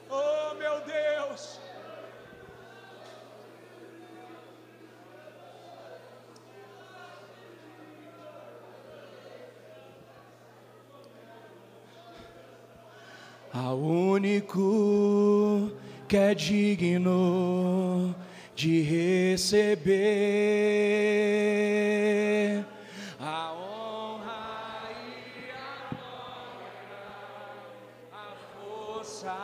Oh, 0.08 0.54
meu 0.54 0.80
Deus. 0.80 0.99
Ao 13.52 13.76
único 13.76 15.72
que 16.06 16.16
é 16.16 16.32
digno 16.36 18.14
de 18.54 18.82
receber 18.82 19.90
a 23.18 23.52
honra 23.52 24.88
e 24.92 25.50
a 25.50 25.90
glória, 25.90 27.10
a 28.12 28.34
força 28.54 29.34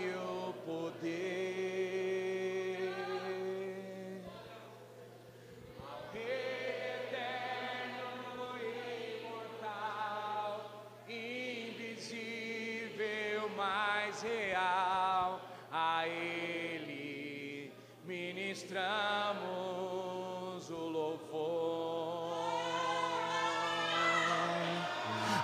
e 0.00 0.11
real, 14.22 15.40
a 15.70 16.06
Ele 16.06 17.70
ministramos 18.06 19.36
o 20.70 20.88
louvor. 20.88 22.32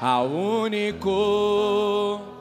Ao 0.01 0.27
único. 0.27 2.38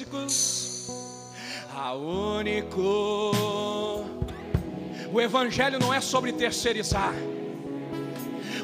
Músicos, 0.00 0.88
a 1.74 1.92
único. 1.92 3.34
O 5.12 5.20
Evangelho 5.20 5.78
não 5.78 5.92
é 5.92 6.00
sobre 6.00 6.32
terceirizar. 6.32 7.12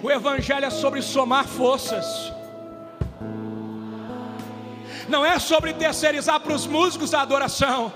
O 0.03 0.11
Evangelho 0.11 0.65
é 0.65 0.71
sobre 0.71 1.03
somar 1.03 1.47
forças. 1.47 2.33
Não 5.09 5.25
é 5.25 5.39
sobre 5.39 5.75
terceirizar 5.75 6.41
para 6.41 6.55
os 6.55 6.67
músicos 6.67 7.13
a 7.13 7.23
adoração, 7.23 7.93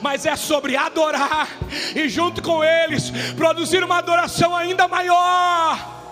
mas 0.00 0.24
é 0.24 0.36
sobre 0.36 0.76
adorar 0.76 1.48
e, 1.94 2.08
junto 2.08 2.42
com 2.42 2.62
eles, 2.62 3.10
produzir 3.36 3.82
uma 3.82 3.98
adoração 3.98 4.54
ainda 4.54 4.86
maior. 4.86 6.03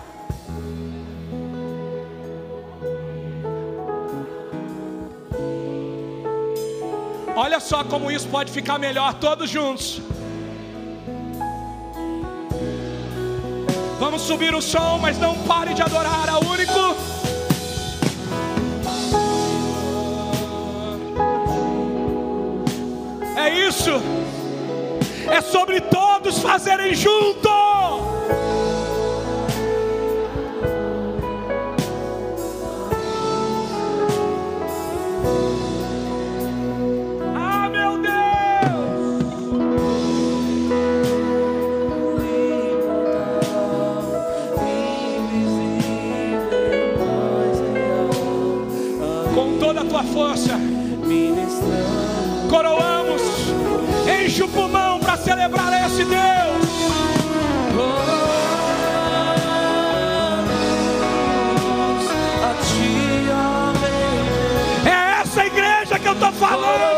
Olha 7.35 7.59
só 7.59 7.83
como 7.83 8.11
isso 8.11 8.27
pode 8.27 8.51
ficar 8.51 8.77
melhor, 8.77 9.15
todos 9.15 9.49
juntos. 9.49 10.01
Vamos 13.99 14.21
subir 14.21 14.53
o 14.53 14.61
som, 14.61 14.99
mas 15.01 15.17
não 15.17 15.35
pare 15.43 15.73
de 15.73 15.81
adorar 15.81 16.29
ao 16.29 16.43
único. 16.43 16.95
É 23.35 23.49
isso. 23.67 23.91
É 25.31 25.41
sobre 25.41 25.81
todos 25.81 26.39
fazerem 26.39 26.93
junto. 26.93 27.72
Força, 50.13 50.51
coroamos, 52.47 53.21
enche 54.23 54.43
o 54.43 54.47
pulmão 54.47 54.99
para 54.99 55.17
celebrar 55.17 55.87
esse 55.87 56.05
Deus. 56.05 56.23
É 64.85 65.21
essa 65.21 65.45
igreja 65.45 65.97
que 65.97 66.07
eu 66.07 66.13
estou 66.13 66.31
falando. 66.33 66.92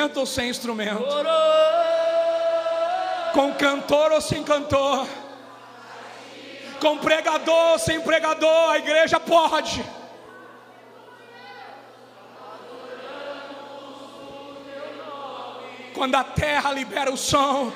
Instrumento 0.00 0.20
ou 0.20 0.26
sem 0.26 0.48
instrumento? 0.48 1.04
Com 3.32 3.52
cantor 3.54 4.12
ou 4.12 4.20
sem 4.20 4.42
cantor? 4.42 5.06
Com 6.80 6.98
pregador 6.98 7.72
ou 7.72 7.78
sem 7.78 8.00
pregador? 8.00 8.70
A 8.70 8.78
igreja 8.78 9.20
pode. 9.20 9.84
Quando 15.92 16.14
a 16.14 16.24
terra 16.24 16.72
libera 16.72 17.12
o 17.12 17.16
som, 17.16 17.70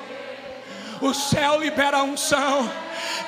o 1.03 1.13
céu 1.13 1.61
libera 1.61 1.99
a 1.99 2.03
unção. 2.03 2.71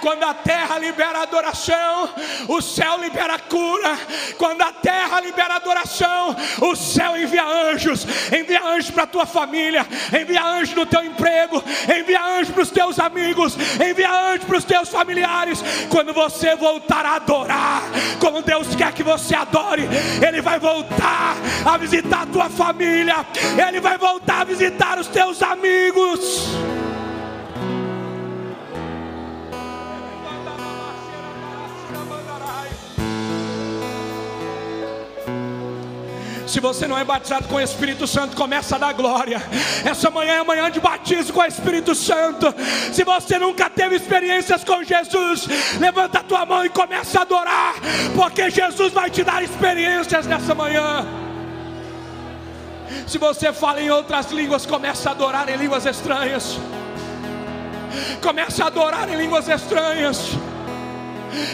Quando 0.00 0.24
a 0.24 0.34
terra 0.34 0.78
libera 0.78 1.22
adoração, 1.22 2.08
o 2.48 2.60
céu 2.60 2.98
libera 3.00 3.38
cura. 3.38 3.98
Quando 4.38 4.62
a 4.62 4.72
terra 4.72 5.20
libera 5.20 5.56
adoração, 5.56 6.36
o 6.60 6.76
céu 6.76 7.16
envia 7.16 7.44
anjos. 7.44 8.06
Envia 8.32 8.64
anjos 8.64 8.90
para 8.90 9.04
a 9.04 9.06
tua 9.06 9.26
família, 9.26 9.86
envia 10.18 10.44
anjos 10.44 10.74
no 10.74 10.86
teu 10.86 11.04
emprego, 11.04 11.62
envia 11.98 12.22
anjos 12.22 12.52
para 12.52 12.62
os 12.62 12.70
teus 12.70 12.98
amigos, 12.98 13.56
envia 13.56 14.10
anjos 14.10 14.44
para 14.44 14.58
os 14.58 14.64
teus 14.64 14.88
familiares. 14.88 15.62
Quando 15.90 16.12
você 16.12 16.54
voltar 16.56 17.04
a 17.04 17.16
adorar, 17.16 17.82
como 18.20 18.42
Deus 18.42 18.74
quer 18.74 18.92
que 18.92 19.02
você 19.02 19.34
adore, 19.34 19.88
Ele 20.26 20.40
vai 20.40 20.58
voltar 20.58 21.36
a 21.64 21.76
visitar 21.76 22.22
a 22.22 22.26
tua 22.26 22.48
família, 22.48 23.26
Ele 23.66 23.80
vai 23.80 23.98
voltar 23.98 24.42
a 24.42 24.44
visitar 24.44 24.98
os 24.98 25.06
teus 25.08 25.42
amigos. 25.42 26.85
Se 36.56 36.60
você 36.60 36.88
não 36.88 36.96
é 36.96 37.04
batizado 37.04 37.46
com 37.48 37.56
o 37.56 37.60
Espírito 37.60 38.06
Santo, 38.06 38.34
começa 38.34 38.76
a 38.76 38.78
dar 38.78 38.94
glória. 38.94 39.42
Essa 39.84 40.10
manhã 40.10 40.36
é 40.36 40.42
manhã 40.42 40.70
de 40.70 40.80
batismo 40.80 41.34
com 41.34 41.40
o 41.40 41.44
Espírito 41.44 41.94
Santo. 41.94 42.46
Se 42.94 43.04
você 43.04 43.38
nunca 43.38 43.68
teve 43.68 43.96
experiências 43.96 44.64
com 44.64 44.82
Jesus, 44.82 45.46
levanta 45.78 46.20
a 46.20 46.22
tua 46.22 46.46
mão 46.46 46.64
e 46.64 46.70
começa 46.70 47.18
a 47.18 47.22
adorar, 47.22 47.74
porque 48.14 48.48
Jesus 48.48 48.90
vai 48.94 49.10
te 49.10 49.22
dar 49.22 49.44
experiências 49.44 50.26
nessa 50.26 50.54
manhã. 50.54 51.06
Se 53.06 53.18
você 53.18 53.52
fala 53.52 53.82
em 53.82 53.90
outras 53.90 54.30
línguas, 54.30 54.64
começa 54.64 55.10
a 55.10 55.12
adorar 55.12 55.50
em 55.50 55.56
línguas 55.56 55.84
estranhas. 55.84 56.58
Comece 58.22 58.62
a 58.62 58.68
adorar 58.68 59.06
em 59.10 59.16
línguas 59.16 59.46
estranhas. 59.46 60.30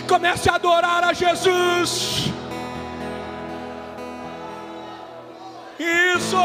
Comece 0.07 0.49
a 0.49 0.55
adorar 0.55 1.03
a 1.03 1.13
Jesus. 1.13 2.31
Isso! 5.83 6.37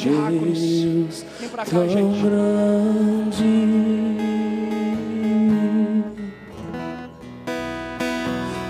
Diáconos. 0.00 1.24
Vem 1.38 1.48
pra 1.48 1.64
cá, 1.64 1.86
gente. 1.86 2.20
grande. 2.22 3.80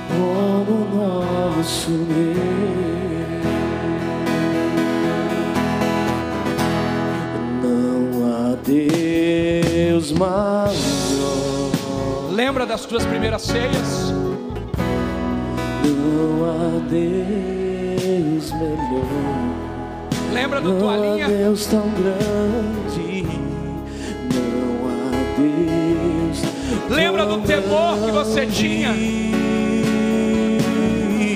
Como 0.08 0.74
nosso 0.94 1.90
Deus. 1.90 2.40
Não 7.62 8.26
há 8.26 8.56
Deus 8.64 10.12
maior. 10.12 10.70
Lembra 12.32 12.66
das 12.66 12.84
tuas 12.84 13.04
primeiras 13.06 13.42
ceias? 13.42 14.19
Lembra 20.40 20.58
do 20.62 20.72
Não 20.72 20.88
há? 20.88 21.26
Deus 21.28 21.66
tão 21.66 21.82
grande. 21.90 23.26
Não 24.32 24.88
há 24.88 25.10
Deus. 25.36 26.40
Lembra 26.88 27.26
do 27.26 27.42
temor 27.42 27.98
que 27.98 28.10
você 28.10 28.46
tinha? 28.46 28.94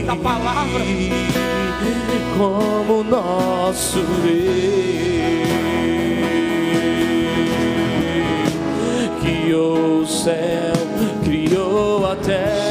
Da 0.07 0.17
palavra? 0.17 0.81
Como 2.39 3.05
nosso 3.05 3.99
Deus. 4.23 4.65
Criou 9.21 10.01
o 10.01 10.07
céu, 10.07 10.73
criou 11.23 12.11
a 12.11 12.17
terra. 12.17 12.64